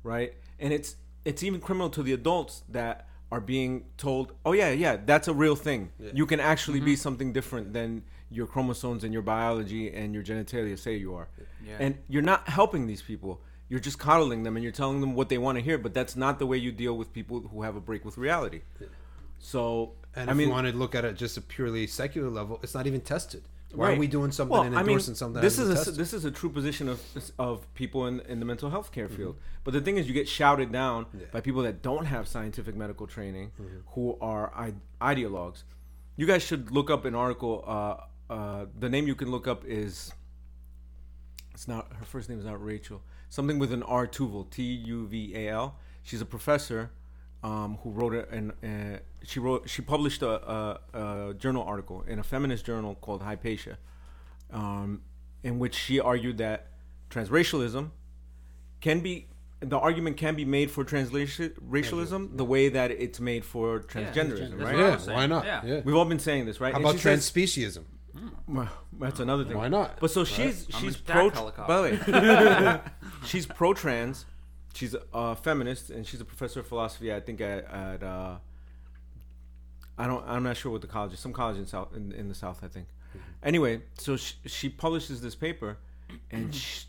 right? 0.03 0.34
And 0.61 0.70
it's 0.70 0.96
it's 1.24 1.42
even 1.42 1.61
criminal 1.61 1.88
to 1.88 2.03
the 2.03 2.12
adults 2.12 2.62
that 2.68 3.09
are 3.30 3.40
being 3.40 3.86
told, 3.96 4.34
"Oh 4.44 4.53
yeah, 4.53 4.70
yeah, 4.70 4.98
that's 5.03 5.28
a 5.28 5.32
real 5.32 5.57
thing. 5.57 5.92
You 6.12 6.26
can 6.26 6.40
actually 6.40 6.80
be 6.80 6.92
mm-hmm. 6.92 7.00
something 7.00 7.32
different 7.32 7.72
than 7.72 8.03
your 8.30 8.46
chromosomes 8.46 9.03
and 9.03 9.14
your 9.14 9.22
biology 9.22 9.90
and 9.90 10.12
your 10.12 10.22
genitalia 10.22 10.78
say 10.78 10.94
you 10.96 11.14
are." 11.14 11.28
Yeah. 11.66 11.76
And 11.80 11.98
you're 12.07 12.28
not 12.34 12.50
helping 12.50 12.86
these 12.86 13.00
people. 13.00 13.40
You're 13.70 13.80
just 13.80 13.98
coddling 13.98 14.42
them 14.42 14.57
and 14.57 14.62
you're 14.62 14.78
telling 14.82 15.00
them 15.00 15.14
what 15.14 15.30
they 15.30 15.38
want 15.38 15.57
to 15.57 15.64
hear, 15.64 15.78
but 15.78 15.94
that's 15.94 16.16
not 16.16 16.38
the 16.38 16.44
way 16.44 16.59
you 16.59 16.70
deal 16.70 16.98
with 16.98 17.14
people 17.14 17.40
who 17.50 17.62
have 17.62 17.76
a 17.76 17.80
break 17.80 18.05
with 18.05 18.18
reality. 18.18 18.61
So, 19.45 19.95
and 20.14 20.30
I 20.30 20.32
if 20.32 20.36
mean, 20.38 20.47
you 20.49 20.55
want 20.55 20.68
to 20.68 20.72
look 20.72 20.95
at 20.95 21.05
it 21.05 21.16
just 21.16 21.36
a 21.36 21.40
purely 21.40 21.86
secular 21.88 22.30
level, 22.30 22.61
it's 22.62 22.74
not 22.74 22.86
even 22.86 23.01
tested. 23.01 23.43
Why 23.74 23.93
are 23.93 23.97
we 23.99 24.07
doing 24.07 24.30
something 24.32 24.53
Well, 24.53 24.62
and 24.64 24.74
I 24.76 24.80
mean, 24.82 24.90
endorsing 24.90 25.14
something? 25.14 25.40
This 25.43 25.59
is 25.59 25.70
a, 25.70 25.74
tested? 25.74 25.97
this 25.97 26.12
is 26.12 26.24
a 26.26 26.30
true 26.30 26.51
position 26.51 26.88
of 26.90 27.01
of 27.38 27.66
people 27.74 28.07
in, 28.07 28.20
in 28.20 28.38
the 28.38 28.45
mental 28.45 28.68
health 28.70 28.93
care 28.93 29.09
field. 29.09 29.34
Mm-hmm. 29.36 29.64
But 29.64 29.72
the 29.74 29.80
thing 29.80 29.97
is, 29.97 30.07
you 30.07 30.12
get 30.14 30.28
shouted 30.28 30.70
down 30.70 31.07
by 31.32 31.40
people 31.40 31.62
that 31.62 31.80
don't 31.82 32.05
have 32.05 32.28
scientific 32.28 32.74
medical 32.76 33.07
training, 33.07 33.51
Mm-hmm. 33.61 33.78
who 33.95 34.16
are 34.20 34.53
I- 34.55 34.74
ideologues. 35.14 35.62
You 36.16 36.26
guys 36.26 36.43
should 36.43 36.70
look 36.70 36.90
up 36.90 37.05
an 37.07 37.14
article. 37.14 37.64
Uh, 37.66 38.32
uh, 38.32 38.66
the 38.78 38.88
name 38.90 39.07
you 39.07 39.14
can 39.14 39.30
look 39.30 39.49
up 39.49 39.64
is 39.64 40.12
it's 41.55 41.66
not 41.66 41.90
her 41.99 42.05
first 42.05 42.28
name 42.28 42.38
is 42.38 42.45
not 42.45 42.62
Rachel. 42.62 43.03
Something 43.30 43.59
with 43.59 43.72
an 43.72 43.82
R 43.82 44.07
Tuval, 44.07 44.51
T 44.51 44.62
U 44.62 45.07
V 45.07 45.34
A 45.34 45.49
L. 45.49 45.76
She's 46.03 46.20
a 46.20 46.26
professor 46.26 46.90
um, 47.43 47.78
who 47.82 47.90
wrote 47.90 48.14
it, 48.14 48.28
and 48.30 48.53
uh, 48.62 48.99
she 49.24 49.40
wrote 49.40 49.68
she 49.68 49.82
published 49.82 50.22
a, 50.22 50.30
a, 50.30 50.80
a 51.30 51.34
journal 51.34 51.62
article 51.64 52.03
in 52.07 52.18
a 52.18 52.22
feminist 52.22 52.64
journal 52.64 52.95
called 53.01 53.22
Hypatia, 53.22 53.78
um, 54.53 55.03
in 55.43 55.59
which 55.59 55.74
she 55.74 55.99
argued 56.01 56.38
that 56.38 56.68
transracialism 57.11 57.90
can 58.80 59.01
be 59.01 59.26
the 59.61 59.78
argument 59.78 60.16
can 60.16 60.34
be 60.34 60.45
made 60.45 60.70
for 60.70 60.84
transracialism 60.84 62.36
the 62.36 62.45
way 62.45 62.68
that 62.68 62.90
it's 62.90 63.20
made 63.20 63.45
for 63.45 63.80
transgenderism, 63.80 64.59
That's 64.59 64.72
right? 64.72 64.76
Yeah, 65.09 65.14
why 65.14 65.26
not? 65.26 65.45
Yeah. 65.45 65.61
Yeah. 65.64 65.80
We've 65.84 65.95
all 65.95 66.05
been 66.05 66.18
saying 66.18 66.47
this, 66.47 66.61
right? 66.61 66.72
How 66.72 66.78
And 66.78 66.84
about 66.86 66.97
she 66.97 67.03
says- 67.03 67.30
transspeciesm? 67.30 67.84
well, 68.47 68.68
that's 69.01 69.20
another 69.20 69.45
thing. 69.45 69.57
Why 69.57 69.68
not? 69.68 69.99
But 70.01 70.11
so 70.11 70.24
she's 70.24 70.66
she's 70.80 70.97
pro. 70.97 71.28
Jack 71.30 71.38
helicopter. 71.38 71.66
By 71.66 71.76
the 71.76 71.82
way, 72.12 72.80
she's 73.24 73.47
pro 73.47 73.72
trans. 73.72 74.26
She's 74.75 74.97
a 75.12 75.37
feminist 75.37 75.91
and 75.91 76.07
she's 76.07 76.20
a 76.20 76.25
professor 76.25 76.61
of 76.61 76.66
philosophy. 76.66 77.12
I 77.12 77.20
think 77.20 77.41
at, 77.41 77.70
at 77.70 78.03
uh, 78.03 78.37
I 79.99 80.07
don't. 80.07 80.25
I'm 80.27 80.43
not 80.43 80.57
sure 80.57 80.73
what 80.73 80.81
the 80.81 80.87
college 80.87 81.12
is. 81.12 81.20
Some 81.20 81.33
college 81.33 81.59
in 81.59 81.66
south 81.66 81.95
in, 81.95 82.12
in 82.12 82.29
the 82.29 82.35
south, 82.35 82.61
I 82.62 82.68
think. 82.68 82.87
Anyway, 83.43 83.83
so 83.99 84.16
she, 84.16 84.35
she 84.47 84.68
publishes 84.68 85.20
this 85.20 85.35
paper, 85.35 85.77
and 86.31 86.55
sh 86.55 86.85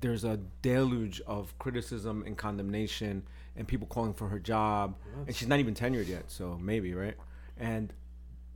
there's 0.00 0.24
a 0.24 0.38
deluge 0.62 1.20
of 1.26 1.56
criticism 1.58 2.24
and 2.26 2.36
condemnation, 2.36 3.22
and 3.56 3.68
people 3.68 3.86
calling 3.86 4.14
for 4.14 4.28
her 4.28 4.38
job, 4.38 4.96
and 5.26 5.36
she's 5.36 5.46
not 5.48 5.58
even 5.60 5.74
tenured 5.74 6.08
yet. 6.08 6.30
So 6.30 6.58
maybe 6.60 6.94
right, 6.94 7.16
and 7.58 7.92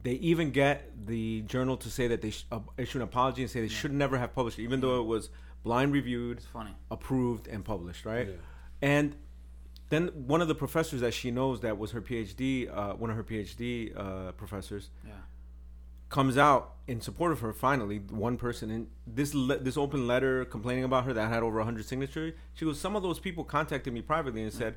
they 0.03 0.13
even 0.13 0.51
get 0.51 1.07
the 1.07 1.43
journal 1.43 1.77
to 1.79 1.91
say 1.91 2.09
that 2.09 2.21
they 2.23 2.31
sh- 2.31 2.47
uh, 2.51 2.61
issue 2.77 2.99
an 2.99 3.03
apology 3.03 3.43
and 3.43 3.51
say 3.51 3.61
they 3.61 3.69
should 3.69 3.93
never 3.93 4.19
have 4.19 4.35
published 4.35 4.59
it, 4.59 4.63
even 4.63 4.81
though 4.81 5.01
it 5.01 5.07
was 5.07 5.29
blind 5.65 5.93
reviewed, 5.93 6.37
It's 6.39 6.47
funny. 6.47 6.71
approved, 6.91 7.49
and 7.49 7.65
published, 7.65 8.05
right? 8.05 8.29
Yeah. 8.29 8.35
And 8.83 9.17
then 9.89 10.09
one 10.27 10.41
of 10.41 10.49
the 10.49 10.55
professors 10.55 11.01
that 11.01 11.13
she 11.15 11.31
knows 11.31 11.61
that 11.63 11.79
was 11.79 11.91
her 11.93 12.01
PhD, 12.01 12.71
uh, 12.73 12.95
one 12.95 13.11
of 13.11 13.17
her 13.17 13.25
PhD 13.25 13.93
uh, 13.99 14.33
professors, 14.33 14.91
Yeah. 15.07 15.13
comes 16.11 16.37
out 16.39 16.75
in 16.87 17.01
support 17.01 17.33
of 17.33 17.41
her. 17.41 17.53
Finally, 17.53 17.99
one 18.11 18.37
person 18.37 18.71
in 18.71 18.87
this 19.07 19.35
le- 19.35 19.59
this 19.59 19.77
open 19.77 20.07
letter 20.07 20.45
complaining 20.45 20.85
about 20.85 21.05
her 21.07 21.13
that 21.15 21.29
had 21.29 21.43
over 21.43 21.61
hundred 21.63 21.87
signatures. 21.87 22.35
She 22.55 22.65
goes, 22.65 22.79
some 22.79 22.95
of 22.95 23.03
those 23.03 23.19
people 23.19 23.43
contacted 23.43 23.93
me 23.93 24.03
privately 24.03 24.43
and 24.43 24.53
said, 24.53 24.77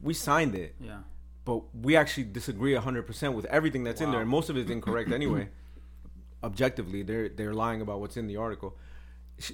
we 0.00 0.14
signed 0.14 0.54
it 0.54 0.74
Yeah. 0.80 1.00
but 1.44 1.74
we 1.74 1.96
actually 1.96 2.24
disagree 2.24 2.72
100% 2.74 3.34
with 3.34 3.44
everything 3.46 3.82
that's 3.84 4.00
in 4.00 4.10
there 4.12 4.20
and 4.22 4.30
most 4.30 4.48
of 4.48 4.56
it 4.56 4.60
is 4.64 4.70
incorrect 4.70 5.10
anyway 5.12 5.48
objectively 6.42 7.02
they're 7.02 7.28
they're 7.28 7.52
lying 7.52 7.80
about 7.82 8.00
what's 8.00 8.16
in 8.16 8.26
the 8.26 8.36
article 8.36 8.70
Sh- 8.70 8.89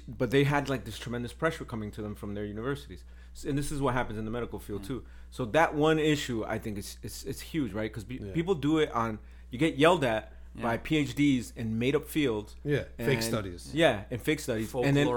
but 0.07 0.31
they 0.31 0.43
had 0.43 0.69
like 0.69 0.83
this 0.85 0.97
tremendous 0.97 1.33
pressure 1.33 1.65
coming 1.65 1.91
to 1.91 2.01
them 2.01 2.15
from 2.15 2.33
their 2.33 2.45
universities 2.45 3.03
and 3.47 3.57
this 3.57 3.71
is 3.71 3.79
what 3.81 3.93
happens 3.93 4.17
in 4.17 4.25
the 4.25 4.31
medical 4.31 4.59
field 4.59 4.81
mm. 4.81 4.87
too 4.87 5.03
so 5.29 5.45
that 5.45 5.73
one 5.75 5.99
issue 5.99 6.43
i 6.47 6.57
think 6.57 6.77
is 6.77 6.97
it's, 7.03 7.23
it's 7.23 7.41
huge 7.41 7.71
right 7.73 7.91
because 7.93 8.05
Yeah. 8.09 8.33
people 8.33 8.55
do 8.55 8.79
it 8.79 8.91
on 8.91 9.19
you 9.51 9.59
get 9.59 9.77
yelled 9.77 10.03
at 10.03 10.33
by 10.55 10.77
phds 10.79 11.55
in 11.55 11.77
made 11.77 11.95
up 11.95 12.07
fields 12.07 12.55
Yeah, 12.63 12.83
fake 12.97 13.21
studies. 13.21 13.69
yeah 13.73 14.03
and 14.09 14.19
fake 14.21 14.39
studies 14.39 14.73
and 14.73 14.97
then 14.97 15.07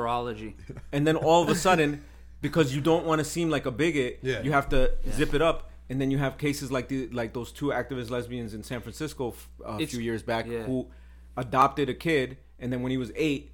and 0.92 1.06
then 1.06 1.16
all 1.16 1.42
of 1.42 1.48
a 1.48 1.54
sudden, 1.54 2.04
because 2.42 2.74
you 2.74 2.80
don't 2.82 3.06
want 3.06 3.20
to 3.20 3.24
seem 3.24 3.48
like 3.50 3.66
a 3.66 3.70
bigot, 3.70 4.18
Yeah. 4.22 4.42
you 4.42 4.52
have 4.52 4.68
to 4.70 4.92
zip 5.12 5.34
it 5.34 5.42
up. 5.42 5.70
And 5.88 6.00
then 6.00 6.10
you 6.12 6.18
have 6.18 6.38
cases 6.38 6.70
like 6.70 6.86
the 6.88 7.08
like 7.08 7.32
those 7.32 7.50
two 7.52 7.66
activist 7.66 8.10
lesbians 8.10 8.54
in 8.54 8.62
San 8.62 8.80
Francisco 8.80 9.30
f- 9.30 9.48
a 9.64 9.86
few 9.86 10.00
years 10.00 10.22
back 10.22 10.46
yeah. 10.46 10.62
who 10.62 10.86
adopted 11.36 11.88
a 11.88 11.94
kid, 11.94 12.36
and 12.60 12.72
then 12.72 12.82
when 12.82 12.90
he 12.92 12.96
was 12.96 13.10
eight 13.16 13.50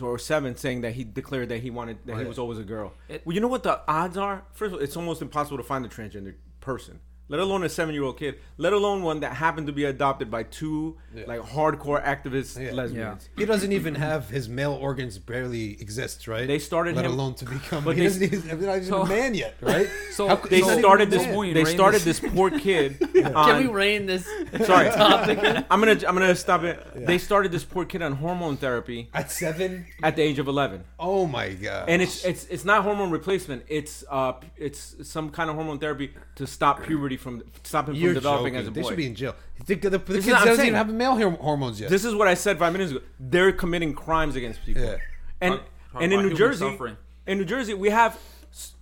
or 0.00 0.18
seven, 0.18 0.56
saying 0.56 0.80
that 0.82 0.92
he 0.94 1.04
declared 1.04 1.48
that 1.50 1.58
he 1.58 1.70
wanted 1.70 1.98
that 2.06 2.16
he 2.16 2.24
was 2.28 2.38
always 2.38 2.58
a 2.58 2.62
girl. 2.64 2.94
It- 3.08 3.26
well, 3.26 3.34
you 3.34 3.40
know 3.40 3.48
what 3.48 3.62
the 3.64 3.80
odds 3.86 4.16
are? 4.16 4.44
First 4.52 4.68
of 4.68 4.74
all, 4.78 4.78
it's 4.84 4.96
almost 4.96 5.20
impossible 5.20 5.58
to 5.58 5.62
find 5.64 5.84
a 5.84 5.88
transgender 5.88 6.34
person. 6.60 7.00
Let 7.32 7.40
alone 7.40 7.64
a 7.64 7.68
seven-year-old 7.70 8.18
kid. 8.18 8.34
Let 8.58 8.74
alone 8.74 9.02
one 9.02 9.20
that 9.20 9.32
happened 9.32 9.66
to 9.68 9.72
be 9.72 9.84
adopted 9.86 10.30
by 10.30 10.42
two 10.42 10.98
Yeah. 11.14 11.24
like 11.26 11.40
hardcore 11.40 12.00
activist 12.04 12.62
Yeah. 12.62 12.72
lesbians. 12.72 13.30
He 13.38 13.46
doesn't 13.46 13.72
even 13.72 13.94
have 13.94 14.28
his 14.28 14.50
male 14.50 14.74
organs 14.74 15.18
barely 15.18 15.80
exists, 15.80 16.28
right? 16.28 16.46
They 16.46 16.58
started 16.58 16.94
let 16.94 17.06
him- 17.06 17.12
alone 17.12 17.32
to 17.36 17.46
become. 17.46 17.84
but 17.84 17.94
he 17.96 18.00
they- 18.02 18.06
doesn't 18.08 18.22
even, 18.24 18.42
he's 18.42 18.66
not 18.66 18.76
even 18.76 18.84
So- 18.84 19.02
a 19.02 19.08
man 19.08 19.34
yet, 19.34 19.54
right? 19.62 19.88
So 20.12 20.28
How- 20.28 20.36
They 20.36 20.56
he's 20.56 20.66
not 20.66 20.72
even 20.72 20.82
started 20.84 21.10
this. 21.10 21.22
man. 21.22 21.34
point. 21.34 21.54
They 21.54 21.64
started 21.64 22.02
this- 22.02 22.18
this 22.20 22.32
poor 22.34 22.50
kid. 22.50 22.98
Can 23.14 23.34
on- 23.34 23.62
we 23.62 23.68
rein 23.72 24.04
this 24.04 24.24
Sorry. 24.66 24.90
topic? 24.90 25.38
I'm 25.70 25.80
gonna 25.80 25.92
I'm 26.06 26.14
gonna 26.18 26.36
stop 26.36 26.64
it. 26.64 26.76
They 26.94 27.16
started 27.16 27.50
this 27.50 27.64
poor 27.64 27.86
kid 27.86 28.02
on 28.02 28.12
hormone 28.12 28.58
therapy 28.58 29.08
at 29.14 29.30
seven. 29.30 29.86
at 30.02 30.16
the 30.16 30.22
age 30.22 30.38
of 30.38 30.48
11, 30.48 30.84
Oh 30.98 31.26
my 31.26 31.48
god! 31.66 31.88
and 31.88 32.02
it's 32.02 32.26
it's 32.26 32.44
it's 32.54 32.66
not 32.66 32.82
hormone 32.84 33.10
replacement. 33.10 33.62
It's 33.68 34.04
uh 34.10 34.32
it's 34.58 34.96
some 35.14 35.30
kind 35.30 35.48
of 35.48 35.56
hormone 35.56 35.78
therapy 35.78 36.12
to 36.36 36.46
stop 36.46 36.82
puberty 36.82 37.16
from 37.22 37.42
stop 37.62 37.88
him 37.88 37.94
You're 37.94 38.10
from 38.12 38.14
developing 38.22 38.54
joking. 38.54 38.60
as 38.60 38.66
a 38.68 38.70
boy. 38.70 38.82
They 38.82 38.88
should 38.88 38.96
be 38.96 39.06
in 39.06 39.14
jail. 39.14 39.34
The, 39.66 39.74
the, 39.76 39.90
the, 39.90 39.98
the 39.98 40.14
is 40.18 40.24
kid 40.24 40.32
what 40.32 40.40
I'm 40.40 40.46
doesn't 40.48 40.56
saying. 40.56 40.66
even 40.68 40.76
have 40.76 40.92
male 40.92 41.16
hor- 41.16 41.30
hormones 41.42 41.80
yet. 41.80 41.88
this 41.90 42.04
is 42.04 42.14
what 42.14 42.28
I 42.28 42.34
said 42.34 42.58
five 42.58 42.72
minutes 42.72 42.90
ago. 42.92 43.00
They're 43.20 43.52
committing 43.52 43.94
crimes 43.94 44.36
against 44.36 44.62
people, 44.64 44.82
Yeah. 44.82 44.96
and 45.40 45.54
Talk- 45.54 45.64
talk 45.92 46.02
and 46.02 46.12
in 46.12 46.22
New 46.28 46.34
Jersey, 46.34 46.68
suffering. 46.70 46.96
in 47.26 47.38
New 47.38 47.44
Jersey, 47.44 47.74
we 47.74 47.90
have 47.90 48.18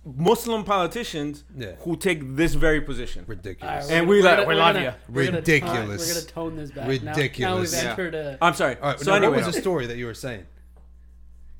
Muslim 0.03 0.63
politicians 0.63 1.43
Yeah. 1.55 1.73
who 1.81 1.95
take 1.95 2.35
this 2.35 2.55
very 2.55 2.81
position. 2.81 3.23
ridiculous. 3.27 3.89
And 3.89 4.07
we 4.07 4.21
like- 4.21 4.45
we 4.47 4.55
love 4.55 4.73
gonna- 4.75 4.85
you. 4.85 5.13
we're 5.13 5.25
gonna 5.25 5.41
tone- 5.41 5.53
Ridiculous. 5.53 6.07
We're 6.07 6.13
gonna 6.15 6.25
tone 6.25 6.55
this 6.57 6.71
back. 6.71 6.87
Now- 6.87 6.93
Now, 7.03 7.11
Ridiculous. 7.15 7.71
we've 7.73 7.83
Yeah. 7.83 7.89
entered 7.91 8.15
a. 8.15 8.37
I'm 8.41 8.53
sorry. 8.53 8.75
All 8.81 8.89
right, 8.91 8.99
so 8.99 9.11
now, 9.11 9.17
anyway, 9.17 9.37
what 9.37 9.45
was 9.45 9.55
the 9.55 9.61
story 9.61 9.85
that 9.85 9.97
you 9.97 10.07
were 10.07 10.13
saying? 10.13 10.45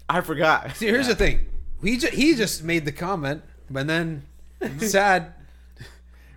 I 0.10 0.22
forgot. 0.22 0.76
See, 0.76 0.88
here's 0.88 1.08
the 1.08 1.16
thing. 1.16 1.46
He 1.84 1.98
just, 1.98 2.14
he 2.14 2.36
just 2.36 2.64
made 2.64 2.84
the 2.86 2.92
comment, 2.92 3.44
but 3.70 3.88
then 3.88 4.24
sad. 4.80 5.34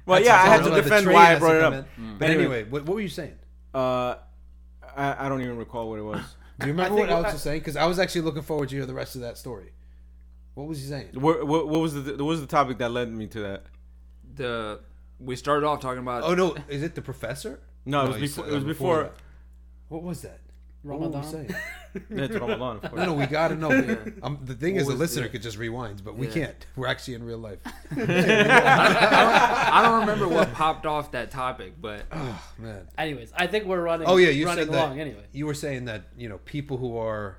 Well, 0.07 0.19
That's 0.19 0.27
yeah, 0.29 0.37
I 0.43 0.47
had 0.47 0.65
to 0.65 0.71
defend 0.71 1.05
train 1.05 1.15
why 1.15 1.35
I 1.35 1.39
brought 1.39 1.57
it 1.57 1.63
up. 1.63 1.73
in. 1.99 2.17
But 2.19 2.29
Anyway. 2.31 2.43
anyway, 2.45 2.65
what, 2.65 2.85
what 2.85 2.95
were 2.95 3.01
you 3.01 3.09
saying? 3.09 3.35
Uh, 3.75 4.17
I, 4.97 5.27
I 5.27 5.29
don't 5.29 5.41
even 5.41 5.57
recall 5.57 5.89
what 5.89 5.99
it 5.99 6.03
was. 6.03 6.21
Do 6.61 6.67
you 6.67 6.73
remember 6.73 6.83
I 6.83 6.95
what 6.95 6.99
think- 7.09 7.11
Alex 7.11 7.33
was 7.33 7.43
saying? 7.43 7.61
Because 7.61 7.77
I 7.77 7.87
was 7.87 7.99
actually 7.99 8.21
looking 8.21 8.43
forward 8.43 8.69
to 8.69 8.77
hear 8.77 8.87
the 8.87 8.95
rest 8.95 9.15
of 9.17 9.23
that 9.23 9.39
story. 9.39 9.73
What 10.55 10.69
was 10.69 10.81
he 10.81 10.87
saying? 10.89 11.09
What, 11.15 11.47
what, 11.47 11.67
what 11.69 11.81
was 11.81 11.95
the 11.95 12.13
what 12.13 12.25
was 12.27 12.41
the 12.41 12.47
topic 12.47 12.79
that 12.79 12.91
led 12.93 13.11
me 13.11 13.27
to 13.29 13.41
that? 13.41 13.65
The 14.37 14.81
we 15.19 15.35
started 15.37 15.67
off 15.67 15.81
talking 15.81 15.99
about. 16.01 16.23
Oh 16.23 16.35
no, 16.35 16.55
is 16.69 16.83
it 16.85 16.95
the 16.95 17.03
professor? 17.03 17.59
No, 17.85 18.05
it 18.05 18.09
was 18.09 18.17
you 18.17 18.23
before. 18.23 18.45
said 18.45 18.53
It 18.53 18.55
was 18.55 18.63
that 18.65 18.69
before. 18.69 19.11
What 19.89 20.03
was 20.05 20.23
that? 20.23 20.41
What 20.85 21.01
were 21.01 21.09
we 21.09 21.14
Ramadan. 21.14 21.30
saying? 21.32 21.55
It's 22.11 22.35
Ramadan, 22.35 22.76
of 22.76 22.80
course. 22.82 22.93
No, 22.97 23.05
no, 23.07 23.14
we 23.14 23.26
gotta 23.26 23.55
know. 23.55 23.70
Um, 24.22 24.41
the 24.45 24.55
thing 24.55 24.74
What 24.74 24.80
is, 24.82 24.89
the 24.89 24.95
listener 24.95 25.26
yeah. 25.26 25.28
could 25.32 25.43
just 25.43 25.57
rewind, 25.57 26.03
but 26.05 26.16
we 26.16 26.26
Yeah. 26.26 26.32
can't. 26.35 26.66
We're 26.74 26.89
actually 26.89 27.14
in 27.14 27.22
real 27.24 27.39
life. 27.39 27.59
I 27.97 29.80
don't 29.85 30.01
remember 30.01 30.26
what 30.28 30.53
popped 30.55 30.87
off 30.87 31.12
that 31.12 31.30
topic, 31.30 31.74
but 31.80 32.03
Oh 32.12 32.43
man. 32.59 32.89
Anyways, 32.99 33.32
I 33.37 33.47
think 33.47 33.66
we're 33.66 33.80
running. 33.80 34.07
Oh 34.09 34.16
yeah, 34.16 34.30
you 34.30 34.47
running 34.47 34.64
said 34.66 34.74
that. 34.74 34.85
along 34.87 35.01
anyway. 35.01 35.24
You 35.32 35.47
were 35.47 35.55
saying 35.55 35.85
that 35.87 36.09
you 36.16 36.28
know 36.28 36.39
people 36.39 36.76
who 36.78 36.97
are 36.99 37.39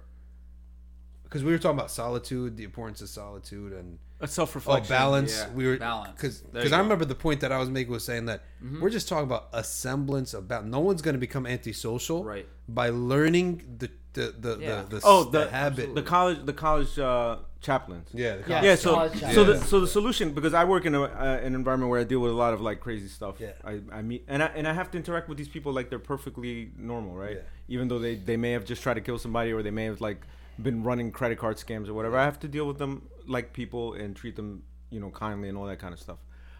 because 1.26 1.44
we 1.44 1.52
were 1.52 1.58
talking 1.60 1.78
about 1.78 1.92
solitude, 1.92 2.56
the 2.58 2.64
importance 2.64 3.02
of 3.02 3.10
solitude, 3.10 3.74
and 3.74 4.00
A 4.22 4.28
self 4.28 4.52
oh 4.56 4.58
reflection. 4.60 4.90
balance. 4.96 5.38
yeah, 5.38 5.50
we 5.54 5.68
were 5.68 5.78
balance. 5.78 6.14
because 6.16 6.38
because 6.42 6.72
I 6.72 6.80
remember 6.80 7.06
the 7.06 7.16
point 7.16 7.42
that 7.42 7.52
I 7.52 7.60
was 7.60 7.70
making 7.70 7.92
was 7.92 8.06
saying 8.06 8.26
that 8.28 8.44
we're 8.82 8.90
just 8.90 9.08
talking 9.10 9.26
about 9.26 9.50
a 9.54 9.64
semblance 9.64 10.34
of 10.34 10.48
balance. 10.48 10.72
No 10.72 10.80
one's 10.80 11.02
going 11.02 11.16
to 11.16 11.20
become 11.20 11.46
antisocial 11.46 12.24
Right. 12.24 12.48
by 12.70 12.90
learning 12.90 13.50
the 13.80 13.90
the 14.14 14.34
the 14.46 14.58
Yeah. 14.62 14.84
the, 14.90 14.96
the, 14.96 15.02
Oh, 15.04 15.24
the 15.26 15.40
the 15.46 15.50
habit. 15.50 15.94
the 15.96 16.02
college 16.02 16.40
the 16.46 16.54
college 16.54 16.98
uh, 16.98 17.38
chaplains. 17.60 18.08
yeah, 18.14 18.38
the 18.38 18.44
Yeah. 18.50 18.64
Yeah, 18.64 18.76
so 18.76 18.92
so 19.34 19.44
the 19.44 19.56
so 19.60 19.76
the 19.82 19.88
solution 19.88 20.32
because 20.38 20.54
I 20.54 20.64
work 20.64 20.86
in 20.86 20.96
a, 20.96 21.02
uh, 21.04 21.40
an 21.48 21.54
environment 21.54 21.90
where 21.92 22.00
I 22.00 22.06
deal 22.06 22.22
with 22.22 22.32
a 22.32 22.40
lot 22.46 22.54
of 22.54 22.62
like 22.62 22.80
crazy 22.80 23.10
stuff. 23.10 23.36
Yeah. 23.40 23.52
I, 23.72 23.82
I 23.92 24.02
meet 24.02 24.24
and 24.30 24.42
I 24.42 24.48
and 24.58 24.66
I 24.72 24.74
have 24.74 24.90
to 24.92 24.98
interact 24.98 25.28
with 25.30 25.38
these 25.38 25.50
people 25.50 25.74
like 25.74 25.90
they're 25.90 26.00
perfectly 26.16 26.72
normal, 26.78 27.14
right? 27.26 27.38
Yeah. 27.38 27.74
Even 27.76 27.90
though 27.90 28.00
they 28.00 28.16
they 28.16 28.38
may 28.38 28.52
have 28.58 28.64
just 28.64 28.82
tried 28.82 28.94
to 28.94 29.02
kill 29.02 29.20
somebody 29.20 29.52
or 29.52 29.62
they 29.62 29.72
may 29.80 29.86
have 29.92 30.00
like 30.00 30.22
been 30.62 30.84
running 30.84 31.12
credit 31.12 31.38
card 31.38 31.58
scams 31.58 31.88
or 31.88 31.94
whatever. 31.94 32.18
I 32.18 32.26
have 32.26 32.40
to 32.42 32.48
deal 32.48 32.66
with 32.68 32.78
them 32.78 33.10
like 33.28 33.54
people 33.54 33.94
and 33.94 34.16
treat 34.16 34.36
them 34.36 34.64
you 34.90 35.00
know 35.00 35.10
kindly 35.10 35.50
and 35.50 35.58
all 35.58 35.66
that 35.66 35.80
kind 35.80 35.94
of 35.94 36.00
stuff. 36.00 36.20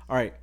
All 0.10 0.16
right, 0.16 0.34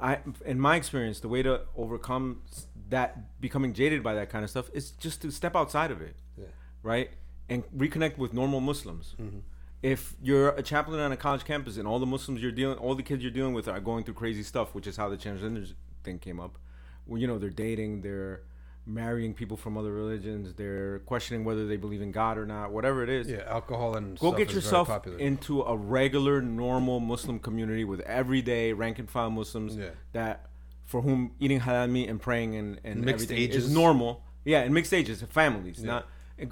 I 0.00 0.18
in 0.44 0.58
my 0.60 0.76
experience, 0.76 1.20
the 1.20 1.28
way 1.28 1.42
to 1.42 1.62
overcome 1.76 2.42
that 2.90 3.40
becoming 3.40 3.72
jaded 3.72 4.02
by 4.02 4.14
that 4.14 4.30
kind 4.30 4.44
of 4.44 4.50
stuff 4.50 4.70
is 4.74 4.90
just 4.92 5.22
to 5.22 5.30
step 5.30 5.56
outside 5.56 5.90
of 5.90 6.00
it 6.02 6.16
Yeah. 6.38 6.46
right? 6.82 7.10
And 7.48 7.64
reconnect 7.76 8.18
with 8.18 8.32
normal 8.32 8.60
Muslims. 8.60 9.14
Mm-hmm. 9.20 9.38
If 9.82 10.14
you're 10.22 10.50
a 10.50 10.62
chaplain 10.62 11.00
on 11.00 11.10
a 11.10 11.16
college 11.16 11.44
campus 11.44 11.76
and 11.76 11.88
all 11.88 11.98
the 11.98 12.06
Muslims 12.06 12.40
you're 12.40 12.52
dealing, 12.52 12.78
all 12.78 12.94
the 12.94 13.02
kids 13.02 13.22
you're 13.22 13.32
dealing 13.32 13.52
with 13.54 13.66
are 13.66 13.80
going 13.80 14.04
through 14.04 14.14
crazy 14.14 14.42
stuff, 14.42 14.74
which 14.74 14.86
is 14.86 14.96
how 14.96 15.08
the 15.08 15.16
transgender 15.16 15.72
thing 16.04 16.18
came 16.18 16.38
up. 16.38 16.58
Well, 17.06 17.20
you 17.20 17.26
know, 17.26 17.38
they're 17.38 17.50
dating, 17.50 18.02
they're 18.02 18.42
marrying 18.84 19.32
people 19.32 19.56
from 19.56 19.76
other 19.78 19.92
religions, 19.92 20.54
they're 20.54 20.98
questioning 21.00 21.44
whether 21.44 21.66
they 21.66 21.76
believe 21.76 22.02
in 22.02 22.10
God 22.10 22.36
or 22.36 22.44
not, 22.46 22.72
whatever 22.72 23.02
it 23.02 23.08
is. 23.08 23.28
yeah, 23.30 23.42
alcohol 23.46 23.96
and 23.96 24.18
Go 24.18 24.32
get 24.32 24.52
yourself 24.52 25.06
into 25.18 25.62
a 25.62 25.76
regular, 25.76 26.42
normal 26.42 26.98
Muslim 27.00 27.38
community 27.38 27.84
with 27.84 28.00
everyday 28.00 28.72
rank 28.72 28.98
and 28.98 29.08
file 29.08 29.30
Muslims 29.30 29.76
Yeah. 29.76 29.90
that 30.12 30.46
for 30.84 31.00
whom 31.02 31.32
eating 31.38 31.60
halal 31.60 31.88
meat 31.90 32.08
and 32.08 32.20
praying 32.20 32.56
and, 32.56 32.80
and 32.84 33.02
Mixed 33.04 33.24
everything 33.30 33.38
ages. 33.38 33.66
is 33.66 33.72
normal. 33.72 34.22
Yeah, 34.44 34.62
and 34.62 34.74
mixed 34.74 34.92
ages, 34.92 35.22
families, 35.30 35.78
Yeah. 35.80 35.86
not. 35.86 36.08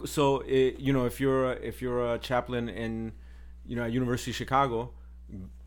So 0.06 0.40
it, 0.46 0.78
you 0.78 0.92
know, 0.92 1.06
if 1.06 1.20
you're 1.20 1.52
a, 1.52 1.56
if 1.56 1.82
you're 1.82 2.14
a 2.14 2.18
chaplain 2.18 2.68
in, 2.68 3.12
you 3.66 3.74
know, 3.74 3.82
at 3.82 3.90
University 3.92 4.30
of 4.30 4.36
Chicago, 4.36 4.92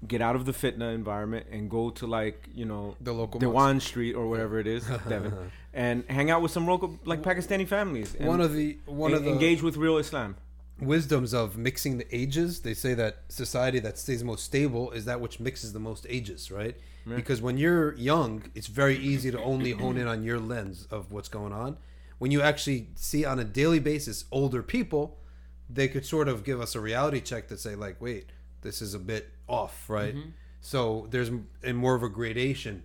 get 0.08 0.22
out 0.22 0.36
of 0.36 0.46
the 0.46 0.52
fitna 0.52 0.94
environment 0.94 1.46
and 1.52 1.70
go 1.70 1.90
to 1.92 2.06
like 2.08 2.48
you 2.54 2.66
know 2.66 2.96
The 3.02 3.14
local 3.14 3.40
Dewan 3.40 3.80
Street 3.80 4.14
or 4.14 4.28
wherever 4.28 4.60
it 4.60 4.68
is, 4.68 4.86
Devon, 5.10 5.52
and 5.74 6.04
hang 6.10 6.30
out 6.30 6.42
with 6.42 6.52
some 6.52 6.68
local 6.68 7.00
like 7.06 7.22
Pakistani 7.22 7.68
families. 7.68 8.16
And 8.16 8.28
one 8.28 8.42
of 8.42 8.54
the 8.54 8.78
one 8.86 9.14
of 9.14 9.24
the 9.24 9.32
engage 9.32 9.62
with 9.62 9.78
real 9.78 9.98
Islam. 9.98 10.36
wisdoms 10.80 11.34
of 11.34 11.56
mixing 11.58 11.98
the 11.98 12.08
ages 12.16 12.62
they 12.62 12.74
say 12.74 12.94
that 12.96 13.18
society 13.30 13.80
that 13.80 13.98
stays 13.98 14.24
most 14.24 14.44
stable 14.44 14.92
is 14.92 15.06
that 15.06 15.22
which 15.22 15.40
mixes 15.40 15.72
the 15.72 15.80
most 15.80 16.06
ages 16.10 16.52
right 16.52 16.76
Yeah. 17.06 17.16
because 17.16 17.42
when 17.42 17.58
you're 17.58 17.94
young 17.96 18.44
it's 18.56 18.68
very 18.68 18.98
easy 18.98 19.30
to 19.32 19.40
only 19.42 19.72
hone 19.72 19.98
in 19.98 20.08
on 20.08 20.24
your 20.24 20.40
lens 20.40 20.88
of 20.90 21.12
what's 21.12 21.30
going 21.30 21.54
on 21.54 21.78
when 22.18 22.32
you 22.32 22.42
actually 22.42 22.88
see 22.96 23.24
on 23.24 23.38
a 23.40 23.44
daily 23.62 23.80
basis 23.80 24.26
older 24.32 24.64
people 24.64 25.04
they 25.70 25.88
could 25.88 26.06
sort 26.06 26.28
of 26.28 26.44
give 26.44 26.60
us 26.60 26.76
a 26.76 26.82
reality 26.82 27.22
check 27.22 27.48
to 27.50 27.58
say 27.58 27.76
like 27.76 28.02
wait 28.02 28.26
this 28.62 28.82
is 28.82 28.94
a 28.94 29.00
bit 29.00 29.30
off 29.48 29.90
right 29.90 30.16
mm-hmm. 30.16 30.30
so 30.62 31.08
there's 31.12 31.30
m- 31.30 31.48
a 31.64 31.74
more 31.74 31.96
of 31.96 32.04
a 32.04 32.10
gradation 32.10 32.84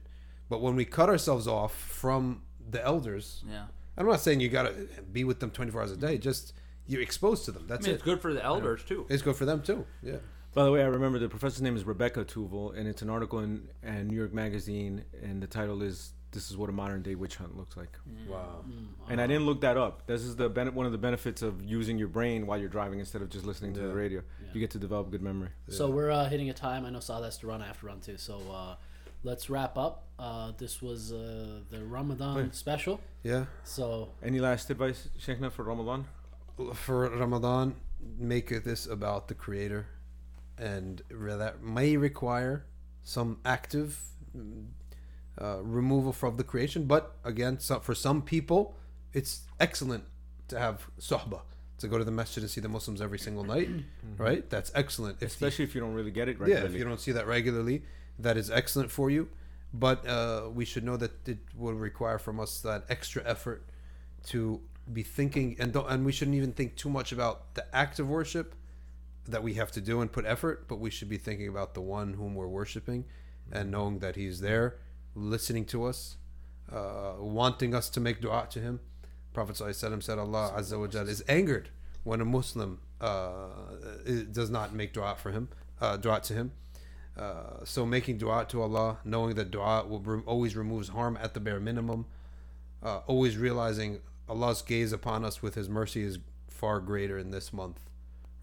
but 0.48 0.60
when 0.60 0.74
we 0.76 0.85
cut 0.85 1.09
ourselves 1.09 1.47
off 1.47 1.74
from 1.74 2.43
the 2.70 2.85
elders 2.85 3.44
Yeah. 3.48 3.66
i'm 3.97 4.06
not 4.06 4.20
saying 4.20 4.40
you 4.40 4.48
gotta 4.48 4.74
be 5.12 5.24
with 5.24 5.40
them 5.40 5.51
24 5.51 5.80
hours 5.80 5.93
a 5.93 5.97
day 5.97 6.14
mm-hmm. 6.14 6.22
just 6.22 6.52
you're 6.86 7.02
exposed 7.02 7.44
to 7.44 7.52
them 7.52 7.64
I 7.66 7.68
that's 7.68 7.86
mean, 7.86 7.93
it 7.93 7.97
it's 7.97 8.05
good 8.05 8.20
for 8.20 8.32
the 8.32 8.43
elders 8.44 8.82
too. 8.85 9.06
it's 9.09 9.22
good 9.22 9.36
for 9.36 9.44
them 9.44 9.62
too. 9.62 9.85
Yeah. 10.02 10.16
By 10.55 10.64
the 10.64 10.72
way, 10.72 10.80
I 10.82 10.86
remember 10.86 11.18
the 11.18 11.28
professor's 11.28 11.60
name 11.60 11.76
is 11.76 11.85
Rebecca 11.85 12.24
Tuval, 12.24 12.76
and 12.76 12.89
it's 12.89 13.02
an 13.02 13.10
article 13.10 13.40
in, 13.40 13.68
in 13.82 14.09
New 14.09 14.16
York 14.16 14.32
Magazine, 14.32 15.05
and 15.22 15.43
the 15.43 15.47
title 15.47 15.82
is 15.82 16.14
"This 16.32 16.50
is 16.50 16.56
what 16.56 16.68
a 16.68 16.72
modern 16.72 17.02
day 17.02 17.14
witch 17.14 17.36
hunt 17.36 17.56
looks 17.56 17.76
like." 17.76 17.98
Wow. 18.28 18.64
And 19.09 19.20
I 19.20 19.26
didn't 19.26 19.46
look 19.46 19.60
that 19.62 19.76
up. 19.76 20.06
This 20.06 20.22
is 20.22 20.36
the 20.36 20.48
ben- 20.48 20.74
one 20.74 20.86
of 20.86 20.92
the 20.92 20.98
benefits 20.98 21.42
of 21.42 21.62
using 21.64 21.98
your 21.98 22.09
brain 22.09 22.46
while 22.46 22.59
you're 22.59 22.68
driving 22.68 22.98
instead 23.00 23.22
of 23.22 23.30
just 23.30 23.44
listening 23.44 23.72
to 23.74 23.80
the 23.80 23.88
Yeah. 23.88 23.92
radio. 23.94 24.22
You 24.52 24.60
get 24.60 24.70
to 24.72 24.78
develop 24.78 25.10
good 25.10 25.22
memory. 25.22 25.50
So 25.68 25.88
we're 25.90 26.10
uh, 26.10 26.28
hitting 26.28 26.50
a 26.50 26.55
time. 26.55 26.84
I 26.84 26.90
know 26.90 27.00
Saad 27.00 27.24
has 27.24 27.38
to 27.38 27.46
run 27.46 27.62
after 27.62 27.86
run 27.86 28.00
too. 28.00 28.16
So 28.18 28.38
uh, 28.50 28.76
let's 29.22 29.48
wrap 29.50 29.76
up. 29.78 30.05
Uh, 30.18 30.52
this 30.59 30.82
was 30.82 31.12
uh, 31.12 31.60
the 31.70 31.84
Ramadan 31.84 32.36
Wait. 32.36 32.55
special. 32.55 33.00
Yeah. 33.22 33.46
So 33.64 34.10
Any 34.22 34.40
last 34.40 34.68
advice, 34.70 35.09
Sheikhna, 35.18 35.50
for 35.52 35.62
Ramadan? 35.64 36.06
For 36.74 37.09
Ramadan, 37.10 37.76
make 38.18 38.48
this 38.64 38.86
about 38.86 39.28
the 39.28 39.34
Creator, 39.34 39.86
and 40.56 41.02
re- 41.10 41.36
that 41.36 41.62
may 41.62 41.96
require 41.96 42.64
some 43.05 43.38
active 43.44 44.00
mm, 44.36 44.66
uh, 45.40 45.59
removal 45.62 46.12
from 46.12 46.36
the 46.36 46.44
creation. 46.44 46.85
But 46.85 47.15
again, 47.24 47.59
so 47.60 47.81
for 47.81 47.94
some 47.94 48.23
people, 48.23 48.74
it's 49.12 49.43
excellent 49.60 50.05
to 50.48 50.59
have 50.59 50.86
sohbah 51.01 51.43
to 51.78 51.86
go 51.89 51.97
to 51.98 52.05
the 52.05 52.10
masjid 52.10 52.43
and 52.43 52.51
see 52.51 52.60
the 52.60 52.69
Muslims 52.69 53.01
every 53.01 53.19
single 53.19 53.44
night. 53.44 53.69
Right? 54.16 54.48
That's 54.51 54.73
excellent. 54.74 55.15
If 55.16 55.20
the- 55.20 55.27
Especially 55.27 55.65
if 55.65 55.74
you 55.74 55.81
don't 55.81 55.94
really 55.94 56.10
get 56.10 56.28
it 56.28 56.36
yeah, 56.40 56.56
if 56.65 56.73
you 56.74 56.85
don't 56.85 57.01
see 57.01 57.12
that 57.12 57.27
regularly, 57.27 57.82
that 58.19 58.36
is 58.36 58.51
excellent 58.51 58.90
for 58.90 59.10
you. 59.10 59.28
But 59.73 60.06
uh, 60.09 60.48
we 60.52 60.65
should 60.65 60.82
know 60.82 60.97
that 60.97 61.28
it 61.28 61.39
will 61.56 61.74
require 61.74 62.19
from 62.19 62.40
us 62.40 62.60
that 62.62 62.85
extra 62.89 63.23
effort 63.27 63.65
to 64.28 64.60
be 64.93 65.02
thinking, 65.02 65.56
and 65.60 65.73
don't, 65.73 65.89
and 65.90 66.05
we 66.06 66.10
shouldn't 66.12 66.36
even 66.36 66.52
think 66.52 66.74
too 66.77 66.89
much 66.89 67.12
about 67.12 67.55
the 67.55 67.65
act 67.77 67.98
of 67.98 68.09
worship 68.09 68.55
that 69.28 69.43
we 69.43 69.55
have 69.55 69.70
to 69.73 69.81
do 69.82 70.01
and 70.01 70.10
put 70.10 70.24
effort. 70.24 70.66
But 70.69 70.77
we 70.81 70.89
should 70.90 71.10
be 71.10 71.19
thinking 71.19 71.48
about 71.48 71.74
the 71.74 71.82
one 71.82 72.15
whom 72.15 72.35
we're 72.35 72.48
worshiping, 72.48 73.05
and 73.52 73.70
knowing 73.70 73.98
that 73.98 74.16
He's 74.16 74.40
there, 74.40 74.78
listening 75.20 75.65
to 75.66 75.85
us, 75.85 76.16
uh, 76.73 77.15
wanting 77.19 77.74
us 77.74 77.89
to 77.90 78.01
make 78.01 78.20
du'a 78.20 78.49
to 78.51 78.61
Him. 78.61 78.81
Prophet 79.32 79.57
ﷺ 79.57 80.03
said, 80.03 80.19
"Allah 80.19 80.53
Azza 80.57 80.78
wa 80.78 80.86
Jal 80.86 81.09
is 81.09 81.23
angered 81.28 81.70
when 82.05 82.20
a 82.20 82.24
Muslim 82.24 82.81
uh, 83.01 83.49
does 84.32 84.51
not 84.51 84.74
make 84.74 84.93
du'a 84.95 85.16
for 85.16 85.31
Him, 85.31 85.49
uh, 85.81 85.97
du'a 85.99 86.20
to 86.23 86.35
Him." 86.35 86.53
Uh, 87.16 87.65
so 87.65 87.85
making 87.85 88.16
dua 88.16 88.45
to 88.49 88.62
Allah, 88.62 88.99
knowing 89.05 89.35
that 89.35 89.51
dua 89.51 89.85
will 89.85 90.01
re- 90.01 90.23
always 90.24 90.55
removes 90.55 90.90
harm 90.90 91.19
at 91.20 91.35
the 91.35 91.40
bare 91.40 91.59
minimum, 91.59 92.07
uh, 92.81 92.99
always 93.09 93.36
realizing 93.36 93.99
Allah's 94.28 94.62
gaze 94.62 94.93
upon 94.93 95.24
us 95.24 95.43
with 95.43 95.57
His 95.57 95.69
mercy 95.69 96.03
is 96.03 96.20
far 96.49 96.78
greater 96.78 97.19
in 97.19 97.32
this 97.32 97.53
month, 97.53 97.81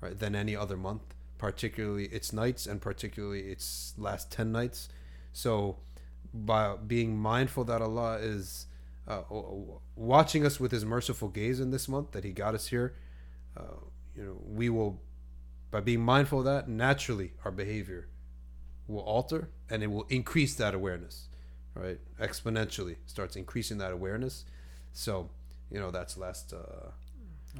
right, 0.02 0.20
than 0.20 0.36
any 0.36 0.58
other 0.58 0.76
month, 0.76 1.16
particularly 1.38 2.08
its 2.08 2.34
nights 2.34 2.68
and 2.68 2.82
particularly 2.82 3.44
its 3.44 3.94
last 3.98 4.30
ten 4.30 4.52
nights. 4.52 4.90
So, 5.32 5.78
by 6.36 6.76
being 6.76 7.18
mindful 7.18 7.64
that 7.66 7.82
Allah 7.82 8.18
is 8.18 8.66
uh, 9.07 9.22
watching 9.95 10.45
us 10.45 10.60
with 10.60 10.72
His 10.72 10.84
merciful 10.86 11.30
gaze 11.30 11.60
in 11.60 11.72
this 11.72 11.88
month, 11.88 12.12
that 12.12 12.24
He 12.24 12.32
got 12.32 12.56
us 12.56 12.68
here, 12.68 12.95
uh, 13.56 13.62
you 14.16 14.24
know, 14.24 14.38
we 14.45 14.70
will, 14.70 14.99
by 15.72 15.80
being 15.80 16.02
mindful 16.02 16.40
of 16.40 16.45
that, 16.45 16.68
naturally 16.68 17.34
our 17.44 17.52
behavior 17.52 18.07
will 18.88 19.02
alter 19.02 19.49
and 19.70 19.82
it 19.82 19.88
will 19.88 20.06
increase 20.10 20.56
that 20.56 20.74
awareness 20.76 21.28
right? 21.76 21.99
Exponentially 22.20 22.95
starts 23.06 23.36
increasing 23.36 23.78
that 23.78 23.91
awareness. 23.91 24.45
So 24.94 25.30
you 25.70 25.80
know 25.80 25.91
that's 25.91 26.18
last 26.18 26.53
uh 26.53 26.91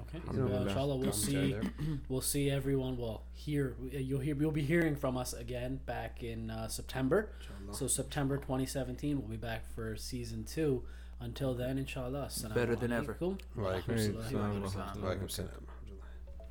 okay, 0.01 0.19
you 0.34 0.39
know, 0.43 0.55
uh, 0.55 0.61
inshallah 0.63 0.95
we'll 0.97 1.11
see. 1.11 1.55
We'll 2.09 2.22
see 2.22 2.49
everyone. 2.51 2.97
Well, 2.97 3.23
here 3.34 3.76
you'll 3.91 4.19
hear. 4.19 4.35
You'll 4.35 4.51
be 4.51 4.61
hearing 4.61 4.95
from 4.95 5.17
us 5.17 5.34
again 5.34 5.80
back 5.85 6.22
in 6.23 6.49
uh, 6.51 6.67
September. 6.67 7.30
So 7.72 7.88
September 7.88 8.38
2017, 8.38 9.17
we'll 9.19 9.27
be 9.27 9.38
back 9.38 9.65
for 9.73 9.95
season 9.95 10.43
two. 10.43 10.84
Until 11.19 11.53
then, 11.55 11.77
inshallah. 11.77 12.26
assalamu 12.27 12.53
Better 12.55 12.76
than 12.76 12.91
ever. 12.91 13.13
alaikum 13.15 13.39
wa 13.55 13.63
Wa 13.63 13.69
alaikum 13.72 13.95
rahmatullahi 13.95 14.61
wa 14.61 14.67
salam 14.67 14.69
wa 14.69 14.69
barakatuh. 14.69 15.01
Wa 15.01 15.09
alaikum 15.09 15.30
salam. 15.31 15.65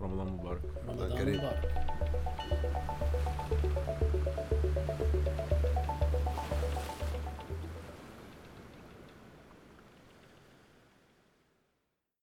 Ramadan 0.00 0.38
Mubarak. 0.38 0.62
Ramadan 0.86 1.10
Kareem. 1.18 1.40
Mubarak. 1.40 1.60